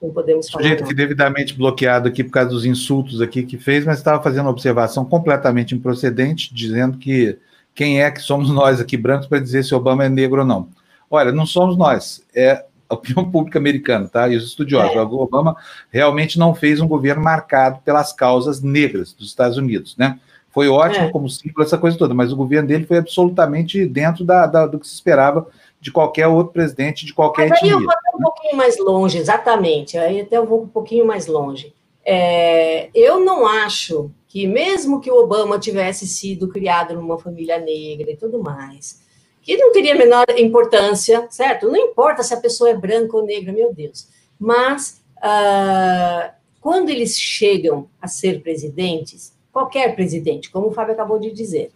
Não 0.02 0.10
podemos 0.10 0.50
falar. 0.50 0.62
Sujeito 0.62 0.84
que 0.84 0.94
devidamente 0.94 1.54
bloqueado 1.54 2.08
aqui 2.08 2.22
por 2.22 2.32
causa 2.32 2.50
dos 2.50 2.64
insultos 2.64 3.20
aqui 3.20 3.42
que 3.42 3.56
fez, 3.56 3.84
mas 3.84 3.98
estava 3.98 4.22
fazendo 4.22 4.46
uma 4.46 4.50
observação 4.50 5.04
completamente 5.04 5.74
improcedente, 5.74 6.54
dizendo 6.54 6.98
que 6.98 7.38
quem 7.74 8.02
é 8.02 8.10
que 8.10 8.20
somos 8.20 8.50
nós 8.50 8.80
aqui 8.80 8.96
brancos 8.96 9.26
para 9.26 9.40
dizer 9.40 9.64
se 9.64 9.74
Obama 9.74 10.04
é 10.04 10.08
negro 10.08 10.40
ou 10.40 10.46
não. 10.46 10.68
Olha, 11.10 11.32
não 11.32 11.46
somos 11.46 11.76
nós, 11.76 12.24
é 12.34 12.64
a 12.88 12.94
opinião 12.94 13.24
pública 13.30 13.58
americana, 13.58 14.08
tá? 14.08 14.28
E 14.28 14.36
os 14.36 14.44
estudiosos. 14.44 14.96
É. 14.96 15.02
O 15.02 15.20
Obama 15.20 15.56
realmente 15.90 16.38
não 16.38 16.54
fez 16.54 16.80
um 16.80 16.88
governo 16.88 17.22
marcado 17.22 17.80
pelas 17.84 18.12
causas 18.12 18.60
negras 18.60 19.12
dos 19.12 19.28
Estados 19.28 19.56
Unidos, 19.56 19.96
né? 19.96 20.18
Foi 20.50 20.68
ótimo 20.68 21.06
é. 21.06 21.10
como 21.10 21.28
símbolo 21.28 21.64
essa 21.64 21.76
coisa 21.76 21.98
toda, 21.98 22.14
mas 22.14 22.32
o 22.32 22.36
governo 22.36 22.68
dele 22.68 22.86
foi 22.86 22.98
absolutamente 22.98 23.84
dentro 23.86 24.24
da, 24.24 24.46
da, 24.46 24.66
do 24.68 24.78
que 24.78 24.86
se 24.86 24.94
esperava 24.94 25.48
de 25.84 25.92
qualquer 25.92 26.26
outro 26.28 26.54
presidente 26.54 27.04
de 27.04 27.12
qualquer 27.12 27.50
mas 27.50 27.62
aí 27.62 27.68
etnia. 27.68 27.72
eu 27.72 27.80
vou 27.80 27.90
até 27.90 28.16
um 28.16 28.22
pouquinho 28.22 28.56
mais 28.56 28.78
longe, 28.78 29.18
exatamente. 29.18 29.98
Aí 29.98 30.22
até 30.22 30.38
eu 30.38 30.46
vou 30.46 30.62
um 30.62 30.66
pouquinho 30.66 31.04
mais 31.04 31.26
longe. 31.26 31.74
É, 32.02 32.88
eu 32.94 33.20
não 33.22 33.46
acho 33.46 34.10
que 34.26 34.46
mesmo 34.46 34.98
que 34.98 35.10
o 35.10 35.16
Obama 35.16 35.58
tivesse 35.58 36.08
sido 36.08 36.48
criado 36.48 36.94
numa 36.94 37.18
família 37.18 37.58
negra 37.58 38.12
e 38.12 38.16
tudo 38.16 38.42
mais, 38.42 39.02
que 39.42 39.58
não 39.58 39.72
teria 39.72 39.94
a 39.94 39.98
menor 39.98 40.24
importância, 40.38 41.26
certo? 41.28 41.68
Não 41.68 41.76
importa 41.76 42.22
se 42.22 42.32
a 42.32 42.40
pessoa 42.40 42.70
é 42.70 42.74
branca 42.74 43.14
ou 43.18 43.26
negra, 43.26 43.52
meu 43.52 43.70
Deus. 43.74 44.08
Mas 44.40 45.02
uh, 45.18 46.32
quando 46.62 46.88
eles 46.88 47.20
chegam 47.20 47.90
a 48.00 48.08
ser 48.08 48.40
presidentes, 48.40 49.34
qualquer 49.52 49.94
presidente, 49.94 50.50
como 50.50 50.68
o 50.68 50.72
Fábio 50.72 50.94
acabou 50.94 51.18
de 51.18 51.30
dizer, 51.30 51.70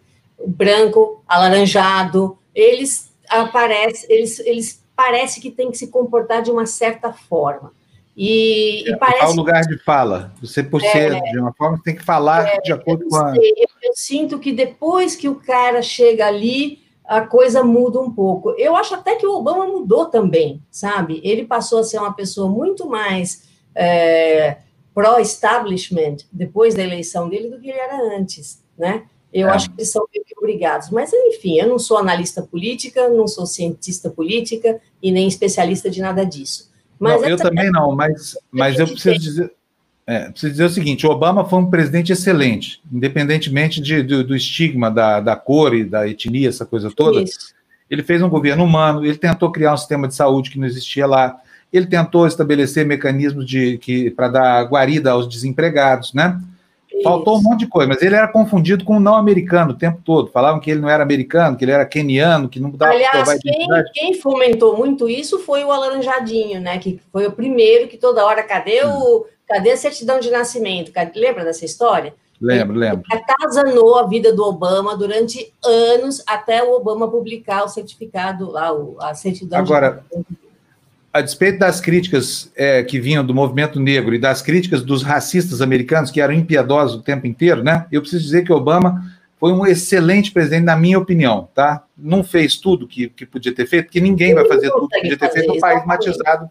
branco, 0.47 1.23
alaranjado, 1.27 2.39
eles 2.55 3.08
aparecem, 3.29 4.11
eles, 4.11 4.39
eles 4.39 4.83
parece 4.95 5.39
que 5.39 5.49
têm 5.49 5.71
que 5.71 5.77
se 5.77 5.87
comportar 5.87 6.41
de 6.41 6.51
uma 6.51 6.65
certa 6.65 7.13
forma. 7.13 7.71
E, 8.15 8.83
é, 8.85 8.91
e 8.91 8.97
parece. 8.97 9.19
Qual 9.19 9.33
lugar 9.33 9.61
de 9.61 9.77
fala? 9.77 10.33
Você, 10.41 10.61
por 10.61 10.83
é, 10.83 10.91
ser 10.91 11.21
de 11.21 11.39
uma 11.39 11.53
forma, 11.53 11.79
tem 11.83 11.95
que 11.95 12.03
falar 12.03 12.45
é, 12.47 12.59
de 12.59 12.73
acordo 12.73 13.07
com 13.07 13.15
a. 13.15 13.33
Eu, 13.35 13.67
eu, 13.81 13.93
sinto 13.93 14.39
que 14.39 14.51
depois 14.51 15.15
que 15.15 15.29
o 15.29 15.35
cara 15.35 15.81
chega 15.81 16.27
ali, 16.27 16.79
a 17.05 17.21
coisa 17.21 17.63
muda 17.63 17.99
um 17.99 18.11
pouco. 18.11 18.51
Eu 18.57 18.75
acho 18.75 18.93
até 18.93 19.15
que 19.15 19.25
o 19.25 19.35
Obama 19.35 19.65
mudou 19.65 20.07
também, 20.07 20.61
sabe? 20.69 21.21
Ele 21.23 21.45
passou 21.45 21.79
a 21.79 21.83
ser 21.83 21.97
uma 21.97 22.13
pessoa 22.13 22.49
muito 22.49 22.89
mais 22.89 23.47
é, 23.73 24.57
pró-establishment 24.93 26.17
depois 26.29 26.75
da 26.75 26.83
eleição 26.83 27.29
dele 27.29 27.49
do 27.49 27.59
que 27.59 27.69
ele 27.69 27.79
era 27.79 28.17
antes, 28.17 28.61
né? 28.77 29.03
Eu 29.33 29.47
é. 29.47 29.51
acho 29.51 29.69
que 29.69 29.75
eles 29.77 29.91
são 29.91 30.05
obrigados. 30.37 30.89
Mas, 30.89 31.11
enfim, 31.13 31.59
eu 31.59 31.67
não 31.67 31.77
sou 31.77 31.97
analista 31.97 32.41
política, 32.41 33.07
não 33.09 33.27
sou 33.27 33.45
cientista 33.45 34.09
política 34.09 34.79
e 35.01 35.11
nem 35.11 35.27
especialista 35.27 35.89
de 35.89 36.01
nada 36.01 36.25
disso. 36.25 36.69
Mas 36.99 37.21
não, 37.21 37.29
eu 37.29 37.37
também 37.37 37.71
não, 37.71 37.95
mas, 37.95 38.37
mas 38.51 38.77
eu 38.77 38.87
preciso 38.87 39.19
dizer, 39.19 39.53
é, 40.05 40.29
preciso 40.29 40.51
dizer 40.51 40.65
o 40.65 40.69
seguinte: 40.69 41.07
o 41.07 41.11
Obama 41.11 41.45
foi 41.45 41.59
um 41.59 41.69
presidente 41.69 42.11
excelente, 42.11 42.81
independentemente 42.91 43.79
de, 43.79 44.01
do, 44.03 44.23
do, 44.23 44.35
estigma 44.35 44.91
da, 44.91 45.21
da 45.21 45.35
cor 45.35 45.73
e 45.73 45.85
da 45.85 46.07
etnia, 46.07 46.49
essa 46.49 46.65
coisa 46.65 46.91
toda. 46.91 47.21
Isso. 47.21 47.53
Ele 47.89 48.03
fez 48.03 48.21
um 48.21 48.29
governo 48.29 48.63
humano, 48.63 49.05
ele 49.05 49.17
tentou 49.17 49.51
criar 49.51 49.73
um 49.73 49.77
sistema 49.77 50.07
de 50.07 50.15
saúde 50.15 50.51
que 50.51 50.59
não 50.59 50.67
existia 50.67 51.07
lá, 51.07 51.39
ele 51.71 51.85
tentou 51.85 52.27
estabelecer 52.27 52.85
mecanismos 52.85 53.45
de 53.45 53.77
que 53.77 54.11
para 54.11 54.27
dar 54.27 54.63
guarida 54.63 55.11
aos 55.11 55.27
desempregados, 55.27 56.13
né? 56.13 56.39
Faltou 57.03 57.37
um 57.37 57.41
monte 57.41 57.59
de 57.59 57.67
coisa, 57.67 57.87
mas 57.87 58.01
ele 58.01 58.15
era 58.15 58.27
confundido 58.27 58.83
com 58.83 58.97
o 58.97 58.99
não 58.99 59.15
americano 59.15 59.71
o 59.71 59.77
tempo 59.77 60.01
todo. 60.03 60.31
Falavam 60.31 60.59
que 60.59 60.71
ele 60.71 60.81
não 60.81 60.89
era 60.89 61.03
americano, 61.03 61.57
que 61.57 61.65
ele 61.65 61.71
era 61.71 61.85
keniano, 61.85 62.49
que 62.49 62.59
não 62.59 62.71
dava 62.71 62.93
Aliás, 62.93 63.39
quem, 63.39 63.67
quem, 63.93 64.13
fomentou 64.15 64.77
muito 64.77 65.09
isso 65.09 65.39
foi 65.39 65.63
o 65.63 65.71
Alaranjadinho, 65.71 66.59
né? 66.59 66.77
Que 66.77 66.99
foi 67.11 67.27
o 67.27 67.31
primeiro 67.31 67.87
que 67.87 67.97
toda 67.97 68.25
hora, 68.25 68.43
cadê 68.43 68.83
o. 68.85 69.25
Cadê 69.47 69.71
a 69.71 69.77
certidão 69.77 70.19
de 70.19 70.29
nascimento? 70.29 70.91
Lembra 71.15 71.43
dessa 71.43 71.65
história? 71.65 72.13
Lembro, 72.39 72.77
lembro. 72.77 73.03
Atazanou 73.11 73.97
a 73.97 74.07
vida 74.07 74.31
do 74.31 74.43
Obama 74.43 74.95
durante 74.95 75.51
anos 75.65 76.23
até 76.25 76.63
o 76.63 76.71
Obama 76.73 77.09
publicar 77.09 77.65
o 77.65 77.67
certificado 77.67 78.51
lá, 78.51 78.69
a 78.99 79.13
certidão 79.13 79.59
Agora, 79.59 80.03
de 80.09 80.17
nascimento 80.17 80.38
a 81.11 81.21
despeito 81.21 81.59
das 81.59 81.81
críticas 81.81 82.51
é, 82.55 82.83
que 82.83 82.99
vinham 82.99 83.25
do 83.25 83.33
movimento 83.33 83.79
negro 83.79 84.13
e 84.13 84.19
das 84.19 84.41
críticas 84.41 84.83
dos 84.83 85.01
racistas 85.01 85.61
americanos, 85.61 86.11
que 86.11 86.21
eram 86.21 86.33
impiedosos 86.33 86.99
o 86.99 87.03
tempo 87.03 87.25
inteiro, 87.25 87.63
né? 87.63 87.85
Eu 87.91 88.01
preciso 88.01 88.23
dizer 88.23 88.43
que 88.43 88.53
Obama 88.53 89.03
foi 89.39 89.51
um 89.53 89.65
excelente 89.65 90.31
presidente, 90.31 90.65
na 90.65 90.75
minha 90.75 90.99
opinião, 90.99 91.49
tá? 91.55 91.83
Não 91.97 92.23
fez 92.23 92.57
tudo 92.57 92.87
que, 92.87 93.09
que 93.09 93.25
podia 93.25 93.53
ter 93.53 93.65
feito, 93.65 93.85
porque 93.85 94.01
ninguém 94.01 94.35
vai 94.35 94.47
fazer 94.47 94.69
tudo 94.69 94.87
que 94.87 95.01
podia 95.01 95.17
ter 95.17 95.31
feito 95.31 95.53
no 95.53 95.59
país 95.59 95.85
matizado. 95.85 96.49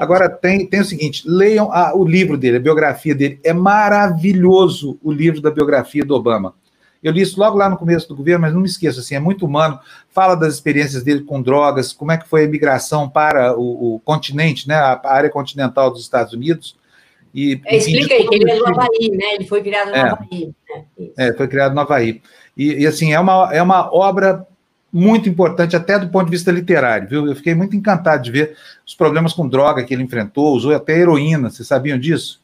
Agora, 0.00 0.30
tem, 0.30 0.66
tem 0.66 0.80
o 0.80 0.84
seguinte: 0.84 1.24
leiam 1.26 1.70
a, 1.70 1.94
o 1.94 2.04
livro 2.04 2.38
dele, 2.38 2.56
a 2.56 2.60
biografia 2.60 3.14
dele. 3.14 3.38
É 3.44 3.52
maravilhoso 3.52 4.98
o 5.02 5.12
livro 5.12 5.40
da 5.40 5.50
biografia 5.50 6.04
do 6.04 6.14
Obama. 6.14 6.54
Eu 7.02 7.12
li 7.12 7.20
isso 7.20 7.38
logo 7.38 7.58
lá 7.58 7.68
no 7.68 7.76
começo 7.76 8.08
do 8.08 8.14
governo, 8.14 8.42
mas 8.42 8.54
não 8.54 8.60
me 8.60 8.68
esqueço, 8.68 9.00
assim, 9.00 9.14
é 9.14 9.20
muito 9.20 9.44
humano. 9.44 9.78
Fala 10.10 10.36
das 10.36 10.54
experiências 10.54 11.02
dele 11.02 11.22
com 11.22 11.42
drogas, 11.42 11.92
como 11.92 12.12
é 12.12 12.16
que 12.16 12.28
foi 12.28 12.42
a 12.42 12.44
imigração 12.44 13.08
para 13.08 13.58
o, 13.58 13.96
o 13.96 14.00
continente, 14.00 14.68
né, 14.68 14.76
a, 14.76 15.00
área 15.04 15.28
continental 15.28 15.90
dos 15.90 16.02
Estados 16.02 16.32
Unidos. 16.32 16.76
E, 17.34 17.60
é, 17.64 17.76
explica 17.76 18.14
aí, 18.14 18.28
que 18.28 18.34
ele 18.34 18.50
é 18.50 18.56
do 18.56 18.68
Havaí, 18.68 19.10
né? 19.10 19.34
Ele 19.34 19.46
foi 19.46 19.62
criado 19.62 19.88
no 19.88 19.96
é, 19.96 20.00
Havaí. 20.00 20.54
Né? 20.68 21.08
É, 21.16 21.32
foi 21.32 21.48
criado 21.48 21.74
no 21.74 21.80
Havaí. 21.80 22.22
E, 22.56 22.82
e, 22.82 22.86
assim, 22.86 23.12
é 23.12 23.18
uma, 23.18 23.52
é 23.52 23.62
uma 23.62 23.92
obra 23.92 24.46
muito 24.92 25.28
importante, 25.28 25.74
até 25.74 25.98
do 25.98 26.08
ponto 26.08 26.26
de 26.26 26.32
vista 26.32 26.52
literário, 26.52 27.08
viu? 27.08 27.26
Eu 27.26 27.34
fiquei 27.34 27.54
muito 27.54 27.74
encantado 27.74 28.22
de 28.22 28.30
ver 28.30 28.54
os 28.86 28.94
problemas 28.94 29.32
com 29.32 29.48
droga 29.48 29.82
que 29.82 29.94
ele 29.94 30.02
enfrentou, 30.02 30.54
usou 30.54 30.74
até 30.74 30.98
heroína, 30.98 31.48
vocês 31.48 31.66
sabiam 31.66 31.98
disso? 31.98 32.41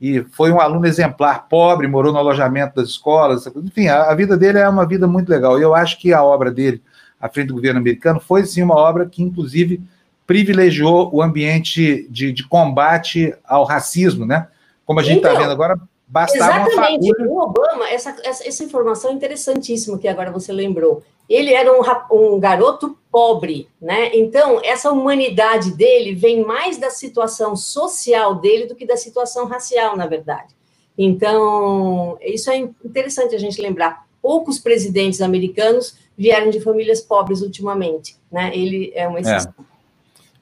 E 0.00 0.22
foi 0.32 0.50
um 0.50 0.60
aluno 0.60 0.86
exemplar, 0.86 1.46
pobre, 1.48 1.86
morou 1.86 2.12
no 2.12 2.18
alojamento 2.18 2.76
das 2.76 2.88
escolas, 2.88 3.46
enfim, 3.46 3.88
a, 3.88 4.04
a, 4.04 4.14
vida 4.14 4.36
dele 4.36 4.58
é 4.58 4.68
uma 4.68 4.86
vida 4.86 5.06
muito 5.06 5.28
legal. 5.28 5.58
E 5.58 5.62
eu 5.62 5.74
acho 5.74 5.98
que 5.98 6.12
a 6.14 6.22
obra 6.22 6.50
dele, 6.50 6.82
à 7.20 7.28
frente 7.28 7.48
do 7.48 7.54
governo 7.54 7.80
americano, 7.80 8.18
foi 8.18 8.46
sim 8.46 8.62
uma 8.62 8.76
obra 8.76 9.04
que, 9.04 9.22
inclusive, 9.22 9.82
privilegiou 10.26 11.10
o 11.12 11.22
ambiente 11.22 12.06
de, 12.08 12.32
de 12.32 12.48
combate 12.48 13.34
ao 13.44 13.64
racismo, 13.64 14.24
né? 14.24 14.46
Como 14.86 15.00
a 15.00 15.02
gente 15.02 15.18
está 15.18 15.30
então, 15.30 15.42
vendo 15.42 15.52
agora, 15.52 15.78
bastava 16.10 16.68
Exatamente. 16.68 17.10
O 17.22 17.40
Obama, 17.40 17.88
essa, 17.88 18.16
essa, 18.24 18.46
essa 18.46 18.64
informação 18.64 19.10
é 19.10 19.14
interessantíssima 19.14 19.98
que 19.98 20.08
agora 20.08 20.30
você 20.30 20.52
lembrou 20.52 21.02
ele 21.30 21.54
era 21.54 21.72
um, 21.72 21.80
um, 22.10 22.40
garoto 22.40 22.98
pobre, 23.08 23.68
né? 23.80 24.10
Então, 24.12 24.60
essa 24.64 24.90
humanidade 24.90 25.72
dele 25.76 26.12
vem 26.12 26.44
mais 26.44 26.76
da 26.76 26.90
situação 26.90 27.54
social 27.54 28.34
dele 28.34 28.66
do 28.66 28.74
que 28.74 28.84
da 28.84 28.96
situação 28.96 29.46
racial, 29.46 29.96
na 29.96 30.08
verdade. 30.08 30.52
Então, 30.98 32.18
isso 32.20 32.50
é 32.50 32.56
interessante 32.56 33.36
a 33.36 33.38
gente 33.38 33.62
lembrar. 33.62 34.04
Poucos 34.20 34.58
presidentes 34.58 35.22
americanos 35.22 35.94
vieram 36.18 36.50
de 36.50 36.60
famílias 36.60 37.00
pobres 37.00 37.42
ultimamente, 37.42 38.16
né? 38.30 38.50
Ele 38.52 38.90
é 38.92 39.06
uma 39.06 39.20
exceção. 39.20 39.54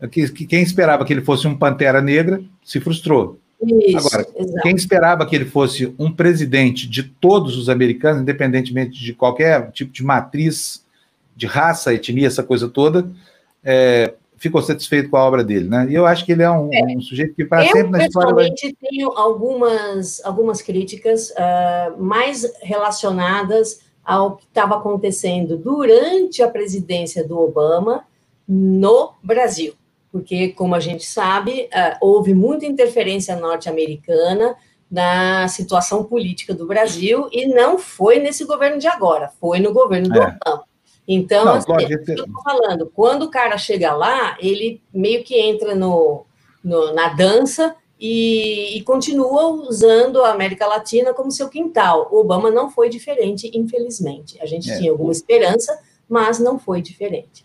É. 0.01 0.09
Quem 0.09 0.62
esperava 0.62 1.05
que 1.05 1.12
ele 1.12 1.23
fosse 1.23 1.47
um 1.47 1.57
pantera 1.57 2.01
negra 2.01 2.43
se 2.65 2.81
frustrou. 2.81 3.39
Isso, 3.60 3.98
Agora, 3.98 4.26
exato. 4.36 4.62
quem 4.62 4.74
esperava 4.76 5.26
que 5.26 5.35
ele 5.35 5.44
fosse 5.44 5.93
um 5.98 6.12
presidente 6.12 6.89
de 6.89 7.02
todos 7.02 7.56
os 7.56 7.68
americanos, 7.68 8.22
independentemente 8.22 8.98
de 8.98 9.12
qualquer 9.12 9.70
tipo 9.72 9.93
de 9.93 10.05
matriz 10.05 10.85
de 11.35 11.47
raça, 11.47 11.93
etnia, 11.93 12.26
essa 12.26 12.43
coisa 12.43 12.68
toda, 12.68 13.10
é, 13.64 14.14
ficou 14.36 14.62
satisfeito 14.62 15.10
com 15.10 15.16
a 15.16 15.24
obra 15.24 15.43
dele, 15.43 15.68
né? 15.68 15.86
E 15.90 15.94
eu 15.94 16.06
acho 16.06 16.24
que 16.24 16.32
ele 16.32 16.43
é 16.43 16.51
um, 16.51 16.72
é. 16.72 16.97
um 16.97 17.01
sujeito 17.01 17.35
que 17.35 17.44
para 17.44 17.66
sempre 17.66 17.90
na 17.90 18.06
história. 18.06 18.30
Eu 18.30 18.36
pessoalmente 18.36 18.76
tenho 18.80 19.10
algumas 19.10 20.24
algumas 20.24 20.62
críticas 20.62 21.30
uh, 21.30 22.01
mais 22.01 22.47
relacionadas 22.62 23.80
ao 24.05 24.36
que 24.36 24.44
estava 24.44 24.76
acontecendo 24.76 25.56
durante 25.56 26.43
a 26.43 26.48
presidência 26.48 27.26
do 27.26 27.39
Obama 27.39 28.05
no 28.47 29.12
Brasil 29.22 29.74
porque, 30.10 30.48
como 30.48 30.74
a 30.74 30.80
gente 30.80 31.05
sabe, 31.05 31.68
uh, 31.72 31.97
houve 32.01 32.35
muita 32.35 32.66
interferência 32.66 33.36
norte-americana 33.36 34.56
na 34.90 35.47
situação 35.48 36.05
política 36.05 36.55
do 36.55 36.66
Brasil 36.66 37.28
e 37.30 37.47
não 37.47 37.78
foi 37.78 38.18
nesse 38.18 38.44
governo 38.44 38.78
de 38.78 38.86
agora, 38.86 39.30
foi 39.40 39.60
no 39.60 39.72
governo 39.72 40.09
do 40.09 40.18
é. 40.18 40.39
Obama. 40.44 40.64
Então, 41.06 41.44
não, 41.44 41.55
assim, 41.55 41.72
é 41.72 41.94
eu 41.94 41.98
estou 41.98 42.43
falando, 42.43 42.90
quando 42.94 43.22
o 43.22 43.30
cara 43.30 43.56
chega 43.56 43.94
lá, 43.94 44.36
ele 44.40 44.82
meio 44.93 45.24
que 45.24 45.39
entra 45.39 45.74
no, 45.74 46.26
no 46.62 46.93
na 46.93 47.09
dança 47.09 47.74
e, 47.98 48.76
e, 48.76 48.82
continua 48.82 49.47
usando 49.47 50.22
a 50.22 50.30
América 50.30 50.66
Latina 50.66 51.14
como 51.14 51.32
seu 51.32 51.48
quintal. 51.48 52.09
O 52.12 52.20
Obama 52.20 52.51
não 52.51 52.70
foi 52.70 52.89
diferente, 52.90 53.51
infelizmente. 53.55 54.39
A 54.40 54.47
gente 54.47 54.70
é. 54.70 54.78
tinha 54.78 54.90
alguma 54.90 55.10
esperança, 55.10 55.78
mas 56.09 56.39
não 56.39 56.59
foi 56.59 56.82
diferente. 56.82 57.44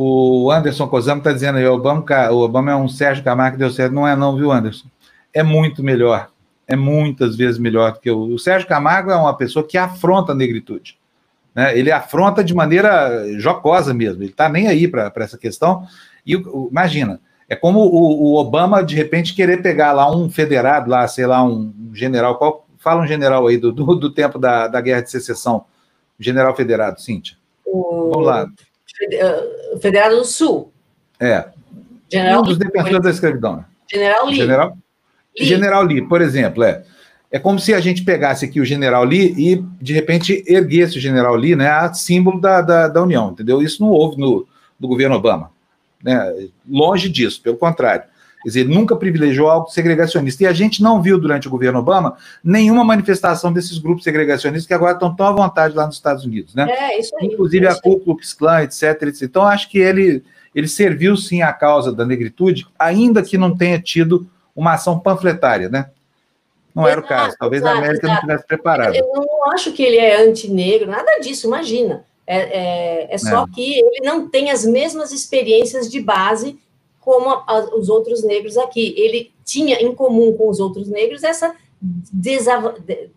O 0.00 0.52
Anderson 0.52 0.86
Cosamo 0.86 1.18
está 1.18 1.32
dizendo 1.32 1.58
aí, 1.58 1.66
o 1.66 1.74
Obama, 1.74 2.04
o 2.30 2.38
Obama 2.38 2.70
é 2.70 2.76
um 2.76 2.86
Sérgio 2.86 3.24
Camargo 3.24 3.56
que 3.56 3.58
deu 3.58 3.70
certo. 3.70 3.92
Não 3.92 4.06
é 4.06 4.14
não, 4.14 4.36
viu, 4.36 4.52
Anderson? 4.52 4.86
É 5.34 5.42
muito 5.42 5.82
melhor. 5.82 6.30
é 6.68 6.76
muitas 6.76 7.34
vezes 7.34 7.58
melhor 7.58 7.94
do 7.94 7.98
que 7.98 8.08
o, 8.08 8.34
o 8.34 8.38
Sérgio 8.38 8.68
Camargo 8.68 9.10
é 9.10 9.16
uma 9.16 9.36
pessoa 9.36 9.66
que 9.66 9.76
afronta 9.76 10.30
a 10.30 10.34
negritude. 10.36 10.96
Né? 11.52 11.76
Ele 11.76 11.90
afronta 11.90 12.44
de 12.44 12.54
maneira 12.54 13.26
jocosa 13.40 13.92
mesmo, 13.92 14.22
ele 14.22 14.30
está 14.30 14.48
nem 14.48 14.68
aí 14.68 14.86
para 14.86 15.12
essa 15.16 15.36
questão. 15.36 15.84
E 16.24 16.34
imagina, 16.70 17.20
é 17.48 17.56
como 17.56 17.80
o, 17.80 18.34
o, 18.34 18.36
Obama, 18.36 18.84
de 18.84 18.94
repente, 18.94 19.34
querer 19.34 19.62
pegar 19.62 19.92
lá 19.92 20.08
um 20.14 20.30
federado, 20.30 20.88
lá, 20.88 21.08
sei 21.08 21.26
lá, 21.26 21.42
um 21.42 21.72
general, 21.92 22.36
qual, 22.38 22.68
fala 22.78 23.02
um 23.02 23.06
general 23.06 23.48
aí 23.48 23.56
do, 23.56 23.72
do, 23.72 23.96
do 23.96 24.10
tempo 24.10 24.38
da, 24.38 24.68
da 24.68 24.80
Guerra 24.80 25.00
de 25.00 25.10
Secessão, 25.10 25.64
general 26.20 26.54
federado, 26.54 27.00
Cíntia. 27.00 27.36
O... 27.66 28.10
Vamos 28.12 28.26
lá. 28.26 28.48
Uh, 29.00 29.78
federado 29.78 30.16
do 30.16 30.24
Sul. 30.24 30.72
É. 31.20 31.48
General 32.10 32.40
um 32.40 32.44
dos 32.44 32.58
defensores 32.58 33.02
da 33.02 33.10
escravidão. 33.10 33.64
General 33.90 34.26
Lee. 34.26 34.36
General 34.36 34.76
Lee. 35.38 35.46
General 35.46 35.82
Lee, 35.82 36.02
por 36.02 36.20
exemplo, 36.20 36.62
é. 36.64 36.84
É 37.30 37.38
como 37.38 37.58
se 37.58 37.74
a 37.74 37.80
gente 37.80 38.04
pegasse 38.04 38.46
aqui 38.46 38.58
o 38.58 38.64
General 38.64 39.04
Lee 39.04 39.34
e, 39.36 39.62
de 39.82 39.92
repente, 39.92 40.42
erguesse 40.46 40.96
o 40.96 41.00
General 41.00 41.34
Lee, 41.34 41.54
né, 41.54 41.68
a 41.68 41.92
símbolo 41.92 42.40
da, 42.40 42.62
da, 42.62 42.88
da 42.88 43.02
União, 43.02 43.30
entendeu? 43.30 43.60
Isso 43.60 43.82
não 43.82 43.90
houve 43.90 44.18
no, 44.18 44.46
no 44.80 44.88
governo 44.88 45.14
Obama. 45.14 45.50
Né? 46.02 46.48
Longe 46.66 47.08
disso, 47.08 47.42
pelo 47.42 47.58
contrário. 47.58 48.04
Quer 48.42 48.48
dizer, 48.48 48.68
nunca 48.68 48.94
privilegiou 48.94 49.48
algo 49.48 49.68
segregacionista. 49.68 50.44
E 50.44 50.46
a 50.46 50.52
gente 50.52 50.82
não 50.82 51.02
viu 51.02 51.18
durante 51.18 51.48
o 51.48 51.50
governo 51.50 51.80
Obama 51.80 52.16
nenhuma 52.42 52.84
manifestação 52.84 53.52
desses 53.52 53.78
grupos 53.78 54.04
segregacionistas 54.04 54.66
que 54.66 54.74
agora 54.74 54.92
estão 54.92 55.14
tão 55.14 55.26
à 55.26 55.32
vontade 55.32 55.74
lá 55.74 55.86
nos 55.86 55.96
Estados 55.96 56.24
Unidos, 56.24 56.54
né? 56.54 56.70
É, 56.70 56.98
isso 56.98 57.14
aí. 57.16 57.26
Inclusive 57.26 57.66
é 57.66 57.70
a 57.70 57.74
Ku 57.74 57.98
Klux 57.98 58.32
Klan, 58.32 58.62
etc, 58.62 59.02
etc. 59.02 59.22
Então, 59.22 59.42
acho 59.42 59.68
que 59.68 59.78
ele, 59.78 60.22
ele 60.54 60.68
serviu 60.68 61.16
sim 61.16 61.42
à 61.42 61.52
causa 61.52 61.92
da 61.92 62.06
negritude, 62.06 62.66
ainda 62.78 63.22
que 63.22 63.36
não 63.36 63.56
tenha 63.56 63.80
tido 63.80 64.26
uma 64.54 64.74
ação 64.74 64.98
panfletária, 64.98 65.68
né? 65.68 65.90
Não 66.74 66.86
era 66.86 67.00
o 67.00 67.04
caso. 67.04 67.36
Talvez 67.38 67.60
exato, 67.62 67.76
a 67.76 67.78
América 67.78 68.06
exato. 68.06 68.14
não 68.14 68.20
tivesse 68.20 68.46
preparado. 68.46 68.94
Eu 68.94 69.10
não 69.14 69.52
acho 69.52 69.72
que 69.72 69.82
ele 69.82 69.96
é 69.96 70.22
antinegro, 70.22 70.88
nada 70.88 71.18
disso, 71.18 71.48
imagina. 71.48 72.04
É, 72.24 72.36
é, 72.36 73.14
é 73.14 73.18
só 73.18 73.44
é. 73.44 73.46
que 73.52 73.80
ele 73.80 74.06
não 74.06 74.28
tem 74.28 74.50
as 74.50 74.64
mesmas 74.64 75.10
experiências 75.10 75.90
de 75.90 76.00
base 76.00 76.58
como 77.08 77.42
a, 77.46 77.74
os 77.74 77.88
outros 77.88 78.22
negros 78.22 78.58
aqui. 78.58 78.92
Ele 78.98 79.32
tinha 79.42 79.82
em 79.82 79.94
comum 79.94 80.30
com 80.34 80.50
os 80.50 80.60
outros 80.60 80.88
negros 80.88 81.24
essa 81.24 81.54
desav 81.80 82.74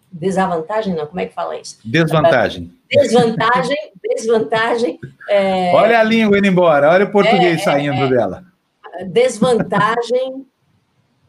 desvantagem, 0.09 0.95
não, 0.95 1.05
como 1.07 1.19
é 1.19 1.25
que 1.25 1.33
fala 1.33 1.59
isso? 1.59 1.77
Desvantagem. 1.83 2.71
Desvantagem, 2.89 3.91
desvantagem. 4.15 4.99
É, 5.27 5.73
olha 5.75 5.99
a 5.99 6.03
língua 6.03 6.37
indo 6.37 6.47
embora, 6.47 6.89
olha 6.89 7.03
o 7.03 7.11
português 7.11 7.59
é, 7.59 7.63
saindo 7.63 8.01
é, 8.03 8.09
dela. 8.09 8.45
Desvantagem 9.07 10.45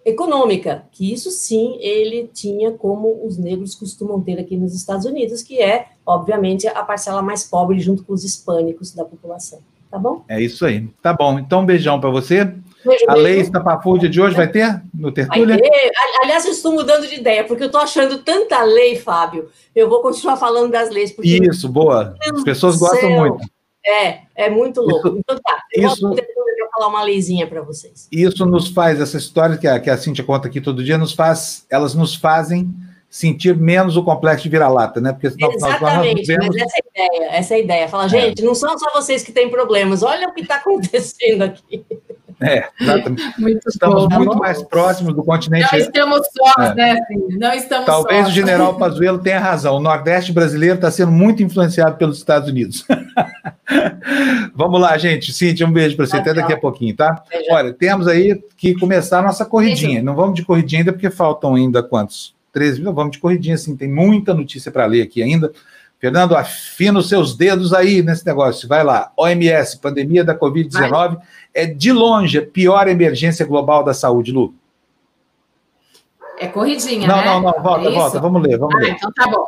econômica, 0.04 0.84
que 0.92 1.12
isso 1.12 1.32
sim 1.32 1.78
ele 1.80 2.30
tinha 2.32 2.70
como 2.70 3.26
os 3.26 3.38
negros 3.38 3.74
costumam 3.74 4.20
ter 4.20 4.38
aqui 4.38 4.56
nos 4.56 4.72
Estados 4.72 5.04
Unidos, 5.04 5.42
que 5.42 5.60
é, 5.60 5.88
obviamente, 6.06 6.68
a 6.68 6.82
parcela 6.84 7.22
mais 7.22 7.42
pobre 7.42 7.80
junto 7.80 8.04
com 8.04 8.12
os 8.12 8.22
hispânicos 8.22 8.92
da 8.94 9.04
população. 9.04 9.58
Tá 9.92 9.98
bom? 9.98 10.24
É 10.26 10.40
isso 10.40 10.64
aí. 10.64 10.88
Tá 11.02 11.12
bom. 11.12 11.38
Então, 11.38 11.60
um 11.60 11.66
beijão 11.66 12.00
para 12.00 12.08
você. 12.08 12.46
Beijo, 12.46 13.04
a 13.08 13.12
beijo. 13.12 13.28
lei 13.28 13.40
estapafúrdia 13.40 14.08
de 14.08 14.22
hoje 14.22 14.34
vai 14.34 14.48
ter 14.48 14.80
no 14.94 15.12
Tertúlia? 15.12 15.58
Vai 15.58 15.70
ter. 15.70 15.90
Aliás, 16.22 16.46
eu 16.46 16.52
estou 16.52 16.72
mudando 16.72 17.06
de 17.06 17.14
ideia, 17.16 17.44
porque 17.44 17.64
eu 17.64 17.66
estou 17.66 17.78
achando 17.82 18.16
tanta 18.22 18.62
lei, 18.62 18.96
Fábio. 18.96 19.50
Eu 19.76 19.90
vou 19.90 20.00
continuar 20.00 20.38
falando 20.38 20.72
das 20.72 20.88
leis. 20.88 21.14
Isso, 21.22 21.68
boa. 21.68 22.14
As 22.34 22.42
pessoas 22.42 22.78
gostam 22.78 23.10
muito. 23.10 23.44
É, 23.84 24.20
é 24.34 24.48
muito 24.48 24.80
louco. 24.80 25.08
Isso, 25.08 25.18
então 25.18 25.38
tá, 25.44 25.62
eu 25.74 25.88
isso, 25.88 26.08
vou 26.08 26.16
falar 26.72 26.88
uma 26.88 27.02
leizinha 27.02 27.46
para 27.46 27.60
vocês. 27.60 28.08
Isso 28.10 28.46
nos 28.46 28.68
faz, 28.68 28.98
essa 28.98 29.18
história 29.18 29.58
que 29.58 29.66
a, 29.66 29.78
que 29.78 29.90
a 29.90 29.98
Cintia 29.98 30.24
conta 30.24 30.48
aqui 30.48 30.60
todo 30.60 30.82
dia, 30.82 30.96
nos 30.96 31.12
faz, 31.12 31.66
elas 31.68 31.94
nos 31.94 32.14
fazem 32.14 32.74
sentir 33.12 33.54
menos 33.54 33.94
o 33.94 34.02
complexo 34.02 34.44
de 34.44 34.48
vira-lata, 34.48 34.98
né? 34.98 35.12
Porque 35.12 35.30
senão, 35.30 35.52
Exatamente, 35.52 36.24
vemos... 36.24 36.46
mas 36.46 36.56
essa 36.56 36.78
é 36.78 36.80
a 36.80 37.06
ideia, 37.06 37.30
essa 37.30 37.54
é 37.54 37.56
a 37.56 37.60
ideia. 37.60 37.88
Fala, 37.88 38.06
é. 38.06 38.08
gente, 38.08 38.40
é. 38.40 38.44
não 38.44 38.54
são 38.54 38.78
só 38.78 38.90
vocês 38.94 39.22
que 39.22 39.30
têm 39.30 39.50
problemas, 39.50 40.02
olha 40.02 40.28
o 40.28 40.32
que 40.32 40.40
está 40.40 40.56
acontecendo 40.64 41.42
aqui. 41.42 41.84
É, 42.40 42.66
exatamente. 42.80 43.22
Muito 43.38 43.68
estamos 43.68 44.08
bom, 44.08 44.16
muito 44.16 44.32
tá 44.32 44.38
mais 44.38 44.62
próximos 44.62 45.14
do 45.14 45.22
continente. 45.22 45.68
Não 45.70 45.78
estamos 45.78 46.26
sós, 46.34 46.70
é. 46.70 46.74
né, 46.74 46.98
filho? 47.06 47.38
Não 47.38 47.52
estamos 47.52 47.86
Talvez 47.86 48.22
sós. 48.22 48.28
o 48.30 48.34
general 48.34 48.74
Pazuello 48.80 49.18
tenha 49.18 49.38
razão. 49.38 49.76
O 49.76 49.80
Nordeste 49.80 50.32
brasileiro 50.32 50.76
está 50.76 50.90
sendo 50.90 51.12
muito 51.12 51.42
influenciado 51.42 51.96
pelos 51.98 52.16
Estados 52.16 52.48
Unidos. 52.48 52.84
Vamos 54.56 54.80
lá, 54.80 54.96
gente. 54.96 55.32
Cíntia, 55.32 55.66
um 55.66 55.72
beijo 55.72 55.94
para 55.96 56.06
você. 56.06 56.16
Até 56.16 56.34
daqui 56.34 56.54
a 56.54 56.58
pouquinho, 56.58 56.96
tá? 56.96 57.22
Beijo. 57.30 57.52
Olha, 57.52 57.72
temos 57.72 58.08
aí 58.08 58.42
que 58.56 58.74
começar 58.74 59.20
a 59.20 59.22
nossa 59.22 59.44
corridinha. 59.44 59.92
Beijo. 59.92 60.06
Não 60.06 60.16
vamos 60.16 60.34
de 60.34 60.44
corridinha 60.44 60.80
ainda, 60.80 60.92
porque 60.92 61.10
faltam 61.10 61.54
ainda 61.54 61.82
quantos? 61.82 62.34
13 62.52 62.82
mil? 62.82 62.92
Vamos 62.92 63.12
de 63.12 63.18
corridinha, 63.18 63.56
sim. 63.56 63.76
Tem 63.76 63.88
muita 63.88 64.34
notícia 64.34 64.70
para 64.70 64.86
ler 64.86 65.02
aqui 65.02 65.22
ainda. 65.22 65.52
Fernando, 65.98 66.34
afina 66.34 66.98
os 66.98 67.08
seus 67.08 67.36
dedos 67.36 67.72
aí 67.72 68.02
nesse 68.02 68.26
negócio. 68.26 68.68
Vai 68.68 68.82
lá. 68.82 69.12
OMS, 69.16 69.78
pandemia 69.78 70.24
da 70.24 70.36
Covid-19, 70.36 71.18
é 71.54 71.64
de 71.64 71.92
longe 71.92 72.38
a 72.38 72.46
pior 72.46 72.88
emergência 72.88 73.46
global 73.46 73.84
da 73.84 73.94
saúde, 73.94 74.32
Lu. 74.32 74.52
É 76.40 76.48
corridinha, 76.48 77.06
não, 77.06 77.16
né? 77.16 77.24
Não, 77.24 77.40
não, 77.40 77.62
volta, 77.62 77.88
é 77.88 77.92
volta. 77.92 78.20
Vamos 78.20 78.42
ler, 78.42 78.58
vamos 78.58 78.74
ah, 78.74 78.78
ler. 78.78 78.90
Então 78.90 79.12
tá 79.12 79.28
bom. 79.28 79.46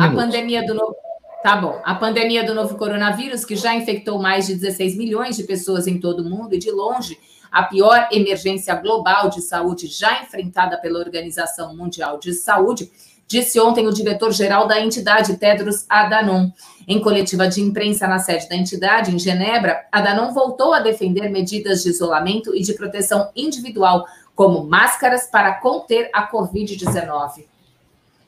A 0.00 0.08
pandemia 0.08 0.66
do 0.66 0.72
novo. 0.72 0.96
Tá 1.42 1.56
bom. 1.56 1.80
A 1.84 1.94
pandemia 1.96 2.44
do 2.44 2.54
novo 2.54 2.76
coronavírus, 2.76 3.44
que 3.44 3.56
já 3.56 3.74
infectou 3.74 4.18
mais 4.22 4.46
de 4.46 4.54
16 4.54 4.96
milhões 4.96 5.36
de 5.36 5.42
pessoas 5.42 5.86
em 5.86 5.98
todo 5.98 6.20
o 6.20 6.30
mundo, 6.30 6.54
e 6.54 6.58
de 6.58 6.70
longe 6.70 7.18
a 7.52 7.64
pior 7.64 8.08
emergência 8.10 8.74
global 8.74 9.28
de 9.28 9.42
saúde 9.42 9.86
já 9.86 10.22
enfrentada 10.22 10.78
pela 10.78 10.98
Organização 10.98 11.76
Mundial 11.76 12.18
de 12.18 12.32
Saúde, 12.32 12.90
disse 13.28 13.60
ontem 13.60 13.86
o 13.86 13.92
diretor-geral 13.92 14.66
da 14.66 14.80
entidade, 14.80 15.36
Tedros 15.36 15.84
Adhanom. 15.88 16.50
Em 16.88 17.00
coletiva 17.00 17.46
de 17.46 17.60
imprensa 17.60 18.08
na 18.08 18.18
sede 18.18 18.48
da 18.48 18.56
entidade, 18.56 19.14
em 19.14 19.18
Genebra, 19.18 19.84
Adhanom 19.92 20.32
voltou 20.32 20.72
a 20.72 20.80
defender 20.80 21.28
medidas 21.28 21.82
de 21.82 21.90
isolamento 21.90 22.56
e 22.56 22.62
de 22.62 22.72
proteção 22.72 23.30
individual, 23.36 24.06
como 24.34 24.64
máscaras 24.64 25.26
para 25.26 25.52
conter 25.54 26.10
a 26.12 26.30
Covid-19. 26.30 27.44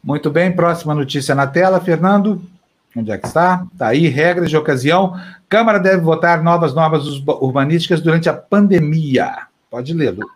Muito 0.03 0.31
bem, 0.31 0.55
próxima 0.55 0.95
notícia 0.95 1.35
na 1.35 1.47
tela, 1.47 1.81
Fernando. 1.81 2.43
Onde 2.97 3.11
é 3.11 3.19
que 3.19 3.27
está? 3.27 3.67
Está 3.73 3.89
aí, 3.89 4.09
regras 4.09 4.51
de 4.51 4.57
ocasião. 4.57 5.19
Câmara 5.49 5.79
deve 5.79 6.03
votar 6.03 6.43
novas 6.43 6.75
normas 6.75 7.05
urbanísticas 7.27 8.01
durante 8.01 8.29
a 8.29 8.35
pandemia. 8.35 9.47
Pode 9.69 9.93
ler, 9.93 10.11
Lu. 10.11 10.27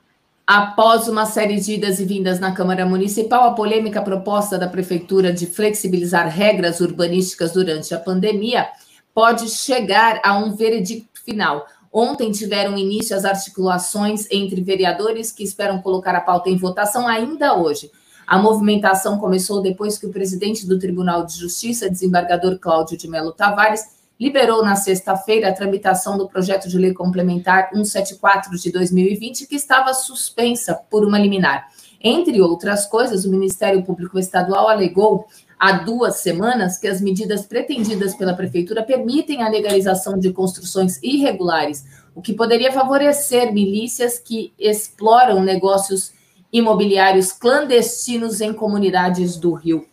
Após 0.47 1.07
uma 1.09 1.27
série 1.27 1.61
de 1.61 1.75
idas 1.75 2.01
e 2.01 2.07
vindas 2.07 2.41
na 2.41 2.53
Câmara 2.53 2.87
Municipal, 2.87 3.49
a 3.51 3.55
polêmica 3.55 4.01
proposta 4.01 4.59
da 4.59 4.67
Prefeitura 4.67 5.31
de 5.31 5.47
flexibilizar 5.47 6.27
regras 6.29 6.81
urbanísticas 6.81 7.53
durante 7.53 7.95
a 7.95 7.99
pandemia 7.99 8.67
pode 9.15 9.49
chegar 9.51 10.21
a 10.25 10.39
um 10.39 10.57
veredicto 10.57 11.23
final. 11.23 11.67
Ontem 11.93 12.31
tiveram 12.31 12.79
início 12.79 13.15
as 13.15 13.25
articulações 13.25 14.27
entre 14.31 14.61
vereadores 14.63 15.31
que 15.31 15.45
esperam 15.45 15.83
colocar 15.83 16.15
a 16.15 16.21
pauta 16.21 16.49
em 16.49 16.57
votação 16.57 17.07
ainda 17.07 17.55
hoje. 17.55 17.91
A 18.29 18.37
movimentação 18.37 19.17
começou 19.17 19.63
depois 19.63 19.97
que 19.97 20.05
o 20.05 20.11
presidente 20.11 20.67
do 20.67 20.79
Tribunal 20.79 21.25
de 21.25 21.39
Justiça, 21.39 21.89
desembargador 21.89 22.59
Cláudio 22.59 22.95
de 22.95 23.09
Melo 23.09 23.33
Tavares, 23.33 23.83
liberou 24.21 24.63
na 24.63 24.77
sexta-feira 24.77 25.49
a 25.49 25.53
tramitação 25.55 26.19
do 26.19 26.29
projeto 26.29 26.69
de 26.69 26.77
lei 26.77 26.93
complementar 26.93 27.71
174 27.73 28.59
de 28.59 28.71
2020, 28.71 29.47
que 29.47 29.57
estava 29.57 29.95
suspensa 29.95 30.75
por 30.75 31.07
uma 31.07 31.19
liminar. 31.19 31.69
Entre 31.99 32.39
outras 32.43 32.85
coisas, 32.85 33.25
o 33.25 33.31
Ministério 33.31 33.83
Público 33.83 34.19
Estadual 34.19 34.69
alegou 34.69 35.27
há 35.59 35.73
duas 35.73 36.17
semanas 36.17 36.77
que 36.77 36.87
as 36.87 37.01
medidas 37.01 37.47
pretendidas 37.47 38.15
pela 38.15 38.35
Prefeitura 38.35 38.83
permitem 38.83 39.43
a 39.43 39.49
legalização 39.49 40.19
de 40.19 40.35
construções 40.35 41.03
irregulares, 41.03 41.87
o 42.15 42.21
que 42.21 42.35
poderia 42.35 42.73
favorecer 42.73 43.55
milícias 43.55 44.19
que 44.19 44.53
exploram 44.59 45.43
negócios 45.43 46.13
imobiliários 46.53 47.33
clandestinos 47.33 48.41
em 48.41 48.53
comunidades 48.53 49.37
do 49.37 49.53
Rio. 49.53 49.87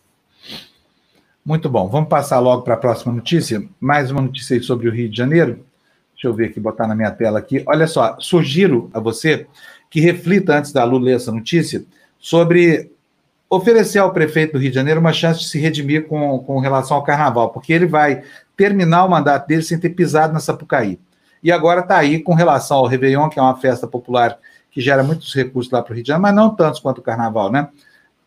Muito 1.44 1.70
bom. 1.70 1.88
Vamos 1.88 2.08
passar 2.08 2.40
logo 2.40 2.62
para 2.62 2.74
a 2.74 2.78
próxima 2.78 3.12
notícia. 3.12 3.62
Mais 3.78 4.10
uma 4.10 4.20
notícia 4.20 4.60
sobre 4.62 4.88
o 4.88 4.92
Rio 4.92 5.08
de 5.08 5.16
Janeiro. 5.16 5.64
Deixa 6.14 6.26
eu 6.26 6.34
ver 6.34 6.46
aqui, 6.46 6.58
botar 6.58 6.86
na 6.86 6.94
minha 6.94 7.10
tela 7.10 7.38
aqui. 7.38 7.62
Olha 7.66 7.86
só, 7.86 8.16
sugiro 8.18 8.90
a 8.92 8.98
você 8.98 9.46
que 9.88 10.00
reflita 10.00 10.58
antes 10.58 10.72
da 10.72 10.82
Lu 10.82 10.98
ler 10.98 11.16
essa 11.16 11.30
notícia 11.30 11.84
sobre 12.18 12.90
oferecer 13.48 13.98
ao 13.98 14.12
prefeito 14.12 14.54
do 14.54 14.58
Rio 14.58 14.70
de 14.70 14.74
Janeiro 14.74 14.98
uma 14.98 15.12
chance 15.12 15.40
de 15.40 15.46
se 15.46 15.58
redimir 15.58 16.08
com, 16.08 16.38
com 16.40 16.58
relação 16.58 16.96
ao 16.96 17.04
carnaval, 17.04 17.50
porque 17.50 17.72
ele 17.72 17.86
vai 17.86 18.22
terminar 18.56 19.04
o 19.04 19.10
mandato 19.10 19.46
dele 19.46 19.62
sem 19.62 19.78
ter 19.78 19.90
pisado 19.90 20.32
na 20.32 20.40
Sapucaí. 20.40 20.98
E 21.42 21.52
agora 21.52 21.80
está 21.80 21.98
aí 21.98 22.18
com 22.18 22.34
relação 22.34 22.78
ao 22.78 22.86
Réveillon, 22.86 23.28
que 23.28 23.38
é 23.38 23.42
uma 23.42 23.56
festa 23.56 23.86
popular 23.86 24.36
que 24.76 24.82
gera 24.82 25.02
muitos 25.02 25.34
recursos 25.34 25.72
lá 25.72 25.80
para 25.80 25.92
o 25.92 25.94
Rio 25.94 26.04
de 26.04 26.08
Janeiro, 26.08 26.22
mas 26.22 26.34
não 26.34 26.54
tantos 26.54 26.80
quanto 26.80 26.98
o 26.98 27.02
Carnaval, 27.02 27.50
né? 27.50 27.66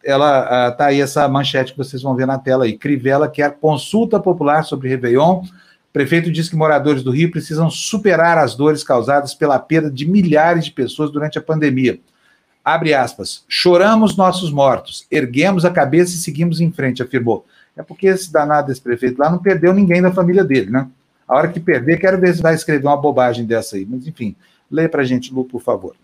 Ela 0.04 0.70
está 0.70 0.88
aí 0.88 1.00
essa 1.00 1.28
manchete 1.28 1.74
que 1.74 1.78
vocês 1.78 2.02
vão 2.02 2.16
ver 2.16 2.26
na 2.26 2.40
tela 2.40 2.66
aí. 2.66 2.76
Crivella 2.76 3.30
quer 3.30 3.52
consulta 3.60 4.20
popular 4.20 4.64
sobre 4.64 4.90
Réveillon. 4.90 5.44
O 5.44 5.48
prefeito 5.94 6.32
diz 6.32 6.50
que 6.50 6.56
moradores 6.56 7.04
do 7.04 7.12
Rio 7.12 7.30
precisam 7.30 7.70
superar 7.70 8.40
as 8.40 8.56
dores 8.56 8.84
causadas 8.84 9.36
pela 9.36 9.60
perda 9.60 9.92
de 9.92 10.10
milhares 10.10 10.66
de 10.66 10.72
pessoas 10.72 11.12
durante 11.12 11.38
a 11.38 11.42
pandemia. 11.42 12.00
Abre 12.66 12.96
aspas. 12.96 13.44
Choramos 13.48 14.18
nossos 14.18 14.52
mortos, 14.52 15.06
erguemos 15.12 15.66
a 15.66 15.70
cabeça 15.70 16.16
e 16.16 16.18
seguimos 16.18 16.60
em 16.60 16.72
frente, 16.72 17.04
afirmou. 17.04 17.46
É 17.78 17.84
porque 17.84 18.08
esse 18.08 18.34
danado 18.34 18.70
desse 18.70 18.82
prefeito 18.82 19.20
lá 19.20 19.30
não 19.30 19.38
perdeu 19.38 19.72
ninguém 19.72 20.02
da 20.02 20.12
família 20.12 20.44
dele, 20.44 20.72
né? 20.72 20.88
A 21.28 21.38
hora 21.38 21.48
que 21.48 21.60
perder, 21.60 22.00
quero 22.00 22.20
ver 22.20 22.36
se 22.36 22.42
vai 22.42 22.56
escrever 22.56 22.88
uma 22.88 22.98
bobagem 22.98 23.46
dessa 23.46 23.76
aí. 23.76 23.86
Mas, 23.88 24.08
enfim, 24.08 24.36
leia 24.72 24.90
para 24.90 25.04
gente, 25.04 25.32
Lu, 25.32 25.46
por 25.46 25.62
favor. 25.62 25.96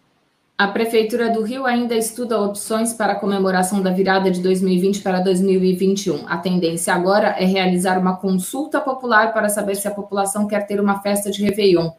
A 0.58 0.70
Prefeitura 0.70 1.30
do 1.30 1.42
Rio 1.42 1.66
ainda 1.66 1.96
estuda 1.96 2.40
opções 2.40 2.94
para 2.94 3.12
a 3.12 3.20
comemoração 3.20 3.82
da 3.82 3.92
virada 3.92 4.32
de 4.32 4.40
2020 4.40 5.02
para 5.02 5.20
2021. 5.20 6.26
A 6.30 6.38
tendência 6.38 6.94
agora 6.94 7.36
é 7.38 7.44
realizar 7.44 8.00
uma 8.00 8.16
consulta 8.16 8.80
popular 8.80 9.34
para 9.34 9.50
saber 9.50 9.76
se 9.76 9.86
a 9.86 9.92
população 9.92 10.48
quer 10.48 10.66
ter 10.66 10.80
uma 10.80 11.02
festa 11.02 11.30
de 11.30 11.44
Réveillon. 11.44 11.92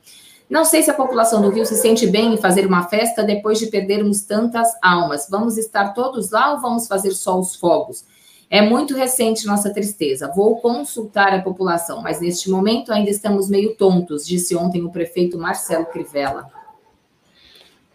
Não 0.49 0.65
sei 0.65 0.83
se 0.83 0.91
a 0.91 0.95
população 0.95 1.43
do 1.43 1.51
Rio 1.51 1.67
se 1.67 1.75
sente 1.75 2.07
bem 2.07 2.33
em 2.33 2.39
fazer 2.39 2.65
uma 2.65 2.89
festa 2.89 3.23
depois 3.23 3.59
de 3.59 3.67
perdermos 3.67 4.23
tantas 4.23 4.69
almas. 4.81 5.29
Vamos 5.31 5.59
estar 5.59 5.93
todos 5.93 6.31
lá 6.31 6.55
ou 6.55 6.59
vamos 6.59 6.89
fazer 6.89 7.11
só 7.11 7.39
os 7.39 7.57
fogos? 7.57 8.07
É 8.49 8.63
muito 8.63 8.97
recente 8.97 9.47
nossa 9.47 9.69
tristeza. 9.69 10.33
Vou 10.35 10.63
consultar 10.63 11.35
a 11.35 11.43
população, 11.43 12.01
mas 12.01 12.23
neste 12.23 12.49
momento 12.49 12.91
ainda 12.91 13.11
estamos 13.11 13.51
meio 13.51 13.77
tontos, 13.77 14.27
disse 14.27 14.57
ontem 14.57 14.83
o 14.83 14.91
prefeito 14.91 15.37
Marcelo 15.37 15.85
Crivella. 15.85 16.56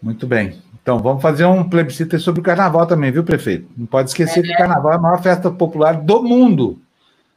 Muito 0.02 0.26
bem. 0.26 0.60
Então, 0.82 0.98
vamos 0.98 1.22
fazer 1.22 1.44
um 1.44 1.68
plebiscito 1.68 2.18
sobre 2.18 2.40
o 2.40 2.44
carnaval 2.44 2.86
também, 2.86 3.12
viu, 3.12 3.22
prefeito? 3.22 3.68
Não 3.76 3.86
pode 3.86 4.10
esquecer 4.10 4.40
é. 4.40 4.42
que 4.42 4.52
o 4.52 4.56
carnaval 4.56 4.92
é 4.92 4.96
a 4.96 4.98
maior 4.98 5.22
festa 5.22 5.50
popular 5.50 5.94
do 5.94 6.22
mundo. 6.22 6.80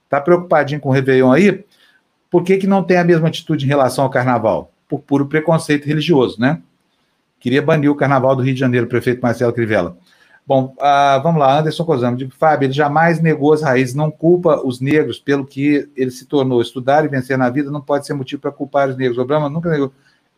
Está 0.06 0.20
preocupadinho 0.20 0.80
com 0.80 0.90
o 0.90 0.92
Réveillon 0.92 1.32
aí? 1.32 1.64
Por 2.30 2.44
que, 2.44 2.58
que 2.58 2.68
não 2.68 2.84
tem 2.84 2.98
a 2.98 3.04
mesma 3.04 3.28
atitude 3.28 3.66
em 3.66 3.68
relação 3.68 4.04
ao 4.04 4.10
carnaval? 4.10 4.72
Por 4.90 5.00
puro 5.00 5.28
preconceito 5.28 5.86
religioso, 5.86 6.40
né? 6.40 6.62
Queria 7.40 7.62
banir 7.62 7.92
o 7.92 7.96
carnaval 7.96 8.36
do 8.36 8.42
Rio 8.42 8.54
de 8.56 8.60
Janeiro, 8.60 8.88
prefeito 8.88 9.22
Marcelo 9.22 9.54
Crivella. 9.54 9.96
Bom, 10.48 10.76
uh, 10.78 11.22
vamos 11.24 11.40
lá, 11.40 11.60
Anderson 11.60 11.84
Cosamo. 11.86 12.18
Digo, 12.18 12.32
Fábio, 12.38 12.68
ele 12.68 12.74
jamais 12.74 13.20
negou 13.20 13.54
as 13.54 13.62
raízes, 13.62 13.96
não 13.96 14.12
culpa 14.12 14.62
os 14.64 14.80
negros 14.80 15.20
pelo 15.20 15.46
que 15.46 15.90
ele 15.96 16.12
se 16.12 16.26
tornou. 16.26 16.62
Estudar 16.62 17.06
e 17.06 17.08
vencer 17.08 17.38
na 17.38 17.50
vida 17.50 17.72
não 17.72 17.82
pode 17.82 18.06
ser 18.06 18.14
motivo 18.14 18.42
para 18.42 18.52
culpar 18.52 18.90
os 18.90 18.98
negros. 18.98 19.18
O 19.18 19.22
Obama 19.22 19.50
nunca 19.50 19.70
negou. 19.70 19.92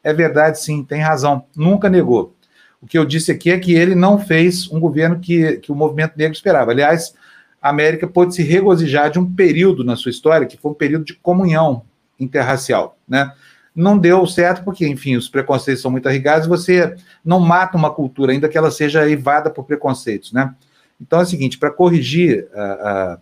É 0.07 0.13
verdade, 0.13 0.59
sim, 0.59 0.83
tem 0.83 1.01
razão. 1.01 1.43
Nunca 1.55 1.89
negou. 1.89 2.33
O 2.81 2.87
que 2.87 2.97
eu 2.97 3.03
disse 3.03 3.31
aqui 3.31 3.51
é 3.51 3.59
que 3.59 3.73
ele 3.73 3.95
não 3.95 4.19
fez 4.19 4.71
um 4.71 4.79
governo 4.79 5.19
que, 5.19 5.57
que 5.57 5.71
o 5.71 5.75
movimento 5.75 6.13
negro 6.15 6.33
esperava. 6.33 6.71
Aliás, 6.71 7.13
a 7.61 7.69
América 7.69 8.07
pôde 8.07 8.35
se 8.35 8.43
regozijar 8.43 9.09
de 9.09 9.19
um 9.19 9.33
período 9.33 9.83
na 9.83 9.95
sua 9.95 10.11
história 10.11 10.47
que 10.47 10.57
foi 10.57 10.71
um 10.71 10.75
período 10.75 11.05
de 11.05 11.15
comunhão 11.15 11.81
interracial, 12.19 12.97
né? 13.07 13.33
não 13.75 13.95
deu 13.95 14.25
certo, 14.25 14.63
porque, 14.63 14.87
enfim, 14.87 15.15
os 15.15 15.29
preconceitos 15.29 15.83
são 15.83 15.91
muito 15.91 16.07
arrigados, 16.07 16.47
você 16.47 16.95
não 17.23 17.39
mata 17.39 17.77
uma 17.77 17.91
cultura, 17.91 18.31
ainda 18.31 18.49
que 18.49 18.57
ela 18.57 18.71
seja 18.71 19.07
evada 19.07 19.51
por 19.51 19.65
preconceitos, 19.65 20.33
né? 20.33 20.55
Então 20.99 21.19
é 21.19 21.23
o 21.23 21.27
seguinte, 21.27 21.59
para 21.59 21.69
corrigir 21.69 22.47
a, 22.55 22.61
a, 22.61 23.17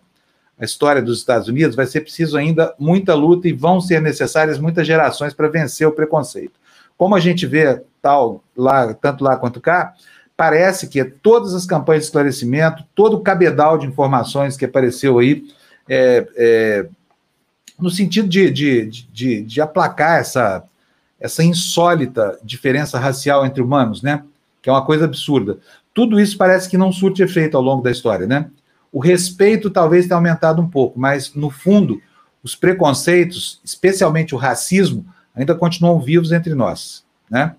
a, 0.60 0.64
história 0.64 1.02
dos 1.02 1.18
Estados 1.18 1.46
Unidos, 1.46 1.76
vai 1.76 1.84
ser 1.84 2.00
preciso 2.00 2.38
ainda 2.38 2.74
muita 2.78 3.12
luta 3.12 3.46
e 3.46 3.52
vão 3.52 3.82
ser 3.82 4.00
necessárias 4.00 4.58
muitas 4.58 4.86
gerações 4.86 5.34
para 5.34 5.46
vencer 5.46 5.86
o 5.86 5.92
preconceito. 5.92 6.58
Como 6.96 7.14
a 7.14 7.20
gente 7.20 7.46
vê 7.46 7.82
tal 8.00 8.42
lá, 8.56 8.94
tanto 8.94 9.24
lá 9.24 9.36
quanto 9.36 9.60
cá, 9.60 9.94
parece 10.36 10.88
que 10.88 11.02
todas 11.04 11.54
as 11.54 11.66
campanhas 11.66 12.02
de 12.02 12.06
esclarecimento, 12.06 12.84
todo 12.94 13.16
o 13.16 13.20
cabedal 13.20 13.78
de 13.78 13.86
informações 13.86 14.56
que 14.56 14.64
apareceu 14.64 15.18
aí, 15.18 15.44
é, 15.88 16.26
é, 16.36 16.86
no 17.78 17.90
sentido 17.90 18.28
de, 18.28 18.50
de, 18.50 18.86
de, 19.12 19.42
de, 19.42 19.60
aplacar 19.60 20.20
essa, 20.20 20.64
essa 21.20 21.42
insólita 21.42 22.38
diferença 22.42 22.98
racial 22.98 23.46
entre 23.46 23.62
humanos, 23.62 24.02
né? 24.02 24.22
Que 24.60 24.68
é 24.68 24.72
uma 24.72 24.84
coisa 24.84 25.04
absurda. 25.04 25.58
Tudo 25.94 26.20
isso 26.20 26.36
parece 26.36 26.68
que 26.68 26.76
não 26.76 26.92
surte 26.92 27.22
efeito 27.22 27.56
ao 27.56 27.62
longo 27.62 27.82
da 27.82 27.90
história, 27.90 28.26
né? 28.26 28.50
O 28.92 28.98
respeito 28.98 29.70
talvez 29.70 30.06
tenha 30.06 30.16
aumentado 30.16 30.60
um 30.60 30.68
pouco, 30.68 30.98
mas 30.98 31.34
no 31.34 31.50
fundo, 31.50 32.00
os 32.42 32.54
preconceitos, 32.54 33.60
especialmente 33.64 34.34
o 34.34 34.38
racismo, 34.38 35.06
ainda 35.36 35.54
continuam 35.54 36.00
vivos 36.00 36.32
entre 36.32 36.54
nós, 36.54 37.04
né? 37.30 37.54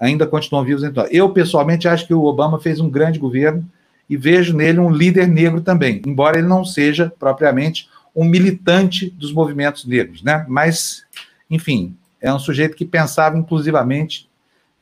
Ainda 0.00 0.26
continuam 0.26 0.64
vivos 0.64 0.82
entre 0.82 1.02
nós. 1.02 1.10
Eu, 1.12 1.30
pessoalmente, 1.30 1.86
acho 1.86 2.06
que 2.06 2.14
o 2.14 2.24
Obama 2.24 2.58
fez 2.58 2.80
um 2.80 2.88
grande 2.88 3.18
governo 3.18 3.68
e 4.08 4.16
vejo 4.16 4.56
nele 4.56 4.80
um 4.80 4.90
líder 4.90 5.28
negro 5.28 5.60
também, 5.60 6.00
embora 6.06 6.38
ele 6.38 6.48
não 6.48 6.64
seja 6.64 7.12
propriamente 7.18 7.88
um 8.16 8.24
militante 8.24 9.10
dos 9.10 9.32
movimentos 9.32 9.84
negros, 9.84 10.22
né? 10.22 10.44
Mas, 10.48 11.04
enfim, 11.48 11.94
é 12.20 12.32
um 12.32 12.38
sujeito 12.38 12.76
que 12.76 12.84
pensava 12.84 13.38
inclusivamente 13.38 14.28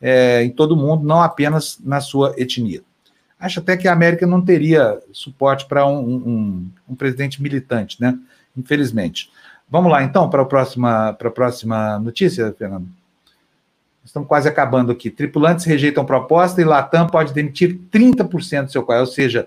é, 0.01 0.43
em 0.45 0.51
todo 0.51 0.77
mundo, 0.77 1.05
não 1.05 1.21
apenas 1.21 1.79
na 1.85 2.01
sua 2.01 2.35
etnia. 2.39 2.83
Acho 3.39 3.61
até 3.61 3.77
que 3.77 3.87
a 3.87 3.93
América 3.93 4.27
não 4.27 4.41
teria 4.41 4.99
suporte 5.13 5.67
para 5.67 5.87
um, 5.87 6.01
um, 6.01 6.71
um, 6.89 6.95
presidente 6.95 7.41
militante, 7.41 8.01
né? 8.01 8.19
Infelizmente. 8.57 9.31
Vamos 9.71 9.93
lá, 9.93 10.03
então, 10.03 10.31
para 10.31 10.43
a 10.43 10.47
próxima, 10.47 11.13
para 11.13 11.29
a 11.29 11.33
próxima 11.33 11.99
notícia, 11.99 12.55
Fernando. 12.59 12.89
Estamos 14.03 14.27
quase 14.27 14.49
acabando 14.49 14.91
aqui. 14.91 15.11
Tripulantes 15.11 15.67
rejeitam 15.67 16.05
proposta 16.05 16.61
e 16.63 16.65
Latam 16.65 17.07
pode 17.07 17.35
demitir 17.35 17.79
30% 17.93 18.65
do 18.65 18.73
seu 18.73 18.83
qual, 18.83 19.01
ou 19.01 19.07
seja, 19.07 19.47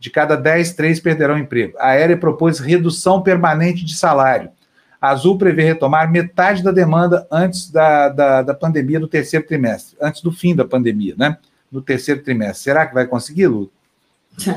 de 0.00 0.10
cada 0.10 0.34
10, 0.34 0.72
3 0.72 0.98
perderão 0.98 1.38
emprego. 1.38 1.76
A 1.78 1.90
Aérea 1.90 2.16
propôs 2.16 2.58
redução 2.58 3.22
permanente 3.22 3.84
de 3.84 3.94
salário. 3.94 4.50
A 5.00 5.10
Azul 5.10 5.38
prevê 5.38 5.62
retomar 5.62 6.10
metade 6.10 6.62
da 6.62 6.72
demanda 6.72 7.26
antes 7.30 7.70
da, 7.70 8.08
da, 8.08 8.42
da 8.42 8.54
pandemia 8.54 8.98
do 8.98 9.06
terceiro 9.06 9.46
trimestre, 9.46 9.96
antes 10.00 10.20
do 10.20 10.32
fim 10.32 10.56
da 10.56 10.64
pandemia, 10.64 11.14
né? 11.16 11.38
No 11.70 11.80
terceiro 11.80 12.22
trimestre. 12.22 12.64
Será 12.64 12.86
que 12.86 12.94
vai 12.94 13.06
conseguir, 13.06 13.46
Lu? 13.46 13.70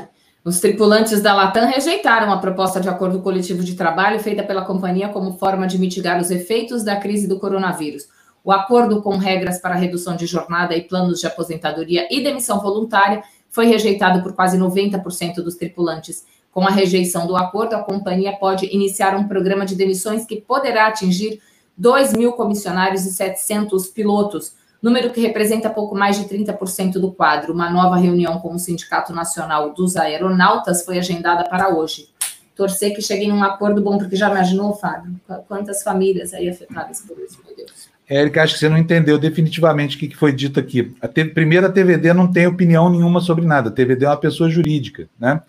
Os 0.46 0.60
tripulantes 0.60 1.22
da 1.22 1.34
Latam 1.34 1.66
rejeitaram 1.66 2.30
a 2.30 2.38
proposta 2.38 2.82
de 2.82 2.90
acordo 2.90 3.22
coletivo 3.22 3.64
de 3.64 3.76
trabalho 3.76 4.20
feita 4.20 4.44
pela 4.44 4.66
companhia 4.66 5.08
como 5.08 5.38
forma 5.38 5.66
de 5.66 5.80
mitigar 5.80 6.20
os 6.20 6.30
efeitos 6.30 6.84
da 6.84 6.98
crise 6.98 7.30
do 7.30 7.40
coronavírus. 7.40 8.10
O 8.44 8.52
acordo 8.52 9.02
com 9.02 9.16
regras 9.16 9.58
para 9.58 9.74
redução 9.74 10.18
de 10.18 10.26
jornada 10.26 10.76
e 10.76 10.82
planos 10.82 11.22
de 11.22 11.28
aposentadoria 11.28 12.10
e 12.12 12.22
demissão 12.22 12.60
voluntária 12.60 13.24
foi 13.50 13.68
rejeitado 13.68 14.22
por 14.22 14.34
quase 14.34 14.58
90% 14.58 15.36
dos 15.36 15.56
tripulantes. 15.56 16.26
Com 16.52 16.68
a 16.68 16.72
rejeição 16.72 17.26
do 17.26 17.38
acordo, 17.38 17.76
a 17.76 17.84
companhia 17.84 18.34
pode 18.34 18.66
iniciar 18.66 19.16
um 19.16 19.30
programa 19.30 19.66
de 19.66 19.76
demissões 19.76 20.26
que 20.26 20.42
poderá 20.42 20.88
atingir 20.88 21.40
2 21.78 22.12
mil 22.14 22.34
comissionários 22.34 23.06
e 23.06 23.14
700 23.14 23.88
pilotos, 23.88 24.56
número 24.84 25.12
que 25.12 25.22
representa 25.22 25.70
pouco 25.70 25.96
mais 25.96 26.18
de 26.18 26.26
30% 26.26 26.94
do 26.94 27.10
quadro. 27.10 27.54
Uma 27.54 27.72
nova 27.72 27.96
reunião 27.96 28.40
com 28.40 28.54
o 28.54 28.60
Sindicato 28.60 29.14
Nacional 29.14 29.74
dos 29.74 29.96
Aeronautas 29.96 30.84
foi 30.84 31.00
agendada 31.00 31.48
para 31.50 31.70
hoje. 31.74 32.10
Torcer 32.54 32.94
que 32.94 33.02
cheguem 33.02 33.30
num 33.30 33.42
acordo 33.42 33.82
bom, 33.82 33.98
porque 33.98 34.18
já 34.18 34.30
imaginou, 34.30 34.76
Fábio? 34.76 35.16
Quantas 35.48 35.82
famílias 35.82 36.34
aí 36.34 36.50
afetadas 36.50 37.02
por 37.02 37.18
isso, 37.20 37.40
meu 37.44 37.56
Deus. 37.56 37.90
Érica, 38.08 38.44
acho 38.44 38.54
que 38.54 38.60
você 38.60 38.70
não 38.70 38.78
entendeu 38.78 39.18
definitivamente 39.18 39.96
o 39.96 40.00
que 40.00 40.16
foi 40.16 40.34
dito 40.34 40.60
aqui. 40.60 40.94
A 41.02 41.08
te, 41.08 41.24
primeiro, 41.24 41.66
a 41.66 41.72
TVD 41.72 42.14
não 42.14 42.30
tem 42.30 42.46
opinião 42.46 42.90
nenhuma 42.90 43.22
sobre 43.22 43.46
nada. 43.46 43.70
A 43.70 43.72
TVD 43.72 44.06
é 44.06 44.10
uma 44.10 44.18
pessoa 44.18 44.50
jurídica, 44.50 45.08
né? 45.18 45.42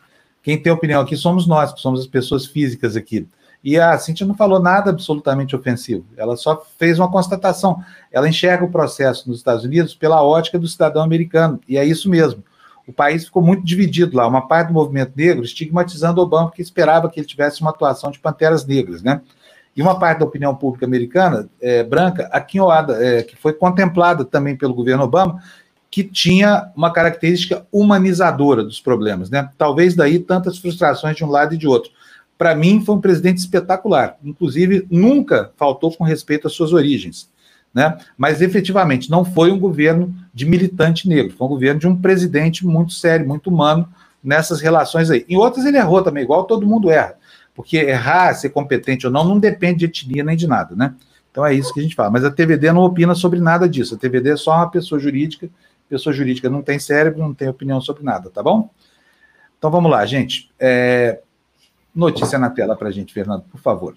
Quem 0.42 0.62
tem 0.62 0.72
opinião 0.72 1.02
aqui 1.02 1.16
somos 1.16 1.46
nós, 1.46 1.72
que 1.72 1.80
somos 1.80 2.00
as 2.00 2.06
pessoas 2.06 2.46
físicas 2.46 2.96
aqui. 2.96 3.26
E 3.64 3.80
a 3.80 3.96
Cintia 3.96 4.26
não 4.26 4.34
falou 4.34 4.60
nada 4.60 4.90
absolutamente 4.90 5.56
ofensivo. 5.56 6.04
Ela 6.18 6.36
só 6.36 6.62
fez 6.78 6.98
uma 6.98 7.10
constatação. 7.10 7.82
Ela 8.12 8.28
enxerga 8.28 8.62
o 8.62 8.70
processo 8.70 9.26
nos 9.26 9.38
Estados 9.38 9.64
Unidos 9.64 9.94
pela 9.94 10.22
ótica 10.22 10.58
do 10.58 10.68
cidadão 10.68 11.02
americano. 11.02 11.58
E 11.66 11.78
é 11.78 11.84
isso 11.84 12.10
mesmo. 12.10 12.44
O 12.86 12.92
país 12.92 13.24
ficou 13.24 13.42
muito 13.42 13.64
dividido 13.64 14.18
lá. 14.18 14.26
Uma 14.26 14.46
parte 14.46 14.68
do 14.68 14.74
movimento 14.74 15.12
negro 15.16 15.42
estigmatizando 15.42 16.20
Obama, 16.20 16.48
porque 16.48 16.60
esperava 16.60 17.08
que 17.08 17.18
ele 17.18 17.26
tivesse 17.26 17.62
uma 17.62 17.70
atuação 17.70 18.10
de 18.10 18.18
panteras 18.18 18.66
negras, 18.66 19.02
né? 19.02 19.22
e 19.76 19.82
uma 19.82 19.98
parte 19.98 20.20
da 20.20 20.24
opinião 20.24 20.54
pública 20.54 20.86
americana, 20.86 21.48
é, 21.60 21.82
branca, 21.82 22.28
aquinhoada, 22.32 23.04
é, 23.04 23.22
que 23.22 23.36
foi 23.36 23.52
contemplada 23.52 24.24
também 24.24 24.56
pelo 24.56 24.74
governo 24.74 25.02
Obama, 25.02 25.42
que 25.90 26.04
tinha 26.04 26.70
uma 26.76 26.92
característica 26.92 27.66
humanizadora 27.72 28.62
dos 28.62 28.80
problemas, 28.80 29.30
né? 29.30 29.48
Talvez 29.56 29.94
daí 29.94 30.18
tantas 30.18 30.58
frustrações 30.58 31.16
de 31.16 31.24
um 31.24 31.30
lado 31.30 31.54
e 31.54 31.58
de 31.58 31.66
outro. 31.68 31.90
Para 32.36 32.54
mim, 32.54 32.84
foi 32.84 32.94
um 32.94 33.00
presidente 33.00 33.38
espetacular. 33.38 34.16
Inclusive, 34.24 34.86
nunca 34.90 35.52
faltou 35.56 35.94
com 35.96 36.04
respeito 36.04 36.46
às 36.46 36.52
suas 36.52 36.72
origens. 36.72 37.30
Né? 37.72 37.96
Mas 38.16 38.40
efetivamente 38.40 39.10
não 39.10 39.24
foi 39.24 39.50
um 39.50 39.58
governo 39.58 40.14
de 40.32 40.46
militante 40.46 41.08
negro, 41.08 41.36
foi 41.36 41.46
um 41.46 41.50
governo 41.50 41.80
de 41.80 41.88
um 41.88 41.96
presidente 41.96 42.64
muito 42.64 42.92
sério, 42.92 43.26
muito 43.26 43.50
humano 43.50 43.88
nessas 44.22 44.60
relações 44.60 45.10
aí. 45.10 45.24
Em 45.28 45.36
outras 45.36 45.66
ele 45.66 45.76
errou 45.76 46.00
também, 46.00 46.22
igual 46.22 46.44
todo 46.44 46.66
mundo 46.66 46.88
erra. 46.88 47.16
Porque 47.52 47.76
errar, 47.76 48.32
ser 48.34 48.50
competente 48.50 49.06
ou 49.06 49.12
não, 49.12 49.24
não 49.24 49.38
depende 49.38 49.80
de 49.80 49.84
etnia 49.86 50.24
nem 50.24 50.36
de 50.36 50.46
nada, 50.46 50.74
né? 50.74 50.94
Então 51.30 51.44
é 51.44 51.52
isso 51.52 51.74
que 51.74 51.80
a 51.80 51.82
gente 51.82 51.96
fala. 51.96 52.10
Mas 52.10 52.24
a 52.24 52.30
TVD 52.30 52.72
não 52.72 52.82
opina 52.82 53.14
sobre 53.14 53.40
nada 53.40 53.68
disso. 53.68 53.96
A 53.96 53.98
TVD 53.98 54.30
é 54.30 54.36
só 54.36 54.52
uma 54.52 54.70
pessoa 54.70 55.00
jurídica. 55.00 55.50
Pessoa 55.88 56.12
jurídica 56.12 56.48
não 56.48 56.62
tem 56.62 56.78
cérebro, 56.78 57.20
não 57.20 57.34
tem 57.34 57.48
opinião 57.48 57.80
sobre 57.80 58.04
nada, 58.04 58.30
tá 58.30 58.42
bom? 58.42 58.70
Então 59.58 59.68
vamos 59.70 59.90
lá, 59.90 60.06
gente. 60.06 60.50
É... 60.58 61.20
Notícia 61.94 62.38
na 62.38 62.50
tela 62.50 62.74
para 62.74 62.88
a 62.88 62.92
gente, 62.92 63.12
Fernando, 63.12 63.42
por 63.42 63.60
favor. 63.60 63.94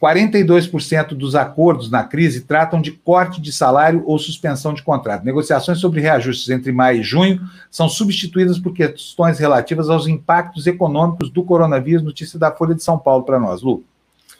42% 0.00 1.14
dos 1.14 1.34
acordos 1.34 1.90
na 1.90 2.04
crise 2.04 2.42
tratam 2.42 2.82
de 2.82 2.92
corte 2.92 3.40
de 3.40 3.50
salário 3.50 4.02
ou 4.06 4.18
suspensão 4.18 4.74
de 4.74 4.82
contrato. 4.82 5.24
Negociações 5.24 5.78
sobre 5.78 6.00
reajustes 6.00 6.50
entre 6.50 6.70
maio 6.70 7.00
e 7.00 7.02
junho 7.02 7.40
são 7.70 7.88
substituídas 7.88 8.58
por 8.58 8.74
questões 8.74 9.38
relativas 9.38 9.88
aos 9.88 10.06
impactos 10.06 10.66
econômicos 10.66 11.30
do 11.30 11.42
coronavírus. 11.42 12.02
Notícia 12.02 12.38
da 12.38 12.52
Folha 12.52 12.74
de 12.74 12.82
São 12.82 12.98
Paulo 12.98 13.24
para 13.24 13.40
nós, 13.40 13.62
Lu. 13.62 13.82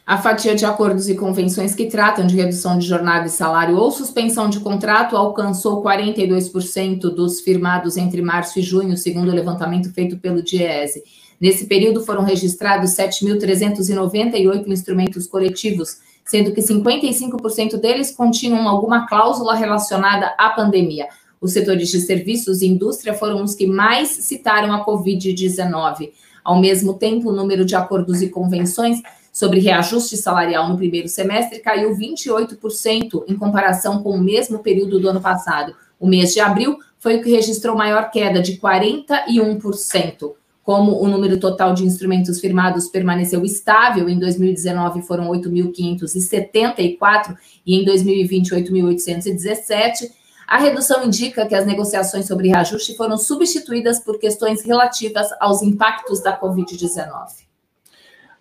A 0.05 0.17
fatia 0.17 0.55
de 0.55 0.63
acordos 0.63 1.09
e 1.09 1.15
convenções 1.15 1.75
que 1.75 1.87
tratam 1.87 2.25
de 2.25 2.35
redução 2.37 2.77
de 2.77 2.87
jornada 2.87 3.25
e 3.25 3.29
salário 3.29 3.75
ou 3.75 3.91
suspensão 3.91 4.49
de 4.49 4.61
contrato 4.61 5.17
alcançou 5.17 5.83
42% 5.83 7.13
dos 7.13 7.41
firmados 7.41 7.97
entre 7.97 8.21
março 8.21 8.57
e 8.57 8.61
junho, 8.61 8.95
segundo 8.95 9.29
o 9.29 9.35
levantamento 9.35 9.91
feito 9.91 10.17
pelo 10.17 10.41
Diese. 10.41 11.03
Nesse 11.39 11.65
período 11.65 12.03
foram 12.03 12.23
registrados 12.23 12.91
7.398 12.91 14.67
instrumentos 14.67 15.27
coletivos, 15.27 15.97
sendo 16.25 16.51
que 16.51 16.61
55% 16.61 17.77
deles 17.77 18.11
continham 18.11 18.67
alguma 18.67 19.07
cláusula 19.07 19.53
relacionada 19.55 20.33
à 20.37 20.49
pandemia. 20.49 21.07
Os 21.39 21.53
setores 21.53 21.89
de 21.89 22.01
serviços 22.01 22.61
e 22.61 22.67
indústria 22.67 23.13
foram 23.13 23.43
os 23.43 23.53
que 23.53 23.67
mais 23.67 24.09
citaram 24.09 24.73
a 24.73 24.83
Covid-19. 24.83 26.11
Ao 26.43 26.59
mesmo 26.59 26.95
tempo, 26.95 27.29
o 27.29 27.35
número 27.35 27.63
de 27.63 27.75
acordos 27.75 28.21
e 28.21 28.29
convenções 28.29 29.01
sobre 29.31 29.59
reajuste 29.59 30.17
salarial 30.17 30.67
no 30.67 30.77
primeiro 30.77 31.07
semestre 31.07 31.59
caiu 31.59 31.95
28% 31.95 33.25
em 33.27 33.35
comparação 33.35 34.01
com 34.01 34.09
o 34.09 34.19
mesmo 34.19 34.59
período 34.59 34.99
do 34.99 35.09
ano 35.09 35.21
passado. 35.21 35.75
O 35.99 36.07
mês 36.07 36.33
de 36.33 36.39
abril 36.39 36.79
foi 36.97 37.17
o 37.17 37.23
que 37.23 37.29
registrou 37.29 37.75
maior 37.75 38.09
queda 38.09 38.41
de 38.41 38.57
41%. 38.57 40.33
Como 40.67 41.01
o 41.01 41.07
número 41.07 41.39
total 41.39 41.73
de 41.73 41.85
instrumentos 41.85 42.41
firmados 42.41 42.89
permaneceu 42.89 43.45
estável, 43.45 44.09
em 44.09 44.19
2019 44.19 45.01
foram 45.03 45.29
8.574 45.29 47.37
e 47.65 47.79
em 47.79 47.85
2020 47.85 48.49
8.817, 48.49 50.11
a 50.45 50.57
redução 50.57 51.05
indica 51.05 51.45
que 51.45 51.55
as 51.55 51.65
negociações 51.65 52.27
sobre 52.27 52.49
reajuste 52.49 52.97
foram 52.97 53.17
substituídas 53.17 54.01
por 54.01 54.19
questões 54.19 54.65
relativas 54.65 55.29
aos 55.39 55.61
impactos 55.61 56.21
da 56.21 56.37
Covid-19. 56.37 57.07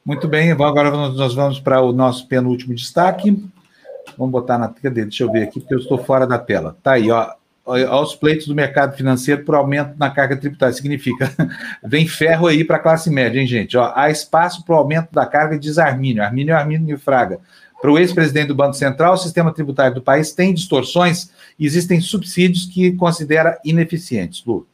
Muito 0.05 0.27
bem, 0.27 0.51
agora 0.51 0.91
nós 0.91 1.33
vamos 1.33 1.61
para 1.61 1.81
o 1.81 1.93
nosso 1.93 2.27
penúltimo 2.27 2.75
destaque. 2.75 3.41
Vamos 4.19 4.33
botar 4.33 4.59
na. 4.59 4.69
Cadê? 4.69 5.05
Deixa 5.05 5.23
eu 5.23 5.31
ver 5.31 5.45
aqui, 5.45 5.61
porque 5.61 5.75
eu 5.75 5.79
estou 5.79 5.99
fora 5.99 6.27
da 6.27 6.41
tela. 6.41 6.77
Tá 6.83 6.95
aí, 6.95 7.09
ó. 7.09 7.31
Aos 7.67 8.15
pleitos 8.15 8.47
do 8.47 8.55
mercado 8.55 8.97
financeiro 8.97 9.45
por 9.45 9.57
aumento 9.57 9.95
na 9.99 10.09
carga 10.09 10.37
tributária. 10.37 10.73
Significa, 10.75 11.33
vem 11.85 12.07
ferro 12.07 12.47
aí 12.47 12.63
para 12.63 12.77
a 12.77 12.81
classe 12.81 13.11
média, 13.11 13.41
hein, 13.41 13.47
gente? 13.47 13.77
Ó, 13.77 13.93
há 13.95 14.09
espaço 14.09 14.65
para 14.65 14.77
o 14.77 14.79
aumento 14.79 15.09
da 15.13 15.27
carga, 15.27 15.59
diz 15.59 15.77
Armínio. 15.77 16.23
Armínio 16.23 16.53
é 16.53 16.57
Armínio 16.57 16.99
Fraga. 16.99 17.41
Para 17.81 17.91
o 17.91 17.99
ex-presidente 17.99 18.49
do 18.49 18.55
Banco 18.55 18.75
Central, 18.75 19.15
o 19.15 19.19
sistema 19.19 19.53
tributário 19.53 19.95
do 19.95 20.03
país 20.03 20.33
tem 20.33 20.55
distorções 20.55 21.31
e 21.59 21.67
existem 21.67 22.01
subsídios 22.01 22.65
que 22.67 22.93
considera 22.93 23.59
ineficientes. 23.65 24.45
Lu. 24.45 24.67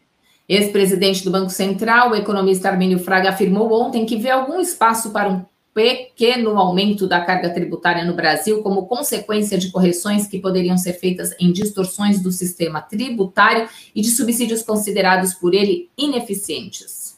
Ex-presidente 0.48 1.24
do 1.24 1.30
Banco 1.30 1.50
Central, 1.50 2.10
o 2.10 2.14
economista 2.14 2.68
Armínio 2.68 2.98
Fraga, 2.98 3.30
afirmou 3.30 3.72
ontem 3.72 4.04
que 4.04 4.16
vê 4.16 4.30
algum 4.30 4.60
espaço 4.60 5.10
para 5.10 5.28
um 5.28 5.44
pequeno 5.74 6.58
aumento 6.58 7.06
da 7.06 7.20
carga 7.20 7.50
tributária 7.50 8.04
no 8.04 8.14
Brasil 8.14 8.62
como 8.62 8.86
consequência 8.86 9.58
de 9.58 9.70
correções 9.70 10.26
que 10.26 10.38
poderiam 10.38 10.76
ser 10.76 10.92
feitas 10.94 11.34
em 11.40 11.50
distorções 11.50 12.20
do 12.20 12.30
sistema 12.30 12.80
tributário 12.80 13.68
e 13.94 14.02
de 14.02 14.10
subsídios 14.10 14.62
considerados 14.62 15.32
por 15.34 15.54
ele 15.54 15.88
ineficientes. 15.96 17.16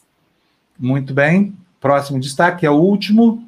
Muito 0.79 1.13
bem. 1.13 1.53
Próximo 1.79 2.19
destaque 2.19 2.65
é 2.65 2.69
o 2.69 2.75
último. 2.75 3.47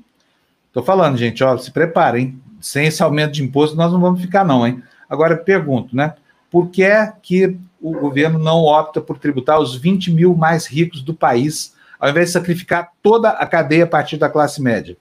Estou 0.67 0.83
falando, 0.83 1.17
gente, 1.17 1.43
ó, 1.43 1.57
se 1.57 1.71
preparem. 1.71 2.39
Sem 2.59 2.87
esse 2.87 3.01
aumento 3.01 3.33
de 3.33 3.43
imposto, 3.43 3.75
nós 3.75 3.91
não 3.91 4.01
vamos 4.01 4.19
ficar, 4.19 4.43
não, 4.43 4.65
hein? 4.65 4.83
Agora, 5.09 5.37
pergunto, 5.37 5.95
né? 5.95 6.15
Por 6.49 6.69
que 6.69 6.83
é 6.83 7.13
que 7.21 7.57
o 7.81 7.91
governo 7.91 8.39
não 8.39 8.63
opta 8.63 8.99
por 8.99 9.17
tributar 9.17 9.59
os 9.59 9.75
20 9.75 10.11
mil 10.11 10.35
mais 10.35 10.65
ricos 10.65 11.01
do 11.01 11.13
país, 11.13 11.73
ao 11.99 12.09
invés 12.09 12.27
de 12.27 12.33
sacrificar 12.33 12.91
toda 13.01 13.29
a 13.29 13.45
cadeia 13.45 13.83
a 13.83 13.87
partir 13.87 14.17
da 14.17 14.29
classe 14.29 14.61
média? 14.61 14.97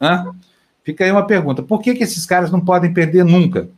Hã? 0.00 0.34
Fica 0.84 1.04
aí 1.04 1.10
uma 1.10 1.26
pergunta: 1.26 1.62
por 1.62 1.80
que, 1.80 1.94
que 1.94 2.04
esses 2.04 2.26
caras 2.26 2.50
não 2.50 2.60
podem 2.60 2.92
perder 2.92 3.24
nunca? 3.24 3.68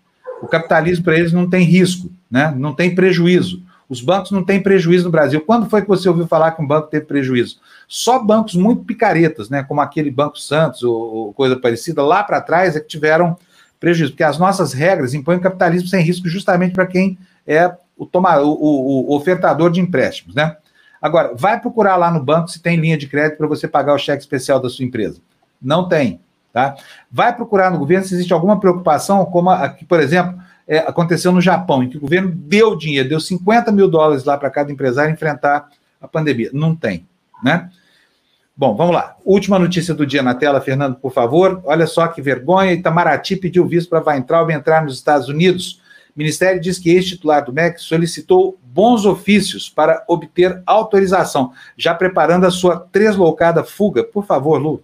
O 0.43 0.49
capitalismo 0.49 1.05
para 1.05 1.17
eles 1.17 1.33
não 1.33 1.49
tem 1.49 1.65
risco, 1.65 2.11
né? 2.31 2.53
não 2.57 2.75
tem 2.75 2.95
prejuízo. 2.95 3.63
Os 3.89 4.01
bancos 4.01 4.33
não 4.33 4.45
têm 4.45 4.61
prejuízo 4.61 5.05
no 5.05 5.11
Brasil. 5.11 5.41
Quando 5.41 5.71
foi 5.71 5.81
que 5.81 5.89
você 5.89 6.09
ouviu 6.09 6.27
falar 6.27 6.51
que 6.51 6.61
um 6.61 6.67
banco 6.67 6.89
teve 6.89 7.07
prejuízo? 7.07 7.59
Só 7.87 8.19
bancos 8.19 8.55
muito 8.55 8.83
picaretas, 8.83 9.49
né? 9.49 9.63
como 9.63 9.81
aquele 9.81 10.11
Banco 10.11 10.39
Santos 10.39 10.83
ou, 10.83 11.33
coisa 11.33 11.57
parecida, 11.57 12.03
lá 12.03 12.25
para 12.25 12.41
trás 12.41 12.75
é 12.75 12.81
que 12.81 12.89
tiveram 12.89 13.37
prejuízo, 13.79 14.13
porque 14.13 14.25
as 14.25 14.39
nossas 14.39 14.73
regras 14.73 15.15
impõem 15.15 15.39
capitalismo 15.39 15.89
sem 15.89 16.03
risco 16.03 16.29
justamente 16.29 16.73
para 16.73 16.87
quem 16.87 17.17
é 17.47 17.73
o, 17.97 18.05
toma, 18.05 18.41
o, 18.41 18.51
o, 18.51 19.13
o 19.13 19.17
ofertador 19.17 19.71
de 19.71 19.81
empréstimos, 19.81 20.35
né? 20.35 20.57
Agora, 21.01 21.33
vai 21.35 21.61
procurar 21.61 21.97
lá 21.97 22.11
no 22.11 22.23
banco 22.23 22.49
se 22.49 22.61
tem 22.61 22.77
linha 22.77 22.97
de 22.97 23.07
crédito 23.07 23.39
para 23.39 23.47
você 23.47 23.69
pagar 23.69 23.95
o 23.95 23.99
cheque 23.99 24.23
especial 24.23 24.61
da 24.61 24.69
sua 24.69 24.85
empresa. 24.85 25.21
Não 25.61 25.89
tem, 25.89 26.21
tá? 26.53 26.77
Vai 27.11 27.35
procurar 27.35 27.71
no 27.71 27.79
governo 27.79 28.07
se 28.07 28.15
existe 28.15 28.33
alguma 28.33 28.59
preocupação, 28.59 29.25
como 29.27 29.51
aqui, 29.51 29.85
por 29.85 30.01
exemplo, 30.01 30.39
é, 30.67 30.79
aconteceu 30.79 31.31
no 31.33 31.41
Japão, 31.41 31.83
em 31.83 31.89
que 31.89 31.97
o 31.97 32.01
governo 32.01 32.31
deu 32.31 32.77
dinheiro, 32.77 33.09
deu 33.09 33.21
50 33.21 33.71
mil 33.71 33.89
dólares 33.89 34.25
lá 34.25 34.37
para 34.37 34.51
cada 34.51 34.73
empresário 34.73 35.13
enfrentar 35.13 35.69
a 36.01 36.09
pandemia. 36.09 36.51
Não 36.53 36.75
tem, 36.75 37.07
né? 37.43 37.71
Bom, 38.57 38.75
vamos 38.75 38.95
lá. 38.95 39.17
Última 39.23 39.59
notícia 39.59 39.93
do 39.93 40.07
dia 40.07 40.23
na 40.23 40.35
tela, 40.35 40.63
Fernando, 40.63 40.97
por 40.97 41.13
favor. 41.13 41.61
Olha 41.65 41.87
só 41.87 42.09
que 42.09 42.23
vergonha. 42.23 42.73
Itamaraty 42.73 43.37
pediu 43.37 43.67
visto 43.67 43.91
para 43.91 44.03
Weintraub 44.03 44.51
entrar 44.51 44.83
nos 44.83 44.95
Estados 44.95 45.29
Unidos. 45.29 45.83
O 46.17 46.19
Ministério 46.19 46.59
diz 46.59 46.79
que 46.79 46.89
ex-titular 46.89 47.45
do 47.45 47.53
MEC 47.53 47.79
solicitou 47.79 48.59
bons 48.65 49.05
ofícios 49.05 49.69
para 49.69 50.03
obter 50.09 50.63
autorização, 50.65 51.53
já 51.77 51.95
preparando 51.95 52.47
a 52.47 52.51
sua 52.51 52.81
tresloucada 52.91 53.63
fuga. 53.63 54.03
Por 54.03 54.25
favor, 54.25 54.57
Lu. 54.59 54.83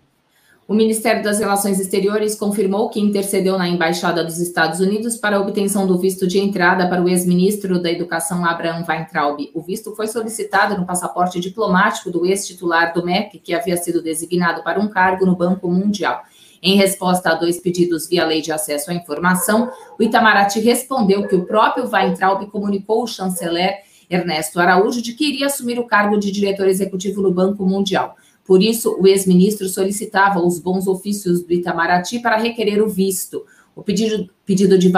O 0.68 0.74
Ministério 0.74 1.22
das 1.22 1.38
Relações 1.38 1.80
Exteriores 1.80 2.34
confirmou 2.34 2.90
que 2.90 3.00
intercedeu 3.00 3.56
na 3.56 3.66
Embaixada 3.66 4.22
dos 4.22 4.38
Estados 4.38 4.78
Unidos 4.78 5.16
para 5.16 5.36
a 5.36 5.40
obtenção 5.40 5.86
do 5.86 5.98
visto 5.98 6.26
de 6.26 6.38
entrada 6.38 6.86
para 6.88 7.02
o 7.02 7.08
ex-ministro 7.08 7.80
da 7.80 7.90
Educação 7.90 8.44
Abraham 8.44 8.84
Weintraub. 8.86 9.50
O 9.54 9.60
visto 9.60 9.96
foi 9.96 10.06
solicitado 10.08 10.78
no 10.78 10.86
passaporte 10.86 11.40
diplomático 11.40 12.10
do 12.10 12.26
ex-titular 12.26 12.92
do 12.92 13.04
MEC, 13.04 13.38
que 13.38 13.54
havia 13.54 13.76
sido 13.76 14.02
designado 14.02 14.62
para 14.62 14.78
um 14.78 14.88
cargo 14.88 15.24
no 15.26 15.34
Banco 15.34 15.68
Mundial. 15.68 16.22
Em 16.62 16.76
resposta 16.76 17.30
a 17.30 17.34
dois 17.34 17.58
pedidos 17.58 18.08
via 18.08 18.24
lei 18.24 18.40
de 18.40 18.52
acesso 18.52 18.92
à 18.92 18.94
informação, 18.94 19.72
o 19.98 20.02
Itamaraty 20.02 20.60
respondeu 20.60 21.26
que 21.26 21.34
o 21.34 21.44
próprio 21.44 21.90
Weintraub 21.90 22.46
comunicou 22.46 23.00
ao 23.00 23.06
chanceler 23.08 23.80
Ernesto 24.08 24.60
Araújo 24.60 25.02
de 25.02 25.14
que 25.14 25.26
iria 25.26 25.46
assumir 25.46 25.80
o 25.80 25.86
cargo 25.86 26.18
de 26.18 26.30
diretor 26.30 26.68
executivo 26.68 27.20
no 27.20 27.32
Banco 27.32 27.66
Mundial. 27.66 28.14
Por 28.44 28.62
isso, 28.62 28.96
o 29.00 29.08
ex-ministro 29.08 29.68
solicitava 29.68 30.40
os 30.40 30.60
bons 30.60 30.86
ofícios 30.86 31.42
do 31.42 31.52
Itamaraty 31.52 32.20
para 32.20 32.36
requerer 32.36 32.80
o 32.80 32.88
visto. 32.88 33.44
O 33.74 33.82
pedido, 33.82 34.28
pedido 34.44 34.78
de 34.78 34.92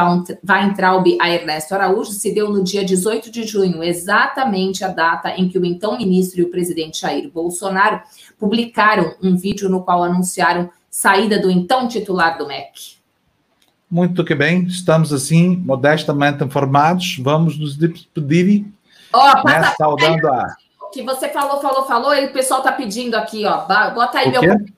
Weintraub 0.47 1.17
a 1.21 1.31
Ernesto 1.31 1.75
Araújo 1.75 2.11
se 2.11 2.35
deu 2.35 2.51
no 2.51 2.63
dia 2.63 2.85
18 2.85 3.31
de 3.31 3.45
junho, 3.45 3.83
exatamente 3.83 4.85
a 4.85 4.89
data 4.89 5.31
em 5.31 5.49
que 5.49 5.59
o 5.59 5.65
então 5.65 5.97
ministro 5.97 6.41
e 6.41 6.43
o 6.43 6.51
presidente 6.51 7.01
Jair 7.01 7.31
Bolsonaro 7.31 8.03
publicaram 8.37 9.15
um 9.23 9.37
vídeo 9.37 9.69
no 9.69 9.83
qual 9.83 10.03
anunciaram 10.03 10.69
saída 10.95 11.41
do 11.41 11.51
então 11.51 11.89
titular 11.89 12.39
do 12.39 12.47
MEC. 12.47 12.95
Muito 13.91 14.25
que 14.25 14.33
bem, 14.33 14.63
estamos 14.63 15.13
assim, 15.13 15.57
modestamente 15.57 16.45
informados, 16.45 17.19
vamos 17.19 17.59
nos 17.59 17.77
despedir, 17.77 18.65
oh, 19.13 19.45
né, 19.45 19.75
saudando 19.77 20.25
a... 20.29 20.55
Que 20.93 21.03
você 21.03 21.29
falou, 21.31 21.61
falou, 21.61 21.85
falou, 21.85 22.15
e 22.15 22.27
o 22.27 22.33
pessoal 22.33 22.61
está 22.61 22.71
pedindo 22.71 23.17
aqui, 23.17 23.45
ó, 23.45 23.67
bota 23.93 24.19
aí 24.19 24.29
o 24.29 24.31
meu 24.31 24.41
convite. 24.41 24.75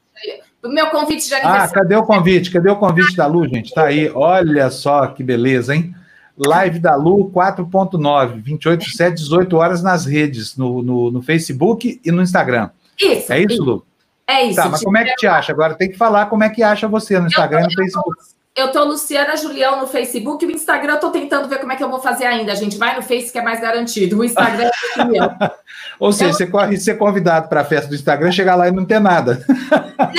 Meu 0.65 0.87
convite 0.87 1.29
já 1.29 1.37
Ah, 1.45 1.69
cadê 1.69 1.95
o 1.95 2.03
convite? 2.03 2.51
Cadê 2.51 2.71
o 2.71 2.77
convite 2.77 3.15
da 3.15 3.27
Lu, 3.27 3.47
gente? 3.47 3.75
Tá 3.75 3.85
aí, 3.85 4.11
olha 4.15 4.71
só 4.71 5.09
que 5.09 5.23
beleza, 5.23 5.75
hein? 5.75 5.95
Live 6.37 6.79
da 6.79 6.97
Lu 6.97 7.31
4.9, 7.31 8.43
28, 8.43 8.85
7, 8.91 9.17
18 9.17 9.55
horas 9.55 9.83
nas 9.83 10.07
redes, 10.07 10.57
no, 10.57 10.83
no, 10.83 11.11
no 11.11 11.21
Facebook 11.21 12.01
e 12.03 12.11
no 12.11 12.23
Instagram. 12.23 12.71
Isso. 12.99 13.31
É 13.31 13.39
isso, 13.39 13.53
isso. 13.53 13.63
Lu? 13.65 13.87
É 14.29 14.45
isso. 14.45 14.57
Tá, 14.57 14.69
mas 14.69 14.83
como 14.83 14.97
é 14.97 15.05
que 15.05 15.15
te 15.15 15.27
acha? 15.27 15.53
Agora 15.53 15.75
tem 15.75 15.91
que 15.91 15.97
falar 15.97 16.27
como 16.27 16.43
é 16.43 16.51
que 16.51 16.63
acha 16.63 16.89
você 16.89 17.19
no 17.19 17.27
Instagram 17.27 17.61
e 17.61 17.65
no 17.65 17.73
Facebook. 17.73 18.17
Eu 18.57 18.73
tô 18.73 18.83
Luciana 18.85 19.37
Julião 19.37 19.79
no 19.79 19.87
Facebook 19.87 20.43
e 20.43 20.49
o 20.49 20.51
Instagram 20.51 20.95
eu 20.95 21.01
tô 21.01 21.11
tentando 21.11 21.47
ver 21.47 21.59
como 21.61 21.73
é 21.73 21.77
que 21.77 21.85
eu 21.85 21.91
vou 21.91 22.01
fazer 22.01 22.25
ainda, 22.25 22.57
gente. 22.57 22.79
Vai 22.79 22.97
no 22.97 23.03
Face 23.03 23.31
que 23.31 23.39
é 23.39 23.43
mais 23.43 23.61
garantido. 23.61 24.19
O 24.19 24.25
Instagram 24.25 24.71
é 24.71 25.03
Julião. 25.03 25.37
Ou 26.01 26.11
seja, 26.11 26.31
eu... 26.31 26.35
você 26.35 26.47
corre 26.47 26.79
ser 26.79 26.97
convidado 26.97 27.51
para 27.51 27.61
a 27.61 27.65
festa 27.65 27.87
do 27.87 27.95
Instagram, 27.95 28.33
chegar 28.33 28.55
lá 28.55 28.67
e 28.67 28.73
não 28.73 28.87
ter 28.87 28.99
nada. 28.99 29.45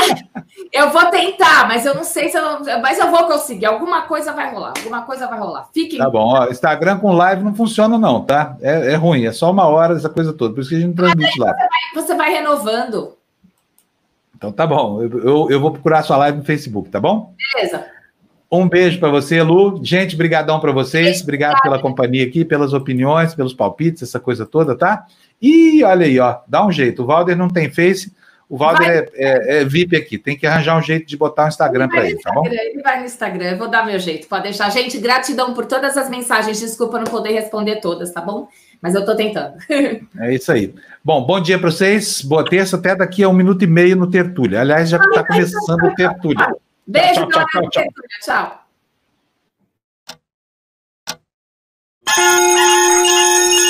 eu 0.72 0.92
vou 0.92 1.04
tentar, 1.08 1.68
mas 1.68 1.84
eu 1.84 1.96
não 1.96 2.04
sei 2.04 2.30
se 2.30 2.38
eu. 2.38 2.60
Mas 2.80 3.00
eu 3.00 3.10
vou 3.10 3.24
conseguir. 3.26 3.66
Alguma 3.66 4.04
coisa 4.04 4.32
vai 4.32 4.54
rolar. 4.54 4.74
Alguma 4.78 5.02
coisa 5.02 5.26
vai 5.26 5.40
rolar. 5.40 5.68
Fiquem. 5.74 5.98
Tá 5.98 6.08
bom. 6.08 6.36
Ó, 6.36 6.48
Instagram 6.48 7.00
com 7.00 7.12
live 7.14 7.44
não 7.44 7.56
funciona, 7.56 7.98
não, 7.98 8.24
tá? 8.24 8.56
É, 8.62 8.94
é, 8.94 8.96
ruim. 8.96 9.26
É 9.26 9.32
só 9.32 9.50
uma 9.50 9.66
hora 9.66 9.96
essa 9.96 10.10
coisa 10.10 10.32
toda. 10.32 10.54
Por 10.54 10.62
isso 10.62 10.70
que 10.70 10.76
a 10.76 10.80
gente 10.80 10.96
transmite 10.96 11.40
lá. 11.40 11.54
Você 11.54 11.58
vai, 11.58 12.04
você 12.04 12.16
vai 12.16 12.32
renovando. 12.32 13.17
Então 14.38 14.52
tá 14.52 14.68
bom. 14.68 15.02
Eu, 15.02 15.20
eu, 15.20 15.48
eu 15.50 15.60
vou 15.60 15.72
procurar 15.72 16.04
sua 16.04 16.16
live 16.18 16.38
no 16.38 16.44
Facebook, 16.44 16.90
tá 16.90 17.00
bom? 17.00 17.34
Beleza. 17.54 17.86
Um 18.50 18.70
beijo 18.70 19.00
para 19.00 19.10
você, 19.10 19.42
Lu. 19.42 19.84
Gente, 19.84 20.16
brigadão 20.16 20.60
para 20.60 20.72
vocês. 20.72 21.22
Obrigado 21.22 21.60
pela 21.62 21.80
companhia 21.80 22.26
aqui, 22.26 22.46
pelas 22.46 22.72
opiniões, 22.72 23.36
pelos 23.36 23.54
palpites, 23.54 24.04
essa 24.04 24.20
coisa 24.20 24.46
toda, 24.46 24.78
tá? 24.78 25.06
E 25.42 25.84
olha 25.84 26.06
aí, 26.06 26.20
ó, 26.20 26.38
dá 26.48 26.66
um 26.66 26.72
jeito. 26.72 27.04
O 27.04 27.06
Valder 27.06 27.36
não 27.36 27.50
tem 27.50 27.70
Face, 27.70 28.12
o 28.50 28.58
Valder 28.58 29.10
é, 29.14 29.58
é, 29.58 29.62
é, 29.62 29.66
VIP 29.66 29.98
aqui. 29.98 30.18
Tem 30.18 30.38
que 30.38 30.48
arranjar 30.48 30.78
um 30.78 30.82
jeito 30.82 31.06
de 31.06 31.18
botar 31.18 31.46
um 31.46 31.48
Instagram 31.50 31.90
para 31.90 32.10
ele, 32.10 32.20
tá 32.20 32.32
bom? 32.32 32.46
Ele 32.46 32.82
vai 32.82 33.00
no 33.00 33.06
Instagram, 33.06 33.52
eu 33.52 33.58
vou 33.58 33.68
dar 33.68 33.86
meu 33.86 34.00
jeito, 34.00 34.28
pode 34.28 34.44
deixar. 34.44 34.70
Gente, 34.70 34.98
gratidão 34.98 35.54
por 35.54 35.66
todas 35.66 35.98
as 35.98 36.10
mensagens. 36.10 36.60
Desculpa 36.60 37.00
não 37.00 37.06
poder 37.06 37.32
responder 37.32 37.78
todas, 37.82 38.12
tá 38.12 38.22
bom? 38.22 38.48
Mas 38.82 38.96
eu 38.96 39.06
tô 39.06 39.16
tentando. 39.16 39.56
É 40.20 40.34
isso 40.34 40.52
aí. 40.52 40.74
Bom, 41.04 41.26
bom 41.26 41.40
dia 41.40 41.58
para 41.58 41.72
vocês. 41.72 42.22
Boa 42.22 42.44
terça, 42.44 42.76
até 42.76 42.96
daqui 42.96 43.24
a 43.24 43.30
um 43.30 43.34
minuto 43.34 43.64
e 43.64 43.68
meio 43.68 43.96
no 43.96 44.10
Tertúlia. 44.10 44.62
Aliás, 44.62 44.90
já 44.90 44.98
está 44.98 45.26
começando 45.26 45.84
o 45.84 45.96
Tertúlia. 45.96 46.56
Beijo, 46.86 47.28
tchau, 47.28 47.46
tchau, 47.48 47.70
tchau, 47.70 47.84
tchau. 48.24 48.68
tchau. 52.06 53.67